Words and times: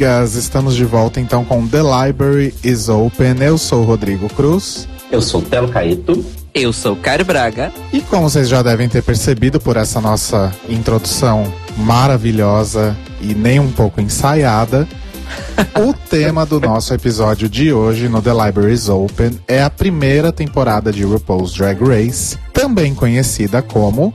Amigas! 0.00 0.34
Estamos 0.34 0.74
de 0.76 0.84
volta 0.86 1.20
então 1.20 1.44
com 1.44 1.68
The 1.68 1.82
Library 1.82 2.54
is 2.64 2.88
Open. 2.88 3.36
Eu 3.38 3.58
sou 3.58 3.82
o 3.82 3.84
Rodrigo 3.84 4.30
Cruz. 4.30 4.88
Eu 5.12 5.20
sou 5.20 5.42
o 5.42 5.44
Telo 5.44 5.68
Caeto. 5.68 6.24
Eu 6.54 6.72
sou 6.72 6.94
o 6.94 6.96
Caio 6.96 7.22
Braga. 7.22 7.70
E 7.92 8.00
como 8.00 8.30
vocês 8.30 8.48
já 8.48 8.62
devem 8.62 8.88
ter 8.88 9.02
percebido 9.02 9.60
por 9.60 9.76
essa 9.76 10.00
nossa 10.00 10.50
introdução 10.70 11.52
maravilhosa 11.76 12.96
e 13.20 13.34
nem 13.34 13.60
um 13.60 13.70
pouco 13.70 14.00
ensaiada, 14.00 14.88
o 15.78 15.92
tema 15.92 16.46
do 16.46 16.58
nosso 16.58 16.94
episódio 16.94 17.46
de 17.46 17.70
hoje 17.70 18.08
no 18.08 18.22
The 18.22 18.32
Library 18.32 18.72
is 18.72 18.88
Open 18.88 19.38
é 19.46 19.62
a 19.62 19.68
primeira 19.68 20.32
temporada 20.32 20.90
de 20.90 21.04
RuPaul's 21.04 21.52
Drag 21.52 21.78
Race, 21.78 22.38
também 22.54 22.94
conhecida 22.94 23.60
como 23.60 24.14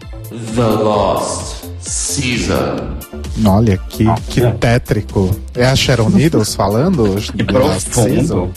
The 0.55 0.61
Lost 0.63 1.65
Season. 1.79 2.95
Olha, 3.43 3.77
que, 3.89 4.05
que 4.29 4.41
tétrico. 4.59 5.35
É 5.53 5.65
a 5.65 5.75
Sharon 5.75 6.09
Needles 6.09 6.55
falando? 6.55 7.15
Que 7.35 7.43
profundo. 7.43 8.51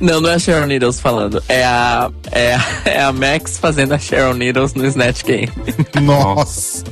Não, 0.00 0.20
não 0.20 0.30
é 0.30 0.34
a 0.34 0.38
Sharon 0.38 0.66
Needles 0.66 1.00
falando. 1.00 1.42
É 1.48 1.64
a, 1.64 2.10
é, 2.30 2.54
a, 2.54 2.64
é 2.84 3.02
a 3.02 3.12
Max 3.12 3.58
fazendo 3.58 3.94
a 3.94 3.98
Sharon 3.98 4.34
Needles 4.34 4.74
no 4.74 4.84
Snatch 4.86 5.24
Game. 5.24 5.50
Nossa. 6.02 6.84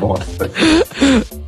Nossa. 0.00 0.50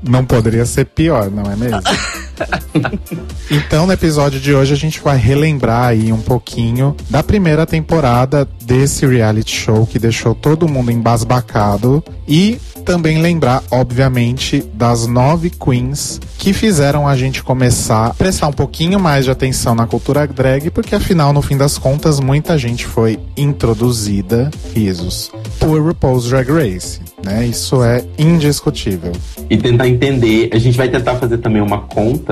Não 0.03 0.25
poderia 0.25 0.65
ser 0.67 0.85
pior, 0.87 1.31
não 1.31 1.51
é 1.51 1.57
mesmo? 1.57 1.81
então, 3.51 3.87
no 3.87 3.93
episódio 3.93 4.41
de 4.41 4.55
hoje, 4.55 4.73
a 4.73 4.77
gente 4.77 5.01
vai 5.01 5.17
relembrar 5.17 5.89
aí 5.89 6.13
um 6.13 6.21
pouquinho 6.21 6.97
da 7.09 7.23
primeira 7.23 7.67
temporada 7.67 8.49
desse 8.63 9.07
reality 9.07 9.55
show 9.55 9.87
que 9.87 9.99
deixou 9.99 10.35
todo 10.35 10.69
mundo 10.69 10.91
embasbacado 10.91 12.03
e 12.27 12.59
também 12.85 13.21
lembrar, 13.21 13.63
obviamente, 13.71 14.63
das 14.75 15.07
nove 15.07 15.51
queens 15.51 16.21
que 16.39 16.53
fizeram 16.53 17.09
a 17.09 17.17
gente 17.17 17.43
começar 17.43 18.07
a 18.07 18.15
prestar 18.15 18.49
um 18.49 18.53
pouquinho 18.53 19.01
mais 19.01 19.25
de 19.25 19.31
atenção 19.31 19.75
na 19.75 19.87
cultura 19.87 20.27
drag, 20.27 20.71
porque 20.71 20.95
afinal, 20.95 21.33
no 21.33 21.41
fim 21.41 21.57
das 21.57 21.79
contas, 21.79 22.21
muita 22.21 22.59
gente 22.59 22.85
foi 22.85 23.19
introduzida, 23.37 24.51
risos, 24.75 25.33
por 25.59 25.81
RuPaul's 25.81 26.29
Drag 26.29 26.51
Race, 26.51 27.01
né? 27.25 27.47
Isso 27.47 27.83
é 27.83 28.05
indiscutível. 28.19 29.13
E 29.49 29.57
tentar 29.57 29.89
entender, 29.89 30.51
a 30.53 30.59
gente 30.59 30.77
vai 30.77 30.89
tentar 30.89 31.17
fazer 31.17 31.39
também 31.39 31.63
uma 31.63 31.81
conta 31.81 32.24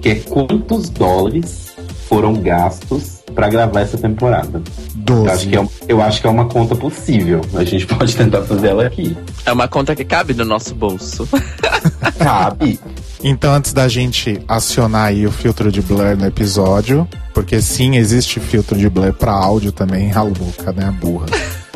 que 0.00 0.08
é 0.08 0.14
quantos 0.16 0.88
dólares 0.90 1.74
foram 2.08 2.34
gastos 2.34 3.22
para 3.34 3.48
gravar 3.48 3.80
essa 3.80 3.98
temporada. 3.98 4.62
Eu 5.08 5.30
acho, 5.30 5.48
que 5.48 5.56
é, 5.56 5.68
eu 5.88 6.02
acho 6.02 6.20
que 6.20 6.26
é 6.26 6.30
uma 6.30 6.46
conta 6.46 6.74
possível. 6.74 7.40
A 7.54 7.64
gente 7.64 7.86
pode 7.88 8.16
tentar 8.16 8.42
fazer 8.42 8.68
ela 8.68 8.86
aqui. 8.86 9.16
É 9.44 9.52
uma 9.52 9.68
conta 9.68 9.94
que 9.94 10.04
cabe 10.04 10.34
no 10.34 10.44
nosso 10.44 10.74
bolso. 10.74 11.28
Cabe. 12.18 12.80
Então, 13.22 13.52
antes 13.52 13.72
da 13.72 13.88
gente 13.88 14.40
acionar 14.46 15.06
aí 15.06 15.26
o 15.26 15.32
filtro 15.32 15.70
de 15.70 15.82
blur 15.82 16.16
no 16.16 16.26
episódio, 16.26 17.08
porque 17.32 17.60
sim, 17.60 17.96
existe 17.96 18.38
filtro 18.40 18.78
de 18.78 18.88
blur 18.88 19.12
para 19.12 19.32
áudio 19.32 19.72
também, 19.72 20.12
a 20.12 20.22
louca, 20.22 20.72
né, 20.72 20.86
a 20.86 20.92
burra. 20.92 21.26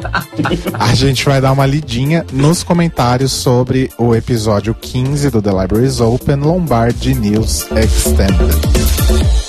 a 0.78 0.94
gente 0.94 1.24
vai 1.24 1.40
dar 1.40 1.52
uma 1.52 1.66
lidinha 1.66 2.24
nos 2.32 2.62
comentários 2.62 3.32
sobre 3.32 3.90
o 3.98 4.14
episódio 4.14 4.74
15 4.74 5.30
do 5.30 5.42
The 5.42 5.50
Libraries 5.50 6.00
Open 6.00 6.36
Lombard 6.36 7.14
News 7.14 7.66
Extended. 7.72 9.47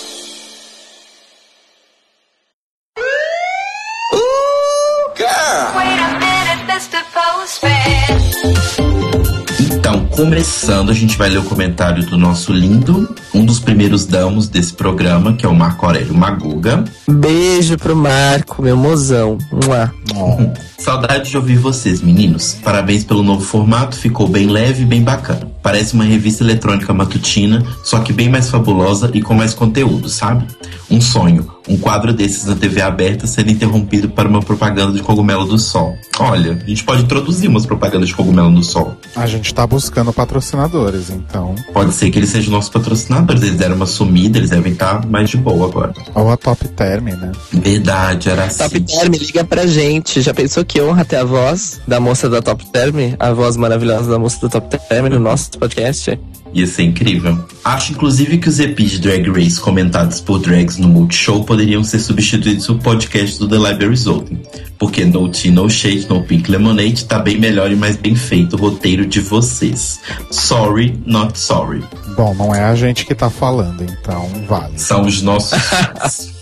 Começando, 10.19 10.89
a 10.89 10.93
gente 10.93 11.17
vai 11.17 11.29
ler 11.29 11.37
o 11.37 11.43
comentário 11.43 12.05
do 12.05 12.17
nosso 12.17 12.51
lindo, 12.51 13.15
um 13.33 13.45
dos 13.45 13.57
primeiros 13.57 14.05
damos 14.05 14.49
desse 14.49 14.73
programa, 14.73 15.31
que 15.31 15.45
é 15.45 15.49
o 15.49 15.55
Marco 15.55 15.85
Aurélio 15.85 16.13
Maguga. 16.13 16.83
Beijo 17.09 17.77
pro 17.77 17.95
Marco, 17.95 18.61
meu 18.61 18.75
mozão. 18.75 19.37
Mua. 19.49 19.93
Oh. 20.13 20.51
Saudade 20.77 21.29
de 21.29 21.37
ouvir 21.37 21.57
vocês, 21.57 22.01
meninos. 22.01 22.57
Parabéns 22.61 23.05
pelo 23.05 23.23
novo 23.23 23.45
formato, 23.45 23.95
ficou 23.95 24.27
bem 24.27 24.47
leve 24.47 24.83
e 24.83 24.85
bem 24.85 25.01
bacana. 25.01 25.49
Parece 25.63 25.93
uma 25.93 26.03
revista 26.03 26.43
eletrônica 26.43 26.93
matutina, 26.93 27.65
só 27.81 27.99
que 27.99 28.11
bem 28.11 28.27
mais 28.27 28.49
fabulosa 28.49 29.09
e 29.13 29.21
com 29.21 29.33
mais 29.33 29.53
conteúdo, 29.53 30.09
sabe? 30.09 30.45
Um 30.91 30.99
sonho, 30.99 31.49
um 31.69 31.77
quadro 31.77 32.11
desses 32.11 32.45
na 32.45 32.55
TV 32.55 32.81
aberta 32.81 33.27
sendo 33.27 33.51
interrompido 33.51 34.09
para 34.09 34.27
uma 34.27 34.41
propaganda 34.41 34.91
de 34.91 35.03
cogumelo 35.03 35.45
do 35.45 35.57
sol. 35.57 35.95
Olha, 36.19 36.59
a 36.61 36.67
gente 36.67 36.83
pode 36.83 37.03
introduzir 37.03 37.47
umas 37.47 37.65
propagandas 37.65 38.09
de 38.09 38.15
cogumelo 38.15 38.51
do 38.51 38.63
sol. 38.63 38.97
A 39.15 39.27
gente 39.27 39.53
tá 39.53 39.65
buscando 39.67 40.11
patrocinadores, 40.11 41.09
então. 41.09 41.55
Pode 41.71 41.93
ser 41.93 42.09
que 42.09 42.17
eles 42.17 42.29
sejam 42.29 42.51
nossos 42.51 42.69
patrocinadores. 42.69 43.43
Eles 43.43 43.55
deram 43.55 43.75
uma 43.75 43.85
sumida, 43.85 44.39
eles 44.39 44.49
devem 44.49 44.73
estar 44.73 45.05
mais 45.05 45.29
de 45.29 45.37
boa 45.37 45.67
agora. 45.67 45.93
Ou 46.15 46.31
a 46.31 46.35
Top 46.35 46.67
Term, 46.69 47.05
né? 47.05 47.31
Verdade, 47.51 48.29
era 48.29 48.45
assim. 48.45 48.57
Top 48.57 48.79
Term, 48.79 49.13
liga 49.13 49.43
pra 49.43 49.67
gente. 49.67 50.21
Já 50.21 50.33
pensou 50.33 50.65
que 50.65 50.81
honra 50.81 51.05
ter 51.05 51.17
a 51.17 51.23
voz 51.23 51.79
da 51.87 51.99
moça 51.99 52.27
da 52.27 52.41
Top 52.41 52.65
Term? 52.71 53.15
A 53.19 53.31
voz 53.31 53.55
maravilhosa 53.55 54.09
da 54.09 54.17
moça 54.17 54.39
da 54.41 54.49
Top 54.49 54.79
Term 54.89 55.07
no 55.07 55.19
nosso 55.19 55.51
podcast? 55.51 56.19
Ia 56.53 56.65
ser 56.65 56.83
incrível. 56.83 57.37
Acho 57.63 57.91
inclusive 57.91 58.37
que 58.37 58.49
os 58.49 58.59
EPs 58.59 58.91
de 58.91 58.99
Drag 58.99 59.29
Race 59.29 59.59
comentados 59.59 60.19
por 60.19 60.39
drags 60.39 60.77
no 60.77 60.87
Multishow 60.87 61.43
poderiam 61.43 61.83
ser 61.83 61.99
substituídos 61.99 62.65
por 62.65 62.79
podcast 62.79 63.37
do 63.37 63.47
The 63.47 63.57
Libraries 63.57 64.07
Open. 64.07 64.41
Porque 64.77 65.05
No 65.05 65.29
Tea, 65.29 65.51
No 65.51 65.69
Shade, 65.69 66.07
No 66.09 66.23
Pink 66.23 66.49
Lemonade 66.49 67.05
tá 67.05 67.19
bem 67.19 67.37
melhor 67.37 67.71
e 67.71 67.75
mais 67.75 67.97
bem 67.97 68.15
feito 68.15 68.55
o 68.55 68.59
roteiro 68.59 69.05
de 69.05 69.19
vocês. 69.19 69.99
Sorry, 70.31 70.99
not 71.05 71.37
sorry. 71.37 71.83
Bom, 72.15 72.33
não 72.33 72.55
é 72.55 72.63
a 72.63 72.75
gente 72.75 73.05
que 73.05 73.13
tá 73.13 73.29
falando, 73.29 73.83
então 73.83 74.27
vale. 74.47 74.77
São 74.77 75.05
os 75.05 75.21
nossos. 75.21 75.59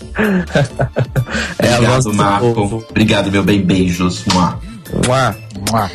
é 1.58 1.74
Obrigado, 1.74 2.14
Marco. 2.14 2.84
Obrigado, 2.90 3.30
meu 3.30 3.44
bem. 3.44 3.60
Beijos. 3.60 4.24
Mua. 4.32 4.58
Mua. 5.06 5.36
Mua. 5.70 5.90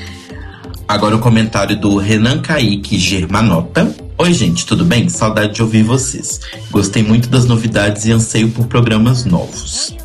Agora 0.88 1.16
o 1.16 1.20
comentário 1.20 1.76
do 1.76 1.98
Renan 1.98 2.40
Kaique 2.40 2.98
Germanota. 3.00 4.03
Oi, 4.18 4.32
gente, 4.32 4.66
tudo 4.66 4.86
bem? 4.86 5.10
Saudade 5.10 5.56
de 5.56 5.62
ouvir 5.64 5.84
vocês. 5.84 6.40
Gostei 6.70 7.04
muito 7.04 7.30
das 7.30 7.46
novidades 7.46 8.06
e 8.06 8.12
anseio 8.12 8.50
por 8.50 8.68
programas 8.68 9.26
novos. 9.26 9.96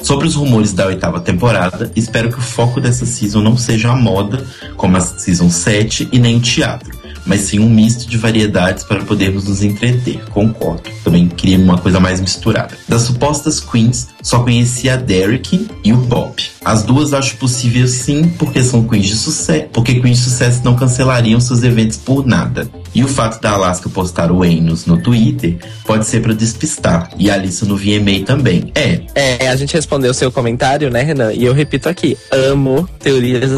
Sobre 0.00 0.26
os 0.26 0.34
rumores 0.34 0.72
da 0.72 0.86
oitava 0.86 1.20
temporada, 1.20 1.90
espero 1.94 2.30
que 2.30 2.38
o 2.38 2.42
foco 2.42 2.80
dessa 2.80 3.04
season 3.04 3.42
não 3.42 3.56
seja 3.56 3.90
a 3.90 3.96
moda, 3.96 4.44
como 4.76 4.96
a 4.96 5.00
season 5.00 5.50
7, 5.50 6.08
e 6.10 6.18
nem 6.18 6.36
o 6.36 6.40
teatro, 6.40 6.98
mas 7.28 7.42
sim 7.42 7.60
um 7.60 7.68
misto 7.68 8.08
de 8.08 8.16
variedades 8.16 8.82
para 8.82 9.04
podermos 9.04 9.44
nos 9.44 9.62
entreter. 9.62 10.24
Concordo. 10.30 10.82
Também 11.04 11.28
queria 11.28 11.58
uma 11.58 11.78
coisa 11.78 12.00
mais 12.00 12.20
misturada. 12.20 12.76
Das 12.88 13.02
supostas 13.02 13.60
queens, 13.60 14.08
só 14.22 14.40
conheci 14.40 14.88
a 14.88 14.96
Derek 14.96 15.68
e 15.84 15.92
o 15.92 15.96
Bob. 15.98 16.42
As 16.64 16.82
duas 16.82 17.12
acho 17.12 17.36
possível 17.36 17.86
sim, 17.86 18.28
porque 18.38 18.64
são 18.64 18.88
queens 18.88 19.06
de 19.06 19.16
sucesso, 19.16 19.68
porque 19.72 20.00
queens 20.00 20.18
de 20.18 20.24
sucesso 20.24 20.62
não 20.64 20.74
cancelariam 20.74 21.38
seus 21.38 21.62
eventos 21.62 21.98
por 21.98 22.26
nada. 22.26 22.68
E 22.94 23.04
o 23.04 23.08
fato 23.08 23.40
da 23.40 23.52
Alaska 23.52 23.88
postar 23.88 24.32
o 24.32 24.44
Enos 24.44 24.86
no 24.86 25.00
Twitter 25.00 25.58
pode 25.84 26.06
ser 26.06 26.22
para 26.22 26.32
despistar. 26.32 27.10
E 27.18 27.30
a 27.30 27.34
Alissa 27.34 27.66
no 27.66 27.76
VMA 27.76 28.24
também. 28.24 28.72
É. 28.74 29.02
É, 29.14 29.48
a 29.48 29.56
gente 29.56 29.74
respondeu 29.74 30.10
o 30.10 30.14
seu 30.14 30.32
comentário, 30.32 30.90
né, 30.90 31.02
Renan? 31.02 31.32
E 31.32 31.44
eu 31.44 31.52
repito 31.52 31.88
aqui: 31.88 32.16
amo 32.32 32.88
teorias 32.98 33.50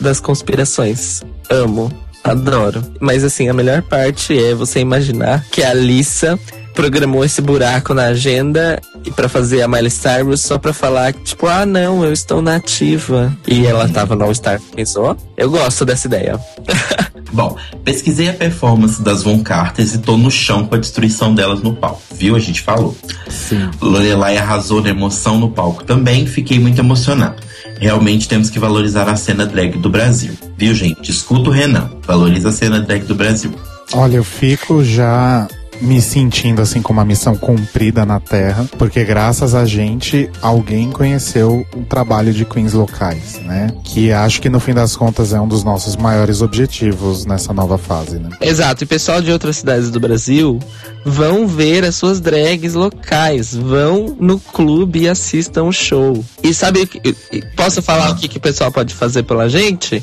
das 0.00 0.20
conspirações. 0.20 1.22
Amo. 1.50 1.92
Adoro. 2.28 2.82
Mas 3.00 3.24
assim, 3.24 3.48
a 3.48 3.54
melhor 3.54 3.82
parte 3.82 4.38
é 4.38 4.54
você 4.54 4.80
imaginar 4.80 5.44
que 5.50 5.62
a 5.62 5.70
Alissa 5.70 6.38
programou 6.74 7.24
esse 7.24 7.40
buraco 7.40 7.92
na 7.92 8.04
agenda 8.04 8.80
e 9.04 9.10
para 9.10 9.28
fazer 9.28 9.62
a 9.62 9.68
Miley 9.68 9.90
Cyrus 9.90 10.42
só 10.42 10.58
para 10.58 10.72
falar 10.72 11.12
tipo, 11.12 11.48
ah 11.48 11.66
não, 11.66 12.04
eu 12.04 12.12
estou 12.12 12.40
nativa. 12.40 13.36
E 13.48 13.66
ela 13.66 13.88
tava 13.88 14.14
no 14.14 14.24
All 14.24 14.34
Star, 14.34 14.60
pensou? 14.76 15.16
Eu 15.36 15.50
gosto 15.50 15.84
dessa 15.84 16.06
ideia. 16.06 16.38
Bom, 17.32 17.56
pesquisei 17.84 18.28
a 18.28 18.32
performance 18.32 19.02
das 19.02 19.22
Von 19.22 19.42
Carters 19.42 19.94
e 19.94 19.98
tô 19.98 20.16
no 20.16 20.30
chão 20.30 20.66
com 20.66 20.74
a 20.74 20.78
destruição 20.78 21.34
delas 21.34 21.62
no 21.62 21.74
palco, 21.74 22.00
viu? 22.14 22.36
A 22.36 22.38
gente 22.38 22.62
falou. 22.62 22.96
Sim. 23.28 23.70
Lorelai 23.80 24.38
arrasou 24.38 24.80
na 24.80 24.90
emoção 24.90 25.38
no 25.38 25.50
palco 25.50 25.84
também, 25.84 26.26
fiquei 26.26 26.58
muito 26.58 26.78
emocionado. 26.78 27.42
Realmente 27.80 28.28
temos 28.28 28.50
que 28.50 28.58
valorizar 28.58 29.08
a 29.08 29.16
cena 29.16 29.46
drag 29.46 29.78
do 29.78 29.88
Brasil. 29.88 30.32
Viu, 30.56 30.74
gente? 30.74 31.10
Escuta 31.10 31.50
o 31.50 31.52
Renan. 31.52 31.90
Valoriza 32.06 32.48
a 32.48 32.52
cena 32.52 32.80
drag 32.80 33.04
do 33.04 33.14
Brasil. 33.14 33.52
Olha, 33.92 34.16
eu 34.16 34.24
fico 34.24 34.84
já 34.84 35.48
me 35.80 36.00
sentindo 36.00 36.60
assim 36.60 36.82
com 36.82 36.92
uma 36.92 37.04
missão 37.04 37.36
cumprida 37.36 38.04
na 38.04 38.20
Terra, 38.20 38.68
porque 38.78 39.04
graças 39.04 39.54
a 39.54 39.64
gente 39.64 40.28
alguém 40.42 40.90
conheceu 40.90 41.66
o 41.74 41.82
trabalho 41.82 42.32
de 42.32 42.44
queens 42.44 42.72
locais, 42.72 43.40
né? 43.44 43.68
Que 43.84 44.12
acho 44.12 44.40
que 44.40 44.48
no 44.48 44.60
fim 44.60 44.74
das 44.74 44.96
contas 44.96 45.32
é 45.32 45.40
um 45.40 45.48
dos 45.48 45.64
nossos 45.64 45.96
maiores 45.96 46.42
objetivos 46.42 47.24
nessa 47.24 47.52
nova 47.52 47.78
fase, 47.78 48.18
né? 48.18 48.30
Exato, 48.40 48.84
e 48.84 48.86
pessoal 48.86 49.20
de 49.20 49.30
outras 49.30 49.58
cidades 49.58 49.90
do 49.90 50.00
Brasil 50.00 50.58
vão 51.04 51.46
ver 51.46 51.84
as 51.84 51.94
suas 51.94 52.20
drags 52.20 52.74
locais, 52.74 53.54
vão 53.54 54.16
no 54.18 54.38
clube 54.38 55.00
e 55.00 55.08
assistam 55.08 55.64
o 55.64 55.72
show. 55.72 56.24
E 56.42 56.52
sabe, 56.52 56.88
posso 57.56 57.80
falar 57.80 58.10
o 58.10 58.16
que, 58.16 58.28
que 58.28 58.38
o 58.38 58.40
pessoal 58.40 58.70
pode 58.70 58.94
fazer 58.94 59.22
pela 59.22 59.48
gente? 59.48 60.02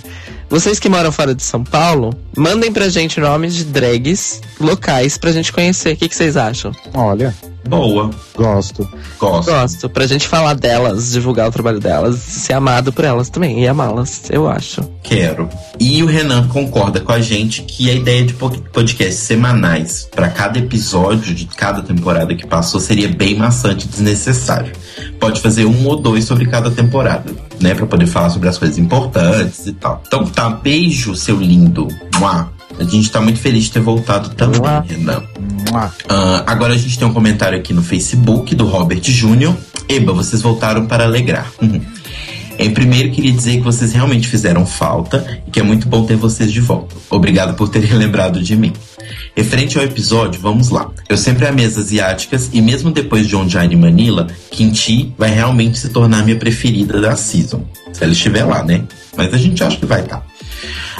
Vocês 0.49 0.79
que 0.79 0.87
moram 0.87 1.11
fora 1.11 1.33
de 1.33 1.43
São 1.43 1.63
Paulo, 1.63 2.13
mandem 2.37 2.71
pra 2.71 2.87
gente 2.87 3.19
nomes 3.19 3.55
de 3.55 3.65
drags 3.65 4.41
locais 4.59 5.17
pra 5.17 5.31
gente 5.31 5.51
conhecer. 5.51 5.93
O 5.93 5.97
que, 5.97 6.07
que 6.07 6.15
vocês 6.15 6.37
acham? 6.37 6.71
Olha. 6.93 7.33
Boa. 7.67 8.09
Gosto. 8.35 8.87
Gosto. 9.19 9.51
Gosto. 9.51 9.89
Pra 9.89 10.05
gente 10.05 10.27
falar 10.27 10.53
delas, 10.53 11.11
divulgar 11.11 11.47
o 11.47 11.51
trabalho 11.51 11.79
delas, 11.79 12.19
ser 12.19 12.53
amado 12.53 12.93
por 12.93 13.03
elas 13.03 13.29
também 13.29 13.63
e 13.63 13.67
amá-las, 13.67 14.23
eu 14.29 14.47
acho. 14.47 14.81
Quero. 15.01 15.49
E 15.79 16.01
o 16.03 16.05
Renan 16.05 16.47
concorda 16.47 16.99
com 16.99 17.11
a 17.11 17.19
gente 17.19 17.63
que 17.63 17.89
a 17.89 17.93
ideia 17.93 18.23
de 18.23 18.33
podcasts 18.33 19.19
semanais 19.19 20.07
para 20.13 20.29
cada 20.29 20.59
episódio 20.59 21.33
de 21.33 21.45
cada 21.45 21.81
temporada 21.81 22.35
que 22.35 22.45
passou 22.45 22.79
seria 22.79 23.07
bem 23.07 23.35
maçante 23.35 23.85
e 23.85 23.89
desnecessário. 23.89 24.71
Pode 25.19 25.41
fazer 25.41 25.65
um 25.65 25.87
ou 25.87 25.95
dois 25.95 26.25
sobre 26.25 26.45
cada 26.45 26.69
temporada, 26.71 27.31
né? 27.59 27.73
Pra 27.73 27.85
poder 27.85 28.07
falar 28.07 28.29
sobre 28.29 28.47
as 28.49 28.57
coisas 28.57 28.77
importantes 28.77 29.65
e 29.65 29.73
tal. 29.73 30.01
Então 30.05 30.25
tá, 30.25 30.49
beijo, 30.49 31.15
seu 31.15 31.37
lindo. 31.37 31.87
Mua. 32.19 32.53
A 32.77 32.83
gente 32.83 33.09
tá 33.09 33.21
muito 33.21 33.39
feliz 33.39 33.65
de 33.65 33.71
ter 33.71 33.79
voltado 33.79 34.29
também, 34.29 34.61
Renan. 34.85 35.23
Uh, 35.75 36.43
agora 36.45 36.73
a 36.73 36.77
gente 36.77 36.97
tem 36.97 37.07
um 37.07 37.13
comentário 37.13 37.57
aqui 37.57 37.73
no 37.73 37.83
Facebook 37.83 38.55
do 38.55 38.65
Robert 38.65 39.03
Júnior. 39.03 39.55
Eba, 39.87 40.13
vocês 40.13 40.41
voltaram 40.41 40.85
para 40.85 41.03
alegrar. 41.03 41.51
Uhum. 41.61 41.81
Em 42.57 42.71
primeiro, 42.71 43.11
queria 43.11 43.33
dizer 43.33 43.57
que 43.57 43.63
vocês 43.63 43.91
realmente 43.91 44.27
fizeram 44.27 44.65
falta 44.65 45.41
e 45.45 45.51
que 45.51 45.59
é 45.59 45.63
muito 45.63 45.87
bom 45.87 46.05
ter 46.05 46.15
vocês 46.15 46.51
de 46.51 46.61
volta. 46.61 46.95
Obrigado 47.09 47.55
por 47.55 47.69
terem 47.69 47.91
lembrado 47.93 48.41
de 48.41 48.55
mim. 48.55 48.73
Referente 49.35 49.77
ao 49.77 49.83
episódio, 49.83 50.39
vamos 50.39 50.69
lá. 50.69 50.89
Eu 51.09 51.17
sempre 51.17 51.45
amei 51.45 51.65
as 51.65 51.77
asiáticas 51.77 52.49
e 52.53 52.61
mesmo 52.61 52.91
depois 52.91 53.27
de 53.27 53.35
Onjine 53.35 53.73
e 53.73 53.77
Manila, 53.77 54.27
Kimchi 54.49 55.13
vai 55.17 55.29
realmente 55.29 55.77
se 55.77 55.89
tornar 55.89 56.23
minha 56.23 56.37
preferida 56.37 57.01
da 57.01 57.15
season. 57.15 57.65
Se 57.91 58.03
ela 58.03 58.13
estiver 58.13 58.45
lá, 58.45 58.63
né? 58.63 58.83
Mas 59.15 59.33
a 59.33 59.37
gente 59.37 59.61
acha 59.63 59.77
que 59.77 59.85
vai 59.85 60.01
estar. 60.01 60.24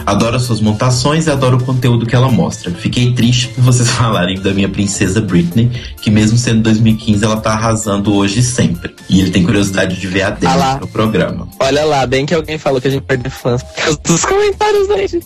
Adoro 0.06 0.40
suas 0.40 0.60
montações 0.62 1.28
e 1.28 1.32
adoro 1.32 1.58
o 1.58 1.64
conteúdo 1.64 2.06
que 2.06 2.16
ela 2.16 2.30
mostra. 2.30 2.72
Fiquei 2.72 3.14
triste 3.14 3.48
por 3.50 3.64
vocês 3.64 3.90
falarem 3.92 4.40
da 4.40 4.54
minha 4.54 4.70
princesa 4.70 5.22
Britney, 5.22 5.72
que 6.02 6.10
mesmo 6.10 6.38
sendo 6.38 6.62
2015, 6.64 7.24
ela 7.24 7.38
tá 7.38 7.52
arrasando 7.52 8.14
hoje 8.14 8.40
e 8.40 8.44
sempre. 8.44 8.96
E 9.10 9.20
ele 9.20 9.32
tem 9.32 9.44
curiosidade 9.44 10.00
de 10.00 10.08
ver 10.08 10.24
a 10.24 10.30
dela 10.30 10.74
ah 10.74 10.80
no 10.80 10.88
programa. 10.88 11.48
Olha 11.60 11.86
lá, 11.86 12.06
bem 12.06 12.26
que 12.26 12.34
alguém 12.34 12.58
falou 12.58 12.80
que 12.82 12.88
a 12.88 12.92
gente 12.92 13.04
perde 13.04 13.30
fãs 13.30 13.64
por 13.64 13.76
causa 13.76 14.00
dos 14.04 14.26
comentários 14.26 14.88
dele. 14.88 15.24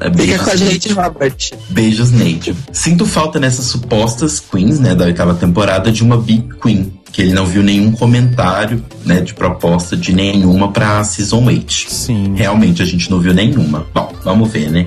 É, 0.00 0.12
Fica 0.12 0.38
com 0.44 0.50
a 0.50 0.56
gente, 0.56 0.92
Robert. 0.92 1.36
Beijos, 1.70 2.10
Nate. 2.12 2.54
Sinto 2.72 3.06
falta 3.06 3.40
nessas 3.40 3.66
supostas 3.66 4.40
queens, 4.40 4.78
né, 4.78 4.94
da 4.94 5.04
oitava 5.04 5.34
temporada, 5.34 5.90
de 5.90 6.02
uma 6.02 6.18
Big 6.18 6.48
Queen. 6.60 6.92
Que 7.16 7.22
ele 7.22 7.32
não 7.32 7.46
viu 7.46 7.62
nenhum 7.62 7.92
comentário, 7.92 8.84
né, 9.02 9.22
de 9.22 9.32
proposta 9.32 9.96
de 9.96 10.12
nenhuma 10.12 10.70
pra 10.70 11.02
Season 11.02 11.42
8. 11.42 11.72
Sim. 11.72 12.34
Realmente, 12.36 12.82
a 12.82 12.84
gente 12.84 13.10
não 13.10 13.18
viu 13.18 13.32
nenhuma. 13.32 13.86
Bom, 13.94 14.12
vamos 14.22 14.52
ver, 14.52 14.70
né? 14.70 14.86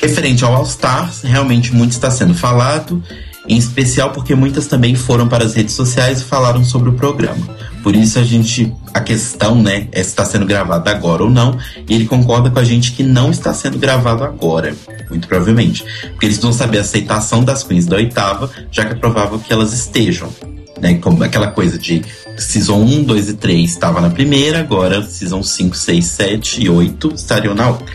Referente 0.00 0.44
ao 0.44 0.54
All 0.54 0.62
Stars, 0.62 1.22
realmente 1.22 1.74
muito 1.74 1.90
está 1.90 2.08
sendo 2.08 2.34
falado 2.34 3.02
em 3.48 3.56
especial 3.56 4.12
porque 4.12 4.32
muitas 4.32 4.68
também 4.68 4.94
foram 4.94 5.26
para 5.26 5.44
as 5.44 5.54
redes 5.54 5.74
sociais 5.74 6.20
e 6.20 6.24
falaram 6.24 6.62
sobre 6.62 6.90
o 6.90 6.92
programa. 6.92 7.44
Por 7.82 7.96
isso 7.96 8.20
a 8.20 8.22
gente, 8.22 8.72
a 8.94 9.00
questão, 9.00 9.60
né, 9.60 9.88
é 9.90 10.04
se 10.04 10.10
está 10.10 10.24
sendo 10.24 10.46
gravado 10.46 10.88
agora 10.88 11.24
ou 11.24 11.30
não, 11.30 11.58
e 11.88 11.92
ele 11.92 12.06
concorda 12.06 12.48
com 12.48 12.60
a 12.60 12.64
gente 12.64 12.92
que 12.92 13.02
não 13.02 13.32
está 13.32 13.52
sendo 13.52 13.76
gravado 13.76 14.22
agora, 14.22 14.72
muito 15.10 15.26
provavelmente, 15.26 15.84
porque 16.10 16.26
eles 16.26 16.38
vão 16.38 16.52
saber 16.52 16.78
a 16.78 16.82
aceitação 16.82 17.42
das 17.42 17.64
queens 17.64 17.86
da 17.86 17.96
oitava, 17.96 18.48
já 18.70 18.84
que 18.84 18.92
é 18.92 18.96
provável 18.96 19.40
que 19.40 19.52
elas 19.52 19.72
estejam, 19.72 20.28
né, 20.80 20.94
como 20.94 21.22
aquela 21.22 21.48
coisa 21.48 21.78
de 21.78 22.02
Season 22.36 22.76
1, 22.76 23.04
2 23.04 23.28
e 23.30 23.34
3 23.34 23.70
estava 23.70 24.00
na 24.00 24.10
primeira, 24.10 24.60
agora 24.60 25.02
Season 25.02 25.42
5, 25.42 25.76
6, 25.76 26.04
7 26.04 26.62
e 26.64 26.68
8 26.68 27.12
estariam 27.14 27.54
na 27.54 27.68
outra. 27.68 27.94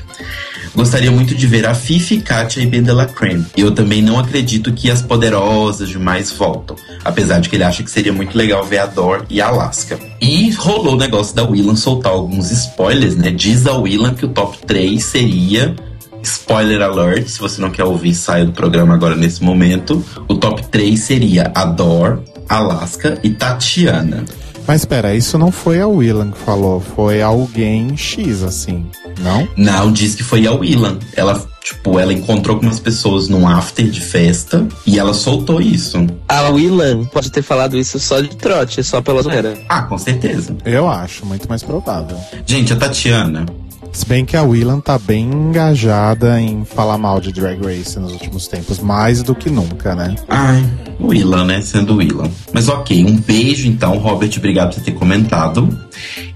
Gostaria 0.73 1.11
muito 1.11 1.35
de 1.35 1.47
ver 1.47 1.67
a 1.67 1.75
Fifi, 1.75 2.21
Katia 2.21 2.63
e 2.63 2.65
Ben 2.65 2.83
Creme. 3.13 3.45
Eu 3.57 3.71
também 3.71 4.01
não 4.01 4.17
acredito 4.17 4.71
que 4.71 4.89
as 4.89 5.01
poderosas 5.01 5.89
demais 5.89 6.31
voltam. 6.31 6.77
Apesar 7.03 7.41
de 7.41 7.49
que 7.49 7.57
ele 7.57 7.63
acha 7.65 7.83
que 7.83 7.91
seria 7.91 8.13
muito 8.13 8.37
legal 8.37 8.63
ver 8.63 8.77
a 8.77 8.85
Dor 8.85 9.25
e 9.29 9.41
a 9.41 9.47
Alaska. 9.47 9.99
E 10.21 10.49
rolou 10.51 10.93
o 10.93 10.97
negócio 10.97 11.35
da 11.35 11.43
Willan 11.43 11.75
soltar 11.75 12.13
alguns 12.13 12.51
spoilers, 12.51 13.17
né? 13.17 13.31
Diz 13.31 13.67
a 13.67 13.73
Willan 13.73 14.13
que 14.13 14.25
o 14.25 14.29
top 14.29 14.59
3 14.65 15.03
seria 15.03 15.75
Spoiler 16.23 16.81
alert, 16.81 17.27
se 17.27 17.39
você 17.39 17.59
não 17.59 17.71
quer 17.71 17.83
ouvir, 17.83 18.13
saia 18.13 18.45
do 18.45 18.51
programa 18.51 18.93
agora 18.93 19.15
nesse 19.15 19.43
momento. 19.43 20.05
O 20.27 20.35
top 20.35 20.63
3 20.67 20.99
seria 20.99 21.51
Ador, 21.55 22.21
Alaska 22.47 23.17
e 23.23 23.29
Tatiana. 23.29 24.23
Mas 24.67 24.81
espera, 24.81 25.15
isso 25.15 25.37
não 25.37 25.51
foi 25.51 25.81
a 25.81 25.87
Willan 25.87 26.31
que 26.31 26.37
falou, 26.37 26.79
foi 26.79 27.21
alguém 27.21 27.97
X, 27.97 28.43
assim, 28.43 28.85
não? 29.19 29.47
Não, 29.57 29.91
diz 29.91 30.15
que 30.15 30.23
foi 30.23 30.45
a 30.45 30.51
Willan. 30.51 30.99
Ela, 31.15 31.43
tipo, 31.63 31.99
ela 31.99 32.13
encontrou 32.13 32.57
com 32.57 32.65
umas 32.65 32.79
pessoas 32.79 33.27
num 33.27 33.47
after 33.47 33.89
de 33.89 33.99
festa 33.99 34.65
e 34.85 34.99
ela 34.99 35.13
soltou 35.13 35.59
isso. 35.59 36.05
A 36.27 36.49
Willan 36.49 37.05
pode 37.05 37.31
ter 37.31 37.41
falado 37.41 37.77
isso 37.77 37.99
só 37.99 38.21
de 38.21 38.35
trote, 38.35 38.83
só 38.83 39.01
pela 39.01 39.21
zoeira. 39.21 39.57
Ah, 39.67 39.81
com 39.81 39.97
certeza. 39.97 40.55
Eu 40.63 40.89
acho, 40.89 41.25
muito 41.25 41.49
mais 41.49 41.63
provável. 41.63 42.17
Gente, 42.45 42.71
a 42.71 42.75
Tatiana, 42.75 43.45
se 43.91 44.05
bem 44.05 44.25
que 44.25 44.37
a 44.37 44.43
Willan 44.43 44.79
tá 44.79 44.97
bem 44.97 45.25
engajada 45.25 46.39
em 46.39 46.63
falar 46.63 46.97
mal 46.97 47.19
de 47.19 47.31
Drag 47.31 47.59
Race 47.61 47.99
nos 47.99 48.13
últimos 48.13 48.47
tempos, 48.47 48.79
mais 48.79 49.21
do 49.21 49.35
que 49.35 49.49
nunca, 49.49 49.95
né? 49.95 50.15
Ai, 50.27 50.63
Willan, 50.99 51.45
né? 51.45 51.61
Sendo 51.61 51.97
Willan. 51.97 52.29
Mas 52.53 52.69
ok, 52.69 53.03
um 53.05 53.17
beijo 53.17 53.67
então, 53.67 53.97
Robert, 53.97 54.31
obrigado 54.37 54.75
por 54.75 54.83
ter 54.83 54.91
comentado. 54.91 55.67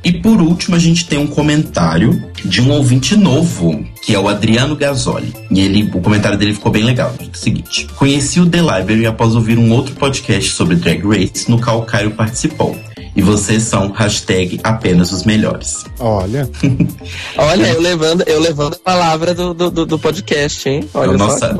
E 0.03 0.11
por 0.11 0.41
último, 0.41 0.75
a 0.75 0.79
gente 0.79 1.07
tem 1.07 1.17
um 1.17 1.27
comentário 1.27 2.23
de 2.43 2.61
um 2.61 2.71
ouvinte 2.71 3.15
novo, 3.15 3.83
que 4.03 4.13
é 4.13 4.19
o 4.19 4.27
Adriano 4.27 4.75
Gasoli. 4.75 5.33
E 5.49 5.59
ele, 5.59 5.89
o 5.93 6.01
comentário 6.01 6.37
dele 6.37 6.53
ficou 6.53 6.71
bem 6.71 6.83
legal. 6.83 7.13
É 7.19 7.23
o 7.23 7.37
seguinte: 7.37 7.87
Conheci 7.95 8.39
o 8.39 8.45
The 8.45 8.59
Library 8.59 9.07
após 9.07 9.33
ouvir 9.35 9.57
um 9.57 9.71
outro 9.71 9.95
podcast 9.95 10.51
sobre 10.51 10.75
Drag 10.75 11.01
Race, 11.03 11.49
no 11.49 11.59
qual 11.59 11.79
o 11.79 11.85
Caio 11.85 12.11
participou. 12.11 12.77
E 13.15 13.21
vocês 13.21 13.63
são 13.63 13.91
hashtag 13.91 14.59
apenas 14.63 15.11
os 15.11 15.23
melhores. 15.23 15.85
Olha. 15.99 16.49
Olha, 17.37 17.67
eu 17.67 17.81
levando, 17.81 18.23
eu 18.27 18.39
levando 18.39 18.73
a 18.75 18.79
palavra 18.79 19.33
do, 19.33 19.53
do, 19.53 19.85
do 19.85 19.99
podcast, 19.99 20.67
hein? 20.67 20.89
Olha 20.93 21.17
nossa, 21.17 21.55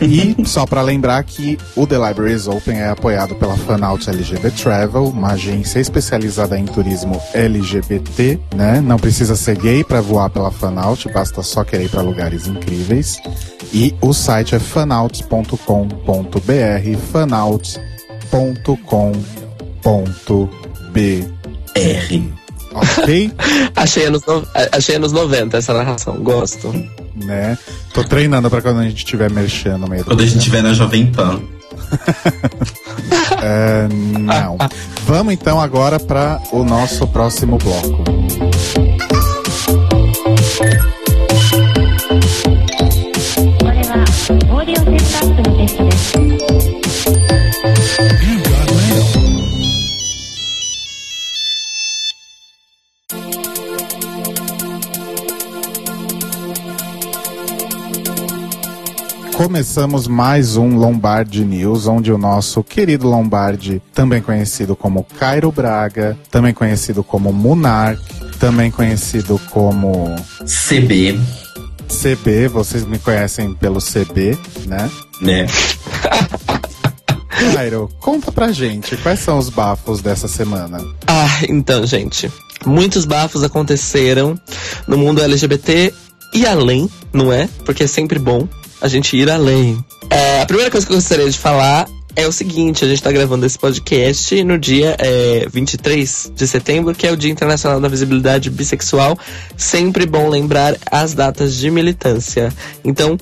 E 0.01 0.35
só 0.45 0.65
para 0.65 0.81
lembrar 0.81 1.23
que 1.23 1.57
o 1.75 1.87
The 1.87 1.97
Libraries 2.07 2.47
Open 2.47 2.79
é 2.79 2.89
apoiado 2.89 3.35
pela 3.35 3.57
Fanout 3.57 4.09
LGBT 4.09 4.51
Travel, 4.51 5.05
uma 5.05 5.31
agência 5.31 5.79
especializada 5.79 6.57
em 6.57 6.65
turismo 6.65 7.21
LGBT, 7.33 8.39
né? 8.55 8.81
Não 8.81 8.97
precisa 8.97 9.35
ser 9.35 9.57
gay 9.57 9.83
para 9.83 10.01
voar 10.01 10.29
pela 10.29 10.51
Fanout, 10.51 11.09
basta 11.09 11.41
só 11.41 11.63
querer 11.63 11.85
ir 11.85 11.89
para 11.89 12.01
lugares 12.01 12.47
incríveis. 12.47 13.21
E 13.73 13.95
o 14.01 14.13
site 14.13 14.55
é 14.55 14.59
fanouts.com.br, 14.59 15.57
fanouts.com.br. 17.11 17.83
Ok? 22.73 23.31
achei, 23.75 24.05
anos 24.07 24.25
no... 24.25 24.47
achei 24.71 24.95
anos 24.95 25.11
90 25.11 25.57
essa 25.57 25.75
narração, 25.75 26.15
gosto. 26.23 26.73
Né? 27.15 27.57
Tô 27.93 28.03
treinando 28.03 28.49
pra 28.49 28.61
quando 28.61 28.79
a 28.79 28.83
gente 28.83 28.97
estiver 28.97 29.29
mexendo 29.29 29.81
no 29.81 29.87
meio 29.87 30.03
Quando 30.03 30.21
a 30.21 30.25
gente 30.25 30.39
estiver 30.39 30.63
na 30.63 30.73
Jovem 30.73 31.11
Pan. 31.11 31.41
é, 33.41 33.87
não. 34.19 34.57
Vamos 35.05 35.33
então 35.33 35.59
agora 35.59 35.99
para 35.99 36.41
o 36.51 36.63
nosso 36.63 37.07
próximo 37.07 37.57
bloco. 37.57 38.03
Começamos 59.43 60.07
mais 60.07 60.55
um 60.55 60.77
Lombardi 60.77 61.43
News, 61.43 61.85
onde 61.85 62.13
o 62.13 62.17
nosso 62.17 62.63
querido 62.63 63.09
Lombardi, 63.09 63.81
também 63.93 64.21
conhecido 64.21 64.73
como 64.73 65.03
Cairo 65.19 65.51
Braga, 65.51 66.17
também 66.31 66.53
conhecido 66.53 67.03
como 67.03 67.33
Monark, 67.33 68.01
também 68.39 68.71
conhecido 68.71 69.37
como 69.51 70.15
CB. 70.45 71.19
CB, 71.89 72.47
vocês 72.47 72.85
me 72.85 72.97
conhecem 72.97 73.53
pelo 73.53 73.79
CB, 73.81 74.37
né? 74.65 74.89
Né? 75.19 75.45
Cairo, 77.53 77.89
conta 77.99 78.31
pra 78.31 78.49
gente, 78.53 78.95
quais 78.95 79.19
são 79.19 79.37
os 79.37 79.49
bafos 79.49 80.01
dessa 80.01 80.29
semana? 80.29 80.81
Ah, 81.05 81.41
então, 81.49 81.85
gente, 81.85 82.31
muitos 82.65 83.03
bafos 83.03 83.43
aconteceram 83.43 84.39
no 84.87 84.97
mundo 84.97 85.21
LGBT 85.21 85.93
e 86.33 86.47
além, 86.47 86.89
não 87.11 87.31
é? 87.31 87.49
Porque 87.65 87.83
é 87.83 87.87
sempre 87.87 88.17
bom 88.17 88.47
a 88.83 88.87
gente 88.89 89.15
ir 89.15 89.31
além. 89.31 89.83
É, 90.09 90.41
a 90.41 90.45
primeira 90.45 90.69
coisa 90.69 90.85
que 90.85 90.91
eu 90.91 90.97
gostaria 90.97 91.29
de 91.29 91.39
falar 91.39 91.87
é 92.17 92.27
o 92.27 92.33
seguinte, 92.33 92.83
a 92.83 92.87
gente 92.87 92.97
está 92.97 93.13
gravando 93.13 93.45
esse 93.45 93.57
podcast 93.57 94.43
no 94.43 94.59
dia 94.59 94.95
é, 94.99 95.47
23 95.51 96.33
de 96.35 96.45
setembro, 96.45 96.93
que 96.93 97.07
é 97.07 97.11
o 97.11 97.15
Dia 97.15 97.31
Internacional 97.31 97.79
da 97.79 97.87
Visibilidade 97.87 98.49
Bissexual. 98.49 99.17
Sempre 99.55 100.05
bom 100.05 100.27
lembrar 100.27 100.75
as 100.91 101.13
datas 101.13 101.55
de 101.55 101.71
militância. 101.71 102.53
Então, 102.83 103.17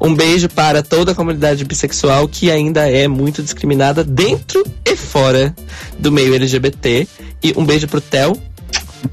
um 0.00 0.12
beijo 0.12 0.48
para 0.48 0.82
toda 0.82 1.12
a 1.12 1.14
comunidade 1.14 1.64
bissexual 1.64 2.26
que 2.26 2.50
ainda 2.50 2.90
é 2.90 3.06
muito 3.06 3.40
discriminada 3.40 4.02
dentro 4.02 4.64
e 4.84 4.96
fora 4.96 5.54
do 5.96 6.10
meio 6.10 6.34
LGBT. 6.34 7.06
E 7.40 7.54
um 7.56 7.64
beijo 7.64 7.86
pro 7.86 8.00
Theo, 8.00 8.36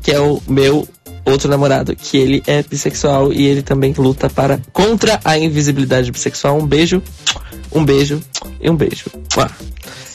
que 0.01 0.11
é 0.11 0.19
o 0.19 0.41
meu 0.47 0.87
outro 1.25 1.49
namorado 1.49 1.95
que 1.95 2.17
ele 2.17 2.43
é 2.45 2.63
bissexual 2.63 3.33
e 3.33 3.45
ele 3.45 3.61
também 3.61 3.93
luta 3.97 4.29
para 4.29 4.59
contra 4.71 5.19
a 5.23 5.37
invisibilidade 5.37 6.11
bissexual. 6.11 6.57
Um 6.57 6.65
beijo, 6.65 7.01
um 7.71 7.83
beijo 7.83 8.21
e 8.61 8.69
um 8.69 8.75
beijo. 8.75 9.05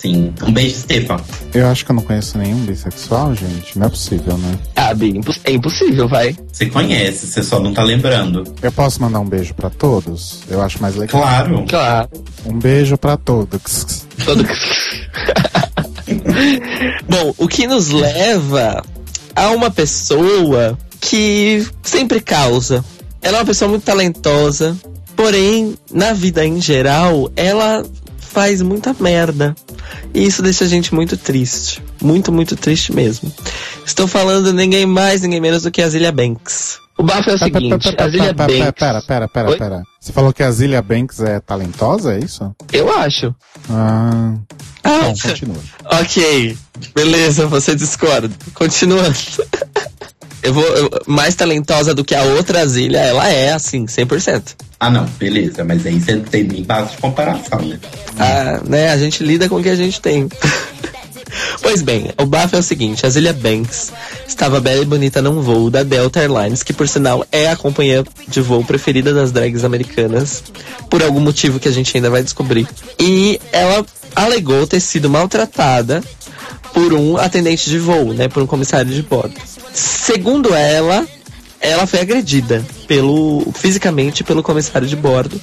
Sim, 0.00 0.32
um 0.42 0.50
beijo, 0.50 0.76
Stefan. 0.76 1.20
Eu 1.52 1.66
acho 1.66 1.84
que 1.84 1.90
eu 1.90 1.96
não 1.96 2.02
conheço 2.02 2.38
nenhum 2.38 2.64
bissexual, 2.64 3.34
gente. 3.34 3.78
Não 3.78 3.86
é 3.86 3.90
possível, 3.90 4.38
né? 4.38 4.58
Ah, 4.74 4.94
Bi, 4.94 5.20
é 5.44 5.52
impossível, 5.52 6.08
vai. 6.08 6.34
Você 6.50 6.66
conhece, 6.66 7.26
você 7.26 7.42
só 7.42 7.60
não 7.60 7.74
tá 7.74 7.82
lembrando. 7.82 8.42
Eu 8.62 8.72
posso 8.72 9.02
mandar 9.02 9.20
um 9.20 9.28
beijo 9.28 9.52
para 9.52 9.68
todos? 9.68 10.40
Eu 10.48 10.62
acho 10.62 10.80
mais 10.80 10.96
legal. 10.96 11.20
Claro. 11.20 11.66
Claro. 11.68 12.08
Um 12.46 12.58
beijo 12.58 12.96
para 12.96 13.18
todos. 13.18 14.06
Todos. 14.24 14.46
Bom, 17.06 17.34
o 17.36 17.46
que 17.46 17.66
nos 17.66 17.90
leva 17.90 18.82
a 19.36 19.50
uma 19.50 19.70
pessoa 19.70 20.78
que 21.00 21.66
sempre 21.83 22.21
causa. 22.21 22.85
Ela 23.23 23.38
é 23.38 23.40
uma 23.40 23.47
pessoa 23.47 23.69
muito 23.69 23.85
talentosa, 23.85 24.76
porém, 25.16 25.76
na 25.90 26.12
vida 26.12 26.45
em 26.45 26.61
geral, 26.61 27.30
ela 27.37 27.85
faz 28.19 28.62
muita 28.62 28.95
merda. 28.99 29.54
E 30.14 30.25
isso 30.25 30.42
deixa 30.42 30.64
a 30.64 30.69
gente 30.69 30.95
muito 30.95 31.16
triste. 31.16 31.83
Muito, 32.00 32.33
muito 32.33 32.57
triste 32.57 32.92
mesmo. 32.92 33.33
Estou 33.85 34.07
falando 34.07 34.52
ninguém 34.52 34.87
mais, 34.87 35.23
ninguém 35.23 35.40
menos 35.40 35.62
do 35.62 35.71
que 35.71 35.83
a 35.83 35.88
Zilia 35.88 36.12
Banks. 36.12 36.78
O 36.97 37.02
bafo 37.02 37.30
é 37.30 37.35
o 37.35 37.38
seguinte, 37.38 37.95
a 37.97 38.09
Zilia 38.09 38.33
Banks... 38.33 38.57
Pera, 38.57 39.02
pera, 39.02 39.28
pera, 39.28 39.57
pera. 39.57 39.83
Você 39.99 40.12
falou 40.12 40.33
que 40.33 40.42
a 40.42 40.50
Zilia 40.50 40.83
Banks 40.83 41.21
é 41.21 41.40
talentosa, 41.40 42.14
é 42.14 42.19
isso? 42.19 42.54
Eu 42.73 42.92
acho. 42.92 43.35
Ah... 43.69 44.35
Ah, 44.83 45.00
Bom, 45.04 45.14
continua. 45.23 45.57
ok, 46.00 46.57
beleza, 46.95 47.47
você 47.47 47.75
discorda. 47.75 48.30
Continuando. 48.54 49.16
Eu 50.42 50.54
vou. 50.54 50.64
Eu, 50.64 50.90
mais 51.06 51.35
talentosa 51.35 51.94
do 51.94 52.04
que 52.04 52.14
a 52.14 52.23
outra 52.23 52.66
Zilha, 52.66 52.99
ela 52.99 53.28
é, 53.28 53.52
assim, 53.52 53.85
100%. 53.85 54.54
Ah, 54.78 54.90
não, 54.90 55.04
beleza, 55.18 55.62
mas 55.64 55.85
aí 55.85 56.00
você 56.00 56.16
tem 56.18 56.44
nem 56.44 56.62
base 56.62 56.92
de 56.92 56.97
comparação, 56.99 57.61
né? 57.61 57.78
Ah, 58.18 58.61
né? 58.66 58.90
A 58.90 58.99
gente 58.99 59.23
lida 59.23 59.49
com 59.49 59.56
o 59.56 59.62
que 59.62 59.68
a 59.68 59.76
gente 59.76 60.00
tem. 60.00 60.28
Pois 61.62 61.82
bem, 61.82 62.11
o 62.18 62.26
bafo 62.26 62.56
é 62.56 62.59
o 62.59 62.62
seguinte: 62.62 63.06
a 63.06 63.09
Zilia 63.09 63.32
Banks 63.32 63.92
estava 64.26 64.61
bela 64.61 64.82
e 64.82 64.85
bonita 64.85 65.23
num 65.23 65.40
voo 65.40 65.70
da 65.70 65.82
Delta 65.82 66.20
Airlines, 66.20 66.62
que 66.62 66.73
por 66.73 66.88
sinal 66.88 67.25
é 67.30 67.49
a 67.49 67.56
companhia 67.56 68.04
de 68.26 68.40
voo 68.40 68.64
preferida 68.64 69.12
das 69.12 69.30
drags 69.30 69.62
americanas, 69.62 70.42
por 70.88 71.02
algum 71.02 71.20
motivo 71.20 71.61
que 71.61 71.68
a 71.68 71.73
gente 71.73 71.97
ainda 71.97 72.11
vai 72.11 72.23
descobrir. 72.23 72.66
E 72.99 73.40
ela 73.52 73.85
alegou 74.14 74.66
ter 74.66 74.80
sido 74.80 75.09
maltratada 75.09 76.02
por 76.72 76.92
um 76.94 77.16
atendente 77.16 77.68
de 77.68 77.78
voo, 77.78 78.12
né, 78.12 78.28
por 78.28 78.42
um 78.42 78.46
comissário 78.46 78.92
de 78.92 79.02
bordo. 79.02 79.34
Segundo 79.72 80.54
ela, 80.54 81.06
ela 81.60 81.86
foi 81.86 82.00
agredida 82.00 82.64
pelo 82.86 83.46
fisicamente 83.54 84.24
pelo 84.24 84.42
comissário 84.42 84.88
de 84.88 84.96
bordo 84.96 85.40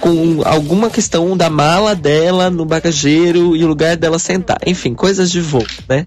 com 0.00 0.42
alguma 0.44 0.90
questão 0.90 1.34
da 1.36 1.48
mala 1.48 1.94
dela 1.94 2.50
no 2.50 2.66
bagageiro 2.66 3.56
e 3.56 3.64
o 3.64 3.66
lugar 3.66 3.96
dela 3.96 4.18
sentar, 4.18 4.58
enfim, 4.66 4.94
coisas 4.94 5.30
de 5.30 5.40
voo, 5.40 5.66
né? 5.88 6.06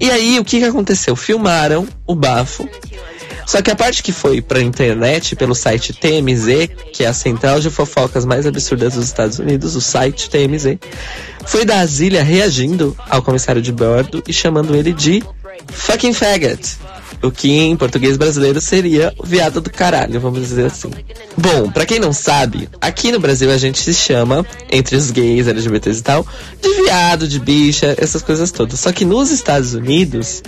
E 0.00 0.10
aí 0.10 0.38
o 0.38 0.44
que 0.44 0.58
que 0.58 0.64
aconteceu? 0.64 1.14
Filmaram 1.14 1.86
o 2.06 2.14
bafo. 2.14 2.66
Só 3.48 3.62
que 3.62 3.70
a 3.70 3.74
parte 3.74 4.02
que 4.02 4.12
foi 4.12 4.42
pra 4.42 4.60
internet 4.60 5.34
pelo 5.34 5.54
site 5.54 5.94
TMZ, 5.94 6.68
que 6.92 7.02
é 7.02 7.06
a 7.06 7.14
central 7.14 7.60
de 7.60 7.70
fofocas 7.70 8.26
mais 8.26 8.44
absurdas 8.44 8.92
dos 8.92 9.06
Estados 9.06 9.38
Unidos, 9.38 9.74
o 9.74 9.80
site 9.80 10.28
TMZ, 10.28 10.76
foi 11.46 11.64
da 11.64 11.80
Asília 11.80 12.22
reagindo 12.22 12.94
ao 13.08 13.22
comissário 13.22 13.62
de 13.62 13.72
bordo 13.72 14.22
e 14.28 14.34
chamando 14.34 14.76
ele 14.76 14.92
de 14.92 15.24
fucking 15.72 16.12
faggot. 16.12 16.76
O 17.22 17.30
que 17.30 17.50
em 17.50 17.76
português 17.76 18.16
brasileiro 18.16 18.60
seria 18.60 19.12
viado 19.24 19.60
do 19.60 19.70
caralho, 19.70 20.20
vamos 20.20 20.40
dizer 20.40 20.66
assim. 20.66 20.90
Bom, 21.36 21.70
para 21.70 21.84
quem 21.84 21.98
não 21.98 22.12
sabe, 22.12 22.68
aqui 22.80 23.10
no 23.10 23.18
Brasil 23.18 23.50
a 23.50 23.56
gente 23.56 23.78
se 23.80 23.92
chama, 23.92 24.46
entre 24.70 24.96
os 24.96 25.10
gays, 25.10 25.48
LGBTs 25.48 25.98
e 25.98 26.02
tal, 26.02 26.26
de 26.62 26.74
viado, 26.82 27.26
de 27.26 27.40
bicha, 27.40 27.94
essas 27.98 28.22
coisas 28.22 28.50
todas. 28.52 28.78
Só 28.80 28.92
que 28.92 29.04
nos 29.04 29.30
Estados 29.30 29.74
Unidos, 29.74 30.42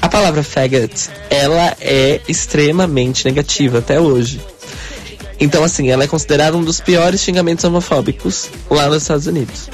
a 0.00 0.08
palavra 0.08 0.42
faggot, 0.42 1.08
ela 1.28 1.76
é 1.80 2.20
extremamente 2.28 3.24
negativa 3.24 3.78
até 3.78 4.00
hoje. 4.00 4.40
Então, 5.40 5.64
assim, 5.64 5.90
ela 5.90 6.04
é 6.04 6.06
considerada 6.06 6.56
um 6.56 6.62
dos 6.62 6.80
piores 6.80 7.20
xingamentos 7.20 7.64
homofóbicos 7.64 8.48
lá 8.70 8.86
nos 8.86 9.02
Estados 9.02 9.26
Unidos. 9.26 9.68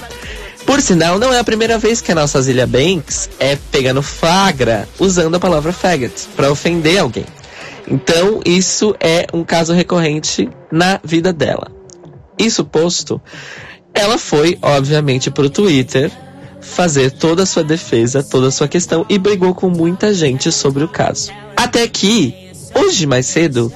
Por 0.68 0.82
sinal, 0.82 1.18
não 1.18 1.32
é 1.32 1.38
a 1.38 1.44
primeira 1.44 1.78
vez 1.78 2.02
que 2.02 2.12
a 2.12 2.14
nossa 2.14 2.42
Zilia 2.42 2.66
Banks 2.66 3.30
é 3.40 3.56
pegando 3.72 4.02
flagra 4.02 4.86
usando 4.98 5.34
a 5.34 5.40
palavra 5.40 5.72
faggot 5.72 6.28
para 6.36 6.52
ofender 6.52 6.98
alguém. 6.98 7.24
Então, 7.90 8.42
isso 8.44 8.94
é 9.00 9.26
um 9.32 9.42
caso 9.42 9.72
recorrente 9.72 10.46
na 10.70 11.00
vida 11.02 11.32
dela. 11.32 11.68
Isso 12.38 12.66
posto, 12.66 13.18
ela 13.94 14.18
foi, 14.18 14.58
obviamente, 14.60 15.30
pro 15.30 15.48
Twitter 15.48 16.12
fazer 16.60 17.12
toda 17.12 17.44
a 17.44 17.46
sua 17.46 17.64
defesa, 17.64 18.22
toda 18.22 18.48
a 18.48 18.52
sua 18.52 18.68
questão 18.68 19.06
e 19.08 19.16
brigou 19.16 19.54
com 19.54 19.70
muita 19.70 20.12
gente 20.12 20.52
sobre 20.52 20.84
o 20.84 20.88
caso. 20.88 21.32
Até 21.56 21.88
que, 21.88 22.52
hoje 22.74 23.06
mais 23.06 23.24
cedo, 23.24 23.72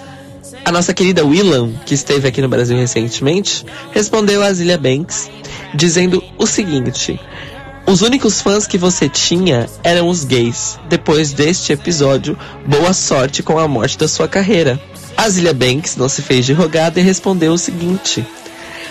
A 0.65 0.71
nossa 0.71 0.95
querida 0.95 1.25
Willam, 1.25 1.75
que 1.85 1.95
esteve 1.95 2.29
aqui 2.29 2.41
no 2.41 2.49
Brasil 2.49 2.77
recentemente, 2.77 3.67
respondeu 3.93 4.43
a 4.43 4.53
Zilia 4.53 4.79
Banks 4.79 5.29
dizendo 5.75 6.23
o 6.39 6.47
seguinte: 6.47 7.19
os 7.85 8.01
únicos 8.01 8.41
fãs 8.41 8.67
que 8.67 8.79
você 8.79 9.09
tinha 9.09 9.69
eram 9.83 10.09
os 10.09 10.25
gays. 10.25 10.79
Depois 10.89 11.33
deste 11.33 11.73
episódio, 11.73 12.39
boa 12.65 12.93
sorte 12.93 13.43
com 13.43 13.59
a 13.59 13.67
morte 13.67 13.99
da 13.99 14.07
sua 14.07 14.29
carreira. 14.29 14.81
Azilia 15.17 15.53
Banks 15.53 15.97
não 15.97 16.09
se 16.09 16.23
fez 16.23 16.47
de 16.47 16.53
rogada 16.53 17.01
e 17.01 17.03
respondeu 17.03 17.53
o 17.53 17.59
seguinte: 17.59 18.25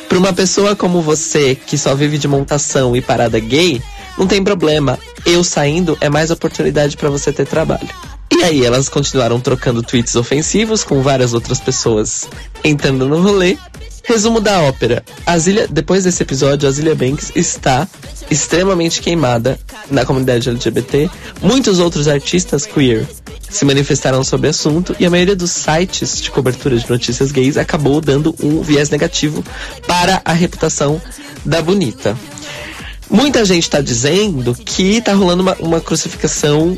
Para 0.10 0.18
uma 0.18 0.34
pessoa 0.34 0.76
como 0.76 1.02
você, 1.02 1.56
que 1.56 1.78
só 1.78 1.96
vive 1.96 2.18
de 2.18 2.28
montação 2.28 2.96
e 2.96 3.02
parada 3.02 3.40
gay, 3.40 3.82
não 4.18 4.28
tem 4.28 4.44
problema. 4.44 5.00
Eu 5.26 5.44
saindo 5.44 5.98
é 6.02 6.10
mais 6.10 6.32
oportunidade 6.32 6.98
para 6.98 7.10
você 7.10 7.32
ter 7.32 7.48
trabalho. 7.48 8.11
E 8.32 8.44
aí 8.44 8.66
elas 8.66 8.90
continuaram 8.90 9.40
trocando 9.40 9.84
tweets 9.84 10.16
ofensivos 10.16 10.84
com 10.84 11.02
várias 11.02 11.34
outras 11.34 11.60
pessoas 11.60 12.28
entrando 12.64 13.08
no 13.08 13.22
rolê 13.22 13.58
Resumo 14.04 14.40
da 14.40 14.62
ópera. 14.62 15.04
Depois 15.70 16.04
desse 16.04 16.24
episódio, 16.24 16.68
a 16.68 16.72
Zilia 16.72 16.96
Banks 16.96 17.32
está 17.36 17.88
extremamente 18.30 19.02
queimada 19.02 19.60
na 19.90 20.06
comunidade 20.06 20.50
LGBT. 20.50 21.10
Muitos 21.42 21.80
outros 21.80 22.08
artistas 22.08 22.66
queer 22.66 23.08
se 23.50 23.66
manifestaram 23.66 24.24
sobre 24.24 24.48
o 24.48 24.50
assunto 24.50 24.96
e 25.00 25.06
a 25.06 25.10
maioria 25.10 25.36
dos 25.36 25.52
sites 25.52 26.22
de 26.22 26.32
cobertura 26.32 26.78
de 26.78 26.90
notícias 26.90 27.32
gays 27.32 27.58
acabou 27.58 28.02
dando 28.02 28.36
um 28.42 28.62
viés 28.62 28.90
negativo 28.90 29.44
para 29.86 30.22
a 30.24 30.34
reputação 30.34 31.02
da 31.46 31.62
Bonita. 31.62 32.18
Muita 33.10 33.44
gente 33.44 33.64
está 33.64 33.82
dizendo 33.82 34.56
que 34.56 34.98
está 34.98 35.14
rolando 35.14 35.44
uma, 35.44 35.56
uma 35.60 35.82
crucificação 35.82 36.78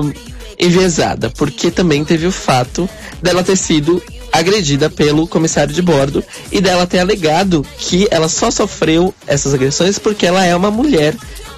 um, 0.00 0.31
enviesada, 0.62 1.28
porque 1.30 1.70
também 1.70 2.04
teve 2.04 2.26
o 2.26 2.32
fato 2.32 2.88
dela 3.20 3.42
ter 3.42 3.56
sido 3.56 4.02
agredida 4.32 4.88
pelo 4.88 5.26
comissário 5.26 5.74
de 5.74 5.82
bordo 5.82 6.24
e 6.50 6.60
dela 6.60 6.86
ter 6.86 7.00
alegado 7.00 7.66
que 7.78 8.08
ela 8.10 8.28
só 8.28 8.50
sofreu 8.50 9.14
essas 9.26 9.52
agressões 9.52 9.98
porque 9.98 10.24
ela 10.24 10.44
é 10.44 10.54
uma 10.56 10.70
mulher 10.70 11.14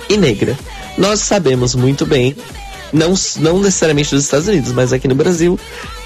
e 0.08 0.16
negra. 0.16 0.58
Nós 0.96 1.20
sabemos 1.20 1.74
muito 1.74 2.06
bem, 2.06 2.34
não, 2.92 3.14
não 3.38 3.58
necessariamente 3.60 4.10
dos 4.10 4.24
Estados 4.24 4.48
Unidos, 4.48 4.72
mas 4.72 4.92
aqui 4.92 5.06
no 5.06 5.14
Brasil, 5.14 5.58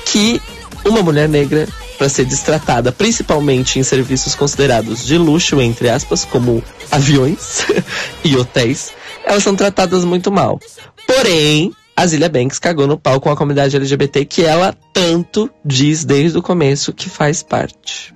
que 0.05 0.43
uma 0.85 1.03
mulher 1.03 1.29
negra, 1.29 1.69
para 1.97 2.09
ser 2.09 2.25
destratada, 2.25 2.93
principalmente 2.93 3.79
em 3.79 3.83
serviços 3.83 4.35
considerados 4.35 5.05
de 5.05 5.17
luxo, 5.19 5.61
entre 5.61 5.89
aspas, 5.89 6.25
como 6.25 6.63
aviões 6.91 7.67
e 8.25 8.37
hotéis, 8.37 8.93
elas 9.25 9.43
são 9.43 9.55
tratadas 9.55 10.05
muito 10.05 10.31
mal. 10.31 10.61
Porém, 11.07 11.73
a 11.99 12.07
Zilia 12.07 12.29
Banks 12.29 12.61
cagou 12.61 12.87
no 12.87 12.97
pau 12.97 13.21
com 13.21 13.29
a 13.29 13.35
comunidade 13.35 13.75
LGBT 13.75 14.25
que 14.25 14.45
ela 14.45 14.73
tanto 14.95 15.51
diz 15.65 16.05
desde 16.05 16.39
o 16.39 16.43
começo 16.43 16.93
que 16.93 17.11
faz 17.11 17.43
parte. 17.43 18.15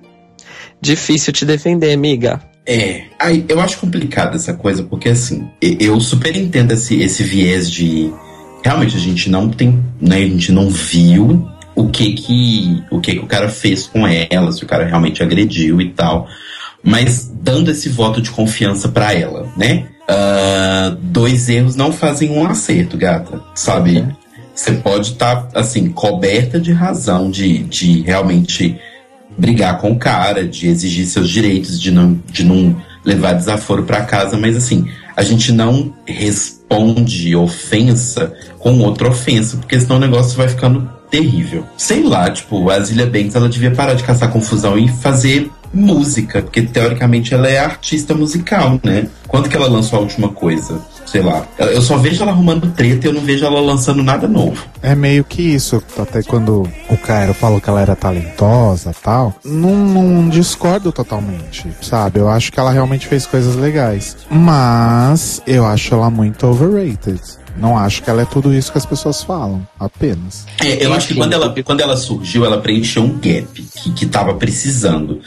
Difícil 0.81 1.33
te 1.33 1.45
defender, 1.45 1.93
amiga. 1.93 2.41
É, 2.65 3.07
aí 3.19 3.45
eu 3.49 3.61
acho 3.61 3.79
complicado 3.79 4.37
essa 4.37 4.55
coisa, 4.55 4.85
porque 4.85 5.09
assim, 5.09 5.51
eu 5.61 6.01
super 6.01 6.37
entendo 6.37 6.71
esse, 6.71 7.03
esse 7.03 7.25
viés 7.25 7.69
de. 7.69 8.13
Realmente 8.65 8.95
a 8.95 9.01
gente 9.01 9.29
não 9.29 9.51
tem. 9.51 9.83
Né, 10.01 10.19
a 10.19 10.29
gente 10.29 10.53
não 10.53 10.71
viu 10.71 11.45
o 11.75 11.89
que 11.89 12.13
que 12.13 12.85
o 12.89 13.01
que 13.01 13.15
que 13.15 13.19
o 13.19 13.27
cara 13.27 13.49
fez 13.49 13.89
com 13.89 14.07
ela, 14.07 14.53
se 14.53 14.63
o 14.63 14.67
cara 14.67 14.87
realmente 14.87 15.25
agrediu 15.25 15.81
e 15.81 15.89
tal. 15.89 16.29
Mas 16.85 17.29
dando 17.35 17.73
esse 17.73 17.89
voto 17.89 18.23
de 18.23 18.31
confiança 18.31 18.89
para 18.89 19.13
ela, 19.13 19.53
né? 19.57 19.89
Uh, 20.13 20.97
dois 21.01 21.49
erros 21.49 21.75
não 21.75 21.93
fazem 21.93 22.31
um 22.31 22.47
acerto, 22.47 22.97
gata. 22.97 23.41
Sabe? 23.55 24.07
Você 24.55 24.73
pode 24.73 25.13
estar, 25.13 25.45
tá, 25.45 25.61
assim, 25.61 25.89
coberta 25.91 26.61
de 26.61 26.73
razão 26.73 27.31
de, 27.31 27.59
de 27.65 28.03
realmente 28.03 28.79
brigar 29.37 29.79
com 29.79 29.93
o 29.93 29.99
cara, 29.99 30.47
de 30.47 30.69
exigir 30.69 31.07
seus 31.07 31.31
direitos, 31.31 31.81
de 31.81 31.91
não, 31.91 32.21
de 32.31 32.45
não 32.45 32.77
levar 33.05 33.33
desaforo 33.33 33.85
para 33.85 34.03
casa, 34.03 34.37
mas 34.37 34.57
assim, 34.57 34.89
a 35.17 35.23
gente 35.23 35.53
não 35.53 35.93
responde 36.07 37.35
ofensa 37.35 38.33
com 38.59 38.79
outra 38.81 39.09
ofensa, 39.09 39.57
porque 39.57 39.81
senão 39.81 39.97
o 39.97 40.01
negócio 40.01 40.37
vai 40.37 40.49
ficando 40.49 40.89
terrível. 41.11 41.67
Sei 41.77 42.03
lá, 42.03 42.31
tipo, 42.31 42.71
a 42.71 42.81
Zilia 42.81 43.07
Banks, 43.07 43.35
ela 43.35 43.49
devia 43.49 43.71
parar 43.71 43.95
de 43.95 44.05
caçar 44.05 44.31
confusão 44.31 44.79
e 44.79 44.89
fazer 44.89 45.51
música, 45.73 46.43
porque 46.43 46.63
teoricamente 46.63 47.35
ela 47.35 47.49
é 47.49 47.59
artista 47.59 48.15
musical, 48.15 48.81
né? 48.83 49.07
Quando 49.27 49.49
que 49.49 49.57
ela 49.57 49.67
lançou 49.67 49.99
a 49.99 50.03
última 50.03 50.29
coisa? 50.29 50.81
Sei 51.07 51.23
lá. 51.23 51.47
Eu 51.59 51.83
só 51.83 51.97
vejo 51.97 52.23
ela 52.23 52.33
arrumando 52.33 52.71
treta 52.73 53.07
e 53.07 53.11
eu 53.11 53.15
não 53.15 53.23
vejo 53.23 53.45
ela 53.45 53.61
lançando 53.61 54.03
nada 54.03 54.29
novo. 54.29 54.63
É 54.83 54.95
meio 54.95 55.25
que 55.25 55.43
isso. 55.43 55.83
Até 55.99 56.23
quando 56.23 56.69
o 56.89 56.97
Cairo 56.97 57.35
falou 57.35 57.61
que 57.61 57.69
ela 57.69 57.81
era 57.81 57.97
talentosa 57.97 58.95
tal, 59.03 59.35
não, 59.45 59.75
não 59.77 60.29
discordo 60.29 60.93
totalmente, 60.93 61.67
sabe? 61.81 62.21
Eu 62.21 62.29
acho 62.29 62.53
que 62.53 62.61
ela 62.61 62.71
realmente 62.71 63.07
fez 63.07 63.27
coisas 63.27 63.57
legais. 63.57 64.17
Mas 64.31 65.43
eu 65.47 65.67
acho 65.67 65.95
ela 65.95 66.11
muito 66.11 66.47
overrated. 66.47 67.21
Não 67.57 67.77
acho 67.77 68.03
que 68.03 68.11
ela 68.11 68.23
é 68.23 68.25
tudo 68.25 68.53
isso 68.53 68.73
que 68.73 68.79
as 68.79 68.87
pessoas 68.87 69.23
falam, 69.23 69.67
apenas. 69.79 70.47
É, 70.61 70.85
eu 70.85 70.93
acho 70.93 71.09
que 71.09 71.15
quando 71.15 71.33
ela, 71.33 71.55
quando 71.63 71.81
ela 71.81 71.97
surgiu, 71.97 72.45
ela 72.45 72.61
preencheu 72.61 73.03
um 73.03 73.19
gap 73.19 73.63
que, 73.63 73.93
que 73.93 74.07
tava 74.07 74.35
precisando. 74.35 75.21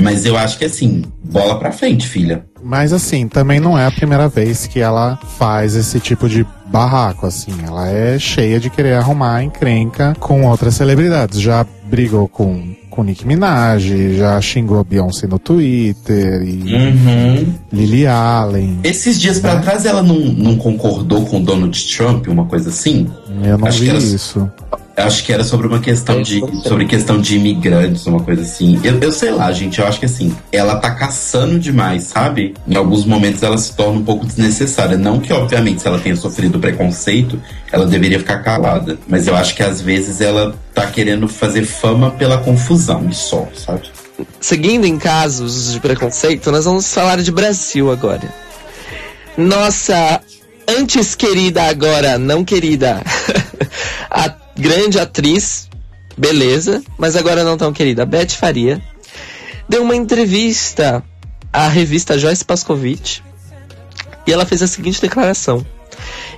Mas 0.00 0.24
eu 0.24 0.36
acho 0.36 0.58
que 0.58 0.64
assim, 0.64 1.04
bola 1.24 1.58
pra 1.58 1.72
frente, 1.72 2.06
filha. 2.06 2.44
Mas 2.62 2.92
assim, 2.92 3.28
também 3.28 3.60
não 3.60 3.78
é 3.78 3.86
a 3.86 3.90
primeira 3.90 4.28
vez 4.28 4.66
que 4.66 4.80
ela 4.80 5.18
faz 5.38 5.74
esse 5.74 6.00
tipo 6.00 6.28
de 6.28 6.46
barraco, 6.66 7.26
assim. 7.26 7.52
Ela 7.66 7.88
é 7.88 8.18
cheia 8.18 8.60
de 8.60 8.70
querer 8.70 8.94
arrumar 8.94 9.42
encrenca 9.42 10.16
com 10.18 10.46
outras 10.46 10.74
celebridades. 10.74 11.40
Já 11.40 11.66
brigou 11.84 12.28
com 12.28 12.76
com 12.98 13.04
Nick 13.04 13.24
Minaj, 13.24 14.16
já 14.16 14.40
xingou 14.40 14.82
Beyoncé 14.82 15.28
no 15.28 15.38
Twitter 15.38 16.42
e 16.42 16.74
uhum. 16.74 17.54
Lily 17.72 18.08
Allen. 18.08 18.80
Esses 18.82 19.20
dias 19.20 19.40
né? 19.40 19.42
para 19.42 19.60
trás 19.60 19.86
ela 19.86 20.02
não, 20.02 20.18
não 20.18 20.56
concordou 20.56 21.24
com 21.24 21.40
Donald 21.40 21.96
Trump, 21.96 22.26
uma 22.26 22.46
coisa 22.46 22.70
assim? 22.70 23.06
Eu 23.44 23.56
não 23.56 23.68
Acho 23.68 23.78
vi 23.78 23.96
isso. 23.96 24.50
Acho 24.98 25.24
que 25.24 25.32
era 25.32 25.44
sobre 25.44 25.66
uma 25.66 25.80
questão 25.80 26.20
de. 26.20 26.40
sobre 26.62 26.84
questão 26.86 27.20
de 27.20 27.36
imigrantes, 27.36 28.06
uma 28.06 28.20
coisa 28.20 28.42
assim. 28.42 28.80
Eu, 28.82 28.98
eu 28.98 29.12
sei 29.12 29.30
lá, 29.30 29.50
gente, 29.52 29.78
eu 29.78 29.86
acho 29.86 30.00
que 30.00 30.06
assim, 30.06 30.36
ela 30.50 30.76
tá 30.76 30.90
caçando 30.90 31.58
demais, 31.58 32.04
sabe? 32.04 32.54
Em 32.66 32.76
alguns 32.76 33.04
momentos 33.04 33.42
ela 33.42 33.56
se 33.56 33.74
torna 33.74 34.00
um 34.00 34.04
pouco 34.04 34.26
desnecessária. 34.26 34.96
Não 34.96 35.20
que, 35.20 35.32
obviamente, 35.32 35.82
se 35.82 35.88
ela 35.88 35.98
tenha 35.98 36.16
sofrido 36.16 36.58
preconceito, 36.58 37.40
ela 37.70 37.86
deveria 37.86 38.18
ficar 38.18 38.42
calada. 38.42 38.98
Mas 39.06 39.26
eu 39.26 39.36
acho 39.36 39.54
que 39.54 39.62
às 39.62 39.80
vezes 39.80 40.20
ela 40.20 40.54
tá 40.74 40.86
querendo 40.86 41.28
fazer 41.28 41.64
fama 41.64 42.10
pela 42.10 42.38
confusão 42.38 43.12
só, 43.12 43.46
sabe? 43.54 43.90
Seguindo 44.40 44.84
em 44.84 44.98
casos 44.98 45.72
de 45.72 45.80
preconceito, 45.80 46.50
nós 46.50 46.64
vamos 46.64 46.92
falar 46.92 47.22
de 47.22 47.30
Brasil 47.30 47.90
agora. 47.90 48.28
Nossa 49.36 50.20
antes 50.68 51.14
querida, 51.14 51.62
agora 51.64 52.18
não 52.18 52.44
querida. 52.44 53.02
a 54.10 54.28
grande 54.58 54.98
atriz, 54.98 55.68
beleza, 56.16 56.82
mas 56.98 57.16
agora 57.16 57.44
não 57.44 57.56
tão 57.56 57.72
querida, 57.72 58.04
Beth 58.04 58.30
Faria, 58.30 58.82
deu 59.68 59.82
uma 59.82 59.94
entrevista 59.94 61.02
à 61.52 61.68
revista 61.68 62.18
Joyce 62.18 62.44
Pascovitch 62.44 63.20
e 64.26 64.32
ela 64.32 64.44
fez 64.44 64.62
a 64.62 64.66
seguinte 64.66 65.00
declaração: 65.00 65.64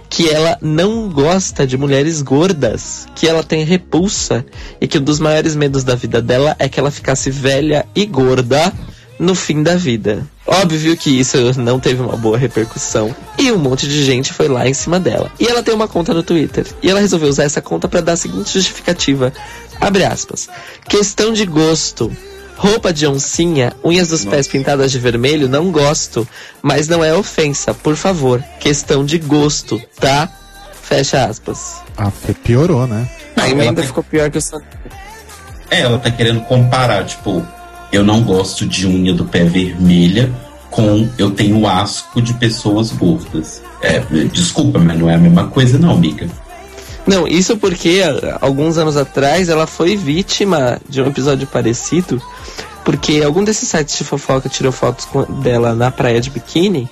que 0.08 0.28
ela 0.28 0.58
não 0.60 1.08
gosta 1.08 1.66
de 1.66 1.76
mulheres 1.76 2.20
gordas, 2.20 3.06
que 3.14 3.26
ela 3.26 3.42
tem 3.42 3.64
repulsa 3.64 4.44
e 4.80 4.86
que 4.86 4.98
um 4.98 5.02
dos 5.02 5.18
maiores 5.18 5.56
medos 5.56 5.82
da 5.82 5.94
vida 5.94 6.20
dela 6.20 6.54
é 6.58 6.68
que 6.68 6.78
ela 6.78 6.90
ficasse 6.90 7.30
velha 7.30 7.86
e 7.94 8.04
gorda 8.04 8.72
no 9.18 9.34
fim 9.34 9.62
da 9.62 9.76
vida. 9.76 10.26
Óbvio 10.50 10.96
que 10.96 11.20
isso 11.20 11.36
não 11.60 11.78
teve 11.78 12.02
uma 12.02 12.16
boa 12.16 12.36
repercussão 12.36 13.14
e 13.38 13.52
um 13.52 13.56
monte 13.56 13.86
de 13.86 14.02
gente 14.02 14.32
foi 14.32 14.48
lá 14.48 14.68
em 14.68 14.74
cima 14.74 14.98
dela. 14.98 15.30
E 15.38 15.46
ela 15.46 15.62
tem 15.62 15.72
uma 15.72 15.86
conta 15.86 16.12
no 16.12 16.24
Twitter 16.24 16.66
e 16.82 16.90
ela 16.90 16.98
resolveu 16.98 17.28
usar 17.28 17.44
essa 17.44 17.62
conta 17.62 17.86
para 17.86 18.00
dar 18.00 18.14
a 18.14 18.16
seguinte 18.16 18.52
justificativa: 18.52 19.32
abre 19.80 20.04
aspas. 20.04 20.48
Questão 20.88 21.32
de 21.32 21.46
gosto. 21.46 22.10
Roupa 22.56 22.92
de 22.92 23.06
oncinha, 23.06 23.72
unhas 23.82 24.08
dos 24.08 24.24
Nossa. 24.24 24.36
pés 24.36 24.48
pintadas 24.48 24.92
de 24.92 24.98
vermelho, 24.98 25.48
não 25.48 25.70
gosto. 25.70 26.28
Mas 26.60 26.88
não 26.88 27.02
é 27.02 27.14
ofensa, 27.14 27.72
por 27.72 27.96
favor. 27.96 28.44
Questão 28.58 29.02
de 29.02 29.18
gosto, 29.18 29.80
tá? 29.98 30.28
Fecha 30.82 31.24
aspas. 31.24 31.76
Ah, 31.96 32.12
piorou, 32.42 32.86
né? 32.86 33.08
Ainda, 33.36 33.62
ainda 33.62 33.82
ficou 33.82 34.04
pior 34.04 34.30
que 34.30 34.36
o 34.36 34.42
É, 35.70 35.80
ela 35.80 35.98
tá 35.98 36.10
querendo 36.10 36.42
comparar, 36.42 37.06
tipo, 37.06 37.46
eu 37.92 38.02
não 38.04 38.22
gosto 38.22 38.66
de 38.66 38.86
unha 38.86 39.12
do 39.12 39.24
pé 39.24 39.44
vermelha 39.44 40.30
com 40.70 41.08
eu 41.18 41.30
tenho 41.30 41.66
asco 41.66 42.22
de 42.22 42.32
pessoas 42.34 42.92
gordas. 42.92 43.62
É, 43.82 44.00
desculpa, 44.32 44.78
mas 44.78 44.98
não 44.98 45.10
é 45.10 45.14
a 45.14 45.18
mesma 45.18 45.48
coisa, 45.48 45.78
não, 45.78 45.92
amiga. 45.92 46.28
Não, 47.06 47.26
isso 47.26 47.56
porque 47.56 48.02
alguns 48.40 48.78
anos 48.78 48.96
atrás 48.96 49.48
ela 49.48 49.66
foi 49.66 49.96
vítima 49.96 50.78
de 50.88 51.02
um 51.02 51.06
episódio 51.06 51.46
parecido, 51.46 52.22
porque 52.84 53.22
algum 53.24 53.42
desses 53.42 53.68
sites 53.68 53.98
de 53.98 54.04
fofoca 54.04 54.48
tirou 54.48 54.70
fotos 54.70 55.08
dela 55.42 55.74
na 55.74 55.90
praia 55.90 56.20
de 56.20 56.30
biquíni 56.30 56.88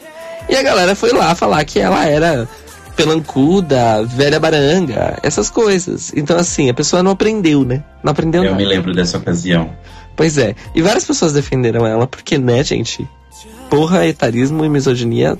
e 0.48 0.56
a 0.56 0.62
galera 0.62 0.96
foi 0.96 1.12
lá 1.12 1.34
falar 1.34 1.64
que 1.64 1.78
ela 1.78 2.06
era 2.06 2.48
pelancuda, 2.96 4.02
velha 4.04 4.40
baranga, 4.40 5.18
essas 5.22 5.48
coisas. 5.50 6.12
Então, 6.16 6.36
assim, 6.36 6.68
a 6.68 6.74
pessoa 6.74 7.02
não 7.02 7.12
aprendeu, 7.12 7.64
né? 7.64 7.84
Não 8.02 8.10
aprendeu 8.10 8.42
Eu 8.42 8.50
nada. 8.50 8.62
me 8.62 8.68
lembro 8.68 8.92
dessa 8.92 9.18
ocasião. 9.18 9.70
Pois 10.18 10.36
é. 10.36 10.56
E 10.74 10.82
várias 10.82 11.04
pessoas 11.04 11.32
defenderam 11.32 11.86
ela, 11.86 12.04
porque, 12.04 12.36
né, 12.36 12.64
gente? 12.64 13.08
Porra, 13.70 14.04
etarismo 14.04 14.64
e 14.64 14.68
misoginia 14.68 15.38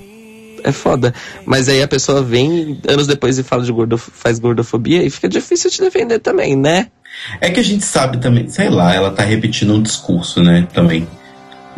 é 0.63 0.71
foda. 0.71 1.13
Mas 1.45 1.67
aí 1.67 1.83
a 1.83 1.87
pessoa 1.87 2.23
vem 2.23 2.79
anos 2.87 3.05
depois 3.05 3.37
e 3.37 3.43
fala 3.43 3.61
de 3.61 3.73
gordo, 3.73 3.97
faz 3.97 4.39
gordofobia 4.39 5.03
e 5.03 5.09
fica 5.09 5.27
difícil 5.27 5.69
de 5.69 5.81
defender 5.81 6.19
também, 6.19 6.55
né? 6.55 6.87
É 7.41 7.49
que 7.49 7.59
a 7.59 7.63
gente 7.63 7.83
sabe 7.83 8.19
também, 8.19 8.47
sei 8.47 8.69
lá, 8.69 8.95
ela 8.95 9.11
tá 9.11 9.23
repetindo 9.23 9.73
um 9.73 9.81
discurso, 9.81 10.41
né, 10.41 10.65
também. 10.73 11.05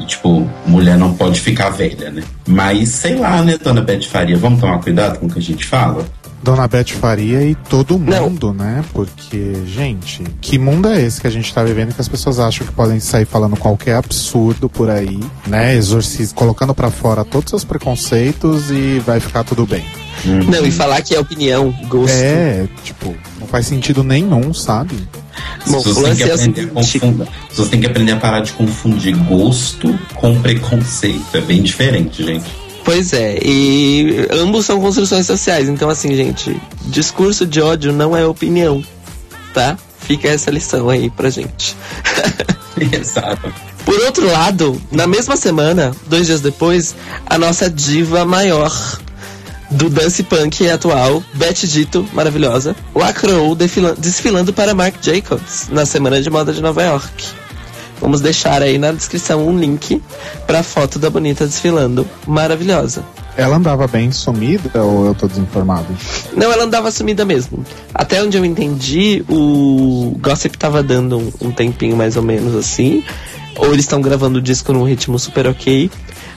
Tipo, 0.06 0.48
mulher 0.68 0.96
não 0.96 1.16
pode 1.16 1.40
ficar 1.40 1.72
velha, 1.72 2.12
né? 2.12 2.22
Mas 2.48 2.90
sei 2.90 3.16
lá, 3.16 3.42
né, 3.42 3.58
Dona 3.58 3.82
Beth 3.82 4.04
Faria, 4.04 4.38
vamos 4.38 4.60
tomar 4.60 4.80
cuidado 4.80 5.18
com 5.18 5.26
o 5.26 5.30
que 5.30 5.40
a 5.40 5.42
gente 5.42 5.66
fala? 5.66 6.06
Dona 6.44 6.68
Beth 6.68 6.90
Faria 6.90 7.44
e 7.44 7.56
todo 7.56 8.00
mundo, 8.00 8.48
não. 8.48 8.66
né? 8.66 8.84
Porque, 8.94 9.54
gente, 9.66 10.24
que 10.42 10.58
mundo 10.58 10.88
é 10.88 11.02
esse 11.02 11.22
que 11.22 11.28
a 11.28 11.30
gente 11.30 11.54
tá 11.54 11.64
vivendo 11.64 11.94
que 11.94 12.02
as 12.02 12.08
pessoas 12.08 12.40
acham 12.40 12.66
que 12.66 12.74
podem 12.74 13.00
sair 13.00 13.26
falando 13.26 13.56
qualquer 13.56 13.96
absurdo 13.96 14.68
por 14.68 14.90
aí, 14.90 15.20
né? 15.46 15.76
Exorciz, 15.76 16.34
colocando 16.34 16.74
para 16.74 16.90
fora 16.90 17.24
todos 17.24 17.46
os 17.46 17.50
seus 17.52 17.64
preconceitos 17.64 18.72
e 18.72 19.00
vai 19.00 19.20
ficar 19.20 19.44
tudo 19.44 19.66
bem. 19.66 19.86
Uhum. 20.26 20.44
Não, 20.44 20.66
e 20.66 20.72
falar 20.72 21.02
que 21.02 21.16
é 21.16 21.20
opinião, 21.20 21.72
gosto. 21.88 22.14
É, 22.14 22.68
tipo, 22.84 23.16
não 23.40 23.48
faz 23.48 23.68
sentido 23.68 24.04
nenhum, 24.04 24.54
sabe? 24.54 24.96
Bom, 25.68 25.78
as 25.78 25.84
pessoas, 25.84 26.18
têm 26.18 26.28
que 26.28 26.32
aprender 26.32 26.62
a 26.62 26.68
confundir, 26.68 27.22
as 27.22 27.48
pessoas 27.50 27.70
têm 27.70 27.80
que 27.80 27.88
aprender 27.88 28.12
a 28.12 28.18
parar 28.18 28.42
de 28.42 28.52
confundir 28.54 29.16
gosto 29.16 29.98
com 30.16 30.40
preconceito. 30.42 31.26
É 31.34 31.42
bem 31.42 31.62
diferente, 31.62 32.24
gente. 32.24 32.46
Pois 32.84 33.14
é, 33.14 33.38
e 33.44 34.28
ambos 34.32 34.66
são 34.66 34.82
construções 34.82 35.26
sociais. 35.26 35.70
Então, 35.70 35.90
assim, 35.90 36.16
gente, 36.16 36.60
discurso 36.86 37.46
de 37.46 37.62
ódio 37.62 37.94
não 37.94 38.18
é 38.18 38.26
opinião, 38.26 38.84
tá? 39.54 39.78
Fica 40.00 40.28
essa 40.28 40.50
lição 40.50 40.90
aí 40.90 41.10
pra 41.10 41.30
gente. 41.30 41.76
Exato. 42.92 43.54
Por 43.86 44.00
outro 44.02 44.26
lado, 44.28 44.82
na 44.92 45.06
mesma 45.06 45.36
semana, 45.36 45.96
dois 46.08 46.28
dias 46.28 46.42
depois, 46.42 46.96
a 47.26 47.38
nossa 47.38 47.70
diva 47.70 48.26
maior 48.26 48.72
do 49.70 49.90
dance 49.90 50.22
punk 50.24 50.70
atual, 50.70 51.24
Beth 51.34 51.66
Dito, 51.66 52.08
maravilhosa, 52.14 52.76
lacrou 52.94 53.56
desfilando 53.56 54.52
para 54.52 54.74
Marc 54.74 54.96
Jacobs 55.02 55.70
na 55.70 55.86
Semana 55.86 56.22
de 56.22 56.30
Moda 56.30 56.52
de 56.52 56.62
Nova 56.62 56.84
York. 56.84 57.41
Vamos 58.02 58.20
deixar 58.20 58.64
aí 58.64 58.80
na 58.80 58.92
descrição 58.92 59.48
um 59.48 59.58
link 59.58 60.02
pra 60.48 60.64
foto 60.64 60.98
da 60.98 61.08
bonita 61.08 61.46
desfilando. 61.46 62.06
Maravilhosa. 62.26 63.06
Ela 63.38 63.58
andava 63.58 63.88
bem 63.88 64.12
sumida 64.12 64.84
ou 64.84 65.06
eu 65.06 65.16
tô 65.16 65.28
desinformado? 65.28 65.88
Não, 66.36 66.52
ela 66.52 66.64
andava 66.64 66.92
sumida 66.92 67.24
mesmo. 67.24 67.64
Até 67.94 68.22
onde 68.22 68.38
eu 68.38 68.44
entendi, 68.44 69.24
o 69.30 70.18
Gossip 70.20 70.58
tava 70.58 70.84
dando 70.84 71.18
um, 71.18 71.32
um 71.42 71.52
tempinho 71.52 71.96
mais 71.96 72.18
ou 72.18 72.24
menos 72.24 72.56
assim. 72.56 73.04
Ou 73.56 73.68
eles 73.68 73.86
estão 73.86 74.02
gravando 74.02 74.40
o 74.40 74.42
disco 74.42 74.74
num 74.74 74.84
ritmo 74.84 75.20
super 75.20 75.48
ok. 75.48 75.90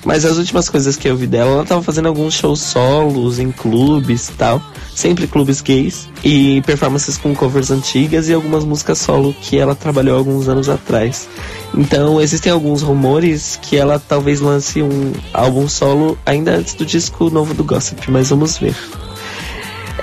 Mas 0.05 0.25
as 0.25 0.37
últimas 0.37 0.69
coisas 0.69 0.97
que 0.97 1.09
eu 1.09 1.17
vi 1.17 1.27
dela, 1.27 1.51
ela 1.53 1.65
tava 1.65 1.83
fazendo 1.83 2.09
alguns 2.09 2.35
shows 2.35 2.61
solos 2.61 3.39
em 3.39 3.51
clubes 3.51 4.29
e 4.29 4.33
tal. 4.33 4.63
Sempre 4.95 5.27
clubes 5.27 5.61
gays. 5.61 6.09
E 6.23 6.61
performances 6.63 7.17
com 7.17 7.35
covers 7.35 7.71
antigas 7.71 8.29
e 8.29 8.35
algumas 8.35 8.65
músicas 8.65 8.99
solo 8.99 9.35
que 9.41 9.59
ela 9.59 9.75
trabalhou 9.75 10.19
alguns 10.19 10.49
anos 10.49 10.69
atrás. 10.69 11.29
Então 11.77 12.21
existem 12.21 12.53
alguns 12.53 12.83
rumores 12.83 13.59
que 13.61 13.77
ela 13.77 13.99
talvez 13.99 14.41
lance 14.41 14.83
um 14.83 15.13
álbum 15.33 15.69
solo 15.69 16.19
ainda 16.25 16.57
antes 16.57 16.75
do 16.75 16.85
disco 16.85 17.31
novo 17.31 17.55
do 17.55 17.65
Gossip, 17.65 18.11
mas 18.11 18.31
vamos 18.31 18.59
ver. 18.59 18.77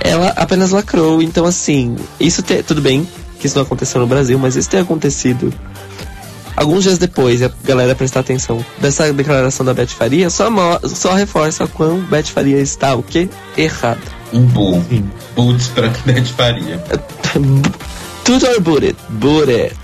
Ela 0.00 0.28
apenas 0.30 0.72
lacrou, 0.72 1.22
então 1.22 1.46
assim, 1.46 1.96
isso 2.18 2.42
te, 2.42 2.62
tudo 2.62 2.82
bem 2.82 3.06
que 3.38 3.46
isso 3.46 3.56
não 3.56 3.64
aconteceu 3.64 4.00
no 4.00 4.06
Brasil, 4.06 4.38
mas 4.38 4.54
isso 4.54 4.70
tem 4.70 4.80
acontecido 4.80 5.52
alguns 6.56 6.84
dias 6.84 6.98
depois, 6.98 7.42
a 7.42 7.50
galera 7.64 7.94
prestar 7.94 8.20
atenção 8.20 8.64
dessa 8.78 9.12
declaração 9.12 9.64
da 9.64 9.74
Beth 9.74 9.88
Faria, 9.88 10.30
só, 10.30 10.48
só 10.84 11.14
reforça 11.14 11.66
quão 11.66 12.00
Beth 12.00 12.24
Faria 12.24 12.58
está 12.58 12.94
o 12.94 13.02
quê? 13.02 13.28
Errada. 13.56 14.00
Um 14.32 14.42
bull. 14.42 14.82
Boots 15.34 15.68
pra 15.68 15.88
Beth 16.06 16.24
Faria. 16.36 16.82
Tutor 18.24 18.60
booted. 18.60 18.96
Booted. 19.08 19.76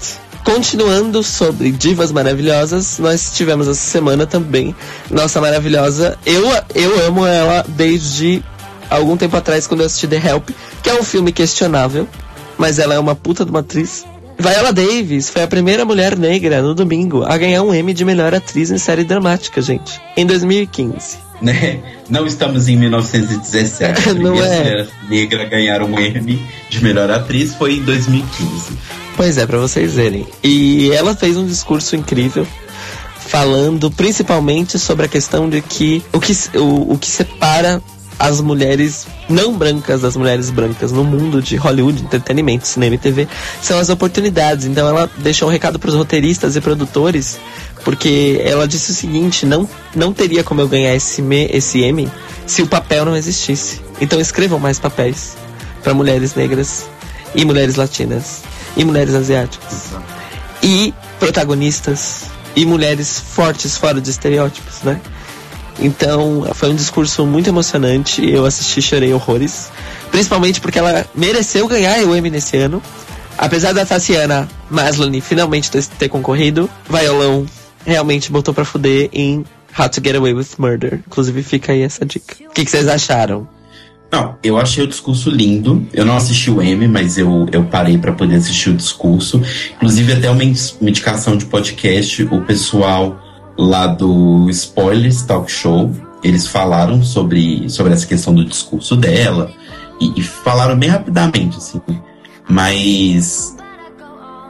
Continuando 0.44 1.22
sobre 1.22 1.70
divas 1.70 2.11
maravilhosas, 2.11 2.98
nós 2.98 3.33
tivemos 3.33 3.68
essa 3.68 3.81
semana 3.81 4.26
também 4.26 4.74
nossa 5.11 5.40
maravilhosa. 5.42 6.18
Eu, 6.24 6.44
eu 6.74 7.07
amo 7.07 7.26
ela 7.26 7.62
desde 7.68 8.42
algum 8.88 9.16
tempo 9.16 9.37
atrás, 9.37 9.66
quando 9.66 9.81
eu 9.81 9.87
assisti 9.87 10.09
The 10.09 10.16
Help, 10.16 10.48
que 10.83 10.88
é 10.88 10.94
um 10.94 11.02
filme 11.02 11.33
questionável, 11.33 12.09
mas 12.57 12.78
ela 12.78 12.94
é 12.94 12.98
uma 12.98 13.14
puta 13.14 13.44
de 13.44 13.50
uma 13.50 13.61
atriz. 13.61 14.07
Viola 14.38 14.72
Davis 14.72 15.31
foi 15.31 15.42
a 15.42 15.48
primeira 15.48 15.85
mulher 15.85 16.16
negra 16.16 16.62
no 16.62 16.72
domingo 16.72 17.24
a 17.24 17.37
ganhar 17.37 17.62
um 17.64 17.74
Emmy 17.74 17.92
de 17.92 18.05
melhor 18.05 18.33
atriz 18.33 18.70
em 18.70 18.79
série 18.79 19.03
dramática, 19.03 19.61
gente, 19.61 20.01
em 20.16 20.24
2015. 20.24 21.18
Né? 21.42 21.81
Não 22.09 22.24
estamos 22.24 22.68
em 22.68 22.77
1917. 22.77 24.09
A 24.09 24.14
Não 24.14 24.35
é. 24.37 24.59
mulher 24.61 24.88
negra 25.09 25.42
a 25.42 25.46
ganhar 25.46 25.83
um 25.83 25.98
Emmy 25.98 26.40
de 26.70 26.83
melhor 26.83 27.11
atriz 27.11 27.55
foi 27.55 27.74
em 27.74 27.83
2015. 27.83 28.79
Pois 29.16 29.38
é, 29.38 29.46
para 29.46 29.59
vocês 29.59 29.94
verem. 29.94 30.27
E 30.42 30.92
ela 30.92 31.16
fez 31.16 31.37
um 31.37 31.44
discurso 31.44 31.96
incrível 31.96 32.46
falando 33.18 33.90
principalmente 33.90 34.79
sobre 34.79 35.07
a 35.07 35.09
questão 35.09 35.51
de 35.51 35.61
que 35.61 36.03
o 36.12 36.20
que, 36.20 36.33
o, 36.57 36.94
o 36.94 36.98
que 36.98 37.09
separa 37.09 37.83
as 38.18 38.40
mulheres 38.40 39.07
não 39.28 39.57
brancas 39.57 40.00
das 40.00 40.16
mulheres 40.16 40.50
brancas 40.50 40.90
no 40.90 41.04
mundo 41.04 41.40
de 41.40 41.57
Hollywood, 41.57 42.02
entretenimento, 42.02 42.66
cinema 42.66 42.96
e 42.96 42.98
TV 42.98 43.28
são 43.62 43.78
as 43.78 43.88
oportunidades. 43.88 44.66
Então 44.66 44.88
ela 44.88 45.09
deixou 45.18 45.48
um 45.48 45.52
recado 45.52 45.78
para 45.78 45.88
os 45.88 45.94
roteiristas 45.94 46.57
e 46.57 46.61
produtores, 46.61 47.38
porque 47.85 48.40
ela 48.44 48.66
disse 48.66 48.90
o 48.90 48.94
seguinte: 48.94 49.46
não, 49.46 49.68
não 49.94 50.12
teria 50.12 50.42
como 50.42 50.61
eu 50.61 50.68
ganhar 50.68 50.94
esse, 50.94 51.22
me, 51.22 51.46
esse 51.46 51.81
M 51.83 52.11
se 52.46 52.62
o 52.62 52.66
papel 52.66 53.04
não 53.04 53.16
existisse. 53.16 53.81
Então 54.00 54.20
escrevam 54.20 54.59
mais 54.59 54.78
papéis 54.78 55.37
para 55.83 55.94
mulheres 55.94 56.35
negras 56.35 56.87
e 57.35 57.44
mulheres 57.44 57.76
latinas 57.76 58.42
e 58.76 58.85
mulheres 58.85 59.14
asiáticas 59.14 59.92
e 60.62 60.92
protagonistas 61.18 62.24
e 62.57 62.66
mulheres 62.66 63.20
fortes 63.20 63.76
fora 63.76 64.00
de 64.00 64.11
estereótipos, 64.11 64.83
né? 64.83 65.00
Então, 65.78 66.46
foi 66.54 66.70
um 66.70 66.74
discurso 66.74 67.24
muito 67.24 67.48
emocionante. 67.48 68.28
Eu 68.28 68.44
assisti 68.44 68.82
chorei 68.82 69.12
horrores. 69.12 69.70
Principalmente 70.10 70.60
porque 70.60 70.78
ela 70.78 71.06
mereceu 71.14 71.66
ganhar 71.68 71.98
o 72.04 72.16
Emmy 72.16 72.30
nesse 72.30 72.56
ano. 72.56 72.82
Apesar 73.36 73.72
da 73.72 73.86
Tatiana 73.86 74.48
Maslany 74.68 75.20
finalmente 75.20 75.70
ter, 75.70 75.84
ter 75.84 76.08
concorrido, 76.08 76.68
Violão 76.90 77.46
realmente 77.86 78.32
botou 78.32 78.52
pra 78.52 78.64
fuder 78.64 79.08
em 79.12 79.44
How 79.78 79.88
to 79.88 80.00
Get 80.04 80.16
Away 80.16 80.34
with 80.34 80.48
Murder. 80.58 81.00
Inclusive, 81.06 81.42
fica 81.44 81.72
aí 81.72 81.82
essa 81.82 82.04
dica. 82.04 82.34
O 82.48 82.52
que, 82.52 82.64
que 82.64 82.70
vocês 82.70 82.88
acharam? 82.88 83.48
Não, 84.10 84.36
eu 84.42 84.56
achei 84.56 84.82
o 84.82 84.86
discurso 84.86 85.30
lindo. 85.30 85.86
Eu 85.92 86.04
não 86.04 86.16
assisti 86.16 86.50
o 86.50 86.62
M, 86.62 86.88
mas 86.88 87.18
eu, 87.18 87.46
eu 87.52 87.64
parei 87.64 87.98
para 87.98 88.12
poder 88.12 88.36
assistir 88.36 88.70
o 88.70 88.74
discurso. 88.74 89.40
Inclusive, 89.76 90.14
até 90.14 90.30
uma 90.30 90.42
indicação 90.42 91.36
de 91.36 91.44
podcast, 91.44 92.22
o 92.24 92.40
pessoal 92.42 93.20
lá 93.59 93.88
do 93.88 94.49
Spoilers 94.51 95.23
Talk 95.23 95.51
Show, 95.51 95.90
eles 96.23 96.47
falaram 96.47 97.03
sobre, 97.03 97.68
sobre 97.68 97.92
essa 97.92 98.07
questão 98.07 98.33
do 98.33 98.44
discurso 98.44 98.97
dela 98.97 99.51
e, 100.01 100.21
e 100.21 100.23
falaram 100.23 100.79
bem 100.79 100.88
rapidamente, 100.88 101.59
assim. 101.59 101.81
Mas 102.49 103.57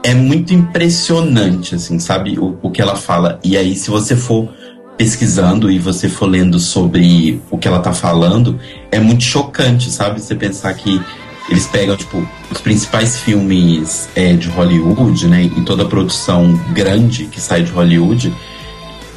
é 0.03 0.14
muito 0.14 0.53
impressionante, 0.53 1.75
assim, 1.75 1.99
sabe? 1.99 2.38
O, 2.38 2.59
o 2.62 2.71
que 2.71 2.83
ela 2.83 2.97
fala. 2.97 3.40
E 3.42 3.57
aí, 3.57 3.75
se 3.75 3.90
você 3.90 4.14
for 4.14 4.49
pesquisando 4.97 5.71
e 5.71 5.79
você 5.79 6.09
for 6.09 6.27
lendo 6.27 6.59
sobre 6.59 7.40
o 7.51 7.57
que 7.57 7.68
ela 7.68 7.79
tá 7.79 7.92
falando, 7.92 8.59
é 8.90 8.99
muito 8.99 9.23
chocante, 9.23 9.90
sabe? 9.90 10.21
Você 10.21 10.35
pensar 10.35 10.75
que 10.75 11.01
eles 11.49 11.66
pegam, 11.66 11.97
tipo, 11.97 12.27
os 12.51 12.61
principais 12.61 13.18
filmes 13.18 14.09
é, 14.14 14.35
de 14.35 14.49
Hollywood, 14.49 15.29
né? 15.29 15.44
E 15.44 15.62
toda 15.62 15.85
a 15.85 15.87
produção 15.87 16.53
grande 16.73 17.25
que 17.25 17.40
sai 17.40 17.62
de 17.62 17.73
Hollywood 17.73 18.35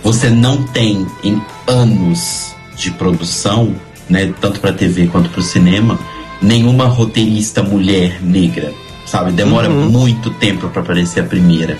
você 0.03 0.29
não 0.29 0.63
tem 0.63 1.05
em 1.23 1.41
anos 1.67 2.55
de 2.75 2.91
produção, 2.91 3.75
né, 4.09 4.33
tanto 4.41 4.59
para 4.59 4.73
TV 4.73 5.07
quanto 5.07 5.29
para 5.29 5.39
o 5.39 5.43
cinema, 5.43 5.99
nenhuma 6.41 6.85
roteirista 6.85 7.61
mulher 7.61 8.21
negra, 8.21 8.73
sabe? 9.05 9.31
Demora 9.31 9.69
uhum. 9.69 9.89
muito 9.89 10.31
tempo 10.31 10.67
para 10.69 10.81
aparecer 10.81 11.21
a 11.21 11.23
primeira. 11.23 11.77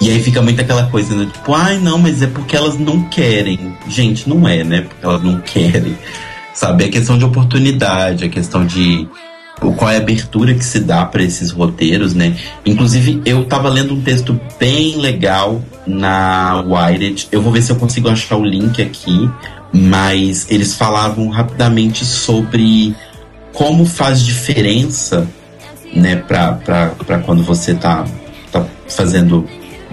E 0.00 0.10
aí 0.10 0.22
fica 0.22 0.42
muito 0.42 0.60
aquela 0.60 0.86
coisa, 0.88 1.14
né? 1.14 1.30
Tipo, 1.32 1.54
ai 1.54 1.78
não, 1.78 1.98
mas 1.98 2.20
é 2.20 2.26
porque 2.26 2.56
elas 2.56 2.76
não 2.76 3.02
querem. 3.08 3.74
Gente, 3.88 4.28
não 4.28 4.46
é, 4.46 4.64
né? 4.64 4.80
Porque 4.82 5.04
elas 5.04 5.22
não 5.22 5.40
querem. 5.46 5.96
Sabe? 6.52 6.84
É 6.84 6.88
questão 6.88 7.16
de 7.16 7.24
oportunidade, 7.24 8.24
é 8.24 8.28
questão 8.28 8.66
de 8.66 9.08
qual 9.60 9.90
é 9.90 9.96
a 9.96 10.00
abertura 10.00 10.54
que 10.54 10.64
se 10.64 10.80
dá 10.80 11.04
para 11.04 11.22
esses 11.22 11.50
roteiros, 11.50 12.14
né? 12.14 12.36
Inclusive, 12.66 13.22
eu 13.24 13.44
tava 13.44 13.68
lendo 13.68 13.94
um 13.94 14.00
texto 14.00 14.38
bem 14.58 14.96
legal 14.96 15.62
na 15.86 16.62
Wired. 16.62 17.28
Eu 17.30 17.40
vou 17.40 17.52
ver 17.52 17.62
se 17.62 17.70
eu 17.70 17.76
consigo 17.76 18.08
achar 18.08 18.36
o 18.36 18.44
link 18.44 18.82
aqui, 18.82 19.30
mas 19.72 20.50
eles 20.50 20.74
falavam 20.74 21.28
rapidamente 21.28 22.04
sobre 22.04 22.94
como 23.52 23.86
faz 23.86 24.24
diferença, 24.24 25.28
né, 25.94 26.16
para 26.16 27.18
quando 27.24 27.44
você 27.44 27.72
tá, 27.72 28.04
tá 28.50 28.66
fazendo 28.88 29.48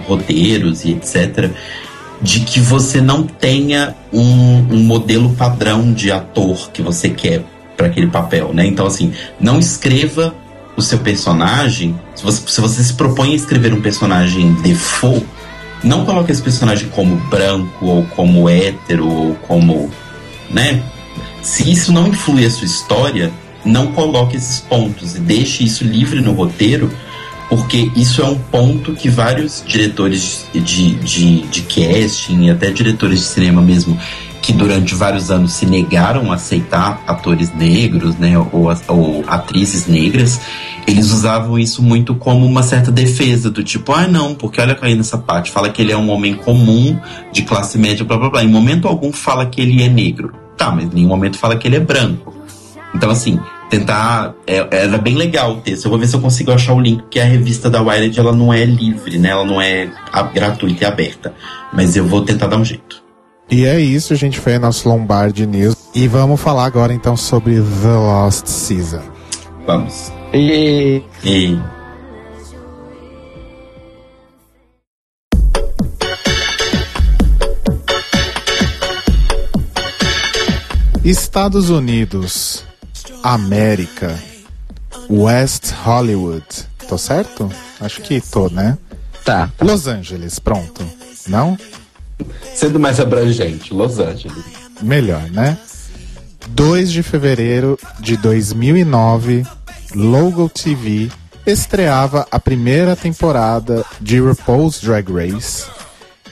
roteiros 0.06 0.84
e 0.84 0.92
etc., 0.92 1.50
de 2.20 2.40
que 2.40 2.60
você 2.60 3.00
não 3.00 3.24
tenha 3.24 3.96
um, 4.12 4.66
um 4.70 4.82
modelo 4.84 5.30
padrão 5.34 5.92
de 5.92 6.10
ator 6.10 6.70
que 6.72 6.80
você 6.82 7.08
quer 7.08 7.44
para 7.76 7.86
aquele 7.86 8.08
papel, 8.08 8.52
né? 8.52 8.66
Então, 8.66 8.86
assim, 8.86 9.12
não 9.40 9.58
escreva 9.58 10.34
o 10.76 10.82
seu 10.82 10.98
personagem. 10.98 11.98
Se 12.14 12.22
você, 12.22 12.42
se 12.46 12.60
você 12.60 12.82
se 12.82 12.94
propõe 12.94 13.32
a 13.32 13.36
escrever 13.36 13.72
um 13.72 13.80
personagem 13.80 14.52
default, 14.54 15.26
não 15.82 16.04
coloque 16.04 16.30
esse 16.30 16.42
personagem 16.42 16.88
como 16.90 17.16
branco 17.28 17.86
ou 17.86 18.04
como 18.06 18.48
hétero 18.48 19.08
ou 19.08 19.34
como, 19.46 19.90
né? 20.50 20.82
Se 21.42 21.70
isso 21.70 21.92
não 21.92 22.06
influi 22.08 22.44
a 22.46 22.50
sua 22.50 22.66
história, 22.66 23.32
não 23.64 23.88
coloque 23.88 24.36
esses 24.36 24.60
pontos 24.60 25.16
e 25.16 25.20
deixe 25.20 25.64
isso 25.64 25.84
livre 25.84 26.20
no 26.20 26.32
roteiro 26.32 26.90
porque 27.52 27.90
isso 27.94 28.22
é 28.22 28.24
um 28.24 28.38
ponto 28.38 28.94
que 28.94 29.10
vários 29.10 29.62
diretores 29.66 30.46
de, 30.54 30.94
de, 30.94 31.42
de 31.42 31.60
casting 31.60 32.44
e 32.44 32.50
até 32.50 32.70
diretores 32.70 33.20
de 33.20 33.26
cinema 33.26 33.60
mesmo 33.60 33.98
que 34.42 34.52
durante 34.52 34.94
vários 34.94 35.30
anos 35.30 35.52
se 35.52 35.64
negaram 35.64 36.32
a 36.32 36.34
aceitar 36.34 37.00
atores 37.06 37.54
negros, 37.54 38.16
né, 38.16 38.36
ou, 38.36 38.74
ou, 38.88 39.24
atrizes 39.28 39.86
negras, 39.86 40.40
eles 40.86 41.12
usavam 41.12 41.56
isso 41.56 41.80
muito 41.80 42.16
como 42.16 42.44
uma 42.44 42.64
certa 42.64 42.90
defesa 42.90 43.48
do 43.50 43.62
tipo, 43.62 43.92
ah 43.92 44.08
não, 44.08 44.34
porque 44.34 44.60
olha 44.60 44.76
aí 44.82 44.96
nessa 44.96 45.16
parte, 45.16 45.52
fala 45.52 45.70
que 45.70 45.80
ele 45.80 45.92
é 45.92 45.96
um 45.96 46.10
homem 46.10 46.34
comum, 46.34 46.98
de 47.32 47.42
classe 47.42 47.78
média, 47.78 48.04
blá 48.04 48.18
blá 48.18 48.30
blá. 48.30 48.42
Em 48.42 48.48
momento 48.48 48.88
algum 48.88 49.12
fala 49.12 49.46
que 49.46 49.60
ele 49.60 49.80
é 49.80 49.88
negro. 49.88 50.34
Tá, 50.56 50.70
mas 50.70 50.84
em 50.84 50.94
nenhum 50.96 51.08
momento 51.08 51.38
fala 51.38 51.56
que 51.56 51.66
ele 51.66 51.76
é 51.76 51.80
branco. 51.80 52.34
Então, 52.94 53.10
assim, 53.10 53.40
tentar. 53.70 54.34
É, 54.46 54.66
era 54.70 54.98
bem 54.98 55.14
legal 55.14 55.52
o 55.52 55.60
texto. 55.60 55.86
Eu 55.86 55.90
vou 55.90 55.98
ver 55.98 56.06
se 56.06 56.14
eu 56.14 56.20
consigo 56.20 56.52
achar 56.52 56.74
o 56.74 56.80
link, 56.80 57.00
porque 57.02 57.18
a 57.18 57.24
revista 57.24 57.70
da 57.70 57.80
Wired 57.80 58.18
ela 58.18 58.32
não 58.32 58.52
é 58.52 58.64
livre, 58.64 59.18
né? 59.18 59.30
Ela 59.30 59.44
não 59.44 59.60
é 59.60 59.90
gratuita 60.34 60.84
e 60.84 60.86
aberta. 60.86 61.34
Mas 61.72 61.96
eu 61.96 62.06
vou 62.06 62.22
tentar 62.22 62.48
dar 62.48 62.58
um 62.58 62.64
jeito. 62.64 62.91
E 63.52 63.66
é 63.66 63.78
isso, 63.78 64.14
a 64.14 64.16
gente 64.16 64.40
foi 64.40 64.58
nosso 64.58 64.88
Lombard 64.88 65.46
News. 65.46 65.76
E 65.94 66.08
vamos 66.08 66.40
falar 66.40 66.64
agora 66.64 66.94
então 66.94 67.14
sobre 67.18 67.56
The 67.56 67.92
Lost 67.92 68.46
Season. 68.46 69.02
Vamos. 69.66 70.10
E. 70.32 71.02
e... 71.22 71.58
Estados 81.04 81.68
Unidos 81.68 82.64
América, 83.22 84.18
West 85.10 85.72
Hollywood. 85.84 86.46
Tô 86.88 86.96
certo? 86.96 87.50
Acho 87.78 88.00
que 88.00 88.18
tô, 88.18 88.48
né? 88.48 88.78
Tá. 89.22 89.50
Los 89.60 89.86
Angeles, 89.86 90.38
pronto. 90.38 90.82
Não? 91.28 91.58
Sendo 92.54 92.78
mais 92.78 93.00
abrangente, 93.00 93.72
Los 93.72 93.98
Angeles. 93.98 94.44
Melhor, 94.80 95.22
né? 95.30 95.58
2 96.48 96.90
de 96.90 97.02
fevereiro 97.02 97.78
de 98.00 98.16
2009, 98.16 99.46
Logo 99.94 100.48
TV 100.48 101.10
estreava 101.46 102.26
a 102.30 102.38
primeira 102.38 102.96
temporada 102.96 103.84
de 104.00 104.18
RuPaul's 104.20 104.80
Drag 104.80 105.06
Race 105.12 105.66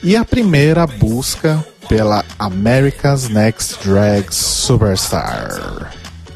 e 0.01 0.15
a 0.15 0.25
primeira 0.25 0.87
busca 0.87 1.63
pela 1.87 2.23
America's 2.39 3.29
Next 3.29 3.87
Drag 3.87 4.25
Superstar 4.33 5.91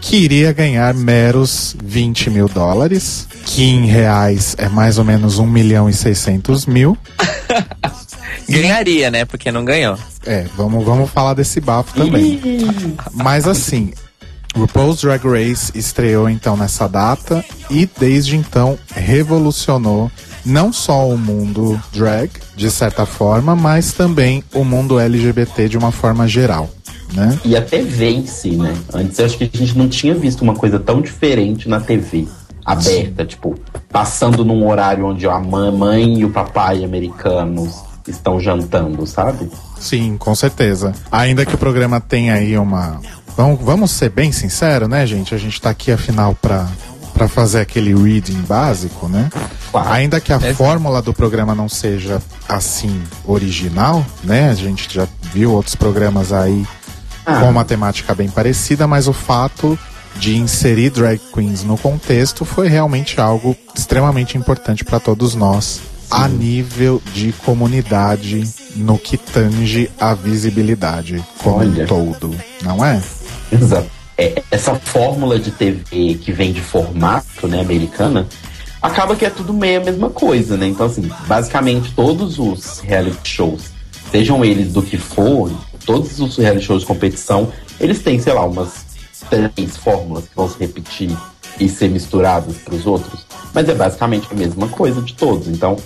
que 0.06 0.18
iria 0.18 0.54
ganhar 0.54 0.94
meros 0.94 1.76
20 1.84 2.30
mil 2.30 2.48
dólares, 2.48 3.28
que 3.44 3.64
em 3.64 3.88
reais 3.88 4.56
é 4.60 4.70
mais 4.70 5.00
ou 5.00 5.04
menos 5.04 5.40
1 5.40 5.48
milhão 5.48 5.90
e 5.90 5.94
600 5.94 6.68
mil. 6.68 6.96
Ganharia, 8.50 9.12
né? 9.12 9.26
Porque 9.26 9.52
não 9.52 9.66
ganhou. 9.66 9.98
É, 10.26 10.46
vamos, 10.56 10.84
vamos 10.84 11.10
falar 11.10 11.34
desse 11.34 11.60
bafo 11.60 11.94
também. 11.94 12.42
Mas 13.14 13.48
assim, 13.48 13.94
RuPaul's 14.56 15.02
Drag 15.02 15.24
Race 15.26 15.72
estreou 15.76 16.30
então 16.30 16.56
nessa 16.56 16.88
data 16.88 17.44
e 17.70 17.90
desde 18.00 18.36
então 18.36 18.78
revolucionou 18.94 20.12
não 20.46 20.72
só 20.72 21.08
o 21.10 21.18
mundo 21.18 21.82
drag, 21.92 22.30
de 22.56 22.70
certa 22.70 23.06
forma, 23.06 23.56
mas 23.56 23.94
também 23.94 24.44
o 24.54 24.64
mundo 24.64 25.00
LGBT 25.00 25.68
de 25.68 25.78
uma 25.78 25.92
forma 25.92 26.28
geral 26.28 26.70
né? 27.14 27.40
E 27.44 27.56
a 27.56 27.62
TV 27.62 28.10
em 28.10 28.26
si, 28.26 28.52
né? 28.52 28.76
Antes 28.94 29.20
eu 29.20 29.26
acho 29.26 29.38
que 29.38 29.50
a 29.52 29.58
gente 29.58 29.78
não 29.78 29.88
tinha 29.88 30.14
visto 30.14 30.42
uma 30.42 30.56
coisa 30.56 30.80
tão 30.80 31.02
diferente 31.02 31.68
na 31.70 31.80
TV 31.80 32.28
aberta, 32.66 33.24
Sim. 33.24 33.28
tipo, 33.28 33.56
passando 33.90 34.44
num 34.44 34.68
horário 34.68 35.06
onde 35.06 35.28
a 35.28 35.40
mãe 35.40 36.20
e 36.20 36.26
o 36.26 36.32
papai 36.32 36.84
americanos 36.84 37.84
estão 38.12 38.40
jantando, 38.40 39.06
sabe? 39.06 39.50
Sim, 39.80 40.18
com 40.18 40.34
certeza. 40.36 40.94
Ainda 41.12 41.46
que 41.46 41.56
o 41.56 41.58
programa 41.58 42.00
tenha 42.00 42.36
aí 42.36 42.58
uma. 42.58 43.00
Vamos, 43.36 43.60
vamos 43.62 43.92
ser 43.92 44.10
bem 44.10 44.32
sinceros, 44.32 44.88
né, 44.88 45.06
gente? 45.06 45.36
A 45.36 45.38
gente 45.38 45.60
tá 45.60 45.70
aqui 45.70 45.92
afinal 45.92 46.34
para 46.36 46.68
para 47.14 47.30
fazer 47.30 47.62
aquele 47.62 47.96
reading 47.96 48.42
básico, 48.42 49.08
né? 49.08 49.30
Claro. 49.72 49.90
Ainda 49.90 50.20
que 50.20 50.34
a 50.34 50.36
é. 50.36 50.54
fórmula 50.54 51.02
do 51.02 51.14
programa 51.14 51.56
não 51.56 51.70
seja 51.70 52.22
assim 52.48 53.02
original, 53.26 54.06
né? 54.22 54.50
A 54.50 54.54
gente 54.54 54.94
já 54.94 55.08
viu 55.32 55.54
outros 55.54 55.76
programas 55.76 56.34
aí 56.34 56.68
ah. 57.26 57.40
com 57.40 57.50
uma 57.50 57.64
temática 57.64 58.14
bem 58.14 58.30
parecida, 58.30 58.86
mas 58.86 59.08
o 59.08 59.14
fato 59.14 59.80
de 60.18 60.36
inserir 60.36 60.90
drag 60.90 61.22
queens 61.34 61.64
no 61.64 61.78
contexto 61.78 62.44
foi 62.44 62.68
realmente 62.68 63.20
algo 63.20 63.56
extremamente 63.74 64.38
importante 64.38 64.84
para 64.84 65.00
todos 65.00 65.36
nós 65.36 65.82
a 66.10 66.28
nível 66.28 67.02
de 67.14 67.32
comunidade 67.32 68.44
no 68.76 68.98
que 68.98 69.18
tange 69.18 69.90
a 70.00 70.14
visibilidade 70.14 71.24
como 71.40 71.58
Olha. 71.58 71.84
um 71.84 71.88
todo, 71.88 72.36
não 72.62 72.84
é? 72.84 73.02
Exato. 73.52 73.90
É, 74.18 74.42
essa 74.50 74.76
fórmula 74.76 75.38
de 75.38 75.52
TV 75.52 76.16
que 76.16 76.32
vem 76.32 76.54
de 76.54 76.62
formato, 76.62 77.48
né, 77.48 77.60
americana, 77.60 78.28
acaba 78.82 79.16
que 79.16 79.26
é 79.26 79.30
tudo 79.30 79.54
meio 79.54 79.82
a 79.82 79.84
mesma 79.84 80.10
coisa, 80.10 80.56
né? 80.56 80.68
Então, 80.68 80.86
assim, 80.86 81.10
basicamente 81.28 81.92
todos 81.94 82.40
os 82.40 82.80
reality 82.80 83.28
shows, 83.28 83.64
sejam 84.12 84.46
eles 84.46 84.72
do 84.72 84.82
que 84.82 84.98
for, 84.98 85.52
todos 85.86 86.20
os 86.20 86.38
reality 86.38 86.66
shows 86.66 86.82
de 86.82 86.88
competição, 86.88 87.52
eles 87.80 88.00
têm, 88.00 88.20
sei 88.20 88.34
lá, 88.34 88.46
umas 88.46 88.86
três 89.30 89.76
fórmulas 89.76 90.26
que 90.26 90.36
vão 90.36 90.50
se 90.50 90.58
repetir 90.60 91.18
e 91.60 91.70
ser 91.70 91.90
misturadas 91.90 92.58
para 92.58 92.76
os 92.76 92.86
outros. 92.86 93.26
Mas 93.54 93.70
é 93.70 93.74
basicamente 93.74 94.28
a 94.32 94.36
mesma 94.36 94.68
coisa 94.68 95.02
de 95.02 95.14
todos. 95.14 95.48
Então, 95.48 95.78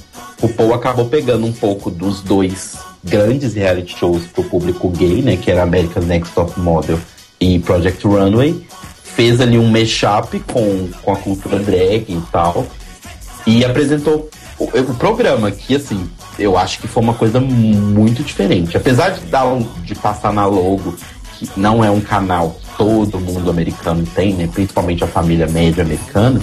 o 0.42 0.50
Paul 0.50 0.74
acabou 0.74 1.06
pegando 1.06 1.46
um 1.46 1.52
pouco 1.52 1.92
dos 1.92 2.22
dois 2.22 2.78
grandes 3.04 3.54
reality 3.54 3.98
shows 3.98 4.26
para 4.26 4.42
o 4.42 4.46
público 4.46 4.90
gay, 4.90 5.22
né? 5.22 5.38
Que 5.38 5.52
era 5.52 5.64
American 5.64 6.04
Next 6.04 6.34
Top 6.34 6.60
Model 6.60 7.00
e 7.40 7.60
Project 7.60 8.06
Runway. 8.06 8.66
Fez 9.04 9.40
ali 9.42 9.58
um 9.58 9.70
mashup 9.70 10.40
com, 10.52 10.90
com 11.02 11.14
a 11.14 11.18
cultura 11.18 11.60
drag 11.60 12.06
e 12.10 12.22
tal. 12.32 12.66
E 13.46 13.64
apresentou 13.64 14.30
o, 14.58 14.66
o 14.66 14.96
programa, 14.96 15.52
que 15.52 15.76
assim, 15.76 16.10
eu 16.38 16.58
acho 16.58 16.80
que 16.80 16.88
foi 16.88 17.04
uma 17.04 17.14
coisa 17.14 17.40
muito 17.40 18.24
diferente. 18.24 18.76
Apesar 18.76 19.10
de, 19.10 19.22
dar 19.26 19.46
um, 19.46 19.62
de 19.84 19.96
passar 19.96 20.34
na 20.34 20.46
logo, 20.46 20.96
que 21.38 21.50
não 21.56 21.84
é 21.84 21.92
um 21.92 22.02
canal 22.02 22.56
todo 22.80 23.20
mundo 23.20 23.50
americano 23.50 24.08
tem, 24.16 24.34
né? 24.34 24.48
Principalmente 24.48 25.04
a 25.04 25.08
família 25.08 25.46
média 25.48 25.84
americana. 25.84 26.40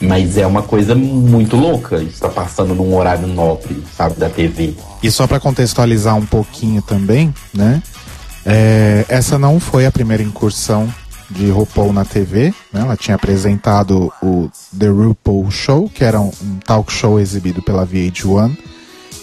Mas 0.00 0.36
é 0.36 0.44
uma 0.44 0.62
coisa 0.62 0.94
muito 0.94 1.56
louca. 1.56 2.02
Isso 2.02 2.20
tá 2.20 2.28
passando 2.28 2.74
num 2.74 2.96
horário 2.96 3.28
nobre, 3.28 3.82
sabe, 3.96 4.16
da 4.16 4.28
TV. 4.28 4.74
E 5.02 5.10
só 5.10 5.26
para 5.28 5.38
contextualizar 5.38 6.16
um 6.16 6.26
pouquinho 6.26 6.82
também, 6.82 7.32
né? 7.54 7.80
É, 8.44 9.04
essa 9.08 9.38
não 9.38 9.60
foi 9.60 9.86
a 9.86 9.92
primeira 9.92 10.22
incursão 10.22 10.92
de 11.30 11.48
RuPaul 11.48 11.92
na 11.92 12.04
TV. 12.04 12.52
Né? 12.72 12.80
Ela 12.80 12.96
tinha 12.96 13.14
apresentado 13.14 14.12
o 14.20 14.50
The 14.76 14.88
RuPaul 14.88 15.50
Show, 15.50 15.88
que 15.88 16.02
era 16.02 16.20
um, 16.20 16.32
um 16.42 16.58
talk 16.64 16.92
show 16.92 17.20
exibido 17.20 17.62
pela 17.62 17.86
VH1 17.86 18.56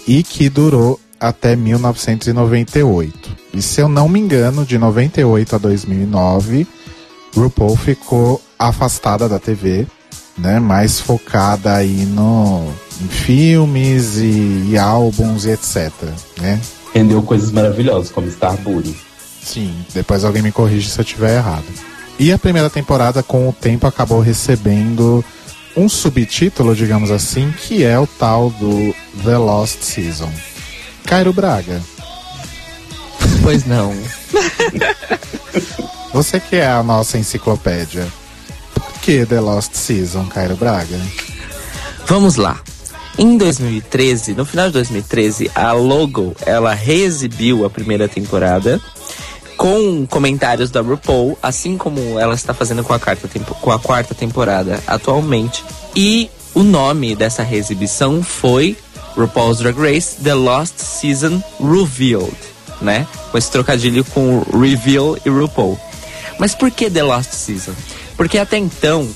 e 0.08 0.24
que 0.24 0.50
durou 0.50 1.00
até 1.20 1.56
1998. 1.56 3.36
E 3.54 3.62
se 3.62 3.82
eu 3.82 3.88
não 3.88 4.08
me 4.10 4.20
engano, 4.20 4.66
de 4.66 4.78
98 4.78 5.56
a 5.56 5.58
2009, 5.58 6.68
RuPaul 7.36 7.76
ficou 7.76 8.42
afastada 8.58 9.28
da 9.28 9.40
TV, 9.40 9.86
né, 10.38 10.60
mais 10.60 11.00
focada 11.00 11.76
aí 11.76 12.06
no 12.06 12.68
em 13.02 13.08
filmes 13.08 14.18
e, 14.18 14.70
e 14.70 14.78
álbuns 14.78 15.46
e 15.46 15.52
etc, 15.52 15.92
né? 16.40 16.60
Rendeu 16.94 17.22
coisas 17.22 17.52
maravilhosas 17.52 18.10
como 18.10 18.28
Starbury. 18.28 18.96
Sim, 19.44 19.76
depois 19.94 20.24
alguém 20.24 20.42
me 20.42 20.52
corrige 20.52 20.90
se 20.90 21.00
eu 21.00 21.04
estiver 21.04 21.36
errado. 21.36 21.66
E 22.18 22.32
a 22.32 22.40
primeira 22.40 22.70
temporada, 22.70 23.22
com 23.22 23.50
o 23.50 23.54
tempo, 23.54 23.86
acabou 23.86 24.22
recebendo 24.22 25.24
um 25.76 25.90
subtítulo, 25.90 26.74
digamos 26.74 27.12
assim, 27.12 27.52
que 27.52 27.84
é 27.84 28.00
o 28.00 28.08
tal 28.08 28.50
do 28.50 28.96
The 29.24 29.38
Lost 29.38 29.82
Season. 29.82 30.32
Cairo 31.06 31.32
Braga. 31.32 31.82
Pois 33.42 33.66
não. 33.66 33.94
Você 36.14 36.40
que 36.40 36.56
é 36.56 36.68
a 36.68 36.82
nossa 36.82 37.18
enciclopédia. 37.18 38.08
Por 38.74 38.94
que 39.02 39.26
The 39.26 39.40
Lost 39.40 39.74
Season, 39.74 40.26
Cairo 40.28 40.56
Braga? 40.56 41.00
Vamos 42.08 42.36
lá. 42.36 42.60
Em 43.18 43.38
2013, 43.38 44.34
no 44.34 44.46
final 44.46 44.68
de 44.68 44.74
2013, 44.74 45.52
a 45.56 45.72
Logo, 45.72 46.36
ela 46.46 46.74
reexibiu 46.74 47.66
a 47.66 47.70
primeira 47.70 48.08
temporada 48.08 48.82
com 49.56 50.06
comentários 50.06 50.70
da 50.70 50.82
RuPaul, 50.82 51.38
assim 51.42 51.78
como 51.78 52.20
ela 52.20 52.36
está 52.36 52.54
fazendo 52.54 52.84
com 52.84 52.94
a, 52.94 53.00
quarta, 53.00 53.30
com 53.62 53.72
a 53.72 53.80
quarta 53.80 54.14
temporada 54.14 54.84
atualmente. 54.86 55.64
E 55.96 56.30
o 56.54 56.64
nome 56.64 57.16
dessa 57.16 57.44
reexibição 57.44 58.22
foi 58.22 58.78
RuPaul's 59.18 59.60
Drag 59.60 59.78
Race 59.78 60.16
The 60.22 60.34
Lost 60.34 60.78
Season 60.78 61.42
Revealed, 61.60 62.36
né? 62.82 63.08
Com 63.32 63.38
esse 63.38 63.52
trocadilho 63.52 64.04
com 64.06 64.40
Reveal 64.60 65.18
e 65.26 65.30
RuPaul. 65.30 65.80
Mas 66.40 66.54
por 66.54 66.70
que 66.72 66.90
The 66.90 67.04
Lost 67.04 67.32
Season? 67.32 67.74
Porque 68.18 68.38
até 68.38 68.58
então 68.58 69.08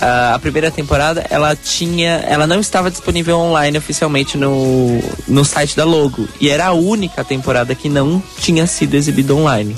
a 0.00 0.38
primeira 0.38 0.70
temporada 0.70 1.26
ela 1.28 1.54
tinha 1.54 2.24
ela 2.26 2.46
não 2.46 2.58
estava 2.58 2.90
disponível 2.90 3.36
online 3.36 3.76
oficialmente 3.76 4.38
no, 4.38 4.98
no 5.28 5.44
site 5.44 5.76
da 5.76 5.84
Logo 5.84 6.26
e 6.40 6.48
era 6.48 6.66
a 6.66 6.72
única 6.72 7.22
temporada 7.22 7.74
que 7.74 7.88
não 7.88 8.22
tinha 8.38 8.66
sido 8.66 8.94
exibida 8.94 9.34
online 9.34 9.76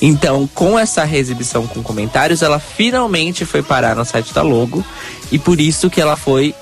então 0.00 0.48
com 0.54 0.78
essa 0.78 1.02
reexibição 1.02 1.66
com 1.66 1.82
comentários 1.82 2.40
ela 2.40 2.60
finalmente 2.60 3.44
foi 3.44 3.62
parar 3.62 3.96
no 3.96 4.04
site 4.04 4.32
da 4.32 4.42
Logo 4.42 4.84
e 5.32 5.40
por 5.40 5.60
isso 5.60 5.90
que 5.90 6.00
ela 6.00 6.14
foi 6.14 6.54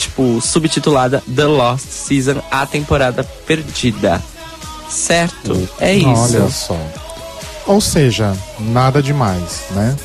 tipo 0.00 0.40
subtitulada 0.40 1.22
The 1.34 1.44
Lost 1.44 1.86
Season 1.88 2.42
a 2.50 2.66
temporada 2.66 3.22
perdida 3.46 4.22
certo 4.88 5.68
é 5.78 5.94
isso 5.94 6.36
olha 6.36 6.50
só 6.50 6.76
ou 7.66 7.80
seja, 7.80 8.36
nada 8.58 9.00
demais, 9.00 9.66
né? 9.70 9.96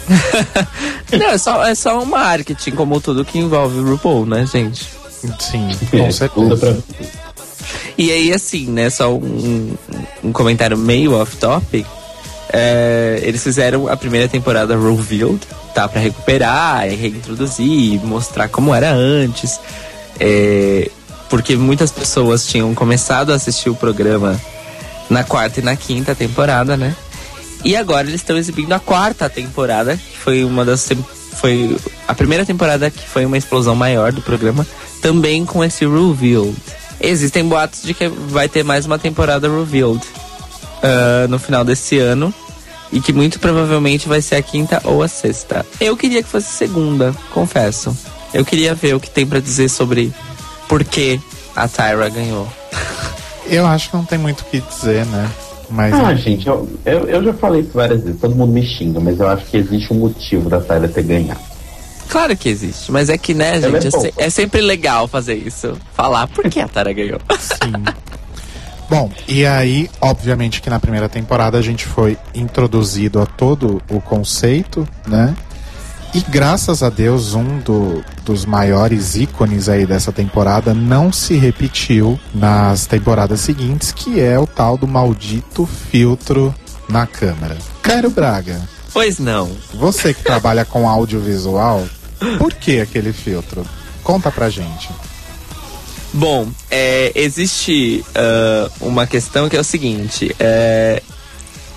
Não, 1.17 1.29
é 1.29 1.37
só, 1.37 1.65
é 1.65 1.73
só 1.73 1.99
um 1.99 2.05
marketing, 2.05 2.71
como 2.71 3.01
tudo 3.01 3.25
que 3.25 3.39
envolve 3.39 3.79
o 3.79 3.89
RuPaul, 3.89 4.25
né, 4.27 4.45
gente? 4.45 4.87
Sim, 5.39 5.69
com 5.89 5.97
é, 5.97 6.11
certeza. 6.11 6.83
E 7.97 8.11
aí, 8.11 8.31
assim, 8.31 8.67
né, 8.67 8.89
só 8.91 9.11
um, 9.15 9.73
um 10.23 10.31
comentário 10.31 10.77
meio 10.77 11.19
off-topic. 11.19 11.87
É, 12.51 13.19
eles 13.23 13.43
fizeram 13.43 13.87
a 13.87 13.97
primeira 13.97 14.27
temporada 14.27 14.77
Revealed, 14.77 15.41
tá? 15.73 15.87
Pra 15.87 15.99
recuperar 15.99 16.87
e 16.87 16.95
reintroduzir, 16.95 17.99
mostrar 18.03 18.47
como 18.49 18.73
era 18.73 18.91
antes. 18.91 19.59
É, 20.19 20.89
porque 21.29 21.55
muitas 21.55 21.91
pessoas 21.91 22.45
tinham 22.45 22.73
começado 22.73 23.31
a 23.31 23.35
assistir 23.35 23.69
o 23.69 23.75
programa 23.75 24.39
na 25.09 25.23
quarta 25.23 25.59
e 25.59 25.63
na 25.63 25.75
quinta 25.75 26.15
temporada, 26.15 26.77
né? 26.77 26.95
E 27.63 27.75
agora 27.75 28.07
eles 28.07 28.21
estão 28.21 28.37
exibindo 28.37 28.73
a 28.73 28.79
quarta 28.79 29.29
temporada, 29.29 29.97
que 29.97 30.17
foi 30.17 30.43
uma 30.43 30.63
das 30.63 30.89
foi 31.33 31.75
a 32.07 32.13
primeira 32.13 32.45
temporada 32.45 32.89
que 32.89 33.07
foi 33.07 33.25
uma 33.25 33.37
explosão 33.37 33.75
maior 33.75 34.11
do 34.11 34.21
programa, 34.21 34.65
também 35.01 35.45
com 35.45 35.63
esse 35.63 35.85
Revealed. 35.85 36.55
Existem 37.01 37.43
boatos 37.43 37.81
de 37.81 37.93
que 37.93 38.07
vai 38.07 38.47
ter 38.47 38.63
mais 38.63 38.85
uma 38.85 38.97
temporada 38.97 39.49
Revealed 39.49 40.01
uh, 40.85 41.27
no 41.27 41.39
final 41.39 41.63
desse 41.63 41.97
ano 41.97 42.33
e 42.91 43.01
que 43.01 43.11
muito 43.11 43.39
provavelmente 43.39 44.07
vai 44.07 44.21
ser 44.21 44.35
a 44.35 44.41
quinta 44.41 44.81
ou 44.83 45.01
a 45.01 45.07
sexta. 45.07 45.65
Eu 45.81 45.97
queria 45.97 46.21
que 46.21 46.29
fosse 46.29 46.47
segunda, 46.47 47.13
confesso. 47.33 47.95
Eu 48.33 48.45
queria 48.45 48.75
ver 48.75 48.95
o 48.95 48.99
que 48.99 49.09
tem 49.09 49.25
para 49.25 49.39
dizer 49.39 49.69
sobre 49.69 50.13
por 50.67 50.83
que 50.83 51.19
a 51.55 51.67
Tyra 51.67 52.09
ganhou. 52.09 52.47
Eu 53.47 53.65
acho 53.65 53.89
que 53.89 53.97
não 53.97 54.05
tem 54.05 54.17
muito 54.17 54.41
o 54.41 54.45
que 54.45 54.59
dizer, 54.59 55.05
né? 55.05 55.29
Mas, 55.69 55.93
ah, 55.93 56.11
é... 56.11 56.15
gente, 56.15 56.47
eu, 56.47 56.69
eu, 56.85 57.07
eu, 57.07 57.23
já 57.23 57.33
falei 57.33 57.61
isso 57.61 57.71
várias 57.73 58.03
vezes, 58.03 58.19
todo 58.19 58.35
mundo 58.35 58.51
me 58.51 58.63
xinga, 58.63 58.99
mas 58.99 59.19
eu 59.19 59.27
acho 59.27 59.45
que 59.45 59.57
existe 59.57 59.91
um 59.91 59.97
motivo 59.97 60.49
da 60.49 60.61
Tyler 60.61 60.91
ter 60.91 61.03
ganhado. 61.03 61.39
Claro 62.07 62.37
que 62.37 62.47
existe, 62.49 62.91
mas 62.91 63.09
é 63.09 63.17
que, 63.17 63.33
né, 63.33 63.59
gente, 63.59 63.85
é, 63.85 63.87
é, 63.87 63.91
se, 63.91 64.13
é, 64.17 64.29
sempre 64.29 64.61
legal 64.61 65.07
fazer 65.07 65.35
isso. 65.35 65.75
Falar 65.93 66.27
por 66.27 66.47
que 66.49 66.59
a 66.59 66.67
Tara 66.67 66.93
ganhou. 66.93 67.19
Sim. 67.39 67.83
Bom, 68.89 69.09
e 69.27 69.45
aí, 69.45 69.89
obviamente 69.99 70.61
que 70.61 70.69
na 70.69 70.79
primeira 70.79 71.09
temporada 71.09 71.57
a 71.57 71.61
gente 71.61 71.85
foi 71.85 72.17
introduzido 72.33 73.19
a 73.19 73.25
todo 73.25 73.81
o 73.89 73.99
conceito, 73.99 74.87
né? 75.07 75.35
E 76.13 76.21
graças 76.29 76.81
a 76.81 76.89
Deus, 76.89 77.33
um 77.33 77.59
do, 77.59 78.01
dos 78.23 78.45
maiores 78.45 79.15
ícones 79.15 79.67
aí 79.67 79.85
dessa 79.85 80.13
temporada 80.13 80.73
não 80.73 81.11
se 81.11 81.35
repetiu 81.35 82.17
nas 82.33 82.85
temporadas 82.85 83.41
seguintes, 83.41 83.91
que 83.91 84.21
é 84.21 84.39
o 84.39 84.47
tal 84.47 84.77
do 84.77 84.87
maldito 84.87 85.65
filtro 85.65 86.55
na 86.87 87.05
câmera. 87.05 87.57
Cairo 87.81 88.09
Braga. 88.09 88.61
Pois 88.93 89.19
não. 89.19 89.51
Você 89.73 90.13
que 90.13 90.23
trabalha 90.23 90.63
com 90.63 90.87
audiovisual, 90.87 91.83
por 92.37 92.53
que 92.53 92.79
aquele 92.79 93.11
filtro? 93.11 93.65
Conta 94.01 94.31
pra 94.31 94.49
gente. 94.49 94.89
Bom, 96.15 96.47
é, 96.71 97.11
existe 97.13 98.03
uh, 98.15 98.71
uma 98.79 99.05
questão 99.05 99.49
que 99.49 99.57
é 99.57 99.59
o 99.59 99.65
seguinte: 99.65 100.33
é, 100.39 101.03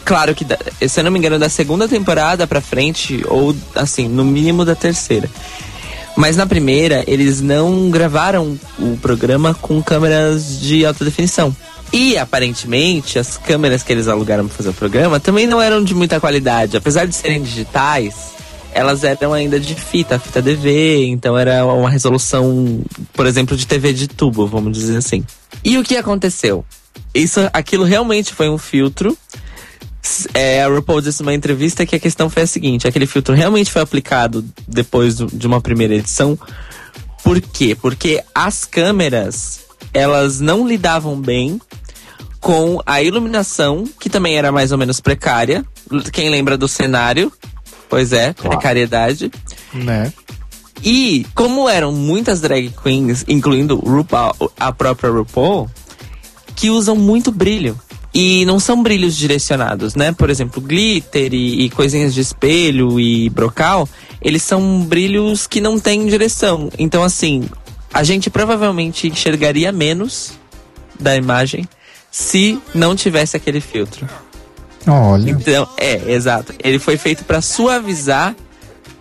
claro 0.05 0.33
que, 0.33 0.47
se 0.89 1.01
eu 1.01 1.05
não 1.05 1.11
me 1.11 1.19
engano, 1.19 1.41
da 1.41 1.49
segunda 1.49 1.89
temporada 1.89 2.47
pra 2.47 2.61
frente, 2.61 3.25
ou 3.27 3.55
assim, 3.75 4.07
no 4.07 4.25
mínimo 4.25 4.65
da 4.65 4.77
terceira. 4.77 5.29
Mas 6.17 6.37
na 6.37 6.47
primeira, 6.47 7.03
eles 7.09 7.41
não 7.41 7.91
gravaram 7.91 8.57
o 8.79 8.97
programa 8.99 9.55
com 9.55 9.83
câmeras 9.83 10.61
de 10.61 10.87
alta 10.87 11.05
definição. 11.05 11.55
E 11.93 12.17
aparentemente, 12.17 13.19
as 13.19 13.37
câmeras 13.37 13.83
que 13.83 13.93
eles 13.93 14.07
alugaram 14.07 14.47
para 14.47 14.57
fazer 14.57 14.69
o 14.69 14.75
programa 14.75 15.19
também 15.19 15.49
não 15.49 15.61
eram 15.61 15.83
de 15.83 15.97
muita 15.97 16.21
qualidade. 16.21 16.77
Apesar 16.77 17.07
de 17.07 17.15
serem 17.15 17.43
digitais, 17.43 18.38
elas 18.73 19.05
eram 19.05 19.33
ainda 19.33 19.59
de 19.59 19.75
fita, 19.75 20.19
fita 20.19 20.43
DV, 20.43 21.07
então 21.07 21.37
era 21.37 21.65
uma 21.65 21.91
resolução, 21.91 22.83
por 23.13 23.27
exemplo, 23.27 23.57
de 23.57 23.67
TV 23.67 23.93
de 23.93 24.09
tubo, 24.09 24.47
vamos 24.47 24.77
dizer 24.77 24.97
assim. 24.97 25.25
E 25.65 25.79
o 25.79 25.85
que 25.85 25.97
aconteceu? 25.97 26.65
Isso, 27.15 27.41
aquilo 27.53 27.85
realmente 27.85 28.33
foi 28.33 28.49
um 28.49 28.59
filtro 28.59 29.17
é, 30.33 30.63
a 30.63 30.69
RuPaul 30.69 31.01
disse 31.01 31.23
numa 31.23 31.35
entrevista 31.35 31.85
que 31.85 31.97
a 31.97 32.01
questão 32.01 32.31
foi 32.31 32.43
a 32.43 32.47
seguinte: 32.47 32.87
aquele 32.87 33.07
filtro 33.07 33.35
realmente 33.35 33.71
foi 33.71 33.83
aplicado 33.83 34.45
depois 34.67 35.17
de 35.17 35.47
uma 35.47 35.61
primeira 35.61 35.95
edição. 35.95 36.39
Por 37.23 37.41
quê? 37.41 37.77
Porque 37.81 38.23
as 38.35 38.65
câmeras 38.65 39.61
elas 39.93 40.41
não 40.41 40.67
lidavam 40.67 41.21
bem 41.21 41.61
com 42.41 42.81
a 42.87 43.03
iluminação, 43.03 43.85
que 44.01 44.09
também 44.09 44.37
era 44.37 44.53
mais 44.53 44.73
ou 44.73 44.79
menos 44.79 45.01
precária. 45.01 45.65
Quem 46.13 46.31
lembra 46.31 46.57
do 46.57 46.69
cenário? 46.69 47.33
Pois 47.89 48.13
é, 48.13 48.33
claro. 48.35 48.51
precariedade. 48.51 49.31
Né? 49.73 50.13
E 50.83 51.27
como 51.35 51.69
eram 51.69 51.93
muitas 51.93 52.41
drag 52.41 52.73
queens, 52.83 53.25
incluindo 53.27 53.77
RuPaul, 53.77 54.53
a 54.59 54.73
própria 54.73 55.11
RuPaul, 55.11 55.69
que 56.55 56.71
usam 56.71 56.97
muito 56.97 57.31
brilho. 57.31 57.79
E 58.13 58.45
não 58.47 58.59
são 58.59 58.83
brilhos 58.83 59.17
direcionados, 59.17 59.95
né? 59.95 60.13
Por 60.13 60.31
exemplo, 60.31 60.63
glitter 60.63 61.33
e, 61.35 61.65
e 61.65 61.71
coisinhas 61.71 62.15
de 62.15 62.21
espelho 62.21 62.99
e 62.99 63.29
brocal, 63.29 63.89
eles 64.21 64.43
são 64.43 64.81
brilhos 64.81 65.47
que 65.47 65.61
não 65.61 65.79
têm 65.79 66.07
direção. 66.07 66.71
Então, 66.79 67.05
assim, 67.05 67.49
a 67.93 68.03
gente 68.03 68.31
provavelmente 68.31 69.07
enxergaria 69.09 69.71
menos 69.71 70.33
da 70.99 71.15
imagem 71.17 71.69
se 72.11 72.59
não 72.75 72.97
tivesse 72.97 73.37
aquele 73.37 73.61
filtro. 73.61 74.09
Olha. 74.89 75.31
Então, 75.31 75.69
é, 75.77 76.13
exato. 76.13 76.55
Ele 76.63 76.79
foi 76.79 76.97
feito 76.97 77.25
para 77.25 77.41
suavizar 77.41 78.35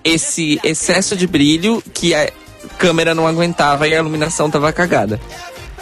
esse 0.04 0.60
excesso 0.63 1.15
de 1.15 1.26
brilho 1.26 1.82
que 1.93 2.13
a 2.13 2.32
câmera 2.78 3.15
não 3.15 3.28
aguentava 3.28 3.88
e 3.88 3.95
a 3.95 4.00
iluminação 4.00 4.50
tava 4.50 4.71
cagada. 4.71 5.19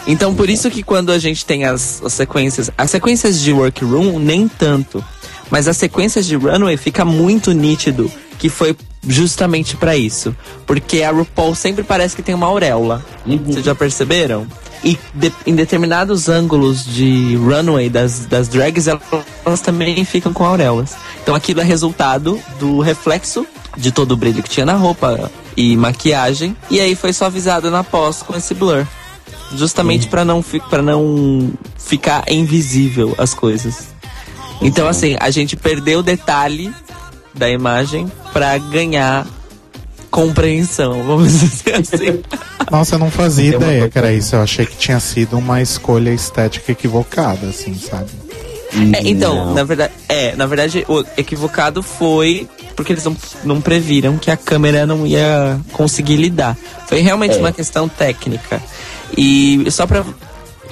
Então, 0.08 0.36
por 0.36 0.50
isso 0.50 0.70
que 0.70 0.84
quando 0.84 1.12
a 1.12 1.18
gente 1.18 1.46
tem 1.46 1.66
as, 1.66 2.02
as 2.04 2.14
sequências, 2.14 2.70
as 2.78 2.92
sequências 2.92 3.40
de 3.42 3.52
workroom, 3.52 4.20
nem 4.20 4.48
tanto. 4.48 5.04
Mas 5.50 5.68
as 5.68 5.78
sequências 5.78 6.26
de 6.26 6.36
runway 6.36 6.78
fica 6.78 7.04
muito 7.04 7.52
nítido 7.52 8.12
que 8.38 8.50
foi 8.50 8.76
justamente 9.08 9.76
para 9.76 9.96
isso. 9.96 10.36
Porque 10.66 11.02
a 11.04 11.12
RuPaul 11.12 11.56
sempre 11.56 11.84
parece 11.84 12.16
que 12.16 12.22
tem 12.22 12.36
uma 12.36 12.48
auréola. 12.48 13.04
Uhum. 13.26 13.38
Vocês 13.38 13.66
já 13.66 13.74
perceberam? 13.74 14.48
E 14.86 14.98
de, 15.14 15.34
em 15.48 15.56
determinados 15.56 16.30
ângulos 16.30 16.86
de 16.86 17.36
runway 17.38 17.90
das, 17.90 18.28
das 18.28 18.48
drags, 18.48 18.88
elas, 18.88 19.02
elas 19.44 19.60
também 19.60 20.06
ficam 20.06 20.32
com 20.32 20.46
auréolas. 20.46 20.96
Então 21.24 21.34
aquilo 21.34 21.60
é 21.60 21.64
resultado 21.64 22.40
do 22.60 22.80
reflexo 22.80 23.48
de 23.76 23.92
todo 23.92 24.12
o 24.12 24.16
brilho 24.16 24.44
que 24.44 24.50
tinha 24.50 24.66
na 24.66 24.76
roupa 24.76 25.32
e 25.58 25.76
maquiagem. 25.76 26.56
E 26.70 26.80
aí 26.80 26.96
foi 26.96 27.12
suavizado 27.12 27.72
na 27.72 27.84
pós 27.84 28.22
com 28.22 28.36
esse 28.36 28.54
blur 28.54 28.86
justamente 29.54 30.08
para 30.08 30.26
não 30.26 30.44
para 30.70 30.82
não 30.82 31.52
ficar 31.78 32.24
invisível 32.32 33.16
as 33.18 33.34
coisas. 33.34 33.88
Então 34.62 34.88
assim, 34.88 35.16
a 35.20 35.30
gente 35.30 35.56
perdeu 35.56 36.00
o 36.00 36.04
detalhe 36.04 36.74
da 37.34 37.50
imagem 37.50 38.12
para 38.32 38.58
ganhar 38.58 39.26
compreensão, 40.10 41.04
vamos 41.04 41.40
dizer 41.40 41.76
assim. 41.82 42.22
Nossa, 42.72 42.96
eu 42.96 43.00
não 43.00 43.12
fazia 43.12 43.56
ideia 43.56 43.90
que 43.90 43.98
era 43.98 44.12
isso. 44.14 44.36
Eu 44.36 44.42
achei 44.42 44.66
que 44.66 44.76
tinha 44.78 45.00
sido 45.00 45.38
uma 45.38 45.62
escolha 45.62 46.12
estética 46.12 46.72
equivocada, 46.72 47.48
assim, 47.48 47.76
sabe? 47.76 48.10
É, 48.94 49.08
então, 49.08 49.54
na 49.54 49.64
verdade, 49.64 49.94
é, 50.10 50.36
na 50.36 50.46
verdade, 50.46 50.86
o 50.88 51.04
equivocado 51.16 51.82
foi 51.82 52.48
porque 52.76 52.92
eles 52.92 53.06
não, 53.06 53.16
não 53.44 53.62
previram 53.62 54.18
que 54.18 54.30
a 54.30 54.36
câmera 54.36 54.86
não 54.86 55.08
ia 55.08 55.60
conseguir 55.72 56.18
lidar. 56.18 56.58
Foi 56.88 57.00
realmente 57.00 57.36
é. 57.36 57.40
uma 57.40 57.52
questão 57.52 57.88
técnica. 57.88 58.62
E 59.18 59.66
só 59.72 59.88
pra 59.88 60.04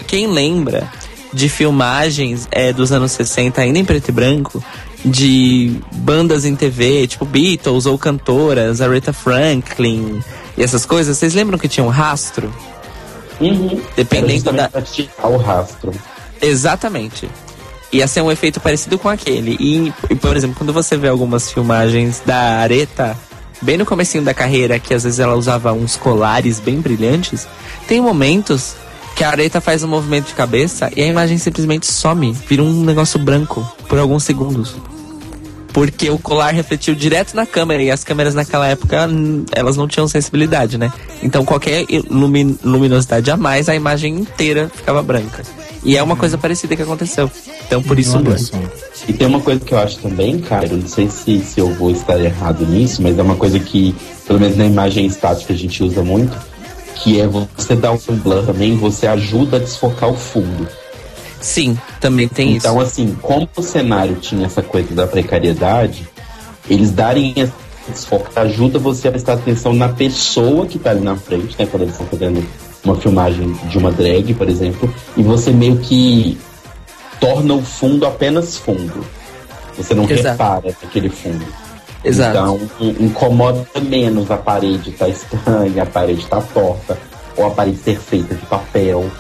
quem 0.06 0.28
lembra 0.28 0.90
de 1.32 1.50
filmagens 1.50 2.48
é, 2.52 2.74
dos 2.74 2.92
anos 2.92 3.12
60, 3.14 3.62
ainda 3.62 3.80
em 3.80 3.86
preto 3.86 4.10
e 4.10 4.12
branco, 4.12 4.64
de 5.06 5.80
bandas 5.96 6.46
em 6.46 6.56
TV, 6.56 7.08
tipo 7.08 7.26
Beatles 7.26 7.86
ou 7.86 7.98
cantoras, 7.98 8.82
Aretha 8.82 9.12
Franklin 9.12 10.22
e 10.58 10.64
essas 10.64 10.86
coisas, 10.86 11.18
vocês 11.18 11.34
lembram 11.34 11.58
que 11.58 11.68
tinha 11.68 11.84
um 11.84 11.90
rastro? 11.90 12.54
Uhum. 13.40 13.82
Dependendo 13.96 14.52
da. 14.52 14.70
o 15.24 15.38
rastro. 15.38 15.92
Exatamente. 16.42 17.30
Ia 17.92 18.08
ser 18.08 18.22
um 18.22 18.32
efeito 18.32 18.60
parecido 18.60 18.98
com 18.98 19.10
aquele. 19.10 19.58
E, 19.60 20.16
por 20.16 20.36
exemplo, 20.36 20.56
quando 20.58 20.74
você 20.74 20.98
vê 20.98 21.08
algumas 21.08 21.52
filmagens 21.52 22.22
da 22.26 22.60
Areta, 22.60 23.18
bem 23.62 23.78
no 23.78 23.86
comecinho 23.86 24.24
da 24.24 24.34
carreira, 24.34 24.80
que 24.80 24.94
às 24.94 25.04
vezes 25.04 25.20
ela 25.20 25.36
usava 25.36 25.74
uns 25.74 25.96
colares 25.96 26.60
bem 26.60 26.80
brilhantes, 26.80 27.48
tem 27.88 28.02
momentos 28.02 28.76
que 29.16 29.24
a 29.24 29.30
Areta 29.30 29.62
faz 29.62 29.84
um 29.84 29.88
movimento 29.88 30.28
de 30.28 30.34
cabeça 30.34 30.92
e 30.96 31.04
a 31.04 31.08
imagem 31.08 31.38
simplesmente 31.38 31.86
some, 31.86 32.32
vira 32.48 32.64
um 32.64 32.84
negócio 32.84 33.20
branco 33.20 33.68
por 33.88 34.00
alguns 34.00 34.24
segundos. 34.24 34.76
Porque 35.74 36.10
o 36.10 36.20
colar 36.20 36.52
refletiu 36.52 36.94
direto 36.94 37.36
na 37.36 37.46
câmera 37.46 37.82
e 37.82 37.90
as 37.90 38.04
câmeras 38.04 38.36
naquela 38.36 38.68
época 38.68 39.10
elas 39.52 39.76
não 39.76 39.88
tinham 39.88 40.08
sensibilidade, 40.08 40.78
né? 40.78 40.94
Então 41.22 41.44
qualquer 41.44 41.86
lumin 42.10 42.58
luminosidade 42.64 43.32
a 43.32 43.36
mais, 43.36 43.68
a 43.68 43.76
imagem 43.76 44.20
inteira 44.20 44.72
ficava 44.74 45.02
branca. 45.02 45.44
E 45.84 45.98
é 45.98 46.04
uma 46.04 46.16
coisa 46.16 46.38
parecida 46.38 46.76
que 46.76 46.82
aconteceu. 46.82 47.30
Então 47.66 47.82
por 47.82 47.98
isso 47.98 48.20
mesmo. 48.20 48.62
E 49.08 49.14
tem 49.14 49.28
uma 49.28 49.42
coisa 49.42 49.60
que 49.60 49.74
eu 49.74 49.80
acho 49.80 49.98
também, 49.98 50.40
cara, 50.40 50.68
eu 50.68 50.78
não 50.78 50.88
sei 50.88 51.10
se, 51.10 51.40
se 51.40 51.60
eu 51.60 51.74
vou 51.74 51.92
estar 51.92 52.20
errado 52.20 52.66
nisso, 52.66 53.02
mas 53.02 53.18
é 53.18 53.22
uma 53.22 53.36
coisa 53.36 53.60
que, 53.60 53.94
pelo 54.26 54.40
menos 54.40 54.56
na 54.56 54.66
imagem 54.66 55.06
estática, 55.06 55.52
a 55.52 55.58
gente 55.58 55.84
usa 55.84 56.02
muito, 56.04 56.38
que 56.96 57.20
é 57.20 57.28
você 57.28 57.76
dar 57.76 57.92
um 57.92 57.98
blur 57.98 58.46
também, 58.46 58.78
você 58.78 59.08
ajuda 59.08 59.58
a 59.58 59.60
desfocar 59.60 60.10
o 60.10 60.16
fundo. 60.16 60.68
Sim, 61.44 61.78
também 62.00 62.28
tem 62.28 62.56
então, 62.56 62.58
isso. 62.58 62.68
Então, 62.68 62.80
assim, 62.80 63.18
como 63.22 63.50
o 63.58 63.62
cenário 63.62 64.16
tinha 64.16 64.46
essa 64.46 64.62
coisa 64.64 64.96
da 64.96 65.06
precariedade, 65.06 66.08
eles 66.70 66.90
darem 66.92 67.34
esse 67.36 67.52
desfoque 67.86 68.28
ajuda 68.40 68.80
você 68.80 69.10
a 69.10 69.12
prestar 69.12 69.34
atenção 69.34 69.74
na 69.74 69.90
pessoa 69.90 70.66
que 70.66 70.80
tá 70.80 70.92
ali 70.92 71.02
na 71.02 71.18
frente, 71.18 71.54
né? 71.60 71.68
Quando 71.70 71.84
eles 71.84 71.94
estão 71.94 72.08
fazendo 72.08 72.42
uma 72.84 72.96
filmagem 72.96 73.52
de 73.68 73.78
uma 73.78 73.92
drag, 73.92 74.34
por 74.34 74.48
exemplo, 74.48 74.94
e 75.18 75.22
você 75.22 75.52
meio 75.52 75.78
que 75.80 76.38
torna 77.20 77.54
o 77.56 77.62
fundo 77.62 78.06
apenas 78.06 78.58
fundo. 78.58 79.06
Você 79.78 79.94
não 79.94 80.06
Exato. 80.10 80.30
repara 80.30 80.76
naquele 80.82 81.10
fundo. 81.10 81.46
Exato. 82.06 82.38
Então, 82.38 82.96
incomoda 83.00 83.68
menos 83.82 84.32
a 84.32 84.38
parede 84.38 84.92
tá 84.92 85.10
estranha, 85.10 85.84
a 85.84 85.86
parede 85.86 86.26
tá 86.26 86.40
torta, 86.40 86.98
ou 87.36 87.46
a 87.46 87.52
parede 87.52 87.80
ser 87.80 88.00
feita 88.00 88.34
de 88.34 88.46
papel 88.46 89.12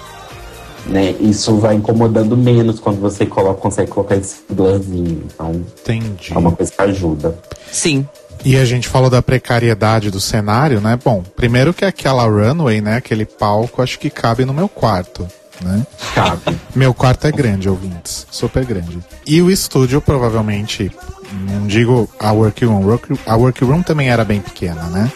né? 0.86 1.12
Isso 1.20 1.58
vai 1.58 1.76
incomodando 1.76 2.36
menos 2.36 2.80
quando 2.80 3.00
você 3.00 3.26
coloca, 3.26 3.60
consegue 3.60 3.92
colocar 3.92 4.16
esse 4.16 4.38
blurzinho. 4.50 5.24
Então, 5.26 5.52
Entendi. 5.52 6.34
é 6.34 6.38
uma 6.38 6.52
coisa 6.52 6.72
que 6.72 6.82
ajuda. 6.82 7.38
Sim. 7.72 8.08
E 8.46 8.58
a 8.58 8.66
gente 8.66 8.90
falou 8.90 9.10
da 9.10 9.22
precariedade 9.22 10.12
do 10.12 10.20
cenário, 10.20 10.82
né? 10.82 11.00
Bom, 11.04 11.24
primeiro 11.36 11.74
que 11.74 11.86
aquela 11.86 12.24
runway, 12.26 12.82
né? 12.82 12.98
Aquele 12.98 13.26
palco, 13.26 13.82
acho 13.82 13.98
que 13.98 14.10
cabe 14.10 14.44
no 14.44 14.54
meu 14.54 14.68
quarto. 14.68 15.26
Né? 15.62 15.86
Cabe. 16.14 16.60
Meu 16.76 16.94
quarto 16.94 17.28
é 17.28 17.32
grande, 17.32 17.70
ouvintes. 17.70 18.26
Super 18.30 18.66
grande. 18.66 19.00
E 19.26 19.42
o 19.42 19.52
estúdio, 19.52 20.02
provavelmente, 20.02 20.92
não 21.32 21.68
digo 21.68 22.10
a 22.20 22.32
workroom, 22.32 22.98
a 23.26 23.36
workroom 23.36 23.82
também 23.84 24.10
era 24.10 24.26
bem 24.26 24.42
pequena, 24.42 24.84
né? 24.86 25.12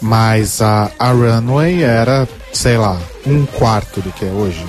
Mas 0.00 0.62
a, 0.62 0.90
a 0.98 1.10
runway 1.10 1.82
era, 1.82 2.28
sei 2.52 2.78
lá, 2.78 2.98
um 3.26 3.44
quarto 3.44 4.00
do 4.00 4.12
que 4.12 4.24
é 4.24 4.30
hoje. 4.30 4.64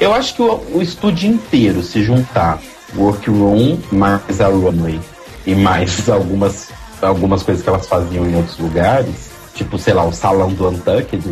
Eu 0.00 0.14
acho 0.14 0.34
que 0.34 0.42
o, 0.42 0.60
o 0.74 0.82
estúdio 0.82 1.30
inteiro, 1.30 1.82
se 1.82 2.02
juntar 2.02 2.58
workroom 2.96 3.78
mais 3.92 4.40
a 4.40 4.48
runway 4.48 4.98
e 5.46 5.54
mais 5.54 6.08
algumas, 6.08 6.68
algumas 7.02 7.42
coisas 7.42 7.62
que 7.62 7.68
elas 7.68 7.86
faziam 7.86 8.26
em 8.26 8.34
outros 8.34 8.58
lugares, 8.58 9.30
tipo, 9.54 9.78
sei 9.78 9.92
lá, 9.92 10.04
o 10.04 10.12
salão 10.12 10.52
do 10.52 10.68
Untucked, 10.68 11.22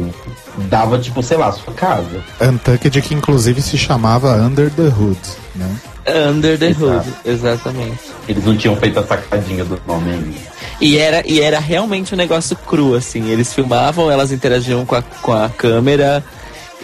dava, 0.69 0.99
tipo, 0.99 1.23
sei 1.23 1.39
lá, 1.39 1.49
a 1.49 1.53
sua 1.53 1.73
casa. 1.73 2.23
Untucked 2.41 3.01
que 3.01 3.15
inclusive 3.15 3.63
se 3.63 3.79
chamava 3.79 4.35
Under 4.37 4.71
the 4.71 4.83
Hood, 4.89 5.19
né? 5.55 5.77
Under 6.31 6.59
the 6.59 6.69
Exato. 6.69 6.85
Hood, 6.85 7.09
exatamente. 7.25 8.01
Eles 8.29 8.45
não 8.45 8.57
tinham 8.57 8.77
feito 8.77 8.99
a 8.99 9.07
sacadinha 9.07 9.65
do 9.65 9.81
nome 9.87 10.11
ainda. 10.13 10.59
E 10.81 10.97
era, 10.97 11.23
e 11.27 11.41
era 11.41 11.59
realmente 11.59 12.15
um 12.15 12.17
negócio 12.17 12.57
cru, 12.57 12.95
assim. 12.95 13.29
Eles 13.31 13.53
filmavam, 13.53 14.11
elas 14.11 14.31
interagiam 14.31 14.87
com 14.87 14.95
a, 14.95 15.03
com 15.03 15.33
a 15.33 15.49
câmera, 15.49 16.25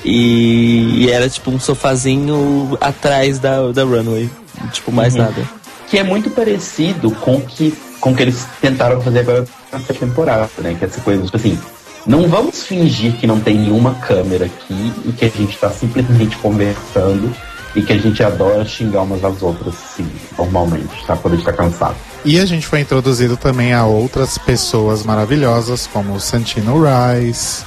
e, 0.05 1.05
e, 1.05 1.11
era 1.11 1.29
tipo 1.29 1.51
um 1.51 1.59
sofazinho 1.59 2.77
atrás 2.81 3.39
da, 3.39 3.73
da 3.73 3.85
runway. 3.85 4.29
Tipo, 4.73 4.93
mais 4.93 5.15
uhum. 5.15 5.23
nada. 5.23 5.43
Que 5.89 5.99
é 5.99 6.03
muito 6.03 6.31
parecido 6.31 7.11
com 7.11 7.41
que, 7.41 7.75
com 8.01 8.15
que 8.15 8.23
eles 8.23 8.47
tentaram 8.61 9.01
fazer 9.01 9.21
agora 9.21 9.45
nessa 9.73 9.95
temporada, 9.95 10.51
né? 10.59 10.77
Que 10.79 10.85
é 10.85 10.89
essa 10.89 11.01
coisa, 11.01 11.25
tipo 11.25 11.37
assim, 11.37 11.59
não 12.07 12.29
vamos 12.29 12.65
fingir 12.65 13.15
que 13.15 13.27
não 13.27 13.41
tem 13.41 13.57
nenhuma 13.59 13.95
câmera 13.95 14.45
aqui 14.45 14.93
e 15.07 15.13
que 15.13 15.25
a 15.25 15.29
gente 15.29 15.57
tá 15.57 15.71
simplesmente 15.71 16.37
conversando 16.37 17.35
e 17.75 17.83
que 17.83 17.93
a 17.93 17.99
gente 17.99 18.23
adora 18.23 18.65
xingar 18.65 19.03
umas 19.03 19.25
às 19.25 19.43
outras, 19.43 19.75
sim, 19.75 20.07
normalmente, 20.39 21.05
tá? 21.07 21.17
Quando 21.17 21.35
a 21.35 21.37
gente 21.37 21.47
tá 21.47 21.53
cansado. 21.53 21.97
E 22.25 22.39
a 22.39 22.47
gente 22.47 22.67
foi 22.67 22.81
introduzido 22.81 23.37
também 23.37 23.73
a 23.73 23.85
outras 23.85 24.39
pessoas 24.39 25.03
maravilhosas, 25.03 25.87
como 25.87 26.21
Santino 26.21 26.81
Rice, 26.83 27.65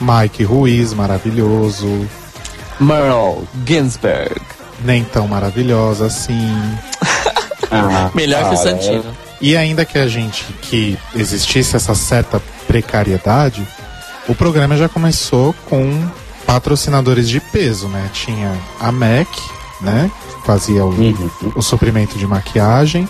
Mike 0.00 0.44
Ruiz, 0.44 0.92
maravilhoso. 0.92 2.06
Merle 2.80 3.46
Ginsberg. 3.66 4.40
Nem 4.84 5.04
tão 5.04 5.26
maravilhosa 5.26 6.06
assim. 6.06 6.48
ah, 7.70 8.10
Melhor 8.14 8.42
cara, 8.42 8.54
que 8.54 8.60
o 8.60 8.62
Santino. 8.62 9.16
E 9.40 9.56
ainda 9.56 9.84
que 9.84 9.98
a 9.98 10.06
gente 10.06 10.44
que 10.62 10.98
existisse 11.14 11.76
essa 11.76 11.94
certa 11.94 12.40
precariedade, 12.66 13.66
o 14.28 14.34
programa 14.34 14.76
já 14.76 14.88
começou 14.88 15.54
com 15.68 16.08
patrocinadores 16.46 17.28
de 17.28 17.40
peso, 17.40 17.88
né? 17.88 18.10
Tinha 18.12 18.56
a 18.80 18.92
MAC, 18.92 19.28
né? 19.80 20.10
Fazia 20.44 20.84
o, 20.84 20.88
uhum. 20.88 21.30
o 21.54 21.62
suprimento 21.62 22.18
de 22.18 22.26
maquiagem. 22.26 23.08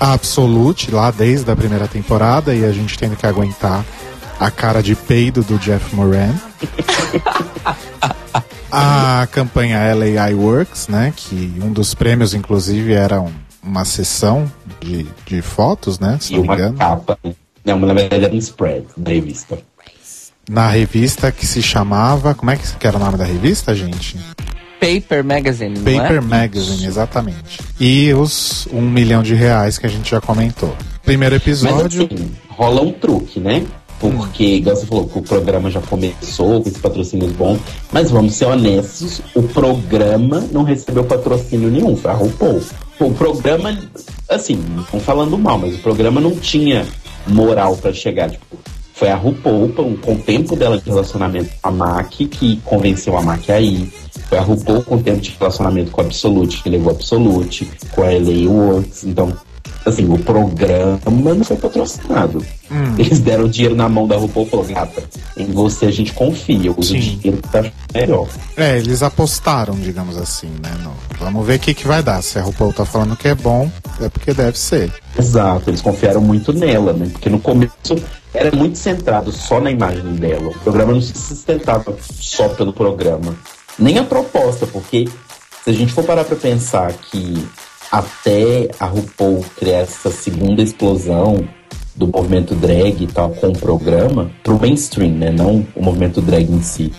A 0.00 0.12
Absolute, 0.12 0.90
lá 0.90 1.10
desde 1.10 1.50
a 1.50 1.56
primeira 1.56 1.86
temporada, 1.86 2.54
e 2.54 2.64
a 2.64 2.72
gente 2.72 2.98
tendo 2.98 3.16
que 3.16 3.26
aguentar 3.26 3.84
a 4.38 4.50
cara 4.50 4.82
de 4.82 4.94
peido 4.94 5.42
do 5.42 5.58
Jeff 5.58 5.94
Moran. 5.94 6.34
a 8.70 9.26
campanha 9.30 9.94
LAI 9.94 10.34
Works, 10.34 10.88
né? 10.88 11.12
Que 11.14 11.52
um 11.62 11.72
dos 11.72 11.94
prêmios, 11.94 12.34
inclusive, 12.34 12.92
era 12.92 13.20
um, 13.20 13.32
uma 13.62 13.84
sessão 13.84 14.50
de, 14.80 15.06
de 15.26 15.42
fotos, 15.42 15.98
né? 15.98 16.18
Se 16.20 16.32
e 16.32 16.36
não 16.36 16.44
uma 16.44 16.54
engano. 16.54 16.78
capa. 16.78 17.18
Não, 17.64 17.78
na 17.78 17.94
verdade 17.94 18.24
era 18.24 18.34
um 18.34 18.38
spread 18.38 18.86
da 18.96 19.10
revista. 19.10 19.58
Na 20.48 20.68
revista 20.68 21.32
que 21.32 21.46
se 21.46 21.62
chamava. 21.62 22.34
Como 22.34 22.50
é 22.50 22.56
que 22.56 22.86
era 22.86 22.96
o 22.96 23.00
nome 23.00 23.16
da 23.16 23.24
revista, 23.24 23.74
gente? 23.74 24.18
Paper 24.78 25.24
Magazine. 25.24 25.78
Paper 25.78 26.16
é? 26.16 26.20
Magazine, 26.20 26.86
exatamente. 26.86 27.58
E 27.80 28.12
os 28.12 28.68
um 28.70 28.82
milhão 28.82 29.22
de 29.22 29.34
reais 29.34 29.78
que 29.78 29.86
a 29.86 29.88
gente 29.88 30.10
já 30.10 30.20
comentou. 30.20 30.76
Primeiro 31.02 31.36
episódio. 31.36 32.06
Mas, 32.10 32.20
assim, 32.20 32.32
rola 32.48 32.82
um 32.82 32.92
truque, 32.92 33.40
né? 33.40 33.64
Porque, 34.10 34.60
você 34.60 34.84
falou, 34.84 35.10
o 35.14 35.22
programa 35.22 35.70
já 35.70 35.80
começou 35.80 36.60
com 36.60 36.68
esse 36.68 36.78
patrocínio 36.78 37.28
bom, 37.30 37.58
mas 37.90 38.10
vamos 38.10 38.34
ser 38.34 38.44
honestos, 38.44 39.22
o 39.34 39.42
programa 39.42 40.46
não 40.52 40.62
recebeu 40.62 41.04
patrocínio 41.04 41.70
nenhum, 41.70 41.96
foi 41.96 42.10
a 42.10 42.14
RuPaul. 42.14 42.60
O 43.00 43.10
programa, 43.12 43.76
assim, 44.28 44.62
não 44.92 45.00
falando 45.00 45.38
mal, 45.38 45.58
mas 45.58 45.74
o 45.74 45.78
programa 45.78 46.20
não 46.20 46.32
tinha 46.36 46.86
moral 47.26 47.76
para 47.76 47.94
chegar, 47.94 48.30
tipo, 48.30 48.58
foi 48.92 49.08
a 49.08 49.16
RuPaul, 49.16 49.70
com 49.70 50.12
o 50.12 50.18
tempo 50.18 50.54
dela 50.54 50.78
de 50.78 50.88
relacionamento 50.88 51.50
com 51.60 51.68
a 51.68 51.70
MAC, 51.72 52.26
que 52.26 52.60
convenceu 52.64 53.16
a 53.16 53.22
MAC 53.22 53.50
a 53.50 53.60
ir. 53.60 53.92
Foi 54.28 54.38
a 54.38 54.42
RuPaul 54.42 54.82
com 54.84 54.96
o 54.96 55.02
tempo 55.02 55.20
de 55.20 55.34
relacionamento 55.38 55.90
com 55.90 56.00
a 56.00 56.04
Absolute, 56.04 56.62
que 56.62 56.68
levou 56.68 56.90
a 56.90 56.94
Absolute, 56.94 57.68
com 57.90 58.02
a 58.02 58.06
LA 58.06 58.48
Works. 58.48 59.04
Então, 59.04 59.32
assim, 59.84 60.08
o 60.08 60.18
programa 60.18 60.98
não 61.34 61.44
foi 61.44 61.56
patrocinado. 61.56 62.44
Hum. 62.70 62.94
Eles 62.98 63.20
deram 63.20 63.48
dinheiro 63.48 63.76
na 63.76 63.88
mão 63.88 64.06
da 64.06 64.16
RuPaul 64.16 64.46
e 64.46 64.50
falou, 64.50 64.64
gata, 64.66 65.02
em 65.36 65.46
você 65.46 65.86
a 65.86 65.90
gente 65.90 66.12
confia, 66.12 66.72
o 66.72 66.80
dinheiro 66.80 67.38
que 67.38 67.48
tá 67.48 67.64
melhor. 67.92 68.26
É, 68.56 68.78
eles 68.78 69.02
apostaram, 69.02 69.74
digamos 69.74 70.16
assim, 70.16 70.48
né? 70.62 70.70
No, 70.82 70.92
vamos 71.18 71.46
ver 71.46 71.56
o 71.56 71.60
que, 71.60 71.74
que 71.74 71.86
vai 71.86 72.02
dar. 72.02 72.22
Se 72.22 72.38
a 72.38 72.42
RuPaul 72.42 72.72
tá 72.72 72.84
falando 72.84 73.16
que 73.16 73.28
é 73.28 73.34
bom, 73.34 73.70
é 74.00 74.08
porque 74.08 74.32
deve 74.32 74.58
ser. 74.58 74.92
Exato, 75.18 75.70
eles 75.70 75.80
confiaram 75.80 76.20
muito 76.20 76.52
nela, 76.52 76.92
né? 76.92 77.08
Porque 77.12 77.28
no 77.28 77.38
começo 77.38 77.72
era 78.32 78.54
muito 78.54 78.78
centrado 78.78 79.30
só 79.30 79.60
na 79.60 79.70
imagem 79.70 80.14
dela. 80.14 80.48
O 80.48 80.58
programa 80.58 80.92
não 80.92 81.00
se 81.00 81.16
sustentava 81.16 81.96
só 82.18 82.48
pelo 82.48 82.72
programa. 82.72 83.36
Nem 83.78 83.98
a 83.98 84.04
proposta, 84.04 84.66
porque 84.66 85.08
se 85.64 85.70
a 85.70 85.72
gente 85.72 85.92
for 85.92 86.04
parar 86.04 86.24
pra 86.24 86.36
pensar 86.36 86.92
que 86.92 87.46
até 87.90 88.68
a 88.78 88.86
RuPaul 88.86 89.44
criar 89.56 89.80
essa 89.80 90.10
segunda 90.10 90.62
explosão 90.62 91.46
do 91.94 92.08
movimento 92.08 92.54
drag 92.54 93.04
e 93.04 93.06
tal 93.06 93.30
com 93.30 93.48
o 93.48 93.58
programa 93.58 94.30
pro 94.42 94.58
mainstream, 94.58 95.12
né? 95.12 95.30
Não 95.30 95.64
o 95.74 95.82
movimento 95.82 96.20
drag 96.20 96.50
em 96.50 96.62
si. 96.62 96.92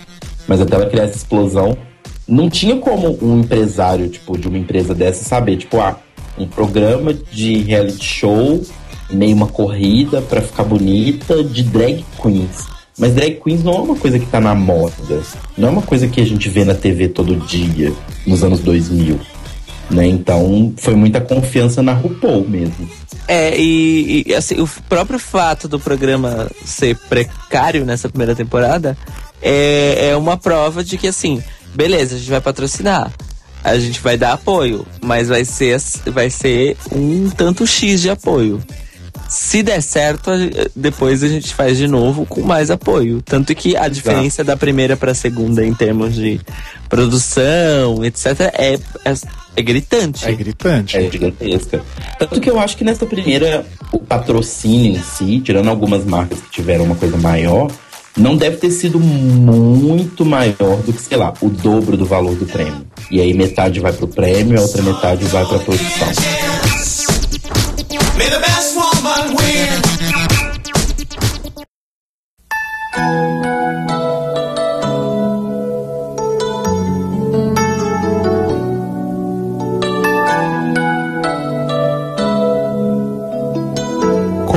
Mas 0.47 0.61
até 0.61 0.75
ela 0.75 0.89
criar 0.89 1.03
essa 1.03 1.17
explosão, 1.17 1.77
não 2.27 2.49
tinha 2.49 2.77
como 2.77 3.17
um 3.21 3.39
empresário, 3.39 4.09
tipo, 4.09 4.37
de 4.37 4.47
uma 4.47 4.57
empresa 4.57 4.93
dessa 4.93 5.23
saber, 5.23 5.57
tipo, 5.57 5.79
ah, 5.79 5.99
um 6.37 6.47
programa 6.47 7.13
de 7.13 7.59
reality 7.59 8.03
show, 8.03 8.61
meio 9.09 9.35
uma 9.35 9.47
corrida 9.47 10.21
para 10.21 10.41
ficar 10.41 10.63
bonita 10.63 11.43
de 11.43 11.63
drag 11.63 12.05
queens. 12.21 12.67
Mas 12.97 13.13
drag 13.13 13.41
queens 13.41 13.63
não 13.63 13.73
é 13.73 13.79
uma 13.79 13.95
coisa 13.95 14.17
que 14.17 14.25
tá 14.25 14.39
na 14.39 14.55
moda. 14.55 15.21
Não 15.57 15.67
é 15.67 15.71
uma 15.71 15.81
coisa 15.81 16.07
que 16.07 16.21
a 16.21 16.25
gente 16.25 16.47
vê 16.47 16.63
na 16.63 16.73
TV 16.73 17.09
todo 17.09 17.35
dia, 17.35 17.91
nos 18.25 18.43
anos 18.43 18.61
2000. 18.61 19.19
Né? 19.89 20.07
Então, 20.07 20.73
foi 20.77 20.95
muita 20.95 21.21
confiança 21.21 21.81
na 21.83 21.93
RuPaul 21.93 22.47
mesmo. 22.47 22.89
É, 23.27 23.57
e, 23.57 24.23
e 24.27 24.35
assim, 24.35 24.59
o 24.59 24.67
próprio 24.89 25.19
fato 25.19 25.67
do 25.67 25.79
programa 25.79 26.49
ser 26.63 26.95
precário 27.09 27.85
nessa 27.85 28.09
primeira 28.09 28.35
temporada 28.35 28.97
é, 29.41 30.09
é 30.09 30.17
uma 30.17 30.37
prova 30.37 30.83
de 30.83 30.97
que, 30.97 31.07
assim, 31.07 31.41
beleza, 31.73 32.15
a 32.15 32.17
gente 32.17 32.29
vai 32.29 32.41
patrocinar 32.41 33.11
a 33.65 33.79
gente 33.79 33.99
vai 33.99 34.15
dar 34.15 34.33
apoio, 34.33 34.85
mas 35.01 35.27
vai 35.27 35.43
ser, 35.43 35.81
vai 36.13 36.29
ser 36.29 36.77
um 36.91 37.31
tanto 37.31 37.65
X 37.65 37.99
de 37.99 38.11
apoio. 38.11 38.61
Se 39.27 39.63
der 39.63 39.81
certo, 39.81 40.29
depois 40.75 41.23
a 41.23 41.27
gente 41.27 41.51
faz 41.51 41.75
de 41.75 41.87
novo 41.87 42.27
com 42.27 42.41
mais 42.41 42.69
apoio. 42.69 43.23
Tanto 43.23 43.55
que 43.55 43.75
a 43.75 43.87
diferença 43.87 44.43
da 44.43 44.55
primeira 44.55 44.95
para 44.95 45.13
a 45.13 45.15
segunda 45.15 45.65
em 45.65 45.73
termos 45.73 46.13
de 46.13 46.39
produção, 46.87 48.05
etc., 48.05 48.51
é, 48.53 48.79
é, 49.03 49.13
é 49.55 49.61
gritante. 49.61 50.25
É 50.27 50.33
gritante. 50.33 50.97
É 50.97 51.09
gigantesca. 51.09 51.81
Tanto 52.19 52.41
que 52.41 52.49
eu 52.49 52.59
acho 52.59 52.75
que 52.75 52.83
nessa 52.83 53.05
primeira, 53.05 53.65
o 53.91 53.99
patrocínio 53.99 54.91
em 54.91 55.01
si, 55.01 55.39
tirando 55.39 55.69
algumas 55.69 56.03
marcas 56.05 56.39
que 56.41 56.49
tiveram 56.49 56.85
uma 56.85 56.95
coisa 56.95 57.17
maior, 57.17 57.71
não 58.17 58.35
deve 58.35 58.57
ter 58.57 58.71
sido 58.71 58.99
muito 58.99 60.25
maior 60.25 60.77
do 60.85 60.93
que, 60.93 61.01
sei 61.01 61.17
lá, 61.17 61.33
o 61.41 61.49
dobro 61.49 61.95
do 61.97 62.05
valor 62.05 62.35
do 62.35 62.45
prêmio. 62.45 62.85
E 63.09 63.21
aí 63.21 63.33
metade 63.33 63.79
vai 63.79 63.93
pro 63.93 64.07
prêmio, 64.07 64.59
a 64.59 64.61
outra 64.61 64.81
metade 64.81 65.25
vai 65.25 65.45
pra 65.45 65.59
produção. 65.59 66.07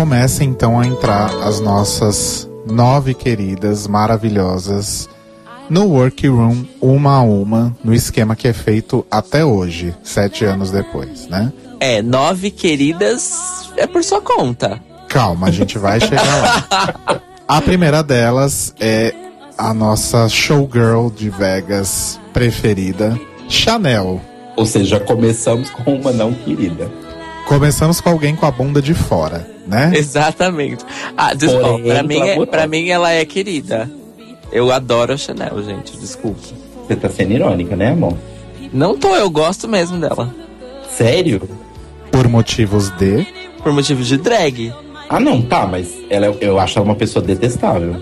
Começa 0.09 0.43
então 0.43 0.81
a 0.81 0.87
entrar 0.87 1.29
as 1.43 1.61
nossas 1.61 2.49
nove 2.65 3.13
queridas 3.13 3.87
maravilhosas 3.87 5.07
no 5.69 5.85
workroom, 5.85 6.65
uma 6.81 7.17
a 7.19 7.21
uma, 7.21 7.77
no 7.85 7.93
esquema 7.93 8.35
que 8.35 8.49
é 8.49 8.55
feito 8.55 9.07
até 9.11 9.45
hoje, 9.45 9.95
sete 10.03 10.47
anos 10.47 10.71
depois, 10.71 11.29
né? 11.29 11.53
É, 11.79 12.01
nove 12.01 12.51
queridas 12.51 13.71
é 13.77 13.87
por 13.87 14.03
sua 14.03 14.23
conta. 14.23 14.81
Calma, 15.09 15.49
a 15.49 15.51
gente 15.51 15.77
vai 15.77 16.01
chegar 16.01 16.25
lá. 16.25 17.21
A 17.47 17.61
primeira 17.61 18.03
delas 18.03 18.75
é 18.81 19.15
a 19.59 19.75
nossa 19.75 20.27
showgirl 20.27 21.11
de 21.11 21.29
Vegas 21.29 22.19
preferida, 22.33 23.15
Chanel. 23.47 24.23
Ou 24.57 24.65
seja, 24.65 24.99
começamos 24.99 25.69
com 25.69 25.97
uma 25.97 26.13
não 26.13 26.33
querida. 26.33 26.91
Começamos 27.49 27.99
com 27.99 28.11
alguém 28.11 28.37
com 28.37 28.45
a 28.45 28.51
bunda 28.51 28.83
de 28.83 28.93
fora, 28.93 29.51
né? 29.67 29.91
Exatamente. 29.95 30.85
Ah, 31.17 31.33
desculpa, 31.33 31.79
pra, 31.79 32.03
mim, 32.03 32.21
é, 32.21 32.47
pra 32.47 32.67
mim 32.67 32.89
ela 32.91 33.11
é 33.11 33.25
querida. 33.25 33.91
Eu 34.53 34.71
adoro 34.71 35.15
a 35.15 35.17
Chanel, 35.17 35.63
gente, 35.65 35.97
desculpa. 35.97 36.41
Você 36.87 36.95
tá 36.95 37.09
sendo 37.09 37.33
irônica, 37.33 37.75
né, 37.75 37.93
amor? 37.93 38.19
Não 38.71 38.99
tô, 38.99 39.17
eu 39.17 39.31
gosto 39.31 39.67
mesmo 39.67 39.99
dela. 39.99 40.35
Sério? 40.91 41.49
Por 42.13 42.29
motivos 42.29 42.91
de? 42.91 43.27
Por 43.63 43.73
motivos 43.73 44.07
de 44.07 44.19
drag. 44.19 44.71
Ah, 45.09 45.19
não, 45.19 45.41
tá, 45.41 45.67
mas 45.67 45.89
ela, 46.11 46.27
é, 46.27 46.37
eu 46.43 46.59
acho 46.59 46.79
ela 46.79 46.85
uma 46.87 46.97
pessoa 46.97 47.25
detestável. 47.25 47.97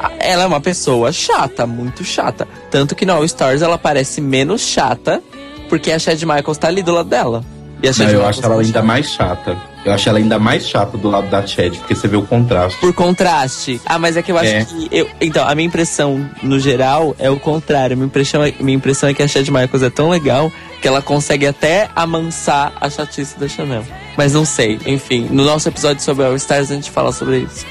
Ah, 0.00 0.10
ela 0.18 0.42
é 0.42 0.46
uma 0.46 0.60
pessoa 0.60 1.12
chata, 1.12 1.64
muito 1.64 2.02
chata. 2.02 2.48
Tanto 2.72 2.96
que 2.96 3.06
no 3.06 3.12
All 3.12 3.24
Stars 3.24 3.62
ela 3.62 3.78
parece 3.78 4.20
menos 4.20 4.62
chata, 4.62 5.22
porque 5.68 5.92
a 5.92 5.98
Chad 6.00 6.20
Michaels 6.22 6.58
tá 6.58 6.66
ali 6.66 6.82
do 6.82 6.92
lado 6.92 7.08
dela. 7.08 7.44
E 7.82 7.88
a 7.88 7.92
Chad 7.92 8.12
Não, 8.12 8.20
eu 8.20 8.26
acho 8.26 8.44
ela 8.44 8.60
ainda 8.60 8.82
mais 8.82 9.06
chata. 9.10 9.56
Eu 9.84 9.92
acho 9.92 10.08
ela 10.08 10.18
ainda 10.18 10.38
mais 10.38 10.68
chata 10.68 10.96
do 10.96 11.10
lado 11.10 11.28
da 11.28 11.44
Chad, 11.44 11.76
porque 11.76 11.96
você 11.96 12.06
vê 12.06 12.16
o 12.16 12.22
contraste. 12.22 12.78
Por 12.78 12.92
contraste. 12.92 13.80
Ah, 13.84 13.98
mas 13.98 14.16
é 14.16 14.22
que 14.22 14.30
eu 14.30 14.38
acho 14.38 14.52
é. 14.52 14.64
que. 14.64 14.88
Eu, 14.92 15.10
então, 15.20 15.46
a 15.46 15.52
minha 15.56 15.66
impressão, 15.66 16.30
no 16.40 16.60
geral, 16.60 17.16
é 17.18 17.28
o 17.28 17.40
contrário. 17.40 17.96
Minha 17.96 18.06
impressão, 18.06 18.44
é, 18.44 18.54
minha 18.60 18.76
impressão 18.76 19.08
é 19.08 19.14
que 19.14 19.22
a 19.22 19.26
Chad 19.26 19.48
Michaels 19.48 19.82
é 19.82 19.90
tão 19.90 20.08
legal 20.08 20.52
que 20.80 20.86
ela 20.86 21.02
consegue 21.02 21.46
até 21.46 21.88
amansar 21.96 22.72
a 22.80 22.88
chatice 22.88 23.36
da 23.38 23.48
Chanel. 23.48 23.84
Mas 24.16 24.32
não 24.32 24.44
sei. 24.44 24.78
Enfim, 24.86 25.26
no 25.30 25.44
nosso 25.44 25.68
episódio 25.68 26.02
sobre 26.02 26.24
All 26.24 26.36
Stars 26.36 26.70
a 26.70 26.74
gente 26.74 26.90
fala 26.90 27.10
sobre 27.10 27.38
isso. 27.38 27.66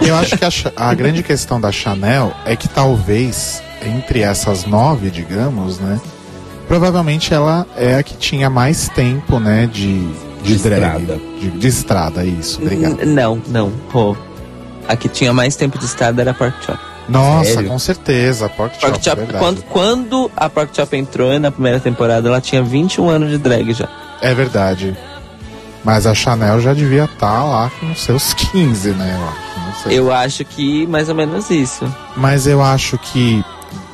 Eu 0.00 0.16
acho 0.16 0.36
que 0.36 0.44
a, 0.44 0.50
a 0.76 0.92
grande 0.94 1.22
questão 1.22 1.60
da 1.60 1.70
Chanel 1.70 2.34
é 2.44 2.56
que 2.56 2.68
talvez, 2.68 3.62
entre 3.80 4.22
essas 4.22 4.64
nove, 4.64 5.08
digamos, 5.10 5.78
né? 5.78 6.00
Provavelmente 6.68 7.32
ela 7.32 7.66
é 7.76 7.96
a 7.96 8.02
que 8.02 8.16
tinha 8.16 8.48
mais 8.48 8.88
tempo, 8.88 9.38
né, 9.38 9.68
de, 9.70 10.06
de, 10.42 10.56
de 10.56 10.58
drag. 10.58 11.02
Estrada. 11.02 11.20
De, 11.40 11.50
de, 11.50 11.68
estrada, 11.68 12.24
isso, 12.24 12.60
obrigado. 12.62 13.00
N 13.00 13.06
não, 13.06 13.42
não, 13.48 13.70
pô. 13.90 14.16
A 14.88 14.96
que 14.96 15.08
tinha 15.08 15.32
mais 15.32 15.56
tempo 15.56 15.78
de 15.78 15.84
estrada 15.84 16.20
era 16.20 16.30
a 16.30 16.34
Pork 16.34 16.64
Chop. 16.64 16.78
Nossa, 17.08 17.54
Sério? 17.54 17.68
com 17.68 17.78
certeza, 17.78 18.48
Pork, 18.48 18.78
Pork 18.80 19.04
Chop. 19.04 19.20
Chop 19.20 19.32
quando, 19.38 19.62
quando 19.64 20.30
a 20.36 20.48
Pork 20.48 20.74
Chop 20.74 20.96
entrou 20.96 21.38
na 21.38 21.50
primeira 21.50 21.80
temporada, 21.80 22.28
ela 22.28 22.40
tinha 22.40 22.62
21 22.62 23.08
anos 23.08 23.30
de 23.30 23.38
drag 23.38 23.72
já. 23.72 23.88
É 24.20 24.34
verdade. 24.34 24.96
Mas 25.84 26.06
a 26.06 26.14
Chanel 26.14 26.60
já 26.60 26.72
devia 26.72 27.04
estar 27.04 27.40
tá 27.40 27.44
lá 27.44 27.70
com 27.78 27.94
seus 27.94 28.32
15, 28.32 28.92
né? 28.92 29.18
Eu, 29.86 29.92
eu 29.92 30.12
acho 30.12 30.44
que 30.44 30.86
mais 30.86 31.10
ou 31.10 31.14
menos 31.14 31.50
isso. 31.50 31.84
Mas 32.16 32.46
eu 32.46 32.62
acho 32.62 32.96
que 32.96 33.44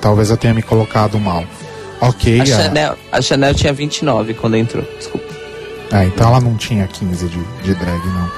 talvez 0.01 0.31
eu 0.31 0.37
tenha 0.37 0.55
me 0.55 0.63
colocado 0.63 1.19
mal. 1.19 1.45
Ok. 2.01 2.41
A, 2.41 2.43
a... 2.43 2.47
Chanel, 2.47 2.99
a 3.13 3.23
Chanel 3.23 3.55
tinha 3.55 3.73
29 3.73 4.35
quando 4.35 4.57
entrou, 4.57 4.85
desculpa. 4.97 5.27
Ah, 5.93 6.05
então 6.05 6.29
ela 6.29 6.41
não 6.41 6.57
tinha 6.57 6.87
15 6.87 7.27
de, 7.27 7.45
de 7.63 7.75
drag, 7.75 8.07
não. 8.07 8.31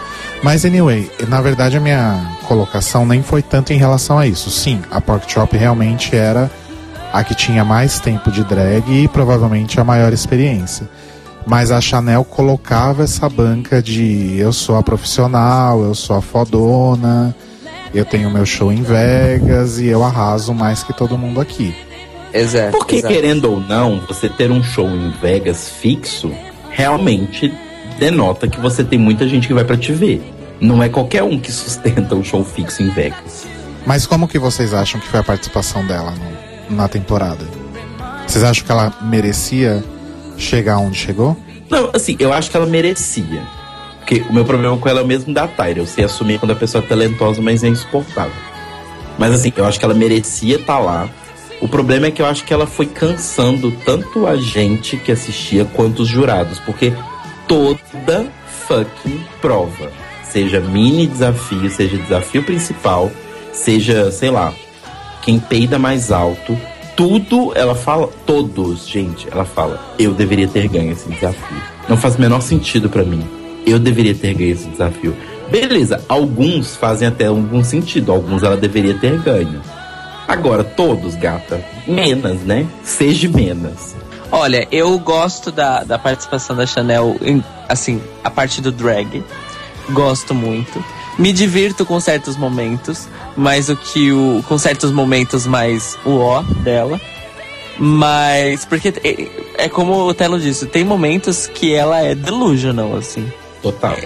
Mas, 0.42 0.64
anyway, 0.64 1.08
na 1.28 1.40
verdade 1.40 1.76
a 1.76 1.80
minha 1.80 2.36
colocação 2.48 3.06
nem 3.06 3.22
foi 3.22 3.42
tanto 3.42 3.72
em 3.72 3.76
relação 3.76 4.18
a 4.18 4.26
isso. 4.26 4.50
Sim, 4.50 4.82
a 4.90 5.00
Pork 5.00 5.30
Chop 5.30 5.56
realmente 5.56 6.16
era 6.16 6.50
a 7.12 7.22
que 7.22 7.34
tinha 7.34 7.64
mais 7.64 8.00
tempo 8.00 8.30
de 8.30 8.42
drag 8.42 8.90
e 8.90 9.06
provavelmente 9.06 9.78
a 9.78 9.84
maior 9.84 10.12
experiência. 10.12 10.88
Mas 11.46 11.70
a 11.70 11.80
Chanel 11.80 12.24
colocava 12.24 13.04
essa 13.04 13.28
banca 13.28 13.82
de 13.82 14.36
eu 14.38 14.52
sou 14.52 14.76
a 14.76 14.82
profissional, 14.82 15.82
eu 15.82 15.94
sou 15.94 16.16
a 16.16 16.22
fodona, 16.22 17.34
eu 17.94 18.04
tenho 18.04 18.30
meu 18.30 18.46
show 18.46 18.72
em 18.72 18.82
Vegas 18.82 19.78
e 19.78 19.86
eu 19.86 20.02
arraso 20.02 20.54
mais 20.54 20.82
que 20.82 20.92
todo 20.92 21.18
mundo 21.18 21.40
aqui. 21.40 21.74
Exato. 22.32 22.76
Porque, 22.76 22.96
exato. 22.96 23.12
querendo 23.12 23.50
ou 23.50 23.60
não, 23.60 24.00
você 24.00 24.28
ter 24.28 24.50
um 24.50 24.62
show 24.62 24.88
em 24.88 25.10
Vegas 25.20 25.68
fixo 25.68 26.32
realmente 26.70 27.52
denota 27.98 28.48
que 28.48 28.60
você 28.60 28.82
tem 28.82 28.98
muita 28.98 29.28
gente 29.28 29.46
que 29.46 29.54
vai 29.54 29.64
para 29.64 29.76
te 29.76 29.92
ver. 29.92 30.22
Não 30.60 30.82
é 30.82 30.88
qualquer 30.88 31.22
um 31.22 31.38
que 31.38 31.50
sustenta 31.52 32.14
um 32.14 32.24
show 32.24 32.44
fixo 32.44 32.82
em 32.82 32.90
Vegas. 32.90 33.46
Mas 33.84 34.06
como 34.06 34.28
que 34.28 34.38
vocês 34.38 34.72
acham 34.72 35.00
que 35.00 35.08
foi 35.08 35.20
a 35.20 35.24
participação 35.24 35.84
dela 35.86 36.12
no, 36.68 36.76
na 36.76 36.88
temporada? 36.88 37.44
Vocês 38.26 38.44
acham 38.44 38.64
que 38.64 38.70
ela 38.70 38.92
merecia 39.02 39.82
chegar 40.38 40.78
onde 40.78 40.96
chegou? 40.96 41.36
Não, 41.68 41.90
assim, 41.92 42.16
eu 42.18 42.32
acho 42.32 42.50
que 42.50 42.56
ela 42.56 42.66
merecia. 42.66 43.42
Porque 43.98 44.24
o 44.28 44.32
meu 44.32 44.44
problema 44.44 44.76
com 44.76 44.88
ela 44.88 45.00
é 45.00 45.02
o 45.02 45.06
mesmo 45.06 45.32
da 45.32 45.46
Tyra. 45.46 45.78
Eu 45.78 45.86
sei 45.86 46.04
assumir 46.04 46.38
quando 46.38 46.52
a 46.52 46.56
pessoa 46.56 46.82
é 46.82 46.86
talentosa, 46.86 47.40
mas 47.40 47.62
é 47.64 47.68
insuportável. 47.68 48.32
Mas 49.18 49.32
assim, 49.32 49.52
eu 49.56 49.64
acho 49.64 49.78
que 49.78 49.84
ela 49.84 49.94
merecia 49.94 50.56
estar 50.56 50.74
tá 50.74 50.78
lá. 50.78 51.08
O 51.62 51.68
problema 51.68 52.06
é 52.06 52.10
que 52.10 52.20
eu 52.20 52.26
acho 52.26 52.42
que 52.42 52.52
ela 52.52 52.66
foi 52.66 52.86
cansando 52.86 53.70
tanto 53.70 54.26
a 54.26 54.34
gente 54.34 54.96
que 54.96 55.12
assistia 55.12 55.64
quanto 55.64 56.02
os 56.02 56.08
jurados, 56.08 56.58
porque 56.58 56.92
toda 57.46 58.26
fucking 58.66 59.20
prova, 59.40 59.92
seja 60.24 60.58
mini 60.58 61.06
desafio, 61.06 61.70
seja 61.70 61.96
desafio 61.96 62.42
principal, 62.42 63.12
seja, 63.52 64.10
sei 64.10 64.28
lá, 64.28 64.52
quem 65.22 65.38
peida 65.38 65.78
mais 65.78 66.10
alto, 66.10 66.58
tudo 66.96 67.52
ela 67.54 67.76
fala, 67.76 68.08
todos, 68.26 68.88
gente, 68.88 69.28
ela 69.30 69.44
fala, 69.44 69.94
eu 70.00 70.12
deveria 70.12 70.48
ter 70.48 70.66
ganho 70.66 70.90
esse 70.90 71.08
desafio. 71.08 71.62
Não 71.88 71.96
faz 71.96 72.16
o 72.16 72.20
menor 72.20 72.42
sentido 72.42 72.90
para 72.90 73.04
mim. 73.04 73.24
Eu 73.64 73.78
deveria 73.78 74.16
ter 74.16 74.34
ganho 74.34 74.52
esse 74.52 74.66
desafio. 74.68 75.14
Beleza, 75.48 76.02
alguns 76.08 76.74
fazem 76.74 77.06
até 77.06 77.26
algum 77.26 77.62
sentido, 77.62 78.10
alguns 78.10 78.42
ela 78.42 78.56
deveria 78.56 78.94
ter 78.94 79.16
ganho. 79.20 79.60
Agora, 80.26 80.64
todos, 80.64 81.14
gata, 81.14 81.64
menos, 81.86 82.40
né? 82.42 82.66
Seja 82.82 83.28
menos. 83.28 83.94
Olha, 84.30 84.66
eu 84.72 84.98
gosto 84.98 85.52
da, 85.52 85.84
da 85.84 85.98
participação 85.98 86.56
da 86.56 86.64
Chanel, 86.64 87.16
em, 87.20 87.44
assim, 87.68 88.00
a 88.24 88.30
parte 88.30 88.62
do 88.62 88.72
drag. 88.72 89.22
Gosto 89.90 90.34
muito. 90.34 90.82
Me 91.18 91.32
divirto 91.32 91.84
com 91.84 92.00
certos 92.00 92.36
momentos, 92.36 93.06
mais 93.36 93.68
o 93.68 93.76
que 93.76 94.10
o. 94.12 94.42
com 94.48 94.56
certos 94.56 94.90
momentos 94.90 95.46
mais 95.46 95.98
o 96.04 96.16
ó 96.16 96.42
dela. 96.42 96.98
Mas. 97.78 98.64
Porque 98.64 98.88
é, 98.88 99.64
é 99.64 99.68
como 99.68 99.92
o 99.92 100.14
Telo 100.14 100.40
disse, 100.40 100.66
tem 100.66 100.84
momentos 100.84 101.46
que 101.46 101.74
ela 101.74 102.00
é 102.00 102.14
delusional, 102.14 102.96
assim. 102.96 103.30
Total. 103.60 103.96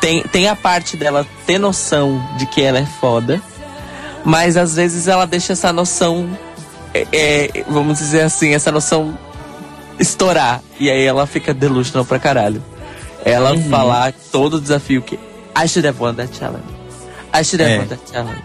Tem, 0.00 0.22
tem 0.22 0.48
a 0.48 0.56
parte 0.56 0.96
dela 0.96 1.26
ter 1.46 1.58
noção 1.58 2.22
de 2.38 2.46
que 2.46 2.62
ela 2.62 2.78
é 2.78 2.86
foda, 2.86 3.40
mas 4.24 4.56
às 4.56 4.74
vezes 4.74 5.06
ela 5.06 5.26
deixa 5.26 5.52
essa 5.52 5.72
noção. 5.72 6.28
É, 6.92 7.06
é, 7.12 7.64
vamos 7.68 7.98
dizer 7.98 8.22
assim, 8.22 8.54
essa 8.54 8.72
noção 8.72 9.16
estourar. 9.98 10.62
E 10.80 10.90
aí 10.90 11.04
ela 11.04 11.26
fica 11.26 11.52
delusional 11.52 12.04
pra 12.04 12.18
caralho. 12.18 12.62
Ela 13.24 13.52
uhum. 13.52 13.68
falar 13.68 14.12
todo 14.32 14.54
o 14.54 14.60
desafio 14.60 15.02
que. 15.02 15.18
I 15.56 15.68
should 15.68 15.86
have 15.86 16.00
won 16.00 16.14
that 16.14 16.36
challenge. 16.36 16.66
I 17.32 17.44
should 17.44 17.62
have 17.62 17.72
é. 17.72 17.78
won 17.80 17.86
that 17.86 18.02
challenge. 18.10 18.42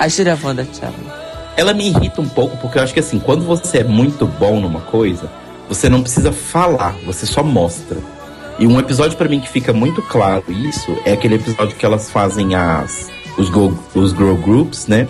I 0.00 0.08
should 0.08 0.28
have 0.30 0.44
won 0.44 0.56
that 0.56 0.70
challenge. 0.78 1.10
Ela 1.56 1.74
me 1.74 1.88
irrita 1.88 2.20
um 2.20 2.28
pouco 2.28 2.56
porque 2.56 2.78
eu 2.78 2.82
acho 2.82 2.94
que 2.94 3.00
assim, 3.00 3.18
quando 3.18 3.44
você 3.44 3.78
é 3.78 3.84
muito 3.84 4.26
bom 4.26 4.60
numa 4.60 4.80
coisa, 4.80 5.30
você 5.68 5.88
não 5.88 6.00
precisa 6.00 6.32
falar, 6.32 6.94
você 7.04 7.26
só 7.26 7.42
mostra. 7.42 7.98
E 8.58 8.66
um 8.66 8.78
episódio 8.78 9.16
para 9.16 9.28
mim 9.28 9.40
que 9.40 9.48
fica 9.48 9.72
muito 9.72 10.02
claro 10.02 10.44
isso 10.48 10.96
é 11.04 11.12
aquele 11.12 11.36
episódio 11.36 11.76
que 11.76 11.84
elas 11.84 12.10
fazem 12.10 12.54
as 12.54 13.10
os, 13.40 13.48
go, 13.48 13.76
os 13.94 14.12
girl 14.12 14.34
groups, 14.34 14.86
né? 14.86 15.08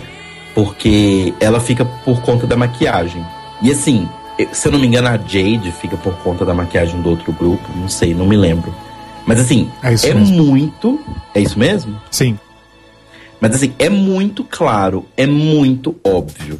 Porque 0.55 1.33
ela 1.39 1.59
fica 1.59 1.85
por 1.85 2.21
conta 2.21 2.47
da 2.47 2.55
maquiagem. 2.55 3.25
E 3.61 3.71
assim, 3.71 4.07
se 4.51 4.67
eu 4.67 4.71
não 4.71 4.79
me 4.79 4.87
engano, 4.87 5.07
a 5.07 5.17
Jade 5.17 5.71
fica 5.71 5.97
por 5.97 6.15
conta 6.17 6.45
da 6.45 6.53
maquiagem 6.53 7.01
do 7.01 7.09
outro 7.09 7.31
grupo. 7.31 7.63
Não 7.75 7.89
sei, 7.89 8.13
não 8.13 8.25
me 8.25 8.37
lembro. 8.37 8.73
Mas 9.25 9.39
assim, 9.39 9.69
é, 9.83 10.09
é 10.09 10.13
muito. 10.13 10.99
É 11.33 11.39
isso 11.39 11.59
mesmo? 11.59 11.95
Sim. 12.09 12.37
Mas 13.39 13.55
assim, 13.55 13.73
é 13.79 13.89
muito 13.89 14.43
claro, 14.43 15.05
é 15.17 15.25
muito 15.25 15.95
óbvio 16.03 16.59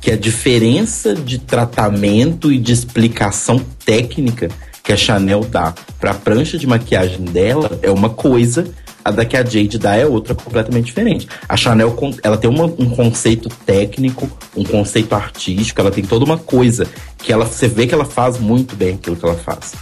que 0.00 0.10
a 0.10 0.16
diferença 0.16 1.14
de 1.14 1.38
tratamento 1.38 2.50
e 2.50 2.58
de 2.58 2.72
explicação 2.72 3.60
técnica 3.84 4.48
que 4.82 4.92
a 4.92 4.96
Chanel 4.96 5.44
dá 5.44 5.72
pra 6.00 6.12
prancha 6.12 6.58
de 6.58 6.66
maquiagem 6.66 7.20
dela 7.20 7.78
é 7.82 7.90
uma 7.90 8.10
coisa 8.10 8.66
a 9.04 9.10
da 9.10 9.24
que 9.24 9.36
a 9.36 9.44
Jade 9.44 9.78
dá 9.78 9.96
é 9.96 10.06
outra 10.06 10.34
completamente 10.34 10.86
diferente. 10.86 11.28
A 11.48 11.56
Chanel, 11.56 11.96
ela 12.22 12.36
tem 12.36 12.48
uma, 12.48 12.64
um 12.64 12.90
conceito 12.90 13.48
técnico, 13.66 14.30
um 14.56 14.64
conceito 14.64 15.14
artístico, 15.14 15.80
ela 15.80 15.90
tem 15.90 16.04
toda 16.04 16.24
uma 16.24 16.38
coisa 16.38 16.86
que 17.18 17.32
ela, 17.32 17.44
você 17.44 17.68
vê 17.68 17.86
que 17.86 17.94
ela 17.94 18.04
faz 18.04 18.38
muito 18.38 18.76
bem 18.76 18.94
aquilo 18.94 19.16
que 19.16 19.24
ela 19.24 19.36
faz. 19.36 19.74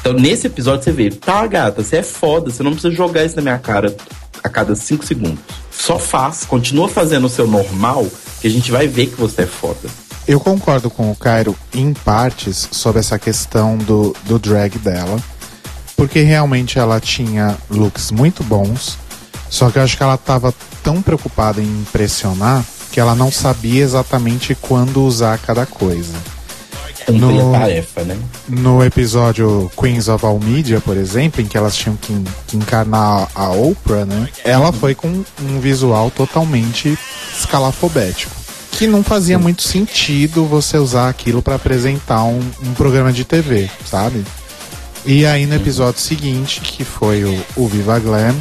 Então, 0.00 0.12
nesse 0.12 0.46
episódio, 0.46 0.84
você 0.84 0.92
vê, 0.92 1.10
tá, 1.10 1.46
gata, 1.46 1.82
você 1.82 1.96
é 1.96 2.02
foda, 2.02 2.50
você 2.50 2.62
não 2.62 2.72
precisa 2.72 2.94
jogar 2.94 3.24
isso 3.24 3.36
na 3.36 3.42
minha 3.42 3.58
cara 3.58 3.94
a 4.42 4.48
cada 4.48 4.74
cinco 4.74 5.04
segundos. 5.04 5.40
Só 5.70 5.98
faz, 5.98 6.44
continua 6.44 6.88
fazendo 6.88 7.26
o 7.26 7.30
seu 7.30 7.46
normal, 7.46 8.06
que 8.40 8.46
a 8.46 8.50
gente 8.50 8.70
vai 8.70 8.86
ver 8.86 9.06
que 9.06 9.20
você 9.20 9.42
é 9.42 9.46
foda. 9.46 9.88
Eu 10.26 10.38
concordo 10.38 10.90
com 10.90 11.10
o 11.10 11.16
Cairo 11.16 11.56
em 11.74 11.92
partes 11.92 12.68
sobre 12.70 13.00
essa 13.00 13.18
questão 13.18 13.76
do, 13.78 14.14
do 14.24 14.38
drag 14.38 14.78
dela 14.78 15.18
porque 15.98 16.20
realmente 16.20 16.78
ela 16.78 17.00
tinha 17.00 17.58
looks 17.68 18.12
muito 18.12 18.44
bons, 18.44 18.96
só 19.50 19.68
que 19.68 19.78
eu 19.78 19.82
acho 19.82 19.96
que 19.96 20.02
ela 20.02 20.14
estava 20.14 20.54
tão 20.80 21.02
preocupada 21.02 21.60
em 21.60 21.66
impressionar 21.66 22.64
que 22.92 23.00
ela 23.00 23.16
não 23.16 23.32
sabia 23.32 23.82
exatamente 23.82 24.54
quando 24.54 25.02
usar 25.04 25.36
cada 25.38 25.66
coisa. 25.66 26.14
No, 27.08 27.52
tarefa, 27.52 28.02
né? 28.02 28.18
no 28.46 28.84
episódio 28.84 29.70
Queens 29.76 30.08
of 30.08 30.24
All 30.24 30.38
Media, 30.38 30.78
por 30.78 30.94
exemplo, 30.96 31.40
em 31.40 31.46
que 31.46 31.56
elas 31.56 31.74
tinham 31.74 31.96
que, 31.96 32.14
que 32.46 32.56
encarnar 32.56 33.28
a 33.34 33.48
Oprah, 33.50 34.04
né? 34.04 34.28
Ela 34.44 34.70
foi 34.72 34.94
com 34.94 35.24
um 35.40 35.58
visual 35.58 36.10
totalmente 36.10 36.96
escalafobético 37.36 38.38
que 38.78 38.86
não 38.86 39.02
fazia 39.02 39.38
muito 39.40 39.62
sentido 39.62 40.44
você 40.44 40.78
usar 40.78 41.08
aquilo 41.08 41.42
para 41.42 41.56
apresentar 41.56 42.22
um, 42.22 42.40
um, 42.62 42.74
programa 42.74 43.12
de 43.12 43.24
TV, 43.24 43.68
sabe? 43.84 44.24
E 45.10 45.24
aí 45.24 45.46
no 45.46 45.54
episódio 45.54 46.02
seguinte, 46.02 46.60
que 46.60 46.84
foi 46.84 47.24
o, 47.24 47.42
o 47.56 47.66
Viva 47.66 47.98
Glam, 47.98 48.36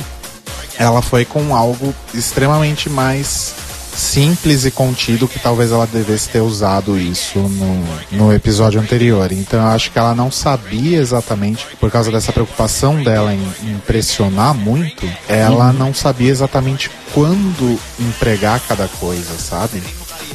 ela 0.77 1.01
foi 1.01 1.23
com 1.23 1.55
algo 1.55 1.95
extremamente 2.13 2.89
mais 2.89 3.55
simples 3.95 4.65
e 4.65 4.69
contido 4.69 5.29
que 5.29 5.39
talvez 5.39 5.71
ela 5.71 5.87
devesse 5.87 6.27
ter 6.27 6.41
usado 6.41 6.99
isso 6.99 7.39
no, 7.39 7.85
no 8.11 8.33
episódio 8.33 8.81
anterior. 8.81 9.31
Então 9.31 9.61
eu 9.61 9.67
acho 9.67 9.89
que 9.91 9.97
ela 9.97 10.13
não 10.13 10.29
sabia 10.29 10.97
exatamente, 10.97 11.65
por 11.79 11.89
causa 11.89 12.11
dessa 12.11 12.33
preocupação 12.33 13.01
dela 13.01 13.33
em 13.33 13.71
impressionar 13.71 14.53
muito, 14.53 15.09
ela 15.25 15.71
não 15.71 15.93
sabia 15.93 16.29
exatamente 16.29 16.91
quando 17.13 17.79
empregar 17.97 18.59
cada 18.67 18.89
coisa, 18.89 19.37
sabe? 19.39 19.81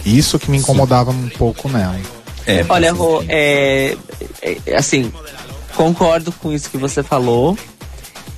Isso 0.03 0.39
que 0.39 0.51
me 0.51 0.57
incomodava 0.57 1.11
um 1.11 1.29
pouco 1.29 1.69
nela. 1.69 2.01
É, 2.47 2.65
Olha, 2.71 2.91
Rô, 2.91 3.23
é, 3.29 3.99
é, 4.41 4.75
assim, 4.75 5.13
concordo 5.75 6.33
com 6.33 6.53
isso 6.53 6.71
que 6.71 6.79
você 6.79 7.03
falou. 7.03 7.57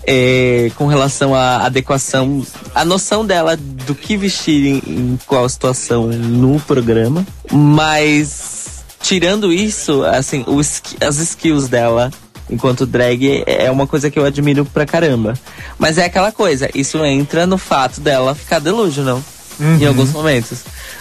É, 0.07 0.71
com 0.77 0.87
relação 0.87 1.35
à 1.35 1.65
adequação, 1.65 2.45
a 2.75 2.85
noção 2.85 3.25
dela 3.25 3.57
do 3.57 3.95
que 3.95 4.19
vestir 4.19 4.67
em, 4.67 4.83
em 4.87 5.19
qual 5.27 5.49
situação 5.49 6.09
no 6.09 6.61
programa, 6.61 7.27
mas 7.51 8.85
tirando 9.01 9.51
isso, 9.51 10.05
assim, 10.05 10.45
os, 10.47 10.83
as 11.01 11.17
skills 11.17 11.69
dela 11.69 12.11
enquanto 12.51 12.85
drag 12.85 13.45
é 13.47 13.71
uma 13.71 13.87
coisa 13.87 14.11
que 14.11 14.19
eu 14.19 14.25
admiro 14.27 14.67
pra 14.67 14.85
caramba. 14.85 15.33
Mas 15.79 15.97
é 15.97 16.05
aquela 16.05 16.31
coisa, 16.31 16.69
isso 16.75 17.03
entra 17.05 17.47
no 17.47 17.57
fato 17.57 17.99
dela 18.01 18.35
ficar 18.35 18.59
delusional 18.59 19.23
uhum. 19.59 19.79
em 19.79 19.87
alguns 19.87 20.11
momentos. 20.11 20.61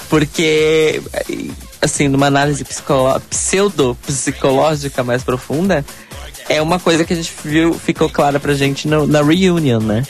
Porque, 0.10 1.02
assim, 1.82 2.08
numa 2.08 2.28
análise 2.28 2.66
pseudo-psicológica 3.30 5.04
mais 5.04 5.24
profunda, 5.24 5.84
é 6.50 6.62
uma 6.62 6.80
coisa 6.80 7.04
que 7.04 7.14
a 7.14 7.16
gente 7.16 7.34
viu, 7.44 7.74
ficou 7.74 8.10
clara 8.10 8.40
pra 8.40 8.54
gente 8.54 8.88
no, 8.88 9.08
na 9.08 9.22
reunion, 9.22 9.80
né? 9.80 10.04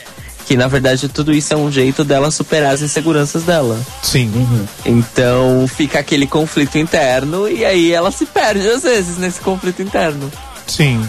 Que 0.46 0.58
na 0.58 0.68
verdade 0.68 1.08
tudo 1.08 1.32
isso 1.32 1.54
é 1.54 1.56
um 1.56 1.72
jeito 1.72 2.04
dela 2.04 2.30
superar 2.30 2.74
as 2.74 2.82
inseguranças 2.82 3.44
dela. 3.44 3.80
Sim. 4.02 4.30
Uhum. 4.34 4.66
Então 4.84 5.66
fica 5.66 5.98
aquele 5.98 6.26
conflito 6.26 6.76
interno 6.76 7.48
e 7.48 7.64
aí 7.64 7.92
ela 7.92 8.10
se 8.10 8.26
perde 8.26 8.68
às 8.68 8.82
vezes 8.82 9.16
nesse 9.16 9.40
conflito 9.40 9.80
interno. 9.80 10.30
Sim. 10.66 11.08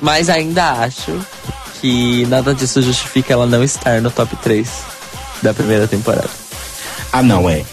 Mas 0.00 0.28
ainda 0.28 0.72
acho 0.84 1.18
que 1.80 2.24
nada 2.26 2.54
disso 2.54 2.80
justifica 2.80 3.32
ela 3.32 3.46
não 3.46 3.64
estar 3.64 4.00
no 4.00 4.10
top 4.10 4.36
3 4.36 4.68
da 5.42 5.52
primeira 5.52 5.88
temporada. 5.88 6.30
Ah, 7.12 7.22
não, 7.22 7.48
é. 7.48 7.64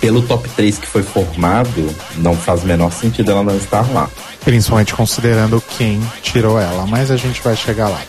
Pelo 0.00 0.22
top 0.22 0.48
3 0.50 0.78
que 0.78 0.86
foi 0.86 1.02
formado, 1.02 1.94
não 2.16 2.36
faz 2.36 2.62
o 2.64 2.66
menor 2.66 2.92
sentido 2.92 3.30
ela 3.30 3.42
não 3.42 3.56
estar 3.56 3.88
lá. 3.92 4.10
Principalmente 4.44 4.94
considerando 4.94 5.62
quem 5.76 6.00
tirou 6.22 6.58
ela, 6.58 6.86
mas 6.86 7.10
a 7.10 7.16
gente 7.16 7.40
vai 7.40 7.56
chegar 7.56 7.88
lá. 7.88 8.00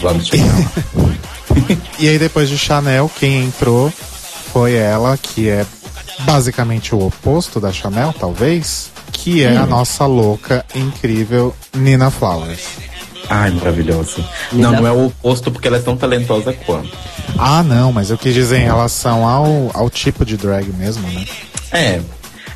Vamos 0.00 0.26
chegar 0.26 0.46
lá. 0.46 0.70
e 1.98 2.08
aí 2.08 2.18
depois 2.18 2.48
de 2.48 2.58
Chanel, 2.58 3.10
quem 3.18 3.44
entrou 3.44 3.92
foi 4.52 4.74
ela, 4.74 5.16
que 5.16 5.48
é 5.48 5.64
basicamente 6.20 6.94
o 6.94 7.06
oposto 7.06 7.60
da 7.60 7.72
Chanel, 7.72 8.12
talvez, 8.18 8.90
que 9.12 9.44
é 9.44 9.52
hum. 9.52 9.62
a 9.62 9.66
nossa 9.66 10.06
louca, 10.06 10.64
incrível 10.74 11.54
Nina 11.74 12.10
Flowers. 12.10 12.89
Ai, 13.30 13.52
maravilhosa. 13.52 14.24
Não, 14.50 14.72
não 14.72 14.86
é 14.86 14.90
o 14.90 15.06
oposto 15.06 15.52
porque 15.52 15.68
ela 15.68 15.76
é 15.76 15.80
tão 15.80 15.96
talentosa 15.96 16.52
quanto. 16.52 16.90
Ah, 17.38 17.62
não, 17.62 17.92
mas 17.92 18.10
eu 18.10 18.18
quis 18.18 18.34
dizer 18.34 18.58
em 18.58 18.64
relação 18.64 19.24
ao, 19.24 19.70
ao 19.72 19.88
tipo 19.88 20.24
de 20.24 20.36
drag 20.36 20.68
mesmo, 20.72 21.06
né? 21.08 21.24
É, 21.70 22.00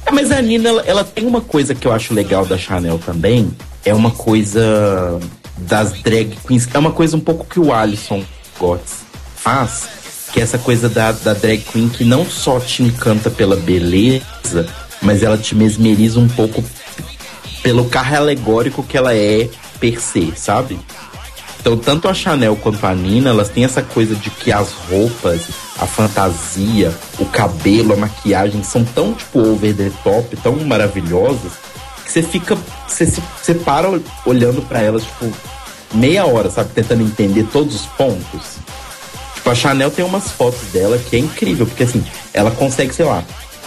é, 0.05 0.11
mas 0.11 0.33
a 0.33 0.43
Nina, 0.43 0.68
ela, 0.68 0.83
ela, 0.85 1.05
tem 1.05 1.25
uma 1.27 1.41
coisa 1.41 1.77
que 1.77 1.87
eu 1.87 1.93
acho 1.93 2.12
legal 2.12 2.45
da 2.45 2.59
Chanel 2.59 2.99
também. 2.99 3.51
É 3.85 3.95
uma 3.95 4.11
coisa 4.11 5.20
das 5.59 5.93
drag 6.03 6.37
queens. 6.45 6.68
É 6.75 6.79
uma 6.79 6.91
coisa 6.91 7.16
um 7.16 7.20
pouco 7.20 7.47
que 7.47 7.61
o 7.61 7.72
Alisson 7.72 8.25
Gotts 8.59 9.05
faz. 9.37 9.89
Que 10.33 10.41
é 10.41 10.43
essa 10.43 10.59
coisa 10.59 10.89
da, 10.89 11.12
da 11.12 11.35
drag 11.35 11.59
queen 11.59 11.89
que 11.89 12.03
não 12.03 12.27
só 12.27 12.59
te 12.59 12.83
encanta 12.83 13.31
pela 13.31 13.55
beleza, 13.55 14.66
mas 15.01 15.22
ela 15.22 15.39
te 15.39 15.55
mesmeriza 15.55 16.18
um 16.18 16.29
pouco 16.29 16.64
pelo 17.62 17.85
carro 17.85 18.16
alegórico 18.16 18.83
que 18.83 18.97
ela 18.97 19.14
é 19.14 19.49
per 19.85 20.01
se, 20.01 20.32
sabe? 20.35 20.78
Então, 21.61 21.76
tanto 21.76 22.09
a 22.09 22.14
Chanel 22.14 22.57
quanto 22.57 22.87
a 22.87 22.95
Nina, 22.95 23.28
elas 23.28 23.51
têm 23.51 23.64
essa 23.64 23.82
coisa 23.82 24.14
de 24.14 24.30
que 24.30 24.51
as 24.51 24.72
roupas, 24.72 25.43
a 25.78 25.87
fantasia, 25.87 26.91
o 27.18 27.26
cabelo, 27.26 27.93
a 27.93 27.97
maquiagem 27.97 28.62
são 28.62 28.82
tão, 28.82 29.12
tipo, 29.12 29.41
over 29.41 29.76
the 29.76 29.91
top, 30.03 30.37
tão 30.37 30.57
maravilhosas, 30.64 31.53
que 32.03 32.11
você 32.11 32.22
fica. 32.22 32.57
Você, 32.89 33.05
você 33.07 33.55
para 33.55 33.89
olhando 34.24 34.62
para 34.62 34.80
elas, 34.80 35.03
tipo, 35.03 35.30
meia 35.93 36.24
hora, 36.24 36.51
sabe? 36.51 36.70
Tentando 36.74 37.03
entender 37.03 37.47
todos 37.53 37.74
os 37.74 37.87
pontos. 37.87 38.57
Tipo, 39.35 39.51
a 39.51 39.55
Chanel 39.55 39.91
tem 39.91 40.05
umas 40.05 40.30
fotos 40.30 40.62
dela 40.72 40.99
que 40.99 41.16
é 41.16 41.18
incrível, 41.18 41.66
porque 41.66 41.82
assim, 41.82 42.03
ela 42.32 42.51
consegue, 42.51 42.95
sei 42.95 43.05
lá, 43.05 43.22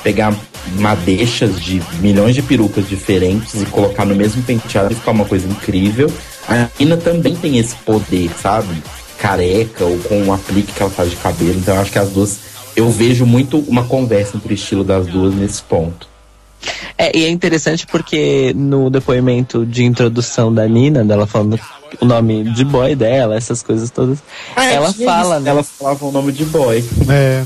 pegar 0.07 0.33
madeixas 0.79 1.59
de 1.59 1.83
milhões 1.99 2.33
de 2.33 2.41
perucas 2.41 2.87
diferentes 2.87 3.61
e 3.61 3.65
colocar 3.65 4.05
no 4.05 4.15
mesmo 4.15 4.41
penteado 4.41 4.93
e 4.93 4.95
ficar 4.95 5.11
uma 5.11 5.25
coisa 5.25 5.45
incrível. 5.45 6.09
A 6.47 6.69
Nina 6.79 6.95
também 6.95 7.35
tem 7.35 7.57
esse 7.57 7.75
poder, 7.75 8.31
sabe? 8.41 8.81
Careca 9.19 9.83
ou 9.83 9.97
com 9.97 10.23
um 10.23 10.33
aplique 10.33 10.71
que 10.71 10.81
ela 10.81 10.89
faz 10.89 11.09
de 11.09 11.17
cabelo. 11.17 11.55
Então 11.57 11.75
eu 11.75 11.81
acho 11.81 11.91
que 11.91 11.99
as 11.99 12.09
duas. 12.09 12.39
Eu 12.73 12.89
vejo 12.89 13.25
muito 13.25 13.59
uma 13.67 13.83
conversa 13.83 14.37
entre 14.37 14.53
o 14.53 14.55
estilo 14.55 14.81
das 14.81 15.07
duas 15.07 15.35
nesse 15.35 15.61
ponto. 15.61 16.07
É, 16.97 17.15
e 17.17 17.25
é 17.25 17.29
interessante 17.29 17.85
porque 17.85 18.53
no 18.55 18.89
depoimento 18.89 19.65
de 19.65 19.83
introdução 19.83 20.53
da 20.53 20.65
Nina, 20.69 21.03
dela 21.03 21.27
falando 21.27 21.59
o 21.99 22.05
nome 22.05 22.45
de 22.45 22.63
boy 22.63 22.95
dela, 22.95 23.35
essas 23.35 23.61
coisas 23.61 23.91
todas, 23.91 24.19
ah, 24.55 24.65
ela 24.67 24.93
fala, 24.93 25.39
né? 25.41 25.49
Elas 25.49 25.67
falavam 25.67 26.07
o 26.07 26.11
nome 26.13 26.31
de 26.31 26.45
boy. 26.45 26.81
É. 27.09 27.43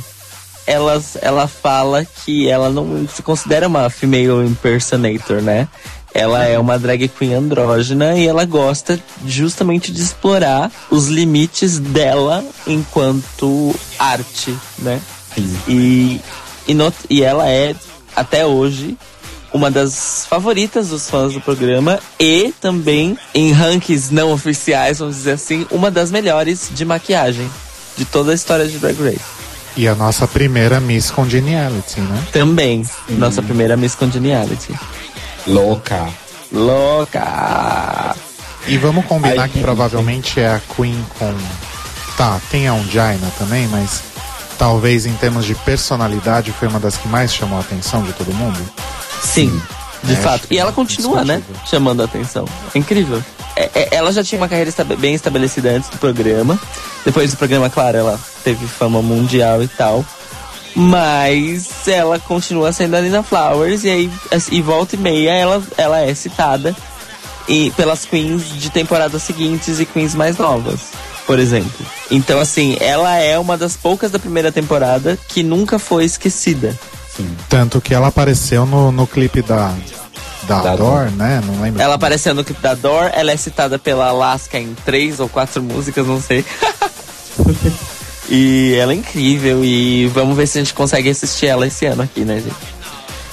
Elas, 0.71 1.17
ela 1.21 1.49
fala 1.49 2.05
que 2.05 2.47
ela 2.47 2.69
não 2.69 3.05
se 3.05 3.21
considera 3.21 3.67
uma 3.67 3.89
female 3.89 4.47
impersonator, 4.47 5.41
né? 5.41 5.67
Ela 6.13 6.45
é 6.45 6.57
uma 6.57 6.79
drag 6.79 7.09
queen 7.09 7.33
andrógena 7.33 8.17
e 8.17 8.25
ela 8.25 8.45
gosta 8.45 8.97
justamente 9.25 9.91
de 9.91 10.01
explorar 10.01 10.71
os 10.89 11.07
limites 11.07 11.77
dela 11.77 12.41
enquanto 12.65 13.75
arte, 13.99 14.55
né? 14.79 15.01
E, 15.67 16.21
e, 16.65 16.73
not, 16.73 16.95
e 17.09 17.21
ela 17.21 17.49
é, 17.49 17.75
até 18.15 18.45
hoje, 18.45 18.97
uma 19.53 19.69
das 19.69 20.25
favoritas 20.25 20.87
dos 20.87 21.09
fãs 21.09 21.33
do 21.33 21.41
programa 21.41 21.99
e 22.17 22.53
também 22.61 23.17
em 23.33 23.51
rankings 23.51 24.13
não 24.13 24.31
oficiais, 24.31 24.99
vamos 24.99 25.17
dizer 25.17 25.31
assim, 25.31 25.67
uma 25.69 25.91
das 25.91 26.11
melhores 26.11 26.69
de 26.71 26.85
maquiagem 26.85 27.49
de 27.97 28.05
toda 28.05 28.31
a 28.31 28.35
história 28.35 28.65
de 28.67 28.79
Drag 28.79 28.97
Race. 29.01 29.40
E 29.75 29.87
a 29.87 29.95
nossa 29.95 30.27
primeira 30.27 30.79
Miss 30.79 31.09
Congeniality, 31.09 32.01
né? 32.01 32.23
Também, 32.31 32.83
Sim. 32.83 33.15
nossa 33.15 33.41
primeira 33.41 33.77
Miss 33.77 33.95
Congeniality. 33.95 34.73
Louca. 35.47 36.09
Louca. 36.51 38.15
E 38.67 38.77
vamos 38.77 39.05
combinar 39.05 39.43
Ai, 39.43 39.49
que 39.49 39.59
provavelmente 39.59 40.39
é 40.39 40.47
a 40.47 40.61
Queen 40.75 41.05
com. 41.17 41.33
Tá, 42.17 42.39
tem 42.51 42.67
a 42.67 42.73
Ungina 42.73 43.31
também, 43.39 43.67
mas 43.67 44.03
talvez 44.57 45.05
em 45.05 45.13
termos 45.13 45.45
de 45.45 45.55
personalidade 45.55 46.51
foi 46.51 46.67
uma 46.67 46.79
das 46.79 46.97
que 46.97 47.07
mais 47.07 47.33
chamou 47.33 47.57
a 47.57 47.61
atenção 47.61 48.03
de 48.03 48.13
todo 48.13 48.33
mundo. 48.33 48.59
Sim, 49.23 49.61
de 50.03 50.13
é, 50.13 50.15
fato. 50.17 50.47
E 50.51 50.57
ela 50.57 50.71
continua, 50.71 51.23
né? 51.23 51.41
Chamando 51.65 52.01
a 52.01 52.05
atenção. 52.05 52.45
É 52.75 52.77
incrível. 52.77 53.23
É, 53.55 53.69
é, 53.73 53.89
ela 53.91 54.11
já 54.11 54.23
tinha 54.23 54.39
uma 54.39 54.47
carreira 54.47 54.71
bem 54.97 55.13
estabelecida 55.13 55.71
antes 55.71 55.89
do 55.89 55.97
programa. 55.97 56.59
Depois 57.05 57.31
do 57.31 57.37
programa, 57.37 57.69
claro, 57.69 57.97
ela 57.97 58.19
teve 58.43 58.65
fama 58.67 59.01
mundial 59.01 59.61
e 59.61 59.67
tal. 59.67 60.05
Mas 60.75 61.87
ela 61.87 62.17
continua 62.17 62.71
sendo 62.71 62.95
a 62.95 63.01
Nina 63.01 63.23
Flowers 63.23 63.83
e 63.83 63.89
aí 63.89 64.11
e 64.51 64.61
volta 64.61 64.95
e 64.95 64.99
meia 64.99 65.31
ela, 65.31 65.61
ela 65.77 65.99
é 65.99 66.13
citada 66.15 66.73
e, 67.47 67.71
pelas 67.71 68.05
queens 68.05 68.47
de 68.57 68.69
temporadas 68.69 69.21
seguintes 69.23 69.79
e 69.79 69.85
queens 69.85 70.15
mais 70.15 70.37
novas, 70.37 70.79
por 71.27 71.39
exemplo. 71.39 71.85
Então, 72.09 72.39
assim, 72.39 72.77
ela 72.79 73.17
é 73.17 73.37
uma 73.37 73.57
das 73.57 73.75
poucas 73.75 74.11
da 74.11 74.19
primeira 74.19 74.51
temporada 74.51 75.17
que 75.27 75.43
nunca 75.43 75.77
foi 75.77 76.05
esquecida. 76.05 76.77
Sim. 77.15 77.29
Tanto 77.49 77.81
que 77.81 77.93
ela 77.93 78.07
apareceu 78.07 78.65
no, 78.65 78.91
no 78.91 79.05
clipe 79.05 79.41
da, 79.41 79.75
da, 80.55 80.61
da 80.61 80.75
Dor, 80.75 81.05
Dor, 81.05 81.11
né? 81.11 81.41
Não 81.45 81.61
lembro. 81.61 81.81
Ela 81.81 81.95
apareceu 81.95 82.33
no 82.33 82.43
clipe 82.43 82.61
da 82.61 82.73
Dor, 82.73 83.09
ela 83.13 83.31
é 83.31 83.37
citada 83.37 83.79
pela 83.79 84.07
Alaska 84.07 84.59
em 84.59 84.75
três 84.85 85.19
ou 85.19 85.29
quatro 85.29 85.61
músicas, 85.61 86.05
não 86.05 86.21
sei. 86.21 86.45
e 88.29 88.75
ela 88.79 88.93
é 88.93 88.95
incrível 88.95 89.63
e 89.63 90.07
vamos 90.07 90.35
ver 90.35 90.47
se 90.47 90.59
a 90.59 90.63
gente 90.63 90.73
consegue 90.73 91.09
assistir 91.09 91.47
ela 91.47 91.67
esse 91.67 91.85
ano 91.85 92.03
aqui, 92.03 92.21
né, 92.21 92.35
gente? 92.35 92.81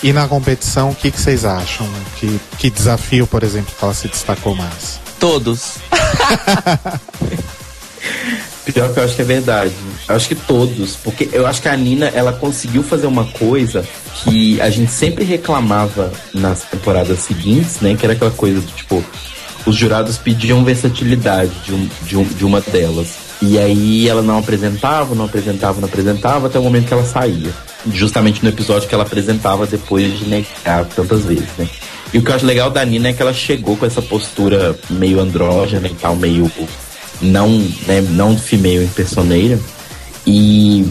E 0.03 0.13
na 0.13 0.29
competição, 0.29 0.91
o 0.91 0.95
que, 0.95 1.11
que 1.11 1.21
vocês 1.21 1.45
acham? 1.45 1.87
Que, 2.17 2.41
que 2.57 2.71
desafio, 2.71 3.27
por 3.27 3.43
exemplo, 3.43 3.75
que 3.77 3.85
ela 3.85 3.95
se 3.95 4.07
destacou 4.07 4.55
mais? 4.55 5.01
Todos. 5.19 5.75
Pior 8.73 8.93
que 8.93 9.01
eu 9.01 9.05
acho 9.05 9.17
que 9.17 9.23
é 9.23 9.25
verdade. 9.25 9.73
Eu 10.07 10.15
acho 10.15 10.29
que 10.29 10.35
todos. 10.35 10.95
Porque 10.97 11.29
eu 11.33 11.47
acho 11.47 11.63
que 11.63 11.69
a 11.69 11.77
Nina, 11.77 12.07
ela 12.09 12.35
conseguiu 12.35 12.83
fazer 12.83 13.07
uma 13.07 13.25
coisa 13.25 13.83
que 14.17 14.61
a 14.61 14.69
gente 14.69 14.93
sempre 14.93 15.25
reclamava 15.25 16.13
nas 16.35 16.65
temporadas 16.65 17.21
seguintes, 17.21 17.81
né? 17.81 17.97
Que 17.99 18.05
era 18.05 18.13
aquela 18.13 18.31
coisa 18.31 18.61
do 18.61 18.71
tipo, 18.73 19.03
os 19.65 19.75
jurados 19.75 20.19
pediam 20.19 20.65
versatilidade 20.65 21.51
de, 21.65 21.73
um, 21.73 21.89
de, 22.03 22.17
um, 22.19 22.25
de 22.25 22.45
uma 22.45 22.61
delas. 22.61 23.17
E 23.41 23.59
aí 23.59 24.07
ela 24.07 24.21
não 24.21 24.37
apresentava, 24.37 25.15
não 25.15 25.25
apresentava, 25.25 25.81
não 25.81 25.89
apresentava, 25.89 26.47
até 26.49 26.59
o 26.59 26.63
momento 26.63 26.89
que 26.89 26.93
ela 26.93 27.05
saía. 27.05 27.51
Justamente 27.91 28.43
no 28.43 28.51
episódio 28.51 28.87
que 28.87 28.95
ela 28.95 29.05
apresentava 29.05 29.67
depois 29.67 30.19
de 30.19 30.27
negar 30.27 30.85
tantas 30.95 31.25
vezes, 31.25 31.49
né? 31.57 31.67
E 32.13 32.19
o 32.19 32.23
que 32.23 32.31
eu 32.31 32.35
acho 32.35 32.45
legal 32.45 32.71
da 32.71 32.85
Nina 32.85 33.09
é 33.09 33.13
que 33.15 33.23
ela 33.23 33.33
chegou 33.33 33.77
com 33.77 33.87
essa 33.87 34.03
postura 34.03 34.79
meio 34.91 35.21
andrógena 35.21 35.89
e 35.89 35.95
tal, 35.95 36.17
meio 36.17 36.51
não, 37.21 37.49
né, 37.87 38.01
não 38.01 38.37
female 38.39 38.85
impersoneira. 38.85 39.59
E, 40.27 40.87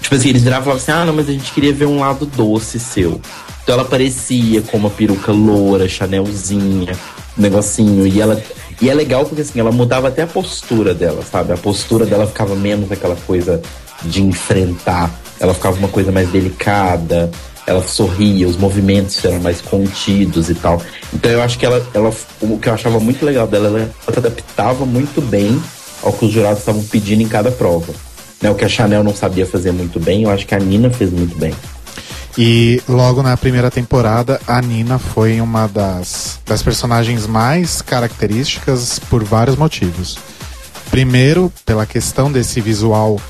tipo 0.00 0.14
assim, 0.14 0.28
eles 0.28 0.42
viravam 0.42 0.62
e 0.62 0.64
falavam 0.64 0.82
assim: 0.82 0.92
ah, 0.92 1.04
não, 1.04 1.14
mas 1.14 1.28
a 1.28 1.32
gente 1.32 1.52
queria 1.52 1.72
ver 1.72 1.86
um 1.86 2.00
lado 2.00 2.26
doce 2.26 2.78
seu. 2.78 3.20
Então 3.62 3.74
ela 3.74 3.84
parecia 3.84 4.62
com 4.62 4.78
uma 4.78 4.88
peruca 4.88 5.30
loura, 5.30 5.88
chanelzinha, 5.88 6.96
um 7.36 7.42
negocinho. 7.42 8.06
E 8.06 8.20
ela. 8.20 8.42
E 8.80 8.88
é 8.88 8.94
legal 8.94 9.24
porque 9.26 9.42
assim, 9.42 9.58
ela 9.58 9.72
mudava 9.72 10.08
até 10.08 10.22
a 10.22 10.26
postura 10.26 10.94
dela, 10.94 11.22
sabe? 11.22 11.52
A 11.52 11.56
postura 11.56 12.06
dela 12.06 12.26
ficava 12.26 12.54
menos 12.54 12.90
aquela 12.92 13.16
coisa 13.16 13.60
de 14.04 14.22
enfrentar. 14.22 15.10
Ela 15.40 15.52
ficava 15.52 15.76
uma 15.76 15.88
coisa 15.88 16.10
mais 16.12 16.30
delicada, 16.30 17.30
ela 17.68 17.86
sorria, 17.86 18.48
os 18.48 18.56
movimentos 18.56 19.22
eram 19.22 19.40
mais 19.40 19.60
contidos 19.60 20.48
e 20.48 20.54
tal. 20.54 20.80
Então 21.12 21.30
eu 21.30 21.42
acho 21.42 21.58
que 21.58 21.66
ela, 21.66 21.86
ela 21.92 22.10
o 22.40 22.58
que 22.58 22.66
eu 22.66 22.72
achava 22.72 22.98
muito 22.98 23.24
legal 23.24 23.46
dela, 23.46 23.68
ela, 23.68 23.90
se 24.10 24.18
adaptava 24.18 24.86
muito 24.86 25.20
bem 25.20 25.62
ao 26.02 26.12
que 26.12 26.24
os 26.24 26.32
jurados 26.32 26.60
estavam 26.60 26.82
pedindo 26.84 27.22
em 27.22 27.28
cada 27.28 27.50
prova. 27.50 27.92
Né, 28.40 28.50
o 28.50 28.54
que 28.54 28.64
a 28.64 28.68
Chanel 28.68 29.04
não 29.04 29.14
sabia 29.14 29.44
fazer 29.44 29.72
muito 29.72 30.00
bem, 30.00 30.22
eu 30.22 30.30
acho 30.30 30.46
que 30.46 30.54
a 30.54 30.58
Nina 30.58 30.88
fez 30.88 31.10
muito 31.10 31.36
bem. 31.36 31.52
E 32.38 32.80
logo 32.88 33.22
na 33.22 33.36
primeira 33.36 33.70
temporada, 33.70 34.40
a 34.46 34.62
Nina 34.62 34.98
foi 34.98 35.40
uma 35.40 35.66
das, 35.66 36.40
das 36.46 36.62
personagens 36.62 37.26
mais 37.26 37.82
características 37.82 38.98
por 39.10 39.24
vários 39.24 39.56
motivos. 39.56 40.16
Primeiro, 40.90 41.52
pela 41.66 41.84
questão 41.84 42.32
desse 42.32 42.60
visual 42.60 43.20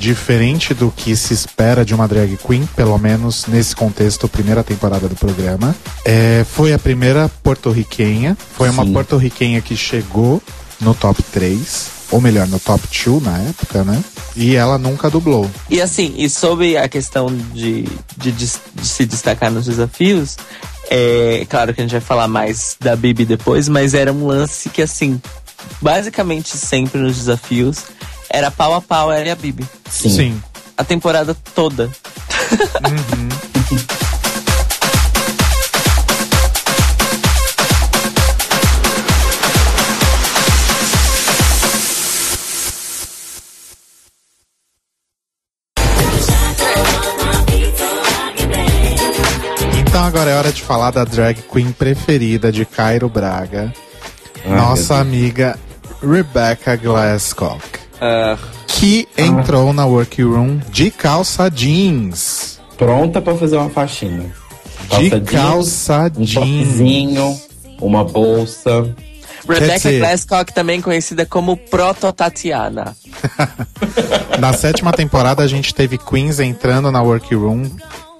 diferente 0.00 0.72
do 0.72 0.90
que 0.90 1.14
se 1.14 1.34
espera 1.34 1.84
de 1.84 1.94
uma 1.94 2.08
drag 2.08 2.36
queen, 2.38 2.66
pelo 2.74 2.98
menos 2.98 3.46
nesse 3.46 3.76
contexto, 3.76 4.26
primeira 4.26 4.64
temporada 4.64 5.06
do 5.06 5.14
programa. 5.14 5.76
É, 6.04 6.44
foi 6.50 6.72
a 6.72 6.78
primeira 6.78 7.30
porto-riquenha, 7.42 8.36
foi 8.56 8.68
Sim. 8.70 8.74
uma 8.74 8.86
porto-riquenha 8.86 9.60
que 9.60 9.76
chegou 9.76 10.42
no 10.80 10.94
top 10.94 11.22
3 11.22 12.00
ou 12.10 12.20
melhor, 12.20 12.48
no 12.48 12.58
top 12.58 12.82
2 12.88 13.22
na 13.22 13.38
época, 13.38 13.84
né? 13.84 14.02
E 14.34 14.56
ela 14.56 14.78
nunca 14.78 15.08
dublou. 15.10 15.48
E 15.68 15.80
assim, 15.80 16.14
e 16.16 16.28
sobre 16.28 16.76
a 16.76 16.88
questão 16.88 17.26
de, 17.52 17.82
de, 18.16 18.32
de, 18.32 18.46
de 18.74 18.86
se 18.86 19.06
destacar 19.06 19.50
nos 19.50 19.66
desafios, 19.66 20.36
é 20.90 21.46
claro 21.48 21.72
que 21.72 21.80
a 21.80 21.84
gente 21.84 21.92
vai 21.92 22.00
falar 22.00 22.26
mais 22.26 22.76
da 22.80 22.96
Bibi 22.96 23.24
depois, 23.24 23.68
mas 23.68 23.94
era 23.94 24.12
um 24.12 24.26
lance 24.26 24.68
que, 24.70 24.82
assim, 24.82 25.20
basicamente 25.80 26.56
sempre 26.56 27.00
nos 27.00 27.16
desafios, 27.16 27.84
era 28.30 28.50
pau 28.50 28.74
a 28.74 28.80
pau, 28.80 29.12
ela 29.12 29.26
e 29.26 29.30
a 29.30 29.34
Bibi. 29.34 29.66
Sim. 29.90 30.10
Sim. 30.10 30.42
A 30.76 30.84
temporada 30.84 31.36
toda. 31.54 31.84
Uhum. 31.84 33.28
Então 49.80 50.04
agora 50.04 50.30
é 50.30 50.36
hora 50.36 50.52
de 50.52 50.62
falar 50.62 50.92
da 50.92 51.04
drag 51.04 51.42
queen 51.42 51.72
preferida 51.72 52.52
de 52.52 52.64
Cairo 52.64 53.08
Braga, 53.08 53.72
Ai, 54.44 54.52
nossa 54.52 54.96
amiga 54.96 55.58
Rebecca 56.00 56.76
Glasscock. 56.76 57.89
Que 58.66 59.06
entrou 59.16 59.72
na 59.72 59.84
workroom 59.84 60.58
de 60.70 60.90
calça 60.90 61.50
jeans. 61.50 62.60
Pronta 62.76 63.20
para 63.20 63.36
fazer 63.36 63.56
uma 63.56 63.68
faxina. 63.68 64.24
Calça 64.88 65.20
de 65.20 65.32
calça 65.32 66.12
jeans. 66.16 66.36
Um 66.36 66.40
topzinho, 66.40 67.40
uma 67.80 68.04
bolsa. 68.04 68.94
Rebecca 69.48 69.92
Glasscock, 69.92 70.52
também 70.52 70.80
conhecida 70.80 71.26
como 71.26 71.56
Proto-Tatiana. 71.56 72.96
na 74.38 74.52
sétima 74.52 74.92
temporada, 74.92 75.42
a 75.42 75.46
gente 75.46 75.74
teve 75.74 75.98
Queens 75.98 76.40
entrando 76.40 76.90
na 76.90 77.02
workroom, 77.02 77.68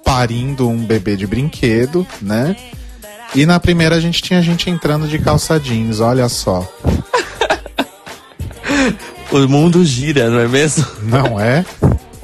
parindo 0.04 0.68
um 0.68 0.84
bebê 0.84 1.16
de 1.16 1.26
brinquedo, 1.26 2.06
né? 2.20 2.56
E 3.34 3.46
na 3.46 3.60
primeira 3.60 3.96
a 3.96 4.00
gente 4.00 4.20
tinha 4.20 4.42
gente 4.42 4.68
entrando 4.68 5.06
de 5.06 5.18
calça 5.18 5.58
jeans, 5.58 6.00
olha 6.00 6.28
só. 6.28 6.66
O 9.32 9.48
mundo 9.48 9.84
gira, 9.84 10.28
não 10.28 10.40
é 10.40 10.48
mesmo? 10.48 10.84
Não 11.02 11.38
é? 11.38 11.64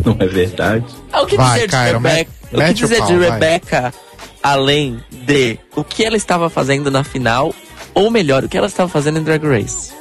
Não 0.04 0.16
é 0.18 0.26
verdade. 0.26 0.84
É 1.12 1.20
o 1.20 1.26
que 1.26 1.36
Vai, 1.36 1.54
dizer 1.54 1.70
Cairo, 1.70 1.98
Rebecca, 1.98 2.30
O 2.52 2.56
que 2.56 2.74
dizer 2.74 2.98
pau, 2.98 3.06
de 3.06 3.14
Rebecca, 3.14 3.94
além 4.42 5.00
de 5.10 5.58
o 5.74 5.82
que 5.82 6.04
ela 6.04 6.16
estava 6.16 6.50
fazendo 6.50 6.90
na 6.90 7.02
final, 7.02 7.54
ou 7.94 8.10
melhor, 8.10 8.44
o 8.44 8.48
que 8.48 8.56
ela 8.56 8.66
estava 8.66 8.88
fazendo 8.88 9.18
em 9.18 9.22
Drag 9.22 9.44
Race? 9.44 9.92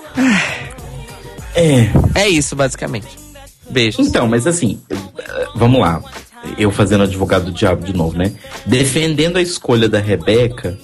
É. 1.56 1.89
É 2.14 2.28
isso, 2.28 2.56
basicamente. 2.56 3.08
Beijos. 3.70 4.06
Então, 4.06 4.28
mas 4.28 4.45
assim, 4.45 4.80
vamos 5.56 5.80
lá. 5.80 6.01
Eu 6.58 6.72
fazendo 6.72 7.03
advogado 7.03 7.45
do 7.45 7.51
diabo 7.51 7.84
de 7.84 7.93
novo, 7.93 8.18
né? 8.18 8.34
Defendendo 8.66 9.38
a 9.38 9.41
escolha 9.41 9.89
da 9.89 9.99
Rebeca, 9.99 10.78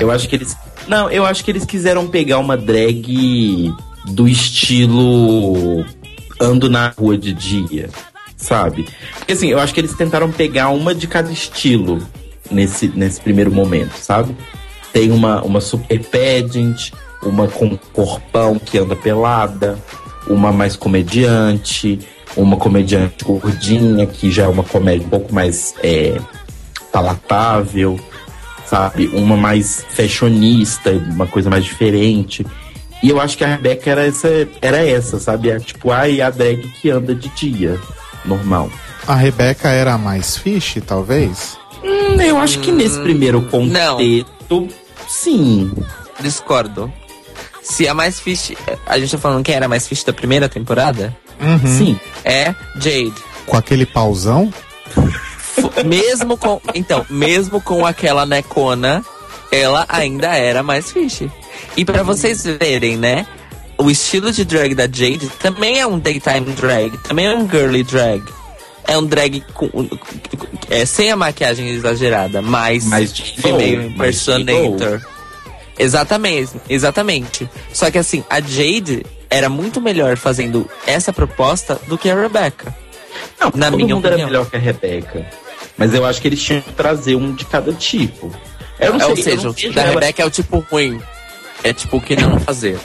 eu 0.00 0.10
acho 0.10 0.28
que 0.28 0.36
eles. 0.36 0.56
Não, 0.88 1.10
eu 1.10 1.26
acho 1.26 1.44
que 1.44 1.50
eles 1.50 1.66
quiseram 1.66 2.06
pegar 2.06 2.38
uma 2.38 2.56
drag 2.56 3.74
do 4.06 4.28
estilo 4.28 5.84
ando 6.40 6.68
na 6.68 6.88
rua 6.88 7.16
de 7.16 7.32
dia, 7.32 7.88
sabe? 8.36 8.86
Porque 9.18 9.32
assim, 9.32 9.48
eu 9.48 9.60
acho 9.60 9.72
que 9.72 9.80
eles 9.80 9.94
tentaram 9.94 10.30
pegar 10.30 10.70
uma 10.70 10.94
de 10.94 11.06
cada 11.06 11.30
estilo 11.30 12.00
nesse, 12.50 12.88
nesse 12.88 13.20
primeiro 13.20 13.52
momento, 13.52 13.94
sabe? 13.96 14.36
Tem 14.92 15.10
uma, 15.10 15.42
uma 15.42 15.60
super 15.60 16.00
pageant, 16.04 16.92
uma 17.22 17.48
com 17.48 17.76
corpão 17.92 18.58
que 18.58 18.78
anda 18.78 18.96
pelada, 18.96 19.78
uma 20.26 20.52
mais 20.52 20.76
comediante, 20.76 22.00
uma 22.36 22.56
comediante 22.56 23.24
gordinha, 23.24 24.06
que 24.06 24.30
já 24.30 24.44
é 24.44 24.48
uma 24.48 24.64
comédia 24.64 25.06
um 25.06 25.10
pouco 25.10 25.34
mais 25.34 25.74
é, 25.82 26.20
palatável, 26.90 27.98
sabe? 28.66 29.08
Uma 29.08 29.36
mais 29.36 29.84
fashionista, 29.90 30.90
uma 30.90 31.26
coisa 31.26 31.48
mais 31.48 31.64
diferente. 31.64 32.44
E 33.02 33.10
eu 33.10 33.20
acho 33.20 33.36
que 33.36 33.44
a 33.44 33.48
Rebeca 33.48 33.90
era 33.90 34.06
essa, 34.06 34.28
era 34.60 34.86
essa 34.86 35.18
sabe? 35.18 35.50
É, 35.50 35.58
tipo, 35.58 35.90
ai, 35.90 36.20
a 36.20 36.30
drag 36.30 36.62
que 36.80 36.88
anda 36.90 37.14
de 37.14 37.28
dia, 37.30 37.78
normal. 38.24 38.70
A 39.06 39.14
Rebeca 39.16 39.68
era 39.68 39.94
a 39.94 39.98
mais 39.98 40.36
fish, 40.36 40.76
talvez? 40.86 41.58
Hum, 41.82 42.20
eu 42.20 42.38
acho 42.38 42.60
que 42.60 42.70
nesse 42.70 43.00
primeiro 43.00 43.42
contexto, 43.42 44.26
Não. 44.48 44.68
sim. 45.08 45.72
Discordo. 46.20 46.92
Se 47.62 47.88
a 47.88 47.94
mais 47.94 48.20
fish. 48.20 48.52
A 48.86 48.98
gente 48.98 49.10
tá 49.10 49.18
falando 49.18 49.44
quem 49.44 49.54
era 49.54 49.66
a 49.66 49.68
mais 49.68 49.86
fish 49.88 50.04
da 50.04 50.12
primeira 50.12 50.48
temporada? 50.48 51.16
Uhum. 51.40 51.58
Sim. 51.78 52.00
É 52.24 52.54
Jade. 52.76 53.14
Com 53.46 53.56
aquele 53.56 53.84
pauzão? 53.86 54.52
mesmo 55.84 56.36
com. 56.36 56.60
Então, 56.74 57.04
mesmo 57.10 57.60
com 57.60 57.84
aquela 57.84 58.24
necona, 58.26 59.04
ela 59.50 59.84
ainda 59.88 60.28
era 60.36 60.62
mais 60.62 60.90
fish. 60.92 61.22
E 61.76 61.84
para 61.84 62.02
vocês 62.02 62.44
verem, 62.44 62.96
né? 62.96 63.26
O 63.78 63.90
estilo 63.90 64.30
de 64.30 64.44
drag 64.44 64.74
da 64.74 64.84
Jade 64.84 65.28
também 65.40 65.80
é 65.80 65.86
um 65.86 65.98
daytime 65.98 66.52
drag, 66.52 66.96
também 66.98 67.26
é 67.26 67.34
um 67.34 67.48
girly 67.48 67.82
drag. 67.82 68.22
É 68.84 68.98
um 68.98 69.04
drag 69.04 69.42
com, 69.54 69.88
é, 70.68 70.84
sem 70.84 71.10
a 71.10 71.16
maquiagem 71.16 71.68
exagerada, 71.68 72.42
mas 72.42 72.84
mais 72.84 73.12
female 73.12 73.86
impersonator. 73.86 75.00
Exatamente, 75.78 76.52
exatamente. 76.68 77.48
Só 77.72 77.90
que 77.90 77.98
assim, 77.98 78.24
a 78.28 78.40
Jade 78.40 79.04
era 79.30 79.48
muito 79.48 79.80
melhor 79.80 80.16
fazendo 80.16 80.68
essa 80.86 81.12
proposta 81.12 81.80
do 81.88 81.96
que 81.96 82.10
a 82.10 82.14
Rebecca. 82.14 82.74
Não, 83.40 83.50
na 83.54 83.70
todo 83.70 83.76
minha 83.76 83.94
mundo 83.94 84.06
opinião. 84.06 84.18
era 84.18 84.26
melhor 84.26 84.50
que 84.50 84.56
a 84.56 84.60
Rebecca. 84.60 85.26
Mas 85.76 85.94
eu 85.94 86.04
acho 86.04 86.20
que 86.20 86.28
eles 86.28 86.42
tinham 86.42 86.60
que 86.60 86.72
trazer 86.72 87.16
um 87.16 87.34
de 87.34 87.44
cada 87.46 87.72
tipo. 87.72 88.30
Eu 88.78 88.92
não 88.92 89.00
é, 89.00 89.04
sei, 89.04 89.10
Ou 89.10 89.16
seja, 89.16 89.70
o 89.70 89.72
da 89.72 89.82
ela... 89.82 89.94
Rebecca 89.94 90.22
é 90.22 90.26
o 90.26 90.30
tipo 90.30 90.58
ruim. 90.70 91.00
É 91.64 91.72
tipo 91.72 91.96
o 91.96 92.00
que 92.00 92.16
não 92.16 92.38
fazer. 92.40 92.78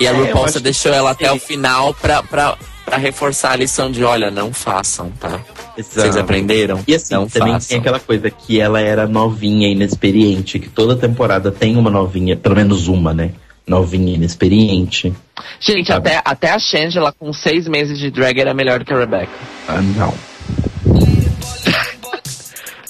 e 0.00 0.06
a 0.06 0.10
é, 0.10 0.14
RuPaul 0.14 0.60
deixou 0.60 0.92
ela 0.92 1.10
até 1.10 1.30
o 1.32 1.38
final 1.38 1.92
pra, 1.94 2.22
pra, 2.22 2.56
pra 2.84 2.96
reforçar 2.96 3.52
a 3.52 3.56
lição 3.56 3.90
de 3.90 4.04
olha, 4.04 4.30
não 4.30 4.52
façam, 4.52 5.10
tá? 5.18 5.40
Exato. 5.76 6.00
Vocês 6.00 6.16
aprenderam? 6.16 6.82
E 6.86 6.94
assim, 6.94 7.14
não 7.14 7.28
também 7.28 7.54
façam. 7.54 7.68
tem 7.68 7.78
aquela 7.78 8.00
coisa 8.00 8.30
que 8.30 8.60
ela 8.60 8.80
era 8.80 9.06
novinha, 9.06 9.68
inexperiente, 9.68 10.58
que 10.58 10.68
toda 10.68 10.96
temporada 10.96 11.50
tem 11.50 11.76
uma 11.76 11.90
novinha, 11.90 12.36
pelo 12.36 12.54
menos 12.54 12.88
uma, 12.88 13.12
né? 13.12 13.32
Novinha, 13.66 14.14
inexperiente. 14.14 15.12
Gente, 15.58 15.92
até, 15.92 16.22
até 16.24 16.50
a 16.50 16.58
Shangela 16.58 17.12
com 17.12 17.32
seis 17.32 17.66
meses 17.66 17.98
de 17.98 18.10
drag 18.10 18.38
era 18.40 18.54
melhor 18.54 18.78
do 18.78 18.84
que 18.84 18.94
a 18.94 18.98
Rebecca. 18.98 19.32
Ah, 19.68 19.82
não. 19.82 20.14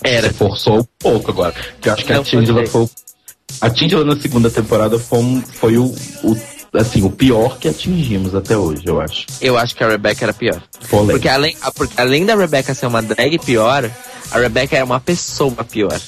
era. 0.04 0.28
Você 0.28 0.34
forçou 0.34 0.80
um 0.80 0.84
pouco 0.98 1.30
agora. 1.30 1.52
Porque 1.52 1.88
eu 1.88 1.92
acho 1.94 2.04
que 2.04 2.12
não 2.12 2.20
a 2.20 2.24
Shangela 2.24 2.66
foi. 2.66 2.82
A 2.84 2.86
Shangela 3.74 4.04
na 4.04 4.20
segunda 4.20 4.50
temporada 4.50 4.98
foi, 4.98 5.18
um, 5.18 5.42
foi 5.42 5.78
o, 5.78 5.94
o 6.22 6.36
assim, 6.74 7.02
o 7.02 7.10
pior 7.10 7.58
que 7.58 7.68
atingimos 7.68 8.34
até 8.34 8.56
hoje, 8.56 8.82
eu 8.84 9.00
acho. 9.00 9.26
Eu 9.40 9.56
acho 9.56 9.74
que 9.74 9.82
a 9.82 9.88
Rebecca 9.88 10.24
era 10.24 10.32
pior. 10.32 10.60
Porque 10.88 11.28
além, 11.28 11.56
porque 11.74 12.00
além 12.00 12.26
da 12.26 12.34
Rebecca 12.34 12.74
ser 12.74 12.86
uma 12.86 13.02
drag 13.02 13.38
pior, 13.38 13.90
a 14.30 14.38
Rebecca 14.38 14.76
era 14.76 14.84
uma 14.84 15.00
pessoa 15.00 15.64
pior. 15.64 15.98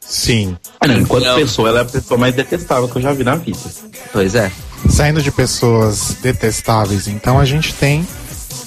Sim. 0.00 0.56
enquanto 0.84 1.24
Não. 1.24 1.36
pessoa, 1.36 1.68
ela 1.68 1.78
é 1.80 1.82
a 1.82 1.86
pessoa 1.86 2.18
mais 2.18 2.34
detestável 2.34 2.88
que 2.88 2.96
eu 2.96 3.02
já 3.02 3.12
vi 3.12 3.24
na 3.24 3.36
vida. 3.36 3.58
Pois 4.12 4.34
é. 4.34 4.50
Saindo 4.88 5.20
de 5.20 5.32
pessoas 5.32 6.16
detestáveis, 6.22 7.08
então 7.08 7.38
a 7.38 7.44
gente 7.44 7.74
tem 7.74 8.06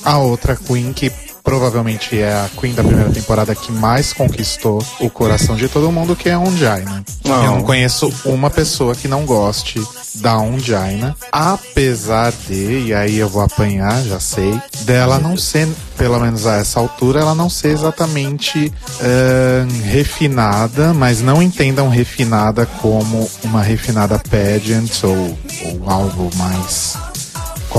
a 0.03 0.17
outra 0.19 0.55
Queen 0.55 0.91
que 0.91 1.11
provavelmente 1.49 2.15
é 2.15 2.31
a 2.31 2.47
Queen 2.59 2.75
da 2.75 2.83
primeira 2.83 3.09
temporada 3.09 3.55
que 3.55 3.71
mais 3.71 4.13
conquistou 4.13 4.85
o 4.99 5.09
coração 5.09 5.55
de 5.55 5.67
todo 5.67 5.91
mundo, 5.91 6.15
que 6.15 6.29
é 6.29 6.33
a 6.33 6.39
Onjaina. 6.39 7.03
Não. 7.25 7.43
Eu 7.43 7.51
não 7.53 7.63
conheço 7.63 8.13
uma 8.23 8.51
pessoa 8.51 8.93
que 8.93 9.07
não 9.07 9.25
goste 9.25 9.81
da 10.13 10.37
Onjaina, 10.37 11.15
apesar 11.31 12.31
de, 12.47 12.85
e 12.85 12.93
aí 12.93 13.17
eu 13.17 13.27
vou 13.27 13.41
apanhar, 13.41 13.99
já 14.03 14.19
sei, 14.19 14.61
dela 14.81 15.17
não 15.17 15.35
ser, 15.35 15.67
pelo 15.97 16.19
menos 16.19 16.45
a 16.45 16.57
essa 16.57 16.79
altura, 16.79 17.21
ela 17.21 17.33
não 17.33 17.49
ser 17.49 17.69
exatamente 17.69 18.71
uh, 18.99 19.83
refinada, 19.85 20.93
mas 20.93 21.19
não 21.19 21.41
entendam 21.41 21.89
refinada 21.89 22.67
como 22.79 23.27
uma 23.43 23.63
refinada 23.63 24.21
pageant 24.29 25.03
ou, 25.03 25.37
ou 25.65 25.89
algo 25.89 26.29
mais 26.35 27.09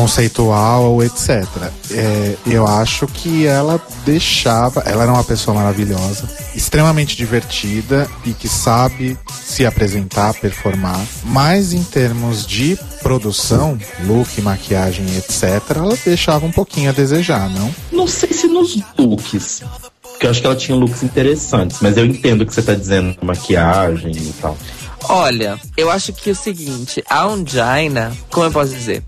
conceitual, 0.01 1.03
etc. 1.03 1.44
É, 1.90 2.34
eu 2.46 2.66
acho 2.66 3.07
que 3.07 3.46
ela 3.46 3.78
deixava. 4.07 4.80
Ela 4.86 5.03
era 5.03 5.12
uma 5.12 5.22
pessoa 5.22 5.55
maravilhosa, 5.55 6.26
extremamente 6.55 7.14
divertida 7.14 8.09
e 8.24 8.32
que 8.32 8.48
sabe 8.48 9.18
se 9.44 9.66
apresentar, 9.66 10.32
performar. 10.34 10.98
Mas 11.24 11.74
em 11.74 11.82
termos 11.82 12.46
de 12.46 12.78
produção, 13.03 13.78
look, 14.07 14.40
maquiagem, 14.40 15.05
etc., 15.16 15.76
ela 15.76 15.98
deixava 16.03 16.46
um 16.46 16.53
pouquinho 16.53 16.88
a 16.88 16.92
desejar, 16.92 17.51
não? 17.51 17.74
Não 17.92 18.07
sei 18.07 18.32
se 18.32 18.46
nos 18.46 18.78
looks. 18.98 19.62
Porque 20.03 20.26
eu 20.26 20.30
acho 20.30 20.40
que 20.40 20.46
ela 20.46 20.57
tinha 20.57 20.76
looks 20.76 21.03
interessantes, 21.03 21.78
mas 21.80 21.96
eu 21.96 22.07
entendo 22.07 22.42
o 22.42 22.46
que 22.46 22.55
você 22.55 22.62
tá 22.62 22.74
dizendo, 22.74 23.16
maquiagem 23.22 24.12
e 24.12 24.34
tal. 24.40 24.57
Olha, 25.05 25.59
eu 25.76 25.90
acho 25.90 26.12
que 26.12 26.30
é 26.30 26.32
o 26.32 26.36
seguinte, 26.36 27.03
a 27.09 27.26
Ongina, 27.26 28.16
como 28.30 28.46
eu 28.46 28.51
posso 28.51 28.72
dizer? 28.72 29.03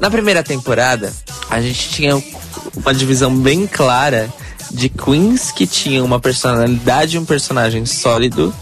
Na 0.00 0.10
primeira 0.10 0.42
temporada, 0.42 1.12
a 1.50 1.60
gente 1.60 1.88
tinha 1.88 2.22
uma 2.76 2.94
divisão 2.94 3.34
bem 3.34 3.66
clara 3.66 4.32
de 4.70 4.88
queens 4.88 5.50
que 5.50 5.66
tinham 5.66 6.04
uma 6.04 6.20
personalidade 6.20 7.16
e 7.16 7.18
um 7.18 7.24
personagem 7.24 7.86
sólido 7.86 8.54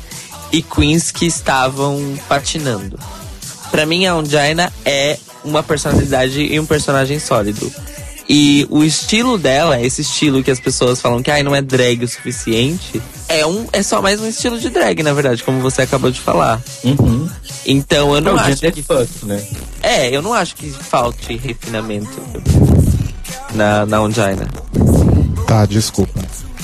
e 0.52 0.62
queens 0.62 1.10
que 1.10 1.26
estavam 1.26 2.16
patinando. 2.28 2.98
Para 3.70 3.84
mim, 3.84 4.06
a 4.06 4.14
Ongina 4.16 4.72
é 4.84 5.18
uma 5.44 5.62
personalidade 5.62 6.40
e 6.40 6.58
um 6.58 6.66
personagem 6.66 7.18
sólido. 7.18 7.70
E 8.28 8.66
o 8.70 8.82
estilo 8.82 9.38
dela, 9.38 9.80
esse 9.80 10.02
estilo 10.02 10.42
que 10.42 10.50
as 10.50 10.58
pessoas 10.58 11.00
falam 11.00 11.22
que 11.22 11.30
ah, 11.30 11.42
não 11.42 11.54
é 11.54 11.62
drag 11.62 12.04
o 12.04 12.08
suficiente, 12.08 13.00
é, 13.28 13.46
um, 13.46 13.66
é 13.72 13.82
só 13.82 14.02
mais 14.02 14.20
um 14.20 14.26
estilo 14.26 14.58
de 14.58 14.68
drag, 14.68 15.02
na 15.02 15.12
verdade, 15.12 15.42
como 15.44 15.60
você 15.60 15.82
acabou 15.82 16.10
de 16.10 16.20
falar. 16.20 16.60
Uhum. 16.82 17.28
Então 17.64 18.14
eu 18.14 18.20
não, 18.20 18.36
é 18.38 18.42
acho 18.42 18.72
que. 18.72 18.82
Fuck, 18.82 19.24
né? 19.24 19.46
É, 19.82 20.10
eu 20.10 20.22
não 20.22 20.32
acho 20.32 20.56
que 20.56 20.70
falte 20.70 21.36
refinamento 21.36 22.20
na, 23.54 23.86
na 23.86 24.02
Ongina. 24.02 24.48
Tá, 25.46 25.64
desculpa. 25.64 26.20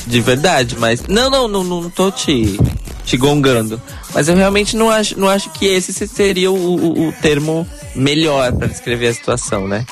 De 0.06 0.20
verdade, 0.20 0.76
mas. 0.78 1.02
Não, 1.06 1.30
não, 1.30 1.46
não, 1.46 1.62
não 1.62 1.90
tô 1.90 2.10
te, 2.10 2.58
te 3.04 3.16
gongando. 3.16 3.80
Mas 4.12 4.28
eu 4.28 4.34
realmente 4.34 4.76
não 4.76 4.90
acho, 4.90 5.18
não 5.18 5.28
acho 5.28 5.50
que 5.50 5.66
esse 5.66 5.92
seria 6.08 6.50
o, 6.50 6.56
o, 6.56 7.08
o 7.08 7.12
termo 7.12 7.66
melhor 7.94 8.52
para 8.52 8.66
descrever 8.66 9.08
a 9.08 9.14
situação, 9.14 9.68
né? 9.68 9.86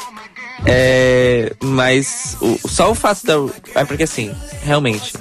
É, 0.66 1.52
mas 1.62 2.36
o, 2.40 2.58
só 2.68 2.90
o 2.90 2.94
fato 2.94 3.24
da. 3.24 3.34
É 3.80 3.84
porque 3.84 4.02
assim, 4.02 4.34
realmente, 4.62 5.14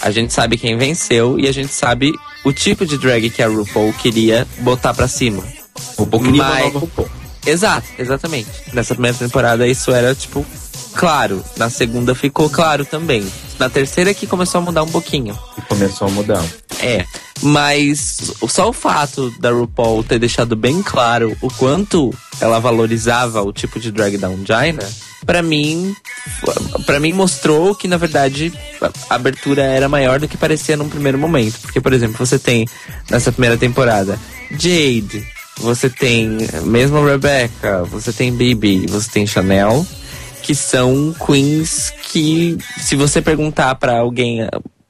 a 0.00 0.10
gente 0.10 0.32
sabe 0.32 0.56
quem 0.56 0.76
venceu 0.76 1.38
e 1.38 1.46
a 1.46 1.52
gente 1.52 1.72
sabe 1.72 2.12
o 2.44 2.52
tipo 2.52 2.84
de 2.84 2.98
drag 2.98 3.30
que 3.30 3.42
a 3.42 3.48
RuPaul 3.48 3.92
queria 3.94 4.46
botar 4.58 4.92
pra 4.92 5.06
cima. 5.06 5.42
O 5.96 6.02
RuPaul 6.02 6.22
queria 6.24 6.42
mas... 6.42 6.74
RuPaul. 6.74 7.08
Exato, 7.44 7.86
exatamente. 7.98 8.48
Nessa 8.72 8.94
primeira 8.94 9.16
temporada 9.16 9.66
isso 9.66 9.90
era, 9.90 10.14
tipo, 10.14 10.46
claro. 10.94 11.42
Na 11.56 11.68
segunda 11.68 12.14
ficou 12.14 12.48
claro 12.48 12.84
também. 12.84 13.26
Na 13.58 13.68
terceira 13.68 14.14
que 14.14 14.26
começou 14.26 14.60
a 14.60 14.64
mudar 14.64 14.82
um 14.82 14.88
pouquinho. 14.88 15.36
Começou 15.68 16.08
a 16.08 16.10
mudar. 16.10 16.44
É. 16.80 17.04
Mas 17.42 18.32
só 18.48 18.68
o 18.68 18.72
fato 18.72 19.30
da 19.40 19.50
RuPaul 19.50 20.04
ter 20.04 20.18
deixado 20.18 20.54
bem 20.54 20.82
claro 20.82 21.36
o 21.40 21.48
quanto 21.50 22.14
ela 22.40 22.58
valorizava 22.58 23.42
o 23.42 23.52
tipo 23.52 23.80
de 23.80 23.90
drag 23.90 24.16
da 24.16 24.28
Ungina 24.28 24.88
para 25.24 25.42
mim, 25.42 25.94
para 26.84 27.00
mim 27.00 27.12
mostrou 27.12 27.74
que 27.74 27.86
na 27.86 27.96
verdade 27.96 28.52
a 29.08 29.14
abertura 29.14 29.62
era 29.62 29.88
maior 29.88 30.18
do 30.18 30.28
que 30.28 30.36
parecia 30.36 30.76
num 30.76 30.88
primeiro 30.88 31.18
momento. 31.18 31.60
Porque, 31.60 31.80
por 31.80 31.92
exemplo, 31.92 32.16
você 32.18 32.38
tem 32.38 32.66
nessa 33.10 33.32
primeira 33.32 33.56
temporada 33.56 34.18
Jade, 34.50 35.26
você 35.58 35.88
tem 35.88 36.38
mesmo 36.64 37.04
Rebecca, 37.04 37.84
você 37.84 38.12
tem 38.12 38.32
Bibi, 38.32 38.86
você 38.86 39.10
tem 39.10 39.26
Chanel, 39.26 39.86
que 40.42 40.54
são 40.54 41.14
queens 41.24 41.92
que 42.10 42.58
se 42.80 42.96
você 42.96 43.22
perguntar 43.22 43.74
para 43.76 43.98
alguém, 43.98 44.40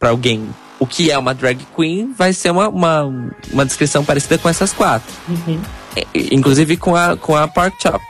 para 0.03 0.11
alguém 0.11 0.48
o 0.80 0.86
que 0.86 1.12
é 1.12 1.16
uma 1.16 1.32
drag 1.32 1.64
queen, 1.76 2.12
vai 2.12 2.32
ser 2.32 2.50
uma, 2.50 2.68
uma, 2.68 3.05
uma 3.53 3.64
descrição 3.64 4.05
parecida 4.05 4.36
com 4.36 4.48
essas 4.48 4.72
quatro. 4.72 5.14
Uhum. 5.28 5.61
Inclusive 6.12 6.76
com 6.76 6.96
a, 6.96 7.16
com 7.16 7.36
a 7.36 7.46
Pork 7.46 7.80
Chop. 7.80 8.05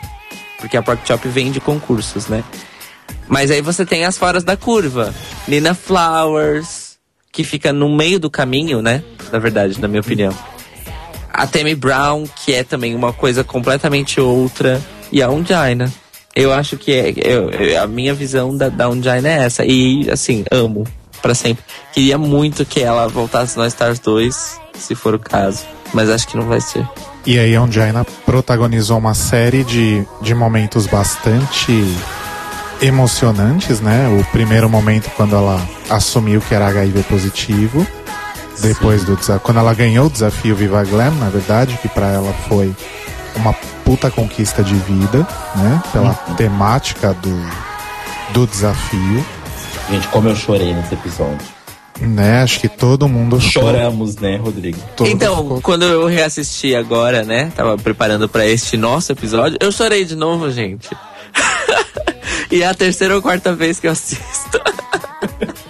Porque 0.58 0.74
a 0.74 0.82
Pork 0.82 1.06
Chop 1.06 1.28
vem 1.28 1.52
de 1.52 1.60
concursos, 1.60 2.28
né? 2.28 2.42
Mas 3.28 3.50
aí 3.50 3.60
você 3.60 3.84
tem 3.84 4.06
as 4.06 4.16
foras 4.16 4.42
da 4.42 4.56
curva. 4.56 5.14
Nina 5.46 5.74
Flowers, 5.74 6.96
que 7.30 7.44
fica 7.44 7.74
no 7.74 7.94
meio 7.94 8.18
do 8.18 8.30
caminho, 8.30 8.80
né? 8.80 9.02
Na 9.30 9.38
verdade, 9.38 9.78
na 9.78 9.86
minha 9.86 10.00
opinião. 10.00 10.34
A 11.30 11.46
Tammy 11.46 11.74
Brown, 11.74 12.24
que 12.24 12.54
é 12.54 12.64
também 12.64 12.94
uma 12.94 13.12
coisa 13.12 13.44
completamente 13.44 14.18
outra. 14.18 14.80
E 15.12 15.20
a 15.20 15.28
Undina. 15.28 15.92
Eu 16.34 16.54
acho 16.54 16.78
que 16.78 16.90
é, 16.90 17.12
eu, 17.16 17.82
a 17.82 17.86
minha 17.86 18.14
visão 18.14 18.56
da, 18.56 18.70
da 18.70 18.88
Undina 18.88 19.28
é 19.28 19.44
essa. 19.44 19.62
E, 19.62 20.10
assim, 20.10 20.42
amo 20.50 20.86
para 21.22 21.34
sempre. 21.34 21.64
Queria 21.92 22.18
muito 22.18 22.66
que 22.66 22.80
ela 22.80 23.08
voltasse 23.08 23.56
no 23.56 23.64
Stars 23.64 24.00
2, 24.00 24.60
se 24.74 24.94
for 24.94 25.14
o 25.14 25.18
caso. 25.18 25.64
Mas 25.94 26.10
acho 26.10 26.26
que 26.26 26.36
não 26.36 26.46
vai 26.46 26.60
ser. 26.60 26.86
E 27.24 27.38
aí 27.38 27.54
a 27.54 27.62
Undina 27.62 28.04
protagonizou 28.26 28.98
uma 28.98 29.14
série 29.14 29.62
de, 29.62 30.04
de 30.20 30.34
momentos 30.34 30.86
bastante 30.86 31.72
emocionantes, 32.80 33.80
né? 33.80 34.08
O 34.20 34.24
primeiro 34.32 34.68
momento 34.68 35.08
quando 35.16 35.36
ela 35.36 35.64
assumiu 35.88 36.40
que 36.40 36.54
era 36.54 36.66
HIV 36.66 37.04
positivo. 37.04 37.86
Depois 38.60 39.02
Sim. 39.02 39.14
do 39.14 39.40
quando 39.40 39.58
ela 39.58 39.72
ganhou 39.72 40.06
o 40.06 40.10
desafio 40.10 40.54
Viva 40.54 40.84
Glam, 40.84 41.12
na 41.12 41.28
verdade, 41.28 41.78
que 41.80 41.88
para 41.88 42.08
ela 42.08 42.32
foi 42.48 42.74
uma 43.36 43.52
puta 43.84 44.10
conquista 44.10 44.62
de 44.62 44.74
vida, 44.74 45.26
né? 45.56 45.82
Pela 45.92 46.18
uhum. 46.28 46.34
temática 46.34 47.14
do, 47.14 47.40
do 48.32 48.46
desafio. 48.46 49.24
Gente, 49.90 50.08
como 50.08 50.28
eu 50.28 50.36
chorei 50.36 50.72
nesse 50.72 50.94
episódio. 50.94 51.46
Né, 52.00 52.42
acho 52.42 52.58
que 52.58 52.68
todo 52.68 53.08
mundo 53.08 53.40
choramos, 53.40 54.16
né, 54.16 54.36
Rodrigo? 54.36 54.78
Todo 54.96 55.08
então, 55.08 55.36
ficou... 55.36 55.60
quando 55.60 55.84
eu 55.84 56.06
reassisti 56.06 56.74
agora, 56.74 57.22
né, 57.22 57.52
tava 57.54 57.76
preparando 57.76 58.28
para 58.28 58.46
este 58.46 58.76
nosso 58.76 59.12
episódio, 59.12 59.58
eu 59.60 59.70
chorei 59.70 60.04
de 60.04 60.16
novo, 60.16 60.50
gente. 60.50 60.88
e 62.50 62.62
é 62.62 62.66
a 62.66 62.74
terceira 62.74 63.14
ou 63.14 63.22
quarta 63.22 63.54
vez 63.54 63.78
que 63.78 63.86
eu 63.86 63.92
assisto. 63.92 64.60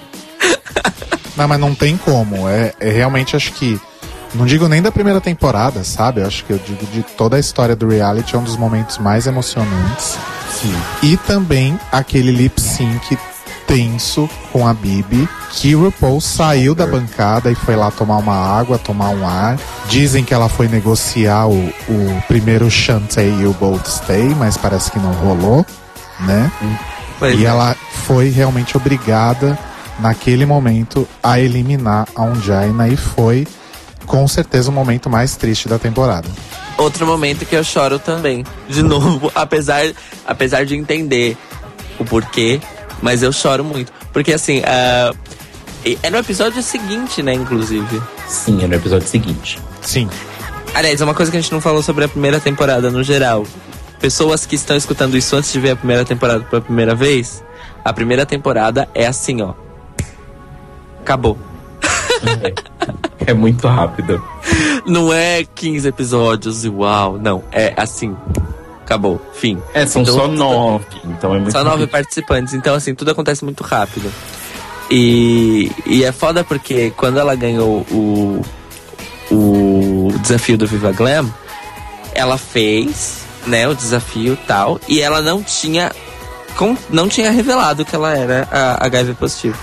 não, 1.36 1.48
mas 1.48 1.60
não 1.60 1.74
tem 1.74 1.96
como. 1.98 2.48
É, 2.48 2.72
é 2.80 2.90
realmente 2.90 3.36
acho 3.36 3.52
que 3.52 3.78
não 4.34 4.46
digo 4.46 4.66
nem 4.68 4.80
da 4.80 4.90
primeira 4.90 5.20
temporada, 5.20 5.84
sabe? 5.84 6.22
Eu 6.22 6.26
acho 6.26 6.44
que 6.44 6.52
eu 6.52 6.58
digo 6.58 6.86
de 6.86 7.02
toda 7.02 7.36
a 7.36 7.40
história 7.40 7.76
do 7.76 7.88
reality, 7.88 8.34
é 8.34 8.38
um 8.38 8.44
dos 8.44 8.56
momentos 8.56 8.96
mais 8.96 9.26
emocionantes. 9.26 10.16
Sim. 10.50 10.74
E 11.02 11.16
também 11.18 11.78
aquele 11.90 12.30
lip 12.30 12.60
sync 12.60 13.18
tenso 13.72 14.28
com 14.52 14.66
a 14.66 14.74
Bibi, 14.74 15.26
que 15.52 15.74
RuPaul 15.74 16.20
saiu 16.20 16.74
da 16.74 16.86
bancada 16.86 17.50
e 17.50 17.54
foi 17.54 17.74
lá 17.74 17.90
tomar 17.90 18.18
uma 18.18 18.36
água, 18.36 18.76
tomar 18.76 19.08
um 19.08 19.26
ar. 19.26 19.58
Dizem 19.88 20.22
que 20.22 20.34
ela 20.34 20.46
foi 20.46 20.68
negociar 20.68 21.48
o, 21.48 21.56
o 21.88 22.22
primeiro 22.28 22.70
Shantae 22.70 23.40
e 23.40 23.46
o 23.46 23.54
Bold 23.54 23.88
Stay, 23.88 24.34
mas 24.36 24.58
parece 24.58 24.90
que 24.90 24.98
não 24.98 25.12
rolou, 25.12 25.64
né? 26.20 26.52
Pois 27.18 27.40
e 27.40 27.46
é. 27.46 27.48
ela 27.48 27.74
foi 28.04 28.28
realmente 28.28 28.76
obrigada, 28.76 29.58
naquele 29.98 30.44
momento, 30.44 31.08
a 31.22 31.40
eliminar 31.40 32.06
a 32.14 32.24
Ungina 32.24 32.88
e 32.88 32.96
foi 32.96 33.46
com 34.04 34.28
certeza 34.28 34.68
o 34.68 34.72
momento 34.72 35.08
mais 35.08 35.34
triste 35.36 35.66
da 35.66 35.78
temporada. 35.78 36.28
Outro 36.76 37.06
momento 37.06 37.46
que 37.46 37.56
eu 37.56 37.64
choro 37.64 37.98
também. 37.98 38.44
De 38.68 38.82
novo, 38.84 39.32
apesar, 39.34 39.82
apesar 40.26 40.66
de 40.66 40.76
entender 40.76 41.38
o 41.98 42.04
porquê, 42.04 42.60
mas 43.02 43.22
eu 43.22 43.32
choro 43.32 43.64
muito. 43.64 43.92
Porque 44.12 44.32
assim, 44.32 44.60
uh, 44.60 45.16
é 46.02 46.10
no 46.10 46.18
episódio 46.18 46.62
seguinte, 46.62 47.22
né, 47.22 47.34
inclusive. 47.34 48.00
Sim, 48.28 48.62
é 48.62 48.68
no 48.68 48.74
episódio 48.74 49.06
seguinte. 49.06 49.58
Sim. 49.82 50.08
Aliás, 50.74 51.00
uma 51.00 51.12
coisa 51.12 51.30
que 51.30 51.36
a 51.36 51.40
gente 51.40 51.52
não 51.52 51.60
falou 51.60 51.82
sobre 51.82 52.04
a 52.04 52.08
primeira 52.08 52.40
temporada 52.40 52.90
no 52.90 53.02
geral. 53.02 53.44
Pessoas 54.00 54.46
que 54.46 54.54
estão 54.54 54.76
escutando 54.76 55.16
isso 55.16 55.36
antes 55.36 55.52
de 55.52 55.60
ver 55.60 55.70
a 55.70 55.76
primeira 55.76 56.04
temporada 56.04 56.44
pela 56.44 56.62
primeira 56.62 56.94
vez, 56.94 57.44
a 57.84 57.92
primeira 57.92 58.24
temporada 58.24 58.88
é 58.94 59.06
assim, 59.06 59.42
ó. 59.42 59.54
Acabou. 61.00 61.36
É, 63.26 63.30
é 63.32 63.34
muito 63.34 63.66
rápido. 63.66 64.22
Não 64.86 65.12
é 65.12 65.44
15 65.44 65.88
episódios 65.88 66.64
e 66.64 66.68
uau, 66.68 67.18
não. 67.18 67.42
É 67.50 67.74
assim, 67.76 68.16
acabou, 68.92 69.20
fim. 69.32 69.58
É, 69.72 69.86
são 69.86 70.02
então, 70.02 70.14
só 70.14 70.28
nove, 70.28 70.84
então 71.04 71.34
é 71.34 71.38
muito 71.38 71.52
Só 71.52 71.64
nove 71.64 71.86
participantes, 71.86 72.52
então 72.52 72.74
assim, 72.74 72.94
tudo 72.94 73.10
acontece 73.10 73.44
muito 73.44 73.64
rápido. 73.64 74.12
E, 74.90 75.72
e 75.86 76.04
é 76.04 76.12
foda 76.12 76.44
porque 76.44 76.92
quando 76.96 77.18
ela 77.18 77.34
ganhou 77.34 77.86
o, 77.90 78.42
o 79.30 80.12
desafio 80.20 80.58
do 80.58 80.66
Viva 80.66 80.92
Glam, 80.92 81.32
ela 82.14 82.36
fez, 82.36 83.22
né, 83.46 83.66
o 83.66 83.74
desafio 83.74 84.36
tal, 84.46 84.78
e 84.86 85.00
ela 85.00 85.22
não 85.22 85.42
tinha 85.42 85.90
não 86.90 87.08
tinha 87.08 87.30
revelado 87.30 87.82
que 87.82 87.96
ela 87.96 88.14
era 88.14 88.46
a 88.50 88.86
HIV 88.86 89.14
positivo. 89.14 89.56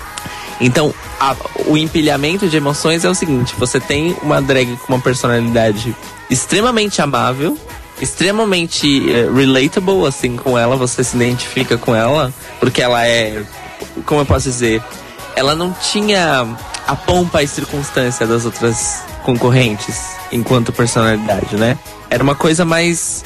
Então, 0.60 0.92
a, 1.20 1.36
o 1.66 1.78
empilhamento 1.78 2.48
de 2.48 2.56
emoções 2.56 3.04
é 3.04 3.08
o 3.08 3.14
seguinte: 3.14 3.54
você 3.56 3.78
tem 3.78 4.14
uma 4.22 4.42
drag 4.42 4.76
com 4.78 4.94
uma 4.94 5.00
personalidade 5.00 5.96
extremamente 6.28 7.00
amável, 7.00 7.56
extremamente 8.00 8.86
uh, 8.86 9.34
relatable, 9.34 10.06
assim, 10.06 10.36
com 10.36 10.58
ela, 10.58 10.76
você 10.76 11.04
se 11.04 11.16
identifica 11.16 11.76
com 11.76 11.94
ela, 11.94 12.32
porque 12.58 12.80
ela 12.80 13.06
é, 13.06 13.42
como 14.06 14.20
eu 14.22 14.26
posso 14.26 14.48
dizer, 14.48 14.82
ela 15.36 15.54
não 15.54 15.72
tinha 15.72 16.46
a 16.86 16.96
pompa 16.96 17.42
e 17.42 17.48
circunstância 17.48 18.26
das 18.26 18.44
outras 18.44 19.02
concorrentes 19.22 20.00
enquanto 20.32 20.72
personalidade, 20.72 21.56
né? 21.56 21.78
Era 22.08 22.22
uma 22.22 22.34
coisa 22.34 22.64
mais 22.64 23.24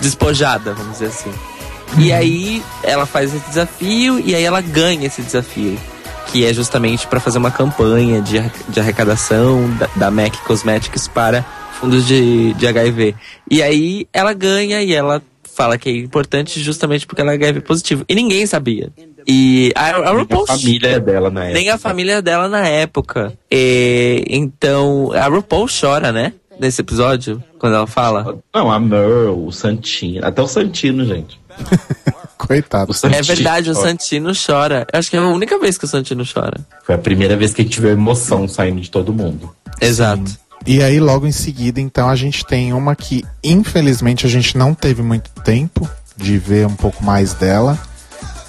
despojada, 0.00 0.74
vamos 0.74 0.92
dizer 0.92 1.06
assim. 1.06 1.30
Uhum. 1.30 2.00
E 2.00 2.12
aí 2.12 2.62
ela 2.82 3.06
faz 3.06 3.34
esse 3.34 3.48
desafio 3.48 4.18
e 4.18 4.34
aí 4.34 4.42
ela 4.42 4.60
ganha 4.60 5.06
esse 5.06 5.22
desafio. 5.22 5.78
Que 6.26 6.44
é 6.44 6.52
justamente 6.52 7.06
para 7.06 7.20
fazer 7.20 7.38
uma 7.38 7.52
campanha 7.52 8.20
de, 8.20 8.42
de 8.68 8.80
arrecadação 8.80 9.70
da, 9.78 9.88
da 9.94 10.10
MAC 10.10 10.36
Cosmetics 10.38 11.06
para 11.06 11.44
fundos 11.76 12.06
de, 12.06 12.54
de 12.54 12.66
HIV. 12.66 13.14
E 13.50 13.62
aí 13.62 14.06
ela 14.12 14.32
ganha 14.32 14.82
e 14.82 14.92
ela 14.92 15.22
fala 15.56 15.78
que 15.78 15.88
é 15.88 15.96
importante 15.96 16.60
justamente 16.60 17.06
porque 17.06 17.22
ela 17.22 17.32
é 17.32 17.34
HIV 17.34 17.60
positivo. 17.60 18.04
E 18.08 18.14
ninguém 18.14 18.46
sabia. 18.46 18.90
E 19.26 19.72
a, 19.74 19.90
a 19.90 20.12
RuPaul. 20.12 20.44
Nem 20.46 20.54
a 20.54 20.58
família 20.58 21.00
dela 21.00 21.30
na 21.30 21.44
época. 21.44 21.54
Nem 21.58 21.70
a 21.70 21.78
família 21.78 22.22
dela 22.22 22.48
na 22.48 22.66
época. 22.66 23.32
E, 23.50 24.24
então, 24.28 25.10
a 25.12 25.26
RuPaul 25.26 25.66
chora, 25.68 26.12
né? 26.12 26.32
Nesse 26.58 26.80
episódio, 26.80 27.42
quando 27.58 27.74
ela 27.74 27.86
fala. 27.86 28.38
Não, 28.54 28.70
a 28.70 28.78
Merle, 28.78 29.28
o 29.28 29.50
Santino. 29.50 30.24
Até 30.24 30.40
o 30.40 30.46
Santino, 30.46 31.04
gente. 31.04 31.38
Coitado. 32.38 32.92
é 33.04 33.22
verdade, 33.22 33.70
chora. 33.70 33.78
o 33.78 33.82
Santino 33.82 34.32
chora. 34.34 34.86
Eu 34.92 34.98
acho 34.98 35.10
que 35.10 35.16
é 35.16 35.20
a 35.20 35.26
única 35.26 35.58
vez 35.58 35.76
que 35.76 35.84
o 35.84 35.88
Santino 35.88 36.24
chora. 36.24 36.60
Foi 36.84 36.94
a 36.94 36.98
primeira 36.98 37.36
vez 37.36 37.52
que 37.52 37.62
a 37.62 37.64
gente 37.64 37.80
viu 37.80 37.90
emoção 37.90 38.46
saindo 38.46 38.80
de 38.80 38.90
todo 38.90 39.12
mundo. 39.12 39.54
Exato. 39.80 40.28
Sim. 40.30 40.36
E 40.66 40.82
aí, 40.82 40.98
logo 40.98 41.28
em 41.28 41.32
seguida, 41.32 41.80
então, 41.80 42.08
a 42.08 42.16
gente 42.16 42.44
tem 42.44 42.72
uma 42.72 42.96
que, 42.96 43.24
infelizmente, 43.42 44.26
a 44.26 44.28
gente 44.28 44.58
não 44.58 44.74
teve 44.74 45.00
muito 45.00 45.30
tempo 45.44 45.88
de 46.16 46.38
ver 46.38 46.66
um 46.66 46.74
pouco 46.74 47.04
mais 47.04 47.34
dela, 47.34 47.78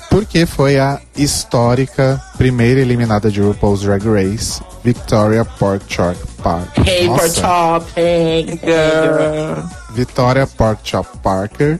porque 0.09 0.47
foi 0.47 0.79
a 0.79 0.99
histórica 1.15 2.19
primeira 2.35 2.79
eliminada 2.79 3.29
de 3.29 3.39
RuPaul's 3.39 3.81
Drag 3.81 4.03
Race, 4.03 4.59
Victoria 4.83 5.45
Porkchop 5.45 6.17
Parker. 6.41 6.87
Hey, 6.87 7.07
Porkchop, 7.07 7.85
hey, 7.95 8.59
girl. 8.63 9.63
Victoria 9.93 10.47
Porkchop 10.47 11.19
Parker, 11.19 11.79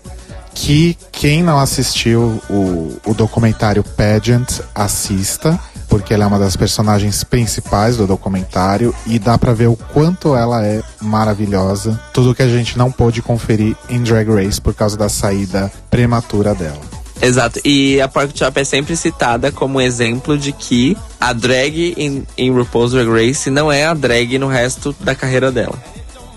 que 0.54 0.96
quem 1.12 1.42
não 1.42 1.58
assistiu 1.58 2.40
o, 2.48 2.96
o 3.08 3.14
documentário 3.16 3.84
Pageant, 3.84 4.62
assista 4.76 5.60
porque 5.98 6.14
ela 6.14 6.26
é 6.26 6.28
uma 6.28 6.38
das 6.38 6.56
personagens 6.56 7.24
principais 7.24 7.98
do 7.98 8.06
documentário 8.06 8.94
e 9.08 9.18
dá 9.18 9.36
para 9.36 9.52
ver 9.52 9.68
o 9.68 9.76
quanto 9.76 10.36
ela 10.36 10.64
é 10.64 10.84
maravilhosa. 11.02 12.00
Tudo 12.14 12.36
que 12.36 12.44
a 12.44 12.48
gente 12.48 12.78
não 12.78 12.92
pôde 12.92 13.20
conferir 13.20 13.76
em 13.90 14.04
Drag 14.04 14.30
Race 14.30 14.62
por 14.62 14.76
causa 14.76 14.96
da 14.96 15.10
saída 15.10 15.72
prematura 15.90 16.54
dela. 16.54 16.80
Exato, 17.20 17.60
e 17.66 18.00
a 18.00 18.08
Pork 18.08 18.38
Chop 18.38 18.60
é 18.60 18.64
sempre 18.64 18.96
citada 18.96 19.52
como 19.52 19.82
exemplo 19.82 20.38
de 20.38 20.52
que 20.52 20.96
a 21.20 21.34
drag 21.34 21.96
em, 21.98 22.24
em 22.38 22.52
RuPaul's 22.52 22.92
Drag 22.92 23.10
Race 23.10 23.50
não 23.50 23.72
é 23.72 23.86
a 23.86 23.96
drag 23.96 24.38
no 24.38 24.48
resto 24.48 24.96
da 25.00 25.16
carreira 25.16 25.52
dela. 25.52 25.82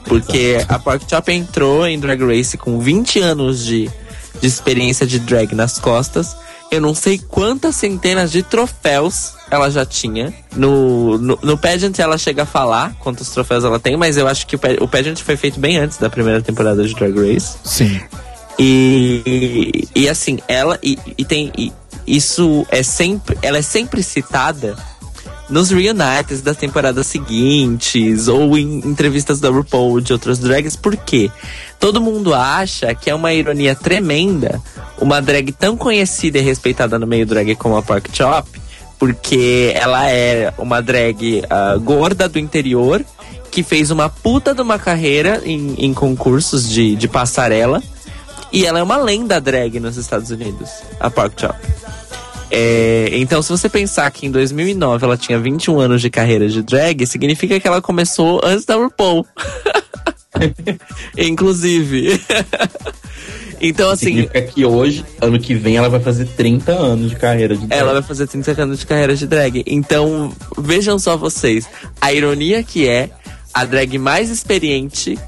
Porque 0.05 0.57
Exato. 0.57 0.75
a 0.75 0.79
Pork 0.79 1.05
Chop 1.07 1.31
entrou 1.31 1.87
em 1.87 2.01
Drag 2.01 2.25
Race 2.25 2.57
com 2.57 2.81
20 2.81 3.21
anos 3.21 3.63
de, 3.63 3.91
de 4.41 4.47
experiência 4.47 5.07
de 5.07 5.19
drag 5.19 5.55
nas 5.55 5.79
costas. 5.79 6.35
Eu 6.71 6.81
não 6.81 6.95
sei 6.95 7.19
quantas 7.19 7.75
centenas 7.77 8.31
de 8.31 8.43
troféus 8.43 9.33
ela 9.51 9.69
já 9.71 9.85
tinha. 9.85 10.33
No, 10.55 11.19
no, 11.19 11.39
no 11.43 11.59
pageant 11.59 11.99
ela 11.99 12.17
chega 12.17 12.45
a 12.45 12.47
falar 12.47 12.95
quantos 13.01 13.31
troféus 13.31 13.65
ela 13.65 13.81
tem, 13.81 13.97
mas 13.97 14.17
eu 14.17 14.29
acho 14.29 14.47
que 14.47 14.55
o, 14.55 14.61
o 14.81 14.89
pageant 14.89 15.17
foi 15.17 15.37
feito 15.37 15.59
bem 15.59 15.79
antes 15.79 15.99
da 15.99 16.09
primeira 16.09 16.41
temporada 16.41 16.87
de 16.87 16.95
Drag 16.95 17.13
Race. 17.13 17.57
Sim. 17.65 18.01
E, 18.59 19.89
e 19.95 20.09
assim, 20.09 20.39
ela 20.47 20.79
e, 20.83 20.99
e 21.19 21.25
tem 21.25 21.51
e 21.57 21.73
isso 22.07 22.67
é 22.71 22.83
sempre, 22.83 23.39
ela 23.43 23.59
é 23.59 23.63
sempre 23.63 24.03
citada 24.03 24.77
nos 25.49 25.71
reunites 25.71 26.41
das 26.41 26.57
temporadas 26.57 27.07
seguintes 27.07 28.29
ou 28.29 28.57
em 28.57 28.79
entrevistas 28.79 29.41
da 29.41 29.51
RuPaul 29.51 30.01
de 30.01 30.13
outras 30.13 30.39
drags, 30.39 30.77
por 30.77 30.97
quê? 30.97 31.31
Todo 31.79 32.01
mundo 32.01 32.33
acha 32.33 32.95
que 32.95 33.11
é 33.11 33.15
uma 33.15 33.33
ironia 33.33 33.75
tremenda 33.75 34.63
uma 35.01 35.21
drag 35.21 35.53
tão 35.53 35.77
conhecida 35.77 36.39
e 36.39 36.43
respeitada 36.43 36.99
no 36.99 37.07
meio 37.07 37.27
drag 37.27 37.55
como 37.57 37.77
a 37.77 37.83
Park 37.83 38.09
Chop, 38.13 38.49
porque 38.99 39.73
ela 39.75 40.11
é 40.11 40.53
uma 40.59 40.83
drag 40.83 41.43
uh, 41.45 41.81
gorda 41.81 42.29
do 42.29 42.39
interior 42.39 43.05
que 43.51 43.63
fez 43.63 43.91
uma 43.91 44.09
puta 44.09 44.55
de 44.55 44.61
uma 44.61 44.79
carreira 44.79 45.43
em, 45.45 45.75
em 45.79 45.93
concursos 45.93 46.69
de, 46.69 46.95
de 46.95 47.09
passarela 47.09 47.83
e 48.53 48.67
ela 48.67 48.79
é 48.79 48.83
uma 48.83 48.97
lenda 48.97 49.41
drag 49.41 49.81
nos 49.81 49.97
Estados 49.97 50.31
Unidos, 50.31 50.71
a 50.99 51.11
Park 51.11 51.41
Chop. 51.41 51.57
É, 52.51 53.11
então, 53.13 53.41
se 53.43 53.49
você 53.49 53.69
pensar 53.69 54.11
que 54.11 54.27
em 54.27 54.31
2009 54.31 55.05
ela 55.05 55.17
tinha 55.17 55.39
21 55.39 55.79
anos 55.79 56.01
de 56.01 56.11
carreira 56.11 56.49
de 56.49 56.63
drag, 56.63 57.07
significa 57.07 57.61
que 57.61 57.67
ela 57.67 57.81
começou 57.81 58.41
antes 58.43 58.65
da 58.65 58.75
RuPaul. 58.75 59.25
Inclusive. 61.17 62.21
então, 63.61 63.91
assim. 63.91 64.07
Significa 64.07 64.43
que 64.43 64.65
hoje, 64.65 65.05
ano 65.21 65.39
que 65.39 65.55
vem, 65.55 65.77
ela 65.77 65.89
vai 65.89 66.01
fazer 66.01 66.27
30 66.27 66.73
anos 66.73 67.11
de 67.11 67.17
carreira 67.17 67.57
de 67.57 67.67
drag. 67.67 67.81
Ela 67.81 67.93
vai 67.95 68.03
fazer 68.03 68.27
30 68.27 68.63
anos 68.63 68.79
de 68.81 68.87
carreira 68.87 69.17
de 69.17 69.27
drag. 69.27 69.63
Então, 69.67 70.33
vejam 70.59 70.99
só 70.99 71.17
vocês. 71.17 71.69
A 72.01 72.13
ironia 72.13 72.63
que 72.63 72.89
é 72.89 73.11
a 73.53 73.65
drag 73.65 73.99
mais 73.99 74.31
experiente 74.31 75.19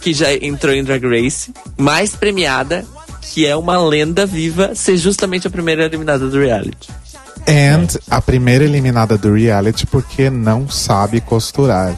que 0.00 0.12
já 0.12 0.34
entrou 0.34 0.74
em 0.74 0.82
Drag 0.82 1.04
Race, 1.06 1.52
mais 1.76 2.16
premiada 2.16 2.84
que 3.32 3.46
é 3.46 3.56
uma 3.56 3.78
lenda 3.78 4.26
viva, 4.26 4.74
ser 4.74 4.96
justamente 4.96 5.46
a 5.46 5.50
primeira 5.50 5.84
eliminada 5.84 6.28
do 6.28 6.38
reality. 6.38 6.90
And 7.48 7.86
a 8.10 8.20
primeira 8.20 8.64
eliminada 8.64 9.16
do 9.16 9.32
reality 9.32 9.86
porque 9.86 10.28
não 10.28 10.68
sabe 10.68 11.20
costurar. 11.20 11.96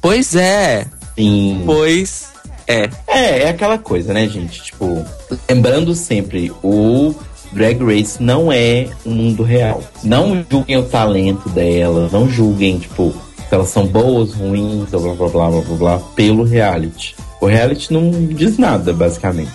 Pois 0.00 0.34
é. 0.34 0.86
Sim. 1.20 1.62
Pois 1.66 2.30
é. 2.66 2.88
É, 3.06 3.42
é 3.42 3.48
aquela 3.48 3.78
coisa, 3.78 4.12
né, 4.14 4.28
gente? 4.28 4.62
Tipo, 4.62 5.04
lembrando 5.48 5.94
sempre, 5.94 6.52
o 6.62 7.14
Drag 7.52 7.82
Race 7.84 8.22
não 8.22 8.50
é 8.52 8.88
um 9.04 9.10
mundo 9.10 9.42
real. 9.42 9.82
Não 10.02 10.44
julguem 10.48 10.78
o 10.78 10.84
talento 10.84 11.48
dela, 11.48 12.08
não 12.12 12.28
julguem, 12.28 12.78
tipo, 12.78 13.12
se 13.36 13.54
elas 13.54 13.68
são 13.68 13.86
boas, 13.86 14.32
ruins, 14.32 14.88
blá 14.90 15.00
blá 15.00 15.14
blá 15.14 15.28
blá 15.28 15.50
blá, 15.50 15.76
blá 15.76 15.98
pelo 16.14 16.44
reality. 16.44 17.16
O 17.40 17.46
reality 17.46 17.92
não 17.92 18.10
diz 18.26 18.56
nada, 18.56 18.92
basicamente. 18.92 19.52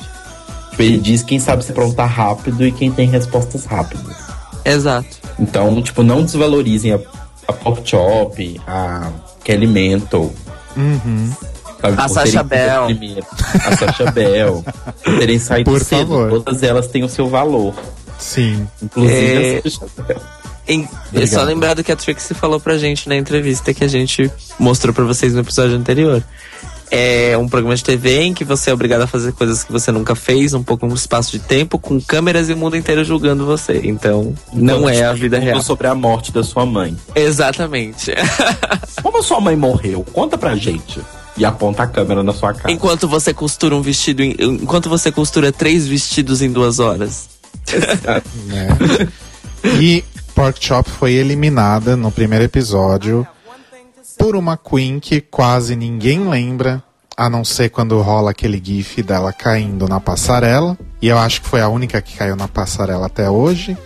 Ele 0.77 0.97
diz 0.97 1.23
quem 1.23 1.39
sabe 1.39 1.63
se 1.63 1.71
prontar 1.71 2.09
rápido 2.09 2.65
e 2.65 2.71
quem 2.71 2.91
tem 2.91 3.07
respostas 3.07 3.65
rápidas. 3.65 4.17
Exato. 4.65 5.17
Então, 5.39 5.81
tipo, 5.81 6.03
não 6.03 6.21
desvalorizem 6.23 6.93
a, 6.93 6.99
a 7.47 7.53
Pop 7.53 7.81
Chop, 7.85 8.61
a 8.67 9.09
Kelly 9.43 9.67
Mental. 9.67 10.33
Uhum. 10.75 11.31
Sabe, 11.81 11.95
a 11.97 12.07
Sasha 12.07 12.43
Bell. 12.43 12.87
A 13.65 13.75
Sasha 13.75 14.11
Bell. 14.11 14.63
Por 15.03 15.19
terem 15.19 15.39
saído 15.39 15.71
Por 15.71 15.81
cedo. 15.81 16.07
Favor. 16.07 16.29
Todas 16.29 16.63
elas 16.63 16.87
têm 16.87 17.03
o 17.03 17.09
seu 17.09 17.27
valor. 17.27 17.73
Sim. 18.17 18.67
Inclusive 18.81 19.15
é... 19.15 19.57
a 19.57 19.69
Sasha 19.69 20.03
Bell. 20.07 20.21
Em, 20.67 20.87
só 21.27 21.43
lembrado 21.43 21.83
que 21.83 21.91
a 21.91 21.95
Trixie 21.95 22.33
falou 22.33 22.59
pra 22.59 22.75
gente 22.77 23.07
na 23.07 23.15
entrevista 23.15 23.71
que 23.71 23.83
a 23.83 23.87
gente 23.87 24.31
mostrou 24.57 24.91
pra 24.91 25.03
vocês 25.03 25.31
no 25.31 25.41
episódio 25.41 25.77
anterior 25.77 26.23
é 26.91 27.37
um 27.37 27.47
programa 27.47 27.75
de 27.75 27.83
TV 27.83 28.21
em 28.21 28.33
que 28.33 28.43
você 28.43 28.69
é 28.69 28.73
obrigado 28.73 29.01
a 29.01 29.07
fazer 29.07 29.31
coisas 29.33 29.63
que 29.63 29.71
você 29.71 29.91
nunca 29.91 30.15
fez, 30.15 30.53
um 30.53 30.63
pouco 30.63 30.85
um 30.85 30.93
espaço 30.93 31.31
de 31.31 31.39
tempo, 31.39 31.79
com 31.79 31.99
câmeras 31.99 32.49
e 32.49 32.53
o 32.53 32.57
mundo 32.57 32.77
inteiro 32.77 33.03
julgando 33.03 33.45
você. 33.45 33.81
Então, 33.83 34.33
não 34.53 34.77
então, 34.77 34.89
é 34.89 35.03
a 35.03 35.13
vida 35.13 35.39
real. 35.39 35.61
sobre 35.61 35.87
a 35.87 35.95
morte 35.95 36.31
da 36.31 36.43
sua 36.43 36.65
mãe. 36.65 36.95
Exatamente. 37.15 38.13
Como 39.01 39.19
a 39.19 39.23
sua 39.23 39.41
mãe 39.41 39.55
morreu? 39.55 40.05
Conta 40.13 40.37
pra 40.37 40.55
gente. 40.55 41.01
E 41.37 41.43
aponta 41.43 41.83
a 41.83 41.87
câmera 41.87 42.23
na 42.23 42.33
sua 42.33 42.53
cara. 42.53 42.71
Enquanto 42.71 43.07
você 43.07 43.33
costura 43.33 43.75
um 43.75 43.81
vestido, 43.81 44.21
em, 44.21 44.35
enquanto 44.39 44.89
você 44.89 45.11
costura 45.11 45.51
três 45.51 45.87
vestidos 45.87 46.41
em 46.41 46.51
duas 46.51 46.79
horas. 46.79 47.29
Exato. 47.71 48.29
É. 49.65 49.75
E 49.81 50.03
Pork 50.35 50.63
Chop 50.63 50.87
foi 50.89 51.13
eliminada 51.13 51.95
no 51.95 52.11
primeiro 52.11 52.45
episódio 52.45 53.27
por 54.17 54.35
uma 54.35 54.57
Queen 54.57 54.99
que 54.99 55.19
quase 55.19 55.75
ninguém 55.75 56.27
lembra, 56.29 56.83
a 57.17 57.29
não 57.29 57.43
ser 57.43 57.69
quando 57.69 57.99
rola 58.01 58.31
aquele 58.31 58.61
gif 58.63 59.01
dela 59.01 59.31
caindo 59.31 59.87
na 59.87 59.99
passarela. 59.99 60.77
E 61.01 61.07
eu 61.07 61.17
acho 61.17 61.41
que 61.41 61.47
foi 61.47 61.61
a 61.61 61.69
única 61.69 62.01
que 62.01 62.17
caiu 62.17 62.35
na 62.35 62.47
passarela 62.47 63.07
até 63.07 63.29
hoje. 63.29 63.77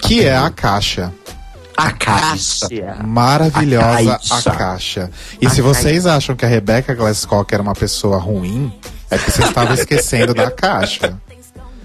Que 0.00 0.24
é 0.24 0.36
a 0.36 0.48
caixa. 0.48 1.12
A 1.78 1.92
caixa. 1.92 2.66
Maravilhosa 3.06 4.14
a 4.14 4.18
caixa. 4.18 4.50
A 4.50 4.56
caixa. 4.56 5.10
E 5.40 5.46
a 5.46 5.50
se 5.50 5.62
vocês 5.62 6.06
acham 6.06 6.34
que 6.34 6.44
a 6.44 6.48
Rebecca 6.48 6.92
Glasscock 6.92 7.54
era 7.54 7.62
uma 7.62 7.72
pessoa 7.72 8.18
ruim, 8.18 8.72
é 9.08 9.16
que 9.16 9.30
vocês 9.30 9.46
estavam 9.46 9.74
esquecendo 9.74 10.34
da 10.34 10.50
caixa. 10.50 11.16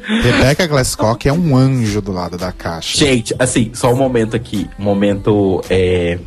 Rebecca 0.01 0.65
Glasscock 0.65 1.29
é 1.29 1.31
um 1.31 1.55
anjo 1.55 2.01
do 2.01 2.11
lado 2.11 2.39
da 2.39 2.51
caixa. 2.51 2.97
Gente, 2.97 3.35
assim, 3.37 3.69
só 3.75 3.93
um 3.93 3.95
momento 3.95 4.35
aqui. 4.35 4.67
Um 4.79 4.83
momento 4.83 5.63
é, 5.69 6.17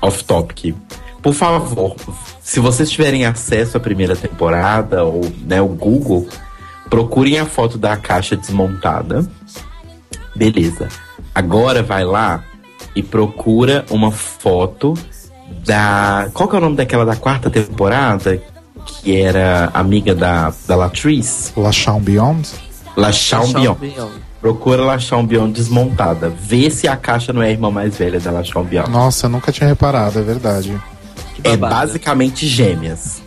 off-topic. 0.00 0.74
Por 1.22 1.34
favor, 1.34 1.96
se 2.40 2.58
vocês 2.58 2.90
tiverem 2.90 3.26
acesso 3.26 3.76
à 3.76 3.80
primeira 3.80 4.16
temporada 4.16 5.04
ou 5.04 5.30
né, 5.46 5.60
o 5.60 5.68
Google, 5.68 6.26
procurem 6.88 7.38
a 7.38 7.44
foto 7.44 7.76
da 7.76 7.98
caixa 7.98 8.34
desmontada. 8.34 9.28
Beleza. 10.34 10.88
Agora 11.34 11.82
vai 11.82 12.02
lá 12.02 12.42
e 12.94 13.02
procura 13.02 13.84
uma 13.90 14.10
foto 14.10 14.94
da. 15.64 16.28
Qual 16.32 16.48
que 16.48 16.54
é 16.54 16.58
o 16.58 16.62
nome 16.62 16.76
daquela 16.76 17.04
da 17.04 17.16
quarta 17.16 17.50
temporada? 17.50 18.40
Que 18.86 19.16
era 19.20 19.70
amiga 19.72 20.14
da, 20.14 20.52
da 20.66 20.76
Latrice? 20.76 21.52
La 21.56 21.72
Chambion? 21.72 22.36
La 22.96 23.12
Chambion. 23.12 23.76
Procura 24.40 24.84
La 24.84 24.98
Chambion 24.98 25.50
desmontada. 25.50 26.28
Vê 26.28 26.68
se 26.70 26.86
a 26.86 26.96
caixa 26.96 27.32
não 27.32 27.42
é 27.42 27.46
a 27.46 27.50
irmã 27.50 27.70
mais 27.70 27.96
velha 27.96 28.20
da 28.20 28.30
La 28.30 28.44
Chambion. 28.44 28.86
Nossa, 28.88 29.26
eu 29.26 29.30
nunca 29.30 29.50
tinha 29.50 29.68
reparado, 29.68 30.18
é 30.18 30.22
verdade 30.22 30.78
é 31.44 31.56
basicamente 31.56 32.46
gêmeas. 32.46 33.22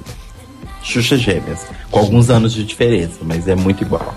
Xuxa 0.83 1.17
gêmeas. 1.17 1.65
Com 1.91 1.99
alguns 1.99 2.29
anos 2.29 2.53
de 2.53 2.63
diferença, 2.65 3.19
mas 3.21 3.47
é 3.47 3.55
muito 3.55 3.83
igual. 3.83 4.13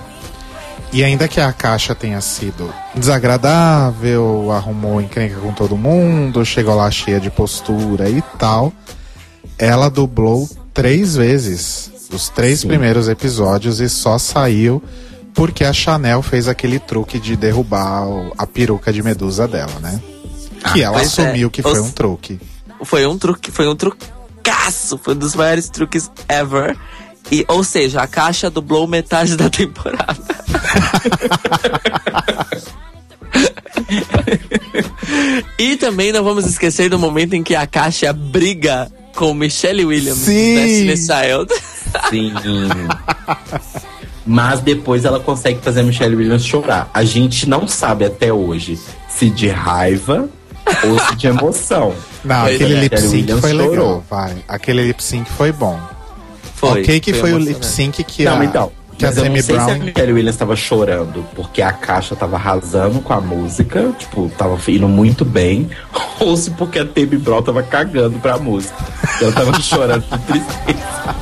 E 0.92 1.04
ainda 1.04 1.28
que 1.28 1.40
a 1.40 1.52
caixa 1.52 1.94
tenha 1.94 2.20
sido 2.20 2.72
desagradável, 2.94 4.50
arrumou 4.50 5.00
encrenca 5.00 5.36
com 5.36 5.52
todo 5.52 5.76
mundo, 5.76 6.44
chegou 6.44 6.74
lá 6.74 6.90
cheia 6.90 7.20
de 7.20 7.30
postura 7.30 8.08
e 8.08 8.20
tal, 8.38 8.72
ela 9.56 9.88
dublou 9.88 10.48
três 10.74 11.14
vezes 11.16 11.90
os 12.12 12.28
três 12.28 12.60
Sim. 12.60 12.68
primeiros 12.68 13.08
episódios 13.08 13.78
e 13.78 13.88
só 13.88 14.18
saiu 14.18 14.82
porque 15.32 15.64
a 15.64 15.72
Chanel 15.72 16.22
fez 16.22 16.48
aquele 16.48 16.80
truque 16.80 17.20
de 17.20 17.36
derrubar 17.36 18.04
a 18.36 18.44
peruca 18.44 18.92
de 18.92 19.00
medusa 19.00 19.46
dela, 19.46 19.78
né? 19.80 20.02
Que 20.72 20.82
ah, 20.82 20.86
ela 20.86 21.00
assumiu 21.00 21.46
é. 21.46 21.50
que 21.50 21.62
foi 21.62 21.78
Os... 21.78 21.86
um 21.86 21.92
truque 21.92 22.40
foi 22.84 23.06
um 23.06 23.18
truque, 23.18 23.50
foi 23.50 23.68
um 23.68 23.76
trucaço, 23.76 24.98
foi 24.98 25.14
um 25.14 25.18
dos 25.18 25.34
maiores 25.34 25.68
truques 25.68 26.10
ever. 26.28 26.76
E, 27.30 27.44
ou 27.48 27.62
seja, 27.62 28.02
a 28.02 28.06
caixa 28.06 28.50
dublou 28.50 28.86
metade 28.86 29.36
da 29.36 29.48
temporada. 29.50 30.16
e 35.58 35.76
também 35.76 36.12
não 36.12 36.22
vamos 36.24 36.46
esquecer 36.46 36.90
do 36.90 36.98
momento 36.98 37.34
em 37.34 37.42
que 37.42 37.54
a 37.54 37.66
caixa 37.66 38.12
briga 38.12 38.90
com 39.14 39.34
Michelle 39.34 39.84
Williams 39.84 40.18
Sim. 40.18 40.54
Destiny 40.54 40.96
Child. 40.96 41.52
Sim. 42.10 42.32
Mas 44.26 44.60
depois 44.60 45.04
ela 45.04 45.18
consegue 45.20 45.60
fazer 45.60 45.80
a 45.80 45.82
Michelle 45.82 46.14
Williams 46.14 46.44
chorar. 46.44 46.90
A 46.92 47.04
gente 47.04 47.48
não 47.48 47.66
sabe 47.66 48.04
até 48.04 48.32
hoje 48.32 48.78
se 49.08 49.30
de 49.30 49.48
raiva 49.48 50.28
ou 50.84 51.16
de 51.16 51.26
emoção. 51.26 51.94
Não, 52.24 52.42
pois 52.42 52.54
aquele 52.54 52.74
é. 52.74 52.80
lip 52.80 53.00
sync 53.00 53.40
foi 53.40 53.52
legal, 53.52 54.04
vai. 54.08 54.36
Aquele 54.46 54.82
lip 54.84 55.02
sync 55.02 55.30
foi 55.32 55.52
bom. 55.52 55.80
Foi. 56.60 56.82
Ok, 56.82 57.00
que 57.00 57.14
foi, 57.14 57.30
foi 57.30 57.32
o 57.32 57.38
lip 57.38 57.64
sync 57.64 58.04
que 58.04 58.22
não, 58.22 58.38
a, 58.38 58.44
então, 58.44 58.70
que 58.98 59.06
a 59.06 59.10
Demi 59.10 59.42
Brown. 59.42 59.64
Se 59.64 59.70
a 59.70 59.78
Michelle 59.78 60.12
Williams 60.12 60.34
estava 60.34 60.54
chorando 60.54 61.24
porque 61.34 61.62
a 61.62 61.72
caixa 61.72 62.14
tava 62.14 62.36
arrasando 62.36 63.00
com 63.00 63.14
a 63.14 63.20
música, 63.20 63.90
tipo, 63.98 64.30
tava 64.36 64.58
indo 64.70 64.86
muito 64.86 65.24
bem, 65.24 65.70
ou 66.20 66.36
se 66.36 66.50
porque 66.50 66.80
a 66.80 66.84
Demi 66.84 67.16
Brown 67.16 67.40
tava 67.40 67.62
cagando 67.62 68.18
pra 68.18 68.36
música. 68.36 68.76
Ela 69.22 69.32
tava 69.32 69.58
chorando 69.62 70.04
de 70.04 70.18
tristeza. 70.18 71.16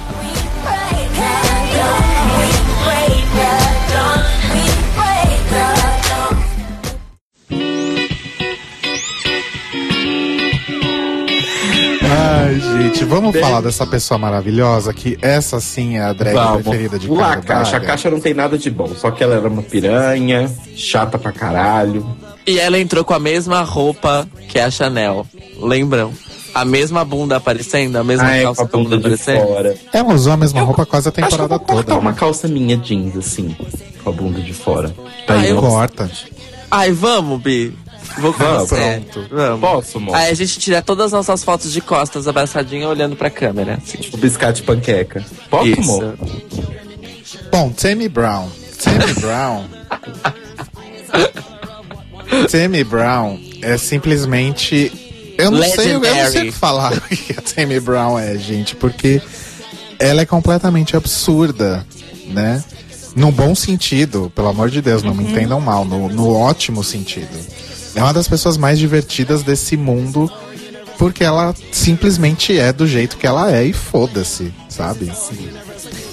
Vamos 13.08 13.32
Bem... 13.32 13.42
falar 13.42 13.60
dessa 13.60 13.86
pessoa 13.86 14.18
maravilhosa 14.18 14.92
que 14.92 15.18
essa 15.20 15.60
sim 15.60 15.96
é 15.96 16.02
a 16.02 16.12
drag 16.12 16.34
vamos. 16.34 16.62
preferida 16.62 16.98
de 16.98 17.08
Lá, 17.08 17.36
Caixa. 17.36 17.76
A 17.76 17.80
Caixa 17.80 18.10
não 18.10 18.20
tem 18.20 18.34
nada 18.34 18.58
de 18.58 18.70
bom, 18.70 18.88
só 18.94 19.10
que 19.10 19.22
ela 19.22 19.34
era 19.34 19.48
uma 19.48 19.62
piranha, 19.62 20.50
chata 20.76 21.18
pra 21.18 21.32
caralho. 21.32 22.06
E 22.46 22.58
ela 22.58 22.78
entrou 22.78 23.04
com 23.04 23.14
a 23.14 23.18
mesma 23.18 23.62
roupa 23.62 24.26
que 24.48 24.58
a 24.58 24.70
Chanel. 24.70 25.26
Lembram? 25.60 26.12
A 26.54 26.64
mesma 26.64 27.04
bunda 27.04 27.36
aparecendo, 27.36 27.96
a 27.96 28.04
mesma 28.04 28.26
ah, 28.26 28.42
calça 28.42 28.62
é, 28.62 28.66
com 28.66 28.80
a 28.80 28.82
bunda 28.82 28.96
aparecendo. 28.96 29.46
Fora. 29.46 29.76
Ela 29.92 30.14
usou 30.14 30.32
a 30.32 30.36
mesma 30.36 30.60
eu, 30.60 30.64
roupa 30.64 30.86
quase 30.86 31.08
a 31.08 31.12
temporada 31.12 31.54
acho 31.54 31.64
que 31.64 31.70
eu 31.70 31.74
vou 31.74 31.84
toda. 31.84 31.98
uma 31.98 32.12
calça 32.14 32.48
minha 32.48 32.76
jeans, 32.76 33.16
assim, 33.16 33.54
com 34.02 34.10
a 34.10 34.12
bunda 34.12 34.40
de 34.40 34.54
fora. 34.54 34.92
Tá 35.26 35.34
aí, 35.34 35.52
corta. 35.54 36.10
Ai, 36.70 36.90
vamos, 36.92 37.40
Bi. 37.40 37.74
Vou 38.18 38.32
com 38.32 38.38
vamos, 38.38 38.68
você. 38.68 39.02
Pronto. 39.10 39.28
Vamos. 39.30 39.60
Posso, 39.60 39.98
amor? 39.98 40.16
Aí 40.16 40.30
a 40.30 40.34
gente 40.34 40.58
tira 40.58 40.82
todas 40.82 41.06
as 41.06 41.12
nossas 41.12 41.44
fotos 41.44 41.72
de 41.72 41.80
costas, 41.80 42.26
abraçadinha, 42.26 42.88
olhando 42.88 43.16
pra 43.16 43.30
câmera. 43.30 43.78
Assim. 43.82 43.98
Tipo 43.98 44.16
biscate 44.16 44.62
panqueca. 44.62 45.24
Posso, 45.50 45.68
Isso. 45.68 45.80
amor? 45.80 46.18
Bom, 47.50 47.70
Tammy 47.70 48.08
Brown. 48.08 48.48
Tammy 48.82 49.14
Brown. 49.14 49.64
Tammy 52.50 52.84
Brown 52.84 53.38
é 53.62 53.76
simplesmente. 53.76 54.92
Eu 55.36 55.50
não 55.50 55.62
sei, 55.62 55.94
eu 55.94 56.00
não 56.00 56.30
sei 56.30 56.50
falar 56.50 56.92
o 56.94 57.00
que 57.00 57.32
a 57.32 57.40
Tammy 57.40 57.78
Brown 57.78 58.18
é, 58.18 58.36
gente, 58.36 58.74
porque 58.74 59.22
ela 59.98 60.22
é 60.22 60.26
completamente 60.26 60.96
absurda, 60.96 61.86
né? 62.26 62.62
No 63.14 63.32
bom 63.32 63.54
sentido, 63.54 64.30
pelo 64.34 64.48
amor 64.48 64.70
de 64.70 64.82
Deus, 64.82 65.02
não 65.02 65.10
uhum. 65.10 65.16
me 65.16 65.24
entendam 65.24 65.60
mal, 65.60 65.84
no, 65.84 66.08
no 66.08 66.34
ótimo 66.34 66.84
sentido. 66.84 67.28
É 67.94 68.02
uma 68.02 68.12
das 68.12 68.28
pessoas 68.28 68.56
mais 68.56 68.78
divertidas 68.78 69.42
desse 69.42 69.76
mundo 69.76 70.30
porque 70.98 71.22
ela 71.22 71.54
simplesmente 71.70 72.58
é 72.58 72.72
do 72.72 72.86
jeito 72.86 73.16
que 73.16 73.26
ela 73.26 73.54
é 73.54 73.64
e 73.64 73.72
foda-se, 73.72 74.52
sabe? 74.68 75.06
Sim. 75.14 75.48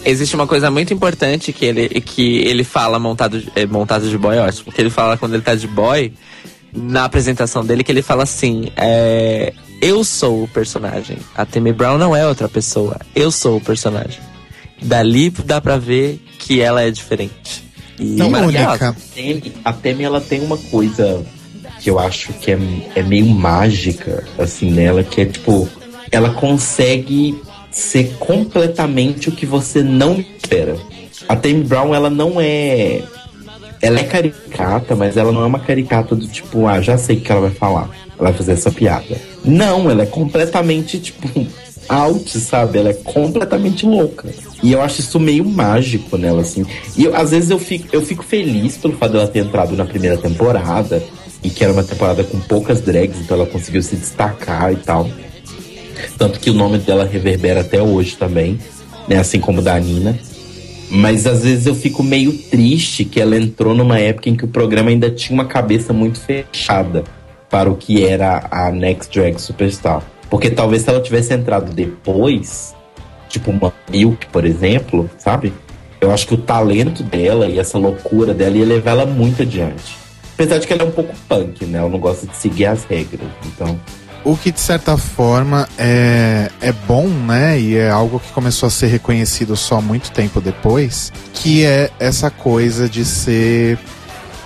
Existe 0.06 0.36
uma 0.36 0.46
coisa 0.46 0.70
muito 0.70 0.94
importante 0.94 1.52
que 1.52 1.66
ele, 1.66 1.90
que 2.02 2.38
ele 2.38 2.64
fala 2.64 3.00
montado, 3.00 3.42
é, 3.56 3.66
montado 3.66 4.08
de 4.08 4.18
boy, 4.18 4.38
ótimo. 4.38 4.72
Que 4.72 4.80
ele 4.80 4.92
fala 4.92 5.18
quando 5.18 5.34
ele 5.34 5.42
tá 5.42 5.56
de 5.56 5.68
boy, 5.68 6.14
na 6.72 7.06
apresentação 7.06 7.66
dele, 7.66 7.84
que 7.84 7.92
ele 7.92 8.04
fala 8.04 8.22
assim: 8.22 8.70
é, 8.78 9.52
Eu 9.82 10.04
sou 10.04 10.44
o 10.44 10.48
personagem. 10.48 11.18
A 11.36 11.44
Tammy 11.44 11.74
Brown 11.74 11.98
não 11.98 12.16
é 12.16 12.28
outra 12.28 12.48
pessoa. 12.48 12.98
Eu 13.16 13.32
sou 13.32 13.58
o 13.58 13.62
personagem. 13.62 14.20
Dali 14.84 15.32
dá 15.32 15.60
pra 15.60 15.78
ver 15.78 16.24
que 16.38 16.62
ela 16.62 16.84
é 16.84 16.92
diferente. 16.92 17.66
E 18.00 18.18
não, 18.18 18.28
única. 18.28 18.96
A 19.64 19.74
Temi, 19.74 20.04
ela 20.04 20.22
tem 20.22 20.42
uma 20.42 20.58
coisa 20.58 21.26
que 21.86 21.92
eu 21.92 22.00
acho 22.00 22.34
que 22.34 22.50
é, 22.52 22.58
é 22.96 23.04
meio 23.04 23.28
mágica, 23.28 24.24
assim, 24.40 24.72
nela, 24.72 25.04
que 25.04 25.22
é 25.22 25.26
tipo, 25.26 25.70
ela 26.12 26.32
consegue 26.32 27.40
ser 27.70 28.16
completamente 28.18 29.30
o 29.30 29.32
que 29.32 29.46
você 29.46 29.84
não 29.84 30.20
espera. 30.20 30.78
A 31.30 31.36
Temi 31.36 31.64
Brown, 31.64 31.94
ela 31.94 32.10
não 32.10 32.42
é. 32.42 33.04
Ela 33.84 34.00
é 34.00 34.04
caricata, 34.04 34.96
mas 34.96 35.16
ela 35.16 35.32
não 35.32 35.44
é 35.44 35.46
uma 35.46 35.60
caricata 35.60 36.16
do 36.16 36.28
tipo, 36.28 36.66
ah, 36.66 36.82
já 36.82 36.98
sei 36.98 37.18
o 37.18 37.22
que 37.22 37.32
ela 37.32 37.42
vai 37.42 37.52
falar. 37.52 37.88
Ela 38.18 38.30
vai 38.30 38.34
fazer 38.34 38.54
essa 38.54 38.72
piada. 38.72 39.22
Não, 39.44 39.88
ela 39.88 40.02
é 40.02 40.08
completamente, 40.08 40.98
tipo, 40.98 41.30
out, 41.88 42.40
sabe? 42.40 42.80
Ela 42.80 42.90
é 42.90 42.94
completamente 42.96 43.86
louca. 43.86 44.28
E 44.64 44.72
eu 44.72 44.82
acho 44.82 45.02
isso 45.02 45.20
meio 45.20 45.46
mágico 45.46 46.18
nela, 46.18 46.42
assim. 46.42 46.66
E 46.98 47.04
eu, 47.04 47.16
às 47.16 47.30
vezes 47.30 47.52
eu 47.52 47.60
fico, 47.60 47.88
eu 47.92 48.02
fico 48.02 48.24
feliz 48.24 48.76
pelo 48.76 48.98
fato 48.98 49.12
dela 49.12 49.28
ter 49.28 49.46
entrado 49.46 49.76
na 49.78 49.86
primeira 49.86 50.18
temporada. 50.18 51.04
E 51.46 51.50
que 51.52 51.64
era 51.64 51.72
uma 51.72 51.84
temporada 51.84 52.24
com 52.24 52.40
poucas 52.40 52.82
drags, 52.82 53.20
então 53.22 53.38
ela 53.38 53.46
conseguiu 53.46 53.84
se 53.84 53.96
destacar 53.96 54.74
e 54.74 54.78
tal. 54.78 55.08
Tanto 56.18 56.40
que 56.40 56.50
o 56.50 56.56
nome 56.56 56.80
dela 56.80 57.06
reverbera 57.06 57.62
até 57.62 57.80
hoje 57.84 58.18
também, 58.18 58.58
né? 59.08 59.20
Assim 59.20 59.40
como 59.40 59.62
da 59.62 59.80
Nina. 59.80 60.18
Mas 60.90 61.28
às 61.28 61.44
vezes 61.44 61.68
eu 61.68 61.76
fico 61.76 62.02
meio 62.02 62.34
triste 62.34 63.06
que 63.06 63.22
ela 63.22 63.38
entrou 63.38 63.76
numa 63.76 64.00
época 64.00 64.28
em 64.28 64.36
que 64.36 64.44
o 64.44 64.48
programa 64.48 64.90
ainda 64.90 65.12
tinha 65.12 65.36
uma 65.36 65.46
cabeça 65.46 65.94
muito 65.94 66.20
fechada 66.20 67.04
para 67.48 67.70
o 67.70 67.76
que 67.76 68.04
era 68.04 68.48
a 68.50 68.72
Next 68.72 69.14
Drag 69.14 69.40
Superstar. 69.40 70.02
Porque 70.32 70.50
talvez 70.50 70.82
se 70.82 70.90
ela 70.90 71.00
tivesse 71.00 71.32
entrado 71.32 71.72
depois, 71.72 72.74
tipo 73.30 73.52
uma 73.52 73.72
Milk, 73.92 74.26
por 74.32 74.46
exemplo, 74.46 75.08
sabe? 75.20 75.54
Eu 76.02 76.10
acho 76.10 76.26
que 76.26 76.34
o 76.34 76.38
talento 76.38 77.04
dela 77.04 77.46
e 77.46 77.60
essa 77.60 77.78
loucura 77.78 78.34
dela 78.34 78.58
ia 78.58 78.66
levar 78.66 78.92
ela 78.92 79.06
muito 79.06 79.44
adiante. 79.44 80.05
Apesar 80.36 80.60
de 80.60 80.68
que 80.68 80.74
ela 80.74 80.84
é 80.84 80.86
um 80.86 80.92
pouco 80.92 81.16
punk, 81.28 81.66
né? 81.66 81.80
Ela 81.80 81.90
não 81.90 82.00
gosta 82.00 82.28
de 82.28 82.36
seguir 82.36 82.66
as 82.66 82.84
regras, 82.84 83.28
então... 83.46 83.80
O 84.24 84.36
que 84.36 84.52
de 84.52 84.60
certa 84.60 84.98
forma 84.98 85.70
é, 85.78 86.50
é 86.60 86.72
bom, 86.72 87.08
né? 87.08 87.60
E 87.60 87.78
é 87.78 87.90
algo 87.90 88.20
que 88.20 88.32
começou 88.34 88.68
a 88.68 88.70
ser 88.72 88.88
reconhecido 88.88 89.56
só 89.56 89.80
muito 89.80 90.12
tempo 90.12 90.42
depois, 90.42 91.14
que 91.32 91.64
é 91.64 91.92
essa 92.00 92.32
coisa 92.32 92.90
de 92.90 93.06
ser 93.06 93.78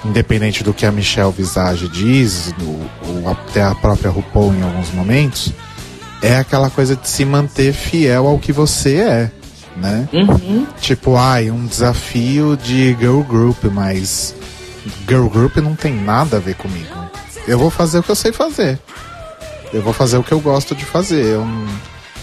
independente 0.03 0.64
do 0.64 0.74
que 0.74 0.86
a 0.86 0.91
Michelle 0.91 1.32
Visage 1.32 1.88
diz, 1.88 2.53
ou 2.61 3.30
até 3.30 3.64
a 3.64 3.74
própria 3.74 4.11
RuPaul 4.11 4.53
em 4.53 4.61
alguns 4.61 4.91
momentos, 4.91 5.53
é 6.22 6.36
aquela 6.38 6.70
coisa 6.70 6.95
de 6.95 7.07
se 7.07 7.24
manter 7.26 7.74
fiel 7.74 8.28
ao 8.28 8.38
que 8.38 8.52
você 8.52 8.95
é, 8.95 9.32
né? 9.78 10.10
Uhum. 10.11 10.68
Tipo, 10.82 11.16
ai, 11.16 11.49
um 11.49 11.66
desafio 11.66 12.57
de 12.57 12.95
girl 12.99 13.22
group, 13.22 13.64
mas 13.72 14.36
girl 15.07 15.28
group 15.28 15.57
não 15.57 15.76
tem 15.76 15.94
nada 15.94 16.38
a 16.38 16.40
ver 16.40 16.56
comigo. 16.56 16.94
Eu 17.48 17.57
vou 17.57 17.70
fazer 17.70 17.99
o 17.99 18.03
que 18.03 18.11
eu 18.11 18.16
sei 18.16 18.32
fazer. 18.32 18.80
Eu 19.74 19.82
vou 19.82 19.94
fazer 19.94 20.18
o 20.18 20.24
que 20.24 20.32
eu 20.32 20.40
gosto 20.40 20.76
de 20.76 20.86
fazer. 20.86 21.24
Eu 21.24 21.45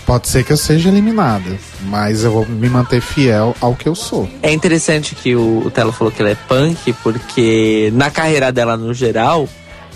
Pode 0.06 0.28
ser 0.28 0.44
que 0.44 0.52
eu 0.52 0.56
seja 0.56 0.88
eliminada, 0.88 1.58
mas 1.82 2.22
eu 2.22 2.30
vou 2.30 2.46
me 2.46 2.68
manter 2.68 3.00
fiel 3.00 3.56
ao 3.60 3.74
que 3.74 3.88
eu 3.88 3.94
sou. 3.96 4.30
É 4.40 4.52
interessante 4.52 5.16
que 5.16 5.34
o, 5.34 5.66
o 5.66 5.70
Telo 5.70 5.90
falou 5.90 6.12
que 6.12 6.22
ela 6.22 6.30
é 6.30 6.36
punk, 6.36 6.92
porque 7.02 7.90
na 7.92 8.08
carreira 8.08 8.52
dela 8.52 8.76
no 8.76 8.94
geral, 8.94 9.48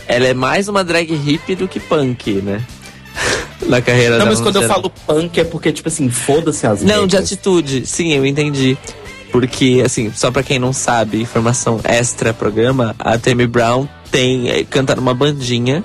ela 0.08 0.26
é 0.26 0.34
mais 0.34 0.66
uma 0.66 0.82
drag 0.82 1.12
hip 1.12 1.54
do 1.54 1.68
que 1.68 1.78
punk, 1.78 2.42
né? 2.42 2.60
na 3.68 3.80
carreira 3.80 4.18
Não, 4.18 4.26
mas 4.26 4.40
quando 4.40 4.56
eu 4.56 4.66
falo 4.66 4.90
punk 5.06 5.38
é 5.38 5.44
porque, 5.44 5.70
tipo 5.70 5.86
assim, 5.86 6.10
foda-se 6.10 6.66
as 6.66 6.82
Não, 6.82 7.06
de 7.06 7.16
atitude. 7.16 7.86
Sim, 7.86 8.12
eu 8.12 8.26
entendi. 8.26 8.76
Porque, 9.30 9.82
assim, 9.84 10.12
só 10.14 10.30
pra 10.30 10.42
quem 10.42 10.58
não 10.58 10.72
sabe, 10.72 11.20
informação 11.20 11.80
extra 11.84 12.34
programa, 12.34 12.94
a 12.98 13.16
Tammy 13.16 13.46
Brown 13.46 13.86
tem, 14.10 14.50
eh, 14.50 14.64
canta 14.64 14.96
numa 14.96 15.14
bandinha 15.14 15.84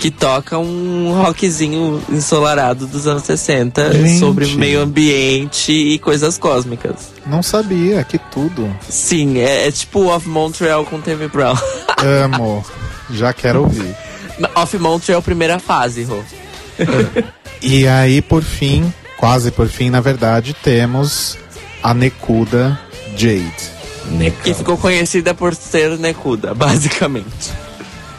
que 0.00 0.10
toca 0.10 0.56
um 0.56 1.12
rockzinho 1.12 2.02
ensolarado 2.08 2.86
dos 2.86 3.06
anos 3.06 3.22
60 3.24 3.92
Gente. 3.92 4.18
sobre 4.18 4.46
meio 4.54 4.80
ambiente 4.80 5.72
e 5.72 5.98
coisas 5.98 6.38
cósmicas. 6.38 7.12
Não 7.26 7.42
sabia, 7.42 8.02
que 8.02 8.16
tudo. 8.18 8.74
Sim, 8.88 9.38
é, 9.38 9.68
é 9.68 9.70
tipo 9.70 10.06
Off 10.06 10.26
Montreal 10.26 10.86
com 10.86 11.00
Tammy 11.02 11.28
Brown. 11.28 11.54
Amo, 12.02 12.64
já 13.10 13.34
quero 13.34 13.60
ouvir. 13.60 13.94
Off 14.54 14.78
Montreal, 14.78 15.20
primeira 15.20 15.58
fase, 15.58 16.04
Rô. 16.04 16.22
e 17.60 17.86
aí, 17.86 18.22
por 18.22 18.42
fim, 18.42 18.90
quase 19.18 19.50
por 19.50 19.68
fim, 19.68 19.90
na 19.90 20.00
verdade, 20.00 20.54
temos 20.54 21.36
a 21.82 21.94
Nekuda 21.94 22.78
Jade. 23.16 23.80
Que 24.42 24.54
ficou 24.54 24.76
conhecida 24.76 25.34
por 25.34 25.54
ser 25.54 25.98
Nekuda, 25.98 26.54
basicamente. 26.54 27.52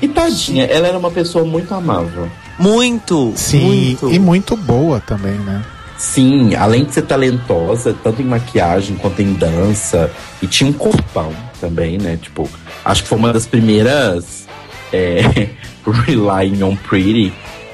E 0.01 0.07
tadinha, 0.07 0.65
ela 0.65 0.87
era 0.87 0.97
uma 0.97 1.11
pessoa 1.11 1.45
muito 1.45 1.73
amável. 1.73 2.29
Muito! 2.57 3.33
Sim, 3.35 3.59
muito. 3.59 4.11
e 4.11 4.19
muito 4.19 4.55
boa 4.55 4.99
também, 4.99 5.33
né? 5.33 5.63
Sim, 5.97 6.55
além 6.55 6.85
de 6.85 6.93
ser 6.93 7.03
talentosa, 7.03 7.95
tanto 8.03 8.21
em 8.21 8.25
maquiagem 8.25 8.95
quanto 8.95 9.21
em 9.21 9.33
dança. 9.33 10.11
E 10.41 10.47
tinha 10.47 10.69
um 10.69 10.73
corpão 10.73 11.31
também, 11.59 11.97
né? 11.97 12.17
Tipo, 12.19 12.49
acho 12.83 13.03
que 13.03 13.09
foi 13.09 13.17
uma 13.17 13.31
das 13.31 13.45
primeiras 13.45 14.47
é, 14.91 15.49
relying 16.05 16.63
on 16.63 16.75
pretty 16.75 17.31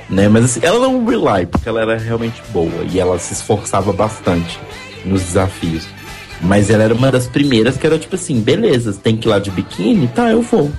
né? 0.10 0.28
Mas 0.28 0.46
assim, 0.46 0.60
ela 0.64 0.80
não 0.80 1.06
rely, 1.06 1.46
porque 1.46 1.68
ela 1.68 1.82
era 1.82 1.98
realmente 1.98 2.42
boa 2.52 2.84
e 2.90 3.00
ela 3.00 3.20
se 3.20 3.34
esforçava 3.34 3.92
bastante 3.92 4.60
nos 5.06 5.22
desafios. 5.22 5.88
Mas 6.42 6.70
ela 6.70 6.84
era 6.84 6.94
uma 6.94 7.12
das 7.12 7.28
primeiras 7.28 7.78
que 7.78 7.88
era 7.88 7.98
tipo 7.98 8.16
assim, 8.16 8.40
beleza, 8.40 8.94
tem 8.94 9.18
que 9.18 9.28
ir 9.28 9.30
lá 9.30 9.40
de 9.40 9.50
biquíni? 9.50 10.08
Tá, 10.08 10.30
eu 10.30 10.42
vou. 10.42 10.72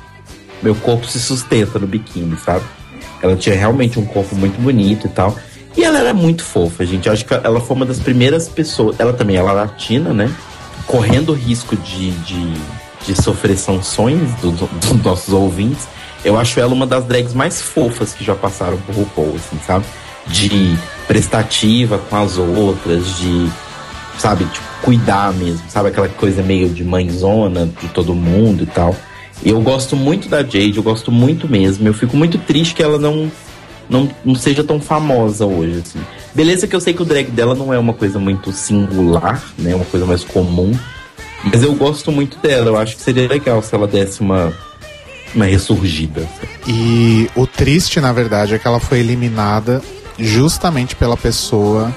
Meu 0.62 0.74
corpo 0.74 1.07
se 1.07 1.20
sustenta 1.20 1.78
no 1.78 1.86
biquíni, 1.86 2.36
sabe? 2.36 2.65
Ela 3.23 3.36
tinha 3.36 3.57
realmente 3.57 3.99
um 3.99 4.05
corpo 4.05 4.35
muito 4.36 4.61
bonito 4.61 5.07
e 5.07 5.11
tal. 5.11 5.36
E 5.77 5.85
ela 5.85 5.99
era 5.99 6.15
muito 6.15 6.45
fofa, 6.45 6.85
gente. 6.85 7.07
Eu 7.07 7.12
acho 7.12 7.24
que 7.24 7.35
ela 7.35 7.61
foi 7.61 7.77
uma 7.77 7.86
das 7.86 7.99
primeiras 7.99 8.49
pessoas. 8.49 8.99
Ela 8.99 9.12
também 9.12 9.36
ela 9.36 9.51
é 9.51 9.55
latina, 9.55 10.12
né? 10.12 10.32
Correndo 10.86 11.31
o 11.31 11.35
risco 11.35 11.77
de, 11.77 12.11
de, 12.11 12.53
de 13.07 13.23
sofrer 13.23 13.57
sanções 13.57 14.32
dos 14.40 14.55
do 14.55 14.95
nossos 15.03 15.32
ouvintes 15.32 15.86
eu 16.24 16.39
acho 16.39 16.59
ela 16.59 16.73
uma 16.73 16.86
das 16.86 17.05
drags 17.05 17.32
mais 17.32 17.61
fofas 17.61 18.12
que 18.12 18.24
já 18.24 18.35
passaram 18.35 18.77
por 18.78 18.95
RuPaul, 18.95 19.36
assim, 19.36 19.59
sabe? 19.66 19.85
De 20.27 20.77
prestativa 21.07 21.99
com 21.99 22.16
as 22.16 22.36
outras, 22.36 23.16
de, 23.16 23.51
sabe, 24.19 24.45
tipo, 24.47 24.66
cuidar 24.82 25.32
mesmo, 25.32 25.62
sabe? 25.69 25.89
Aquela 25.89 26.09
coisa 26.09 26.43
meio 26.43 26.69
de 26.69 26.85
mãezona 26.85 27.69
de 27.81 27.89
todo 27.89 28.15
mundo 28.15 28.65
e 28.65 28.66
tal. 28.66 28.95
Eu 29.45 29.61
gosto 29.61 29.95
muito 29.95 30.28
da 30.28 30.43
Jade, 30.43 30.77
eu 30.77 30.82
gosto 30.82 31.12
muito 31.12 31.49
mesmo. 31.49 31.86
Eu 31.86 31.95
fico 31.95 32.16
muito 32.16 32.39
triste 32.39 32.74
que 32.74 32.82
ela 32.82 32.99
não, 32.99 33.31
não, 33.89 34.11
não 34.24 34.35
seja 34.35 34.65
tão 34.65 34.81
famosa 34.81 35.47
hoje, 35.47 35.82
assim. 35.85 36.01
Beleza 36.35 36.66
que 36.66 36.74
eu 36.74 36.81
sei 36.81 36.93
que 36.93 37.03
o 37.03 37.05
drag 37.05 37.31
dela 37.31 37.55
não 37.55 37.73
é 37.73 37.78
uma 37.78 37.93
coisa 37.93 38.19
muito 38.19 38.53
singular, 38.53 39.43
né? 39.57 39.74
Uma 39.74 39.85
coisa 39.85 40.05
mais 40.05 40.24
comum. 40.24 40.73
Mas 41.45 41.62
eu 41.62 41.73
gosto 41.74 42.11
muito 42.11 42.39
dela. 42.39 42.69
Eu 42.69 42.77
acho 42.77 42.97
que 42.97 43.03
seria 43.03 43.28
legal 43.28 43.62
se 43.62 43.74
ela 43.74 43.86
desse 43.86 44.20
uma, 44.20 44.53
uma 45.35 45.45
ressurgida. 45.45 46.28
E 46.66 47.31
o 47.36 47.47
triste, 47.47 48.01
na 48.01 48.12
verdade, 48.12 48.55
é 48.55 48.59
que 48.59 48.66
ela 48.66 48.81
foi 48.81 48.99
eliminada 48.99 49.81
justamente 50.19 50.97
pela 50.97 51.16
pessoa 51.16 51.95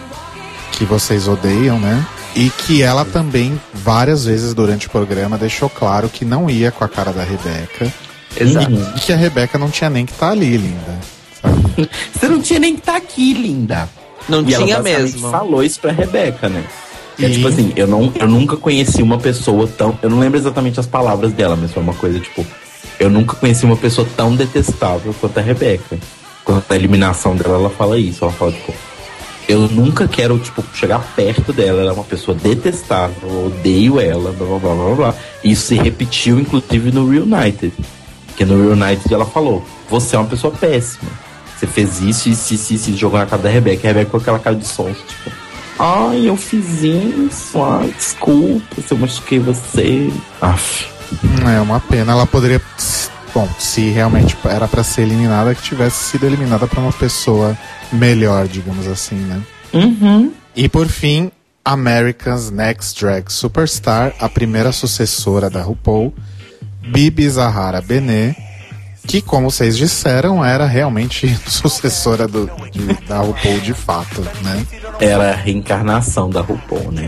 que 0.71 0.85
vocês 0.85 1.27
odeiam, 1.27 1.79
né? 1.79 2.05
E 2.35 2.49
que 2.49 2.81
ela 2.81 3.03
também, 3.03 3.59
várias 3.73 4.25
vezes 4.25 4.53
durante 4.53 4.87
o 4.87 4.89
programa, 4.89 5.37
deixou 5.37 5.69
claro 5.69 6.09
que 6.09 6.23
não 6.23 6.49
ia 6.49 6.71
com 6.71 6.83
a 6.83 6.89
cara 6.89 7.11
da 7.11 7.23
Rebeca. 7.23 7.91
Exato. 8.39 8.71
E 8.95 8.99
que 8.99 9.11
a 9.11 9.17
Rebeca 9.17 9.57
não 9.57 9.69
tinha 9.69 9.89
nem 9.89 10.05
que 10.05 10.13
estar 10.13 10.27
tá 10.27 10.31
ali, 10.31 10.57
linda. 10.57 10.99
Sabe? 11.41 11.89
Você 12.13 12.27
não 12.27 12.41
tinha 12.41 12.59
nem 12.59 12.73
que 12.73 12.79
estar 12.79 12.93
tá 12.93 12.97
aqui, 12.97 13.33
linda. 13.33 13.89
Não 14.29 14.41
e 14.41 14.45
tinha 14.45 14.75
ela 14.75 14.83
mesmo. 14.83 15.29
falou 15.29 15.63
isso 15.63 15.79
pra 15.79 15.91
Rebeca, 15.91 16.47
né? 16.47 16.63
É 17.19 17.29
tipo 17.29 17.47
assim, 17.47 17.71
eu, 17.75 17.87
não, 17.87 18.11
eu 18.15 18.27
nunca 18.27 18.57
conheci 18.57 19.03
uma 19.03 19.17
pessoa 19.17 19.67
tão. 19.67 19.97
Eu 20.01 20.09
não 20.09 20.19
lembro 20.19 20.39
exatamente 20.39 20.79
as 20.79 20.87
palavras 20.87 21.33
dela, 21.33 21.55
mas 21.55 21.71
foi 21.71 21.83
uma 21.83 21.93
coisa 21.93 22.19
tipo. 22.19 22.45
Eu 22.99 23.09
nunca 23.09 23.35
conheci 23.35 23.65
uma 23.65 23.75
pessoa 23.75 24.07
tão 24.15 24.35
detestável 24.35 25.13
quanto 25.19 25.37
a 25.37 25.41
Rebeca. 25.41 25.99
Quanto 26.43 26.71
a 26.71 26.75
eliminação 26.75 27.35
dela, 27.35 27.55
ela 27.55 27.69
fala 27.69 27.97
isso. 27.97 28.23
Ela 28.23 28.33
fala, 28.33 28.51
tipo, 28.51 28.73
eu 29.51 29.67
nunca 29.67 30.07
quero, 30.07 30.39
tipo, 30.39 30.63
chegar 30.73 30.99
perto 31.15 31.51
dela. 31.51 31.81
Ela 31.81 31.91
é 31.91 31.93
uma 31.93 32.03
pessoa 32.03 32.35
detestável, 32.35 33.47
odeio 33.47 33.99
ela, 33.99 34.31
blá 34.31 34.57
blá 34.57 34.73
blá 34.75 34.95
blá. 34.95 35.15
Isso 35.43 35.67
se 35.67 35.75
repetiu, 35.75 36.39
inclusive, 36.39 36.91
no 36.91 37.09
Reunited. 37.09 37.73
Porque 38.27 38.45
no 38.45 38.61
Reunited 38.61 39.13
ela 39.13 39.25
falou: 39.25 39.65
Você 39.89 40.15
é 40.15 40.19
uma 40.19 40.27
pessoa 40.27 40.53
péssima. 40.53 41.11
Você 41.57 41.67
fez 41.67 42.01
isso 42.01 42.29
e 42.29 42.35
se, 42.35 42.57
se, 42.57 42.77
se 42.77 42.95
jogou 42.95 43.19
na 43.19 43.25
cara 43.25 43.41
da 43.41 43.49
Rebeca. 43.49 43.87
A 43.87 43.91
Rebeca 43.91 44.11
com 44.11 44.17
aquela 44.17 44.39
cara 44.39 44.55
de 44.55 44.65
sonso, 44.65 45.03
tipo. 45.07 45.31
Ai, 45.77 46.29
eu 46.29 46.37
fiz 46.37 46.83
isso. 46.83 47.61
Ai, 47.61 47.93
desculpa 47.97 48.81
se 48.81 48.93
eu 48.93 48.97
machuquei 48.97 49.39
você. 49.39 50.11
Aff. 50.39 50.87
É 51.53 51.59
uma 51.59 51.79
pena. 51.79 52.13
Ela 52.13 52.25
poderia. 52.25 52.61
Bom, 53.33 53.47
se 53.57 53.89
realmente 53.89 54.37
era 54.43 54.67
para 54.67 54.83
ser 54.83 55.03
eliminada, 55.03 55.55
que 55.55 55.61
tivesse 55.61 56.11
sido 56.11 56.25
eliminada 56.25 56.67
para 56.67 56.81
uma 56.81 56.91
pessoa 56.91 57.57
melhor, 57.91 58.47
digamos 58.47 58.87
assim, 58.87 59.15
né? 59.15 59.41
Uhum. 59.73 60.33
E 60.55 60.67
por 60.67 60.87
fim, 60.87 61.31
America's 61.63 62.51
Next 62.51 62.99
Drag 62.99 63.31
Superstar, 63.31 64.13
a 64.19 64.27
primeira 64.27 64.71
sucessora 64.71 65.49
da 65.49 65.61
RuPaul, 65.61 66.13
Bibi 66.81 67.29
Zahara 67.29 67.81
Benet, 67.81 68.35
que, 69.07 69.21
como 69.21 69.49
vocês 69.49 69.77
disseram, 69.77 70.43
era 70.43 70.65
realmente 70.65 71.33
sucessora 71.47 72.27
do, 72.27 72.49
de, 72.71 73.07
da 73.07 73.19
RuPaul 73.19 73.59
de 73.59 73.73
fato, 73.73 74.21
né? 74.43 74.65
Era 74.99 75.31
a 75.31 75.35
reencarnação 75.35 76.29
da 76.29 76.41
RuPaul, 76.41 76.91
né? 76.91 77.07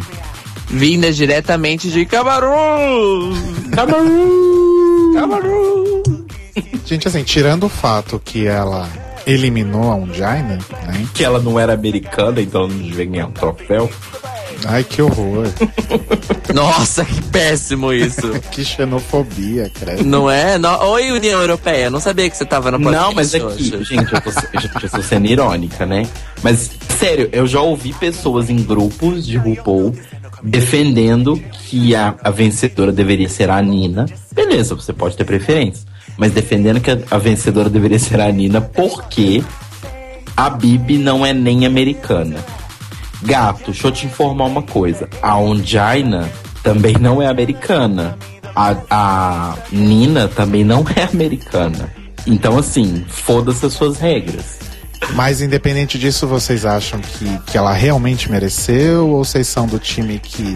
Vinda 0.68 1.12
diretamente 1.12 1.92
de 1.92 2.06
Cabaru! 2.06 3.34
Cabaru! 3.72 5.14
Cabaru! 5.14 5.93
Gente, 6.86 7.08
assim, 7.08 7.24
tirando 7.24 7.66
o 7.66 7.70
fato 7.70 8.22
que 8.24 8.46
ela 8.46 8.90
eliminou 9.26 9.92
a 9.92 9.96
Ungina, 9.96 10.60
né? 10.86 11.08
Que 11.14 11.24
ela 11.24 11.40
não 11.40 11.60
era 11.60 11.74
americana, 11.74 12.42
então 12.42 12.68
não 12.68 12.78
devia 12.78 13.06
ganhar 13.06 13.28
um 13.28 13.32
troféu. 13.32 13.90
Ai, 14.66 14.84
que 14.84 15.02
horror. 15.02 15.48
Nossa, 16.54 17.04
que 17.04 17.22
péssimo 17.24 17.92
isso. 17.92 18.30
que 18.52 18.64
xenofobia, 18.64 19.70
credo. 19.70 20.04
Não 20.04 20.30
é? 20.30 20.58
No... 20.58 20.70
Oi, 20.92 21.12
União 21.12 21.42
Europeia. 21.42 21.90
Não 21.90 22.00
sabia 22.00 22.30
que 22.30 22.38
você 22.38 22.46
tava 22.46 22.72
no 22.72 22.80
podcast. 22.80 23.06
Não, 23.06 23.14
mas 23.14 23.36
aqui, 23.36 23.76
é 23.76 23.84
gente, 23.84 24.14
eu 24.14 24.22
tô, 24.22 24.30
eu 24.82 24.90
tô 24.90 25.02
sendo 25.02 25.28
irônica, 25.28 25.86
né? 25.86 26.08
Mas, 26.42 26.72
sério, 26.98 27.30
eu 27.32 27.46
já 27.46 27.62
ouvi 27.62 27.94
pessoas 27.94 28.50
em 28.50 28.58
grupos 28.64 29.26
de 29.26 29.38
RuPaul 29.38 29.94
defendendo 30.44 31.42
que 31.68 31.96
a, 31.96 32.16
a 32.22 32.30
vencedora 32.30 32.92
deveria 32.92 33.30
ser 33.30 33.50
a 33.50 33.62
Nina. 33.62 34.06
Beleza, 34.32 34.76
você 34.76 34.92
pode 34.94 35.16
ter 35.16 35.24
preferência. 35.24 35.93
Mas 36.18 36.32
defendendo 36.32 36.80
que 36.80 36.92
a, 36.92 36.98
a 37.12 37.18
vencedora 37.18 37.70
deveria 37.70 38.00
ser 38.00 38.20
a 38.20 38.32
Nina 38.32 38.62
porque 38.62 39.44
a 40.36 40.50
Bibi 40.50 40.98
não 40.98 41.26
é 41.26 41.34
nem 41.34 41.66
americana. 41.66 42.38
Gato, 43.22 43.72
deixa 43.72 43.88
eu 43.88 43.92
te 43.92 44.06
informar 44.06 44.46
uma 44.46 44.62
coisa. 44.62 45.08
A 45.22 45.38
Ongina 45.38 46.30
também 46.62 46.96
não 47.00 47.22
é 47.22 47.28
americana. 47.28 48.18
A, 48.56 48.76
a 48.90 49.58
Nina 49.72 50.28
também 50.28 50.64
não 50.64 50.86
é 50.96 51.04
americana. 51.04 51.94
Então, 52.26 52.58
assim, 52.58 53.04
foda-se 53.08 53.66
as 53.66 53.74
suas 53.74 53.98
regras. 53.98 54.60
Mas 55.16 55.42
independente 55.42 56.00
disso, 56.00 56.26
vocês 56.28 56.66
acham 56.66 57.00
que, 57.00 57.40
que 57.46 57.58
ela 57.58 57.74
realmente 57.74 58.32
mereceu 58.32 59.10
ou 59.10 59.24
vocês 59.26 59.48
são 59.48 59.68
do 59.68 59.78
time 59.78 60.20
que, 60.20 60.56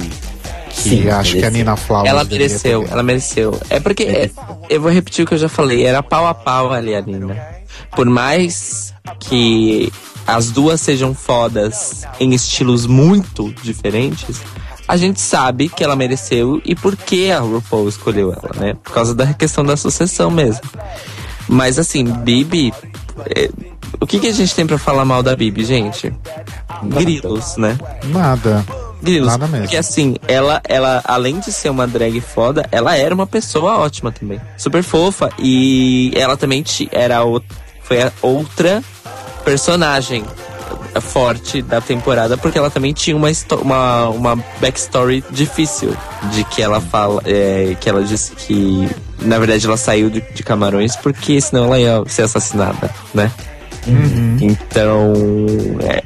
que 0.84 0.90
Sim, 0.90 1.10
acha 1.10 1.14
mereceu. 1.14 1.40
que 1.40 1.45
a 1.45 1.49
Nina 1.49 1.76
Flowers 1.76 2.10
Ela 2.10 2.24
mereceu, 2.24 2.86
ela 2.90 3.04
mereceu. 3.04 3.60
É 3.70 3.80
porque, 3.80 4.04
é, 4.04 4.30
eu 4.70 4.80
vou 4.82 4.91
repetir 4.91 5.26
o 5.26 5.28
que 5.28 5.34
eu 5.34 5.38
já 5.38 5.49
falei, 5.49 5.86
era 5.86 6.04
pau 6.04 6.28
a 6.28 6.34
pau 6.34 6.72
ali 6.72 6.95
a 6.95 7.02
Nina. 7.02 7.36
Por 7.95 8.06
mais 8.06 8.94
que 9.20 9.91
as 10.26 10.52
duas 10.52 10.82
sejam 10.82 11.14
fodas 11.14 12.04
em 12.20 12.34
estilos 12.34 12.86
muito 12.86 13.54
diferentes, 13.64 14.41
a 14.88 14.95
gente 14.95 15.20
sabe 15.20 15.68
que 15.68 15.84
ela 15.84 15.95
mereceu 15.95 16.62
e 16.64 16.76
por 16.76 16.95
que 16.95 17.32
a 17.32 17.40
RuPaul 17.40 17.90
escolheu 17.90 18.32
ela, 18.32 18.52
né? 18.56 18.74
Por 18.84 18.94
causa 18.94 19.14
da 19.14 19.34
questão 19.34 19.64
da 19.64 19.76
sucessão 19.76 20.32
mesmo. 20.32 20.62
Mas 21.48 21.78
assim, 21.80 22.04
Bibi. 22.04 22.74
É, 23.36 23.49
o 23.99 24.06
que, 24.06 24.20
que 24.20 24.28
a 24.28 24.34
gente 24.34 24.54
tem 24.54 24.66
para 24.68 24.78
falar 24.78 25.06
mal 25.06 25.24
da 25.24 25.36
Bibi, 25.36 25.66
gente? 25.66 26.14
Grilos, 26.84 27.58
né? 27.58 27.78
Nada. 28.06 28.66
Grilos. 29.02 29.28
Nada 29.28 29.48
mesmo. 29.48 29.65
Porque 29.65 29.78
assim, 29.78 30.15
ela, 30.28 30.61
ela, 30.68 31.02
além 31.06 31.40
de 31.40 31.52
ser 31.52 31.69
uma 31.69 31.88
drag 31.88 32.19
foda, 32.22 32.68
ela 32.72 32.95
era 32.95 33.14
uma 33.14 33.28
pessoa 33.28 33.78
ótima 33.78 34.11
também. 34.11 34.40
Super 34.57 34.84
fofa. 34.84 35.30
E 35.40 36.11
ela 36.15 36.36
também 36.36 36.64
era 36.91 37.19
foi 37.84 38.02
a 38.02 38.11
outra 38.22 38.84
personagem 39.45 40.26
forte 40.99 41.61
da 41.61 41.80
temporada, 41.80 42.38
porque 42.38 42.57
ela 42.57 42.69
também 42.69 42.94
tinha 42.94 43.15
uma, 43.15 43.30
uma, 43.61 44.10
uma 44.10 44.36
backstory 44.60 45.24
difícil. 45.32 45.95
De 46.34 46.44
que 46.45 46.61
ela 46.61 46.82
fala. 46.82 47.22
É, 47.26 47.76
que 47.80 47.90
ela 47.90 48.03
disse 48.03 48.34
que. 48.34 48.90
Na 49.22 49.40
verdade, 49.40 49.65
ela 49.65 49.78
saiu 49.78 50.10
de, 50.10 50.22
de 50.22 50.44
Camarões 50.44 50.95
porque 50.95 51.40
senão 51.41 51.65
ela 51.65 51.80
ia 51.80 52.03
ser 52.07 52.24
assassinada, 52.24 52.90
né? 53.14 53.32
Uhum. 53.88 54.38
Então. 54.41 55.14
É, 55.84 56.03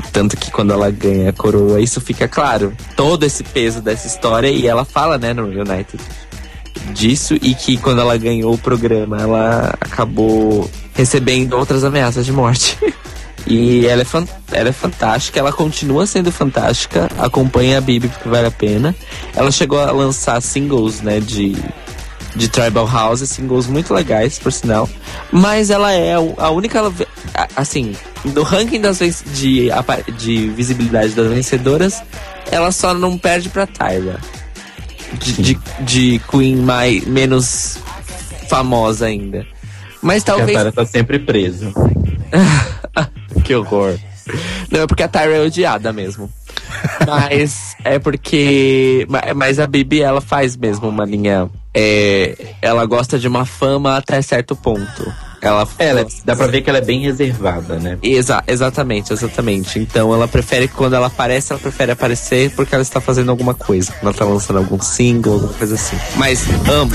tanto 0.00 0.36
que 0.36 0.50
quando 0.50 0.72
ela 0.72 0.90
ganha 0.90 1.30
a 1.30 1.32
coroa, 1.32 1.80
isso 1.80 2.00
fica 2.00 2.26
claro. 2.28 2.72
Todo 2.96 3.24
esse 3.24 3.42
peso 3.42 3.80
dessa 3.80 4.06
história. 4.06 4.48
E 4.48 4.66
ela 4.66 4.84
fala, 4.84 5.18
né, 5.18 5.32
no 5.32 5.44
United 5.44 6.00
disso 6.92 7.34
e 7.34 7.54
que 7.54 7.76
quando 7.76 8.00
ela 8.00 8.16
ganhou 8.16 8.54
o 8.54 8.58
programa, 8.58 9.20
ela 9.20 9.74
acabou 9.80 10.68
recebendo 10.94 11.54
outras 11.54 11.84
ameaças 11.84 12.26
de 12.26 12.32
morte. 12.32 12.78
e 13.46 13.86
ela 13.86 14.02
é, 14.02 14.06
ela 14.52 14.68
é 14.68 14.72
fantástica, 14.72 15.38
ela 15.38 15.52
continua 15.52 16.06
sendo 16.06 16.30
fantástica, 16.32 17.08
acompanha 17.18 17.78
a 17.78 17.80
Bibi 17.80 18.08
porque 18.08 18.28
vale 18.28 18.46
a 18.46 18.50
pena. 18.50 18.94
Ela 19.34 19.50
chegou 19.50 19.80
a 19.80 19.90
lançar 19.90 20.40
singles, 20.40 21.00
né, 21.00 21.20
de, 21.20 21.56
de 22.34 22.48
Tribal 22.48 22.86
House, 22.86 23.20
singles 23.28 23.66
muito 23.66 23.92
legais, 23.92 24.38
por 24.38 24.52
sinal. 24.52 24.88
Mas 25.30 25.70
ela 25.70 25.92
é 25.92 26.14
a 26.14 26.50
única, 26.50 26.80
assim, 27.56 27.94
no 28.24 28.42
ranking 28.42 28.80
das 28.80 28.98
de, 28.98 29.68
de 30.16 30.48
visibilidade 30.50 31.10
das 31.10 31.28
vencedoras, 31.28 32.02
ela 32.50 32.70
só 32.70 32.94
não 32.94 33.18
perde 33.18 33.48
pra 33.48 33.66
Tyra. 33.66 34.18
De, 35.14 35.42
de, 35.42 35.58
de, 35.80 36.18
Queen 36.30 36.56
mais, 36.56 37.04
menos 37.04 37.78
famosa 38.48 39.06
ainda. 39.06 39.46
Mas 40.00 40.24
talvez. 40.24 40.56
a 40.56 40.60
Tyra 40.60 40.72
tá 40.72 40.86
sempre 40.86 41.18
presa. 41.18 41.72
que 43.44 43.54
horror. 43.54 43.98
Não, 44.70 44.80
é 44.80 44.86
porque 44.86 45.02
a 45.02 45.08
Tyra 45.08 45.36
é 45.36 45.40
odiada 45.40 45.92
mesmo. 45.92 46.30
mas 47.06 47.76
é 47.84 47.98
porque. 47.98 49.06
Mas 49.36 49.58
a 49.58 49.66
Bibi, 49.66 50.00
ela 50.00 50.20
faz 50.20 50.56
mesmo 50.56 50.88
uma 50.88 51.04
linha. 51.04 51.50
É, 51.74 52.54
ela 52.60 52.86
gosta 52.86 53.18
de 53.18 53.28
uma 53.28 53.44
fama 53.44 53.96
até 53.96 54.20
certo 54.22 54.56
ponto. 54.56 55.12
Ela, 55.42 55.68
ela 55.76 56.06
dá 56.24 56.36
pra 56.36 56.46
ver 56.46 56.62
que 56.62 56.70
ela 56.70 56.78
é 56.78 56.84
bem 56.84 57.00
reservada, 57.00 57.76
né? 57.80 57.98
Exa 58.00 58.44
exatamente, 58.46 59.12
exatamente. 59.12 59.76
Então 59.80 60.14
ela 60.14 60.28
prefere 60.28 60.68
que 60.68 60.74
quando 60.74 60.94
ela 60.94 61.08
aparece, 61.08 61.52
ela 61.52 61.60
prefere 61.60 61.90
aparecer 61.90 62.52
porque 62.52 62.72
ela 62.72 62.82
está 62.82 63.00
fazendo 63.00 63.30
alguma 63.30 63.52
coisa. 63.52 63.92
Ela 64.00 64.14
tá 64.14 64.24
lançando 64.24 64.58
algum 64.58 64.80
single, 64.80 65.34
alguma 65.34 65.52
coisa 65.54 65.74
assim. 65.74 65.96
Mas 66.16 66.44
amo. 66.70 66.94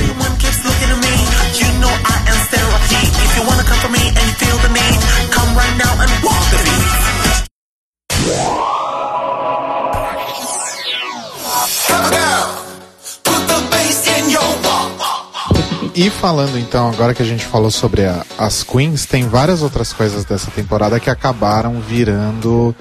E 15.97 16.11
falando 16.11 16.59
então, 16.59 16.89
agora 16.89 17.11
que 17.11 17.23
a 17.23 17.25
gente 17.25 17.43
falou 17.43 17.71
sobre 17.71 18.05
a, 18.05 18.23
as 18.37 18.61
queens, 18.61 19.07
tem 19.07 19.27
várias 19.27 19.63
outras 19.63 19.91
coisas 19.91 20.23
dessa 20.23 20.51
temporada 20.51 20.99
que 20.99 21.09
acabaram 21.09 21.81
virando 21.81 22.75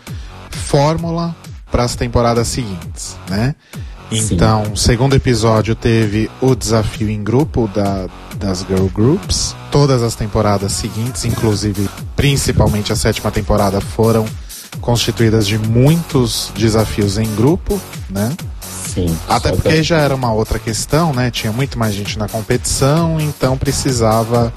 fórmula 0.51 1.35
para 1.71 1.83
as 1.83 1.97
temporadas 1.97 2.47
seguintes, 2.47 3.17
né? 3.27 3.55
Então, 4.13 4.67
Sim. 4.67 4.77
segundo 4.77 5.17
episódio 5.17 5.75
teve 5.75 6.31
o 6.43 6.55
desafio 6.55 7.09
em 7.09 7.25
grupo 7.25 7.67
da, 7.75 8.07
das 8.37 8.59
girl 8.69 8.87
groups. 8.89 9.57
Todas 9.71 10.03
as 10.03 10.15
temporadas 10.15 10.73
seguintes, 10.73 11.25
inclusive 11.25 11.89
principalmente 12.15 12.93
a 12.93 12.97
sétima 12.97 13.31
temporada, 13.31 13.81
foram 13.81 14.27
constituídas 14.83 15.47
de 15.47 15.57
muitos 15.57 16.53
desafios 16.55 17.17
em 17.17 17.35
grupo, 17.35 17.81
né? 18.11 18.37
Até 19.29 19.53
porque 19.53 19.83
já 19.83 19.99
era 19.99 20.15
uma 20.15 20.33
outra 20.33 20.59
questão, 20.59 21.13
né? 21.13 21.31
Tinha 21.31 21.53
muito 21.53 21.79
mais 21.79 21.95
gente 21.95 22.19
na 22.19 22.29
competição, 22.29 23.21
então 23.21 23.57
precisava 23.57 24.53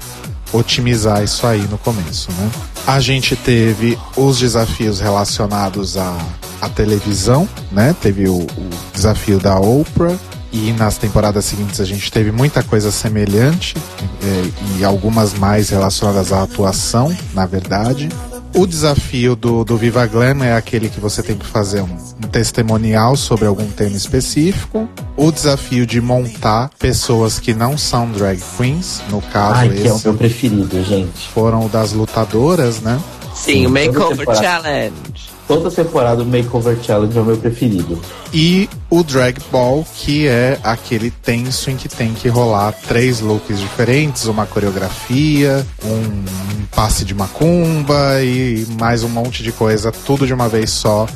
otimizar 0.52 1.22
isso 1.22 1.46
aí 1.46 1.62
no 1.68 1.78
começo, 1.78 2.30
né? 2.32 2.50
A 2.86 2.98
gente 3.00 3.36
teve 3.36 3.98
os 4.16 4.38
desafios 4.38 5.00
relacionados 5.00 5.96
à, 5.96 6.16
à 6.60 6.68
televisão, 6.68 7.48
né? 7.70 7.94
Teve 8.00 8.28
o, 8.28 8.38
o 8.38 8.70
desafio 8.92 9.38
da 9.38 9.58
Oprah, 9.58 10.16
e 10.52 10.72
nas 10.72 10.98
temporadas 10.98 11.44
seguintes 11.44 11.80
a 11.80 11.84
gente 11.84 12.10
teve 12.10 12.32
muita 12.32 12.62
coisa 12.62 12.90
semelhante 12.90 13.76
é, 14.22 14.78
e 14.78 14.84
algumas 14.84 15.32
mais 15.32 15.68
relacionadas 15.70 16.32
à 16.32 16.42
atuação, 16.42 17.16
na 17.32 17.46
verdade. 17.46 18.08
O 18.54 18.66
desafio 18.66 19.36
do, 19.36 19.64
do 19.64 19.76
Viva 19.76 20.06
Glam 20.06 20.42
é 20.42 20.54
aquele 20.54 20.88
que 20.88 20.98
você 20.98 21.22
tem 21.22 21.36
que 21.36 21.46
fazer 21.46 21.82
um, 21.82 21.96
um 22.22 22.28
testemunial 22.28 23.16
sobre 23.16 23.46
algum 23.46 23.68
tema 23.70 23.96
específico. 23.96 24.88
O 25.16 25.30
desafio 25.30 25.86
de 25.86 26.00
montar 26.00 26.70
pessoas 26.78 27.38
que 27.38 27.54
não 27.54 27.78
são 27.78 28.10
drag 28.10 28.40
queens, 28.56 29.02
no 29.08 29.22
caso 29.22 29.60
Ai, 29.60 29.68
esse. 29.68 29.82
Que 29.82 29.88
é 29.88 29.92
o 29.92 30.00
meu 30.02 30.14
preferido, 30.14 30.84
gente. 30.84 31.28
Foram 31.28 31.66
o 31.66 31.68
das 31.68 31.92
lutadoras, 31.92 32.80
né? 32.80 33.00
Sim, 33.34 33.66
o 33.66 33.70
Makeover 33.70 34.26
Challenge 34.34 35.29
toda 35.50 35.68
temporada 35.68 36.22
o 36.22 36.26
Makeover 36.26 36.78
Challenge 36.80 37.18
é 37.18 37.20
o 37.20 37.24
meu 37.24 37.36
preferido. 37.36 38.00
E 38.32 38.70
o 38.88 39.02
Drag 39.02 39.36
Ball, 39.50 39.84
que 39.96 40.28
é 40.28 40.56
aquele 40.62 41.10
tenso 41.10 41.72
em 41.72 41.76
que 41.76 41.88
tem 41.88 42.14
que 42.14 42.28
rolar 42.28 42.70
três 42.86 43.18
looks 43.18 43.58
diferentes, 43.58 44.26
uma 44.26 44.46
coreografia, 44.46 45.66
um 45.84 46.66
passe 46.70 47.04
de 47.04 47.16
macumba 47.16 48.22
e 48.22 48.64
mais 48.78 49.02
um 49.02 49.08
monte 49.08 49.42
de 49.42 49.50
coisa, 49.50 49.90
tudo 49.90 50.24
de 50.24 50.32
uma 50.32 50.48
vez 50.48 50.70
só 50.70 51.08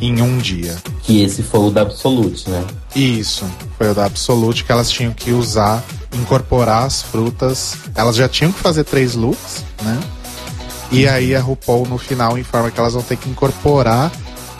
em 0.00 0.22
um 0.22 0.38
dia. 0.38 0.76
Que 1.02 1.24
esse 1.24 1.42
foi 1.42 1.58
o 1.58 1.70
da 1.72 1.82
Absolute, 1.82 2.48
né? 2.48 2.64
Isso, 2.94 3.44
foi 3.76 3.90
o 3.90 3.94
da 3.94 4.04
Absolute 4.04 4.62
que 4.62 4.70
elas 4.70 4.88
tinham 4.88 5.12
que 5.12 5.32
usar, 5.32 5.82
incorporar 6.14 6.84
as 6.84 7.02
frutas. 7.02 7.74
Elas 7.96 8.14
já 8.14 8.28
tinham 8.28 8.52
que 8.52 8.60
fazer 8.60 8.84
três 8.84 9.16
looks, 9.16 9.64
né? 9.82 9.98
E 10.90 11.06
aí 11.06 11.34
a 11.34 11.40
RuPaul 11.40 11.86
no 11.86 11.98
final 11.98 12.36
informa 12.36 12.70
que 12.70 12.80
elas 12.80 12.94
vão 12.94 13.02
ter 13.02 13.16
que 13.16 13.28
incorporar 13.28 14.10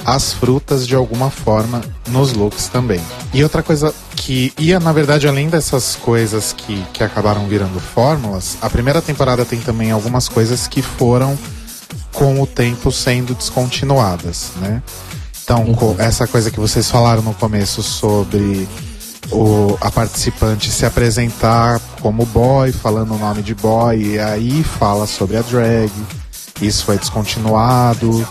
as 0.05 0.32
frutas 0.32 0.86
de 0.86 0.94
alguma 0.94 1.31
forma 1.31 1.81
nos 2.09 2.32
looks 2.32 2.69
também. 2.69 3.01
E 3.35 3.43
outra 3.43 3.62
coisa 3.62 3.94
que 4.16 4.52
ia, 4.59 4.81
na 4.81 4.93
verdade, 4.93 5.28
além 5.28 5.48
dessas 5.48 5.97
coisas 5.97 6.52
que, 6.52 6.82
que 6.93 7.02
acabaram 7.02 7.47
virando 7.47 7.81
fórmulas, 7.81 8.57
a 8.61 8.70
primeira 8.70 9.02
temporada 9.02 9.44
tem 9.44 9.61
também 9.61 9.90
algumas 9.90 10.28
coisas 10.28 10.66
que 10.66 10.82
foram 10.82 11.39
com 12.12 12.40
o 12.40 12.47
tempo 12.47 12.90
sendo 12.90 13.35
descontinuadas, 13.35 14.52
né? 14.57 14.82
Então, 15.43 15.65
uhum. 15.65 15.97
essa 15.98 16.27
coisa 16.27 16.51
que 16.51 16.61
vocês 16.61 16.90
falaram 16.90 17.23
no 17.23 17.35
começo 17.35 17.82
sobre 17.82 18.69
o, 19.32 19.77
a 19.81 19.90
participante 19.90 20.70
se 20.70 20.86
apresentar 20.86 21.81
como 22.01 22.27
boy, 22.27 22.73
falando 22.73 23.15
o 23.15 23.19
nome 23.19 23.43
de 23.43 23.55
boy, 23.55 23.97
e 23.97 24.19
aí 24.19 24.63
fala 24.63 25.07
sobre 25.07 25.37
a 25.37 25.43
drag 25.43 25.91
isso 26.61 26.85
foi 26.85 26.99
descontinuado. 26.99 28.27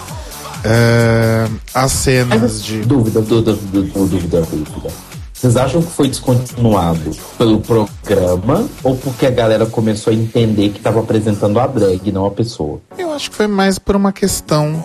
É, 0.63 1.47
as 1.73 1.91
cenas 1.91 2.63
de. 2.63 2.81
Dúvida, 2.81 3.21
dúvida, 3.21 3.53
dúvida, 3.53 3.99
dúvida, 3.99 4.41
dúvida. 4.41 4.89
Vocês 5.33 5.55
acham 5.55 5.81
que 5.81 5.89
foi 5.89 6.09
descontinuado 6.09 7.11
pelo 7.37 7.61
programa 7.61 8.67
ou 8.83 8.97
porque 8.97 9.25
a 9.25 9.31
galera 9.31 9.65
começou 9.65 10.11
a 10.11 10.15
entender 10.15 10.69
que 10.69 10.77
estava 10.77 10.99
apresentando 10.99 11.57
a 11.59 11.65
drag, 11.65 12.11
não 12.11 12.25
a 12.25 12.31
pessoa? 12.31 12.81
Eu 12.97 13.13
acho 13.13 13.29
que 13.31 13.37
foi 13.37 13.47
mais 13.47 13.79
por 13.79 13.95
uma 13.95 14.11
questão 14.11 14.83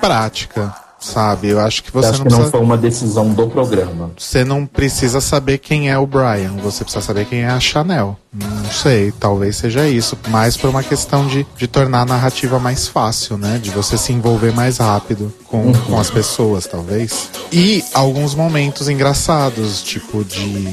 prática 0.00 0.72
sabe? 1.00 1.48
Eu 1.48 1.60
acho 1.60 1.82
que 1.82 1.90
você 1.90 2.08
acho 2.08 2.18
não 2.18 2.24
que 2.24 2.28
precisa... 2.28 2.44
não 2.44 2.50
foi 2.50 2.60
uma 2.60 2.76
decisão 2.76 3.30
do 3.30 3.48
programa. 3.48 4.10
Você 4.16 4.44
não 4.44 4.66
precisa 4.66 5.20
saber 5.20 5.58
quem 5.58 5.90
é 5.90 5.98
o 5.98 6.06
Brian, 6.06 6.52
você 6.62 6.84
precisa 6.84 7.04
saber 7.04 7.24
quem 7.24 7.42
é 7.42 7.48
a 7.48 7.58
Chanel. 7.58 8.16
Não 8.32 8.70
sei, 8.70 9.10
talvez 9.18 9.56
seja 9.56 9.88
isso, 9.88 10.16
mais 10.28 10.56
por 10.56 10.70
uma 10.70 10.84
questão 10.84 11.26
de, 11.26 11.44
de 11.56 11.66
tornar 11.66 12.02
a 12.02 12.04
narrativa 12.04 12.60
mais 12.60 12.86
fácil, 12.86 13.36
né? 13.36 13.58
De 13.60 13.70
você 13.70 13.98
se 13.98 14.12
envolver 14.12 14.52
mais 14.52 14.78
rápido 14.78 15.32
com, 15.48 15.62
uhum. 15.62 15.72
com 15.72 15.98
as 15.98 16.10
pessoas, 16.10 16.66
talvez. 16.66 17.28
E 17.50 17.82
alguns 17.92 18.34
momentos 18.34 18.88
engraçados, 18.88 19.82
tipo 19.82 20.22
de, 20.22 20.72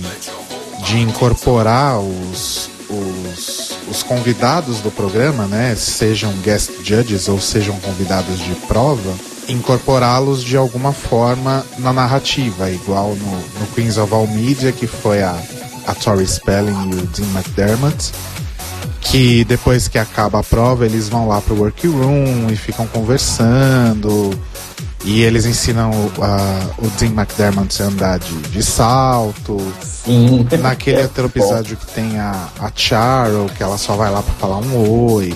de 0.85 0.99
incorporar 0.99 1.99
os, 1.99 2.69
os, 2.89 3.71
os 3.89 4.03
convidados 4.03 4.79
do 4.81 4.91
programa, 4.91 5.47
né? 5.47 5.75
Sejam 5.75 6.31
guest 6.43 6.69
judges 6.83 7.27
ou 7.27 7.39
sejam 7.41 7.75
convidados 7.79 8.37
de 8.37 8.53
prova 8.67 9.15
incorporá-los 9.47 10.43
de 10.43 10.57
alguma 10.57 10.91
forma 10.91 11.65
na 11.79 11.93
narrativa, 11.93 12.69
igual 12.69 13.15
no, 13.15 13.31
no 13.31 13.67
Queens 13.73 13.97
of 13.97 14.13
All 14.13 14.27
Media, 14.27 14.71
que 14.71 14.87
foi 14.87 15.23
a, 15.23 15.35
a 15.85 15.95
Tori 15.95 16.27
Spelling 16.27 16.91
e 16.91 16.95
o 16.95 17.07
Dean 17.07 17.27
McDermott, 17.33 18.11
que 19.01 19.45
depois 19.45 19.87
que 19.87 19.97
acaba 19.97 20.39
a 20.39 20.43
prova 20.43 20.85
eles 20.85 21.07
vão 21.07 21.27
lá 21.27 21.39
pro 21.41 21.55
workroom 21.55 22.49
e 22.51 22.55
ficam 22.55 22.85
conversando. 22.87 24.37
E 25.05 25.21
eles 25.21 25.45
ensinam 25.45 25.91
uh, 25.91 26.85
o 26.85 26.89
Dean 26.99 27.11
McDermott 27.11 27.81
a 27.81 27.85
andar 27.85 28.19
de, 28.19 28.33
de 28.49 28.61
salto. 28.61 29.57
Sim. 29.81 30.45
Naquele 30.59 31.03
outro 31.03 31.27
episódio 31.27 31.77
que 31.77 31.85
tem 31.93 32.19
a, 32.19 32.49
a 32.59 32.69
Charo, 32.75 33.49
que 33.55 33.63
ela 33.63 33.77
só 33.77 33.95
vai 33.95 34.11
lá 34.11 34.21
pra 34.21 34.33
falar 34.33 34.57
um 34.57 35.13
oi. 35.13 35.33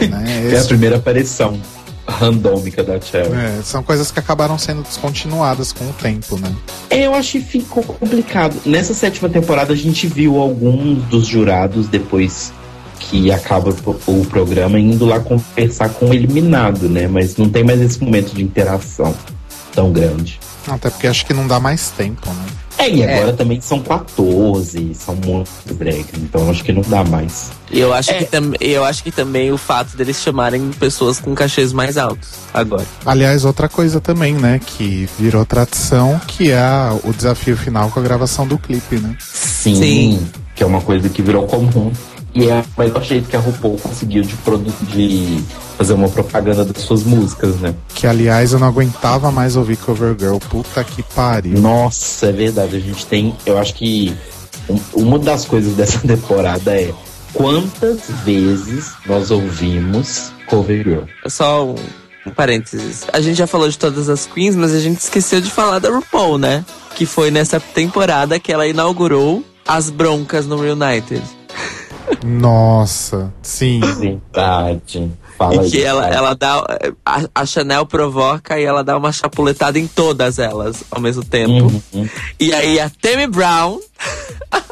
Né? 0.00 0.48
É 0.54 0.60
a 0.60 0.64
primeira 0.64 0.96
aparição 0.96 1.60
randômica 2.08 2.82
da 2.82 3.00
Cherry. 3.00 3.32
É, 3.34 3.60
são 3.62 3.82
coisas 3.82 4.10
que 4.10 4.18
acabaram 4.18 4.58
sendo 4.58 4.82
descontinuadas 4.82 5.72
com 5.72 5.84
o 5.84 5.92
tempo, 5.92 6.38
né? 6.38 6.54
É, 6.90 7.06
eu 7.06 7.14
acho 7.14 7.32
que 7.32 7.40
ficou 7.40 7.82
complicado. 7.82 8.56
Nessa 8.64 8.94
sétima 8.94 9.28
temporada 9.28 9.72
a 9.72 9.76
gente 9.76 10.06
viu 10.06 10.38
alguns 10.38 11.02
dos 11.04 11.26
jurados 11.26 11.86
depois 11.88 12.52
que 12.98 13.30
acaba 13.30 13.74
o 14.06 14.26
programa 14.26 14.78
indo 14.78 15.06
lá 15.06 15.20
conversar 15.20 15.88
com 15.90 16.06
o 16.06 16.14
eliminado, 16.14 16.88
né? 16.88 17.06
Mas 17.06 17.36
não 17.36 17.48
tem 17.48 17.62
mais 17.62 17.80
esse 17.80 18.02
momento 18.02 18.34
de 18.34 18.42
interação 18.42 19.14
tão 19.72 19.92
grande. 19.92 20.40
Até 20.66 20.90
porque 20.90 21.06
acho 21.06 21.24
que 21.24 21.32
não 21.32 21.46
dá 21.46 21.60
mais 21.60 21.90
tempo, 21.90 22.28
né? 22.28 22.46
É, 22.78 22.88
e 22.88 23.02
agora 23.02 23.30
é. 23.30 23.32
também 23.32 23.60
são 23.60 23.80
14, 23.80 24.94
são 24.94 25.16
muitos 25.16 25.52
breaks, 25.72 26.12
então 26.22 26.48
acho 26.48 26.62
que 26.62 26.72
não 26.72 26.82
dá 26.82 27.02
mais. 27.02 27.50
Eu 27.70 27.92
acho, 27.92 28.12
é. 28.12 28.22
que 28.22 28.28
eu 28.60 28.84
acho 28.84 29.02
que 29.02 29.10
também 29.10 29.50
o 29.50 29.58
fato 29.58 29.96
deles 29.96 30.22
chamarem 30.22 30.70
pessoas 30.70 31.18
com 31.18 31.34
cachês 31.34 31.72
mais 31.72 31.98
altos 31.98 32.28
agora. 32.54 32.86
Aliás, 33.04 33.44
outra 33.44 33.68
coisa 33.68 34.00
também, 34.00 34.34
né, 34.34 34.60
que 34.64 35.08
virou 35.18 35.44
tradição, 35.44 36.20
que 36.26 36.52
é 36.52 36.62
o 37.02 37.12
desafio 37.12 37.56
final 37.56 37.90
com 37.90 37.98
a 37.98 38.02
gravação 38.02 38.46
do 38.46 38.56
clipe, 38.56 38.96
né? 38.96 39.16
Sim, 39.18 39.74
Sim. 39.74 40.26
que 40.54 40.62
é 40.62 40.66
uma 40.66 40.80
coisa 40.80 41.08
que 41.08 41.20
virou 41.20 41.46
comum. 41.46 41.90
E 42.38 42.48
é 42.48 42.64
o 42.76 42.80
melhor 42.80 43.02
jeito 43.02 43.28
que 43.28 43.34
a 43.34 43.40
RuPaul 43.40 43.76
conseguiu 43.78 44.22
de, 44.22 44.36
de 44.92 45.44
fazer 45.76 45.92
uma 45.92 46.08
propaganda 46.08 46.64
das 46.64 46.84
suas 46.84 47.02
músicas, 47.02 47.56
né? 47.56 47.74
Que 47.96 48.06
aliás 48.06 48.52
eu 48.52 48.60
não 48.60 48.68
aguentava 48.68 49.32
mais 49.32 49.56
ouvir 49.56 49.76
Cover 49.76 50.14
Girl. 50.16 50.36
Puta 50.48 50.84
que 50.84 51.02
pariu. 51.02 51.58
Nossa, 51.58 52.28
é 52.28 52.32
verdade. 52.32 52.76
A 52.76 52.80
gente 52.80 53.04
tem. 53.06 53.34
Eu 53.44 53.58
acho 53.58 53.74
que 53.74 54.16
um, 54.68 54.78
uma 54.92 55.18
das 55.18 55.46
coisas 55.46 55.74
dessa 55.74 55.98
temporada 56.06 56.80
é 56.80 56.94
quantas 57.32 58.02
vezes 58.24 58.92
nós 59.04 59.32
ouvimos 59.32 60.30
Cover 60.46 60.84
Girl. 60.84 61.02
Só 61.26 61.66
um, 61.66 61.74
um 62.24 62.30
parênteses. 62.30 63.04
A 63.12 63.20
gente 63.20 63.36
já 63.36 63.48
falou 63.48 63.68
de 63.68 63.76
todas 63.76 64.08
as 64.08 64.26
queens, 64.26 64.54
mas 64.54 64.72
a 64.72 64.78
gente 64.78 65.00
esqueceu 65.00 65.40
de 65.40 65.50
falar 65.50 65.80
da 65.80 65.90
RuPaul, 65.90 66.38
né? 66.38 66.64
Que 66.94 67.04
foi 67.04 67.32
nessa 67.32 67.58
temporada 67.58 68.38
que 68.38 68.52
ela 68.52 68.64
inaugurou 68.64 69.44
as 69.66 69.90
broncas 69.90 70.46
no 70.46 70.60
United. 70.60 71.37
Nossa, 72.24 73.32
sim. 73.42 73.80
Verdade. 73.80 75.10
Fala 75.36 75.66
e 75.66 75.70
que 75.70 75.82
ela, 75.82 76.08
ela 76.08 76.34
dá. 76.34 76.64
A, 77.06 77.22
a, 77.34 77.46
Chanel 77.46 77.86
provoca 77.86 78.58
e 78.58 78.64
ela 78.64 78.82
dá 78.82 78.96
uma 78.96 79.12
chapuletada 79.12 79.78
em 79.78 79.86
todas 79.86 80.38
elas 80.38 80.82
ao 80.90 81.00
mesmo 81.00 81.24
tempo. 81.24 81.72
Uhum. 81.92 82.08
E 82.40 82.52
aí 82.52 82.80
a 82.80 82.90
Tammy 82.90 83.28
Brown. 83.28 83.78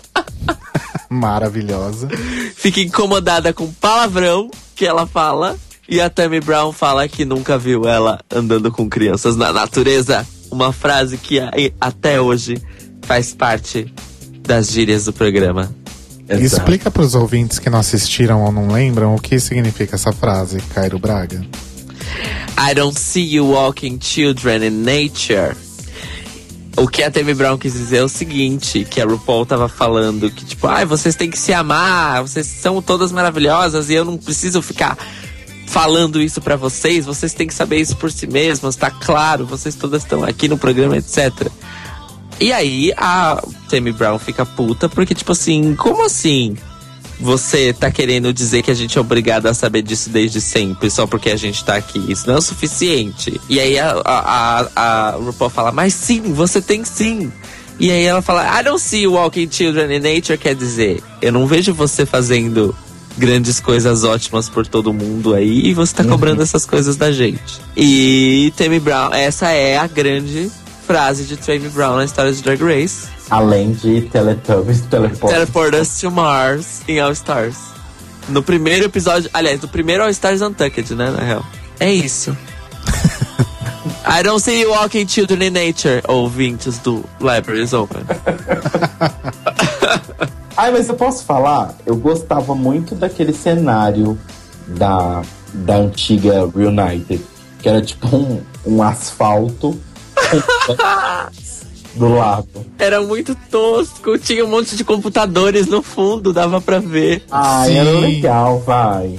Maravilhosa. 1.09 2.09
Fica 2.57 2.81
incomodada 2.81 3.53
com 3.53 3.65
o 3.65 3.73
palavrão 3.73 4.51
que 4.75 4.85
ela 4.85 5.07
fala. 5.07 5.57
E 5.89 6.01
a 6.01 6.11
Tammy 6.11 6.41
Brown 6.41 6.73
fala 6.73 7.07
que 7.07 7.25
nunca 7.25 7.57
viu 7.57 7.87
ela 7.87 8.19
andando 8.29 8.73
com 8.73 8.91
crianças 8.91 9.37
na 9.37 9.53
natureza. 9.53 10.27
Uma 10.51 10.73
frase 10.73 11.17
que 11.17 11.41
até 11.81 12.21
hoje 12.21 12.61
faz 13.03 13.33
parte 13.33 13.93
das 14.41 14.73
gírias 14.73 15.05
do 15.05 15.13
programa. 15.13 15.71
Exato. 16.29 16.45
Explica 16.45 16.91
para 16.91 17.03
os 17.03 17.15
ouvintes 17.15 17.59
que 17.59 17.71
não 17.71 17.79
assistiram 17.79 18.43
ou 18.43 18.51
não 18.51 18.69
lembram 18.69 19.15
o 19.15 19.21
que 19.21 19.39
significa 19.39 19.95
essa 19.95 20.13
frase, 20.13 20.59
Cairo 20.75 20.99
Braga. 20.99 21.45
I 22.59 22.75
don't 22.75 22.99
see 22.99 23.23
you 23.23 23.47
walking 23.47 23.99
children 24.01 24.65
in 24.65 24.83
nature. 24.83 25.55
O 26.77 26.89
que 26.89 27.03
a 27.03 27.11
Tammy 27.11 27.33
Brown 27.33 27.57
quis 27.57 27.73
dizer 27.73 27.99
é 27.99 28.03
o 28.03 28.09
seguinte, 28.09 28.85
que 28.85 29.01
a 29.01 29.07
RuPaul 29.07 29.47
tava 29.47 29.67
falando 29.69 30.31
que, 30.31 30.45
tipo, 30.45 30.67
ai, 30.67 30.83
ah, 30.83 30.87
vocês 30.87 31.15
têm 31.15 31.31
que 31.31 31.39
se 31.39 31.53
amar, 31.53 32.23
vocês 32.23 32.47
são 32.47 32.83
todas 32.83 33.13
maravilhosas 33.13 33.89
e 33.89 33.95
eu 33.95 34.05
não 34.05 34.19
preciso 34.19 34.61
ficar 34.61 34.99
falando 35.67 36.21
isso 36.21 36.41
para 36.41 36.57
vocês, 36.57 37.07
vocês 37.07 37.33
têm 37.33 37.47
que 37.47 37.55
saber 37.55 37.79
isso 37.79 37.97
por 37.97 38.11
si 38.11 38.27
mesmos, 38.27 38.77
tá 38.77 38.91
claro, 38.91 39.47
vocês 39.47 39.75
todas 39.75 40.03
estão 40.03 40.23
aqui 40.23 40.49
no 40.49 40.59
programa, 40.59 40.97
etc. 40.97 41.51
E 42.41 42.53
aí 42.53 42.93
a 42.97 43.43
Tammy 43.69 43.93
Brown 43.93 44.19
fica 44.19 44.45
puta 44.45 44.89
porque, 44.89 45.15
tipo 45.15 45.33
assim, 45.33 45.75
como 45.75 46.05
assim? 46.05 46.57
Você 47.19 47.73
tá 47.73 47.91
querendo 47.91 48.31
dizer 48.31 48.63
que 48.63 48.71
a 48.71 48.75
gente 48.75 48.99
é 48.99 49.01
obrigado 49.01 49.47
a 49.47 49.55
saber 49.55 49.81
disso 49.81 50.11
desde 50.11 50.39
sempre, 50.39 50.91
só 50.91 51.07
porque 51.07 51.31
a 51.31 51.37
gente 51.37 51.65
tá 51.65 51.75
aqui. 51.77 52.05
Isso 52.09 52.27
não 52.27 52.35
é 52.35 52.39
o 52.39 52.43
suficiente. 52.43 53.41
E 53.49 53.59
aí 53.59 53.79
a, 53.79 53.93
a, 54.05 54.61
a, 54.61 54.69
a 54.77 55.11
RuPaul 55.13 55.51
fala, 55.51 55.73
mas 55.73 55.95
sim, 55.95 56.21
você 56.35 56.61
tem 56.61 56.85
sim. 56.85 57.33
E 57.81 57.91
aí 57.91 58.05
ela 58.05 58.21
fala, 58.21 58.61
I 58.61 58.63
don't 58.63 58.81
see 58.81 59.07
walking 59.07 59.51
children 59.51 59.97
in 59.97 60.01
nature, 60.01 60.37
quer 60.37 60.55
dizer, 60.55 61.03
eu 61.23 61.33
não 61.33 61.47
vejo 61.47 61.73
você 61.73 62.05
fazendo 62.05 62.75
grandes 63.17 63.61
coisas 63.61 64.05
ótimas 64.05 64.49
por 64.49 64.67
todo 64.67 64.93
mundo 64.93 65.35
aí 65.35 65.67
e 65.67 65.75
você 65.75 65.95
tá 65.95 66.05
cobrando 66.05 66.39
uhum. 66.39 66.43
essas 66.43 66.67
coisas 66.67 66.97
da 66.97 67.11
gente. 67.11 67.61
E 67.75 68.53
Tammy 68.57 68.79
Brown, 68.79 69.13
essa 69.15 69.51
é 69.51 69.79
a 69.79 69.87
grande 69.87 70.51
frase 70.87 71.25
de 71.25 71.37
Tammy 71.37 71.69
Brown 71.69 71.97
na 71.97 72.05
história 72.05 72.33
de 72.33 72.41
Drag 72.43 72.63
Race. 72.63 73.09
Além 73.29 73.73
de 73.73 74.03
Teletubbies, 74.03 74.83
Teleport. 74.83 75.33
Teleport 75.33 75.75
Us 75.75 76.01
to 76.01 76.11
Mars 76.13 76.83
em 76.87 77.01
All 77.01 77.11
Stars. 77.11 77.57
No 78.29 78.41
primeiro 78.43 78.85
episódio, 78.85 79.29
aliás, 79.35 79.61
no 79.61 79.67
primeiro 79.69 80.05
All 80.05 80.11
Stars 80.11 80.41
Untucked, 80.41 80.95
né, 80.95 81.11
na 81.11 81.23
real. 81.23 81.45
É 81.81 81.93
isso. 81.93 82.37
I 84.07 84.23
don't 84.23 84.41
see 84.41 84.61
you 84.61 84.71
walking 84.71 85.09
children 85.09 85.43
in 85.43 85.51
nature, 85.51 86.01
ouvintes 86.07 86.79
do 86.79 87.05
Libraries 87.21 87.73
Open. 87.73 88.03
Ai, 90.57 90.71
mas 90.71 90.89
eu 90.89 90.95
posso 90.95 91.25
falar? 91.25 91.75
Eu 91.85 91.97
gostava 91.97 92.55
muito 92.55 92.95
daquele 92.95 93.33
cenário 93.33 94.17
da, 94.69 95.23
da 95.53 95.77
antiga 95.77 96.49
Reunited, 96.57 97.21
que 97.59 97.69
era 97.69 97.83
tipo 97.83 98.07
um, 98.17 98.41
um 98.65 98.83
asfalto 98.83 99.79
do 101.95 102.09
lado. 102.15 102.49
Era 102.79 103.01
muito 103.01 103.35
tosco, 103.51 104.19
tinha 104.19 104.45
um 104.45 104.49
monte 104.49 104.77
de 104.77 104.85
computadores 104.85 105.67
no 105.67 105.83
fundo, 105.83 106.33
dava 106.33 106.61
pra 106.61 106.79
ver. 106.79 107.23
Ai, 107.31 107.77
era 107.77 107.91
legal, 107.91 108.61
vai. 108.61 109.19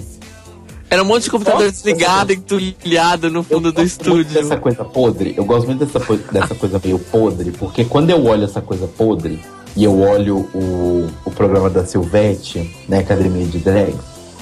Era 0.89 1.03
um 1.03 1.05
monte 1.05 1.23
de 1.23 1.31
computador 1.31 1.69
desligado, 1.69 2.31
entulhado 2.31 3.29
no 3.29 3.43
fundo 3.43 3.73
do 3.73 3.81
estúdio. 3.81 4.33
dessa 4.33 4.55
coisa 4.55 4.85
podre. 4.85 5.33
Eu 5.35 5.43
gosto 5.43 5.67
muito 5.67 5.85
dessa, 5.85 5.99
dessa 6.31 6.55
coisa 6.55 6.79
meio 6.81 6.97
podre, 6.97 7.51
porque 7.51 7.83
quando 7.83 8.09
eu 8.09 8.25
olho 8.25 8.45
essa 8.45 8.61
coisa 8.61 8.87
podre 8.87 9.39
e 9.75 9.83
eu 9.83 9.99
olho 9.99 10.49
o, 10.53 11.09
o 11.25 11.31
programa 11.31 11.69
da 11.69 11.85
Silvete, 11.85 12.73
né, 12.87 12.99
Academia 12.99 13.45
de 13.45 13.57
Drag, 13.59 13.95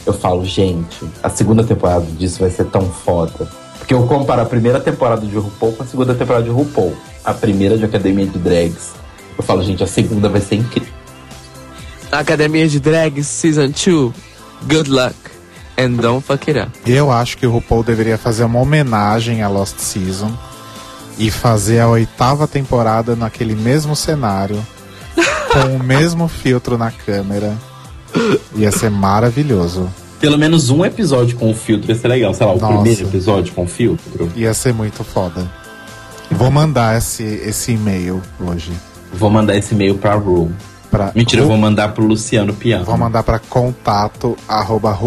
eu 0.05 0.13
falo, 0.13 0.45
gente, 0.45 1.03
a 1.23 1.29
segunda 1.29 1.63
temporada 1.63 2.05
disso 2.05 2.41
vai 2.41 2.51
ser 2.51 2.65
tão 2.65 2.83
foda. 2.91 3.49
Porque 3.85 3.93
eu 3.93 4.07
comparo 4.07 4.41
a 4.41 4.45
primeira 4.45 4.79
temporada 4.79 5.27
de 5.27 5.35
RuPaul 5.37 5.73
com 5.73 5.83
a 5.83 5.85
segunda 5.85 6.15
temporada 6.15 6.43
de 6.43 6.49
RuPaul. 6.49 6.97
A 7.23 7.35
primeira 7.35 7.77
de 7.77 7.85
Academia 7.85 8.25
de 8.25 8.39
Drags. 8.39 8.93
Eu 9.37 9.43
falo, 9.43 9.63
gente, 9.63 9.83
a 9.83 9.87
segunda 9.87 10.27
vai 10.27 10.41
ser 10.41 10.55
incrível. 10.55 10.91
Academia 12.11 12.67
de 12.67 12.79
Drags 12.79 13.27
Season 13.27 13.67
2. 13.67 14.11
Good 14.67 14.89
luck. 14.89 15.15
And 15.77 15.97
don't 15.97 16.25
fuck 16.25 16.49
it 16.49 16.59
up. 16.59 16.71
Eu 16.83 17.11
acho 17.11 17.37
que 17.37 17.45
o 17.45 17.51
RuPaul 17.51 17.83
deveria 17.83 18.17
fazer 18.17 18.43
uma 18.45 18.59
homenagem 18.59 19.43
à 19.43 19.47
Lost 19.47 19.77
Season 19.77 20.35
e 21.19 21.29
fazer 21.29 21.79
a 21.79 21.87
oitava 21.87 22.47
temporada 22.47 23.15
naquele 23.15 23.53
mesmo 23.53 23.95
cenário, 23.95 24.65
com 25.53 25.75
o 25.75 25.83
mesmo 25.83 26.27
filtro 26.27 26.75
na 26.75 26.89
câmera. 26.89 27.55
Ia 28.55 28.71
ser 28.71 28.89
maravilhoso. 28.89 29.87
Pelo 30.25 30.39
menos 30.39 30.71
um 30.71 30.83
episódio 30.83 31.37
com 31.37 31.51
o 31.51 31.53
filtro 31.53 31.91
ia 31.91 31.95
ser 31.95 32.07
legal. 32.07 32.33
Sei 32.33 32.43
lá, 32.43 32.53
o 32.53 32.59
Nossa. 32.59 32.73
primeiro 32.73 33.03
episódio 33.03 33.53
com 33.53 33.65
o 33.65 33.67
filtro. 33.67 34.31
Ia 34.35 34.55
ser 34.55 34.73
muito 34.73 35.03
foda. 35.03 35.47
Vou 36.31 36.49
mandar 36.49 36.97
esse, 36.97 37.21
esse 37.23 37.73
e-mail 37.73 38.19
hoje. 38.39 38.71
Vou 39.13 39.29
mandar 39.29 39.55
esse 39.55 39.75
e-mail 39.75 39.99
pra 39.99 40.15
Ru. 40.15 40.51
Pra 40.89 41.11
Mentira, 41.13 41.43
Ru... 41.43 41.45
eu 41.45 41.51
vou 41.51 41.59
mandar 41.59 41.89
pro 41.89 42.03
Luciano 42.03 42.55
Piano. 42.55 42.83
Vou 42.83 42.97
mandar 42.97 43.21
pra 43.21 43.37
contato 43.37 44.35
arroba. 44.47 44.97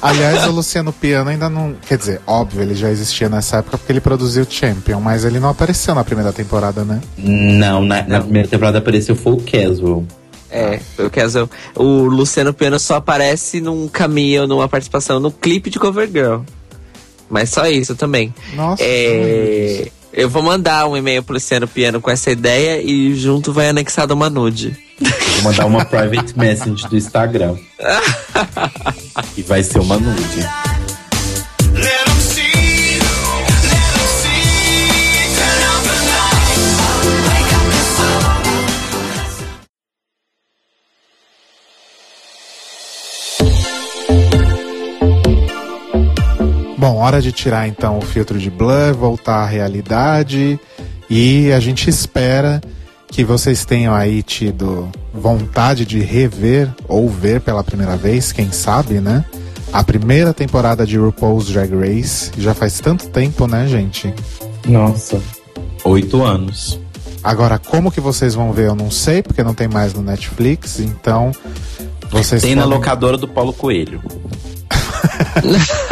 Aliás, 0.00 0.46
o 0.46 0.52
Luciano 0.52 0.90
Piano 0.90 1.28
ainda 1.28 1.50
não. 1.50 1.74
Quer 1.86 1.98
dizer, 1.98 2.22
óbvio, 2.26 2.62
ele 2.62 2.74
já 2.74 2.88
existia 2.88 3.28
nessa 3.28 3.58
época 3.58 3.76
porque 3.76 3.92
ele 3.92 4.00
produziu 4.00 4.46
Champion, 4.48 5.00
mas 5.00 5.26
ele 5.26 5.38
não 5.38 5.50
apareceu 5.50 5.94
na 5.94 6.02
primeira 6.02 6.32
temporada, 6.32 6.82
né? 6.82 6.98
Não, 7.18 7.84
na, 7.84 8.02
na 8.04 8.22
primeira 8.22 8.48
temporada 8.48 8.78
apareceu 8.78 9.14
Full 9.14 9.42
Casual. 9.42 10.02
É, 10.52 10.80
o 10.98 11.08
caso, 11.08 11.48
o 11.74 12.04
Luciano 12.04 12.52
Piano 12.52 12.78
só 12.78 12.96
aparece 12.96 13.60
num 13.60 13.88
caminho, 13.88 14.46
numa 14.46 14.68
participação 14.68 15.18
no 15.18 15.30
clipe 15.30 15.70
de 15.70 15.78
Cover 15.78 16.06
Girl. 16.06 16.40
Mas 17.30 17.48
só 17.48 17.66
isso 17.66 17.96
também. 17.96 18.34
Nossa. 18.52 18.82
É, 18.84 19.90
eu 20.12 20.28
vou 20.28 20.42
mandar 20.42 20.86
um 20.86 20.94
e-mail 20.94 21.22
pro 21.22 21.32
Luciano 21.32 21.66
Piano 21.66 22.00
com 22.00 22.10
essa 22.10 22.30
ideia 22.30 22.82
e 22.82 23.14
junto 23.14 23.52
vai 23.52 23.70
anexado 23.70 24.12
uma 24.12 24.28
nude. 24.28 24.76
Vou 25.00 25.44
mandar 25.44 25.64
uma 25.64 25.84
private 25.86 26.38
message 26.38 26.86
do 26.86 26.96
Instagram. 26.96 27.56
e 29.36 29.42
vai 29.42 29.62
ser 29.62 29.78
uma 29.78 29.96
nude. 29.96 30.46
Bom, 46.82 46.96
hora 46.96 47.22
de 47.22 47.30
tirar 47.30 47.68
então 47.68 47.96
o 47.96 48.00
filtro 48.02 48.40
de 48.40 48.50
blur, 48.50 48.92
voltar 48.92 49.36
à 49.36 49.46
realidade 49.46 50.58
e 51.08 51.52
a 51.52 51.60
gente 51.60 51.88
espera 51.88 52.60
que 53.06 53.22
vocês 53.22 53.64
tenham 53.64 53.94
aí 53.94 54.20
tido 54.20 54.90
vontade 55.14 55.86
de 55.86 56.00
rever 56.00 56.68
ou 56.88 57.08
ver 57.08 57.40
pela 57.40 57.62
primeira 57.62 57.96
vez, 57.96 58.32
quem 58.32 58.50
sabe, 58.50 58.94
né? 58.94 59.24
A 59.72 59.84
primeira 59.84 60.34
temporada 60.34 60.84
de 60.84 60.98
RuPaul's 60.98 61.46
Drag 61.46 61.72
Race. 61.72 62.32
Já 62.36 62.52
faz 62.52 62.80
tanto 62.80 63.08
tempo, 63.10 63.46
né, 63.46 63.64
gente? 63.68 64.12
Nossa, 64.66 65.22
oito 65.84 66.24
anos. 66.24 66.80
Agora, 67.22 67.60
como 67.60 67.92
que 67.92 68.00
vocês 68.00 68.34
vão 68.34 68.52
ver, 68.52 68.66
eu 68.66 68.74
não 68.74 68.90
sei, 68.90 69.22
porque 69.22 69.44
não 69.44 69.54
tem 69.54 69.68
mais 69.68 69.94
no 69.94 70.02
Netflix, 70.02 70.80
então 70.80 71.30
vocês 72.10 72.42
Tem 72.42 72.56
podem... 72.56 72.56
na 72.56 72.64
locadora 72.64 73.16
do 73.16 73.28
Paulo 73.28 73.52
Coelho. 73.52 74.02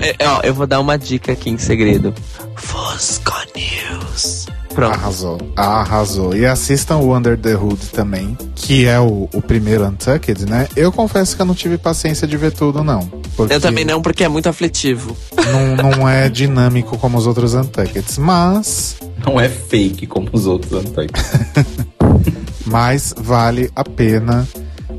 é, 0.00 0.28
ó, 0.28 0.40
eu 0.42 0.54
vou 0.54 0.66
dar 0.66 0.80
uma 0.80 0.98
dica 0.98 1.32
aqui 1.32 1.50
em 1.50 1.58
segredo. 1.58 2.14
Fosco 2.56 3.32
News. 3.54 4.46
Pronto. 4.74 4.94
Arrasou. 4.94 5.40
Arrasou. 5.54 6.36
E 6.36 6.44
assistam 6.44 6.96
o 6.96 7.16
Under 7.16 7.38
the 7.38 7.54
Hood 7.54 7.86
também, 7.92 8.36
que 8.56 8.86
é 8.86 8.98
o, 8.98 9.28
o 9.32 9.40
primeiro 9.40 9.86
Untucked, 9.86 10.46
né? 10.46 10.66
Eu 10.74 10.90
confesso 10.90 11.36
que 11.36 11.42
eu 11.42 11.46
não 11.46 11.54
tive 11.54 11.78
paciência 11.78 12.26
de 12.26 12.36
ver 12.36 12.52
tudo, 12.52 12.82
não. 12.82 13.08
Eu 13.48 13.60
também 13.60 13.84
não, 13.84 14.02
porque 14.02 14.24
é 14.24 14.28
muito 14.28 14.48
aflitivo. 14.48 15.16
Não, 15.36 15.90
não 15.90 16.08
é 16.08 16.28
dinâmico 16.28 16.98
como 16.98 17.16
os 17.16 17.26
outros 17.26 17.54
Untuckeds, 17.54 18.18
mas. 18.18 18.96
Não 19.24 19.40
é 19.40 19.48
fake 19.48 20.06
como 20.08 20.28
os 20.32 20.46
outros 20.46 20.72
Untuckeds. 20.72 21.30
mas 22.66 23.14
vale 23.16 23.70
a 23.76 23.84
pena. 23.84 24.46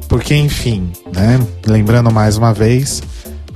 Porque, 0.07 0.35
enfim, 0.35 0.91
né? 1.13 1.39
Lembrando 1.65 2.11
mais 2.11 2.37
uma 2.37 2.53
vez, 2.53 3.01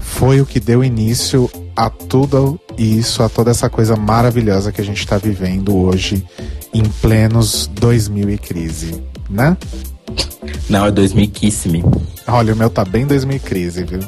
foi 0.10 0.42
o 0.42 0.46
que 0.46 0.60
deu 0.60 0.84
início 0.84 1.50
a 1.76 1.90
tudo 1.90 2.60
isso, 2.78 3.24
a 3.24 3.30
toda 3.30 3.52
essa 3.52 3.70
coisa 3.70 3.96
maravilhosa 3.96 4.72
que 4.72 4.82
a 4.82 4.84
gente 4.84 5.00
está 5.00 5.18
vivendo 5.18 5.76
hoje 5.76 6.26
em 6.74 6.84
plenos 6.84 7.68
2000 7.68 8.30
e 8.30 8.38
crise, 8.38 9.02
né? 9.30 9.56
Não, 10.70 10.86
é 10.86 10.92
2000 10.92 11.32
me. 11.66 11.84
Olha, 12.28 12.54
o 12.54 12.58
meu 12.58 12.70
tá 12.70 12.84
bem 12.84 13.06
2000 13.06 13.40
crise, 13.40 13.84
viu? 13.84 14.00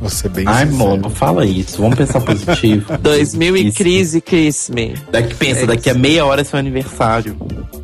Você 0.00 0.28
bem 0.28 0.44
Ai, 0.46 0.62
amor, 0.62 0.98
não 0.98 1.10
fala 1.10 1.44
isso. 1.44 1.80
Vamos 1.82 1.96
pensar 1.96 2.20
positivo. 2.20 2.96
2000 2.98 3.56
e 3.56 3.72
crise, 3.72 4.20
kiss 4.20 4.72
me. 4.72 4.94
Daqui 5.10 5.34
pensa, 5.34 5.62
é 5.62 5.66
daqui 5.66 5.90
a 5.90 5.94
meia 5.94 6.24
hora 6.24 6.40
é 6.40 6.44
seu 6.44 6.58
aniversário. 6.58 7.36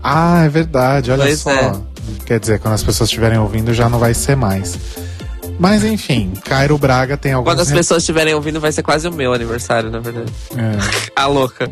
Ah, 0.03 0.45
é 0.45 0.49
verdade. 0.49 1.11
Olha 1.11 1.25
pois 1.25 1.41
só. 1.41 1.51
É. 1.51 1.75
Quer 2.25 2.41
dizer, 2.41 2.59
quando 2.59 2.75
as 2.75 2.83
pessoas 2.83 3.09
estiverem 3.09 3.39
ouvindo 3.39 3.75
já 3.75 3.89
não 3.89 3.99
vai 3.99 4.15
ser 4.15 4.37
mais. 4.37 4.79
Mas 5.59 5.85
enfim, 5.85 6.33
Cairo 6.45 6.77
Braga 6.77 7.17
tem 7.17 7.33
alguns. 7.33 7.53
Quando 7.53 7.61
as 7.61 7.73
pessoas 7.73 8.03
estiverem 8.03 8.35
ouvindo, 8.35 8.61
vai 8.61 8.73
ser 8.73 8.83
quase 8.83 9.09
o 9.09 9.13
meu 9.13 9.33
aniversário, 9.33 9.91
na 9.91 9.99
verdade. 9.99 10.33
É. 10.57 11.13
A 11.17 11.27
louca. 11.27 11.71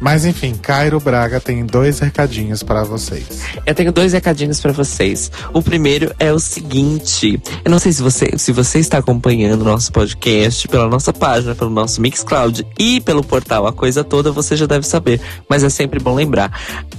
Mas 0.00 0.24
enfim, 0.24 0.54
Cairo 0.54 0.98
Braga 0.98 1.40
tem 1.40 1.64
dois 1.64 2.00
recadinhos 2.00 2.60
para 2.64 2.82
vocês. 2.82 3.24
Eu 3.64 3.72
tenho 3.72 3.92
dois 3.92 4.12
recadinhos 4.12 4.60
para 4.60 4.72
vocês. 4.72 5.30
O 5.52 5.62
primeiro 5.62 6.12
é 6.18 6.32
o 6.32 6.40
seguinte: 6.40 7.40
eu 7.64 7.70
não 7.70 7.78
sei 7.78 7.92
se 7.92 8.02
você, 8.02 8.36
se 8.36 8.50
você 8.50 8.80
está 8.80 8.98
acompanhando 8.98 9.62
o 9.62 9.64
nosso 9.64 9.92
podcast 9.92 10.66
pela 10.66 10.88
nossa 10.88 11.12
página, 11.12 11.54
pelo 11.54 11.70
nosso 11.70 12.00
Mixcloud 12.00 12.66
e 12.76 13.00
pelo 13.00 13.22
portal 13.22 13.64
A 13.64 13.72
Coisa 13.72 14.02
Toda, 14.02 14.32
você 14.32 14.56
já 14.56 14.66
deve 14.66 14.84
saber. 14.84 15.20
Mas 15.48 15.62
é 15.62 15.70
sempre 15.70 16.00
bom 16.00 16.16
lembrar. 16.16 16.50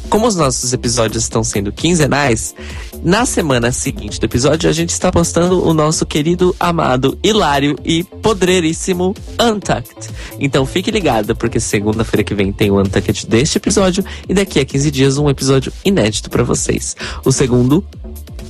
Como 0.10 0.26
os 0.26 0.38
nossos 0.38 0.72
episódios 0.72 1.24
estão 1.24 1.44
sendo 1.44 1.74
quinzenais, 1.74 2.56
na 3.04 3.26
semana 3.26 3.72
seguinte 3.72 4.20
do 4.20 4.26
episódio 4.26 4.70
a 4.70 4.74
gente 4.74 4.92
está 4.92 5.12
postando 5.12 5.68
o 5.68 5.74
nosso 5.74 6.06
querido, 6.06 6.56
amado, 6.60 7.18
hilário 7.22 7.76
e 7.84 8.04
podreiríssimo 8.04 9.14
Untucked. 9.40 10.10
Então 10.40 10.66
fique 10.66 10.90
ligado, 10.90 11.36
porque 11.36 11.60
segunda-feira 11.60 12.24
que 12.24 12.34
vem 12.34 12.52
tem 12.54 12.72
o 12.72 12.80
Untucked 12.80 13.28
deste 13.28 13.58
episódio 13.58 14.04
e 14.28 14.34
daqui 14.34 14.60
a 14.60 14.66
15 14.66 14.90
dias 14.90 15.18
um 15.18 15.30
episódio 15.30 15.72
inédito 15.84 16.30
para 16.30 16.44
vocês. 16.44 16.96
O 17.26 17.32
segundo 17.32 17.84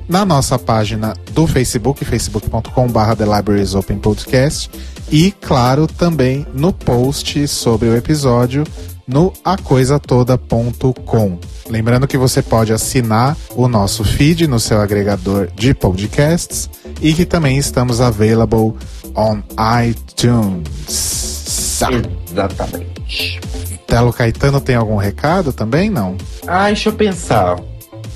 na 0.09 0.25
nossa 0.25 0.59
página 0.59 1.13
do 1.31 1.47
Facebook, 1.47 2.03
facebook.com 2.03 2.89
barra 2.89 3.15
The 3.15 3.23
Libraries 3.23 3.73
Open 3.75 3.97
Podcast, 3.97 4.69
e, 5.09 5.31
claro, 5.31 5.87
também 5.87 6.45
no 6.53 6.73
post 6.73 7.47
sobre 7.47 7.87
o 7.87 7.95
episódio 7.95 8.65
no 9.07 9.31
acoisatoda.com. 9.41 11.39
Lembrando 11.69 12.05
que 12.05 12.17
você 12.17 12.41
pode 12.41 12.73
assinar 12.73 13.37
o 13.55 13.69
nosso 13.69 14.03
feed 14.03 14.47
no 14.47 14.59
seu 14.59 14.81
agregador 14.81 15.47
de 15.55 15.73
podcasts 15.73 16.69
e 17.01 17.13
que 17.13 17.25
também 17.25 17.57
estamos 17.57 18.01
available 18.01 18.73
on 19.15 19.41
iTunes. 19.81 21.31
Exatamente. 22.29 23.50
Telo 23.91 24.13
Caetano 24.13 24.61
tem 24.61 24.73
algum 24.73 24.95
recado 24.95 25.51
também? 25.51 25.89
Não? 25.89 26.15
Ah, 26.47 26.67
deixa 26.67 26.87
eu 26.87 26.93
pensar. 26.93 27.57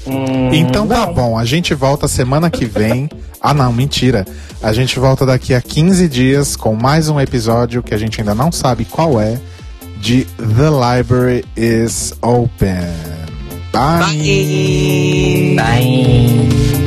Hum, 0.07 0.53
então 0.53 0.87
tá 0.87 1.05
bom, 1.07 1.37
a 1.37 1.43
gente 1.43 1.73
volta 1.73 2.07
semana 2.07 2.49
que 2.49 2.63
vem. 2.63 3.09
ah, 3.41 3.53
não, 3.53 3.73
mentira. 3.73 4.25
A 4.63 4.71
gente 4.71 4.97
volta 4.97 5.25
daqui 5.25 5.53
a 5.53 5.61
15 5.61 6.07
dias 6.07 6.55
com 6.55 6.73
mais 6.75 7.09
um 7.09 7.19
episódio 7.19 7.83
que 7.83 7.93
a 7.93 7.97
gente 7.97 8.21
ainda 8.21 8.33
não 8.33 8.53
sabe 8.53 8.85
qual 8.85 9.19
é 9.19 9.37
de 9.97 10.23
The 10.37 10.95
Library 10.97 11.43
is 11.57 12.13
Open. 12.21 12.77
Bye. 13.73 15.55
Bye. 15.55 15.55
Bye. 15.57 16.84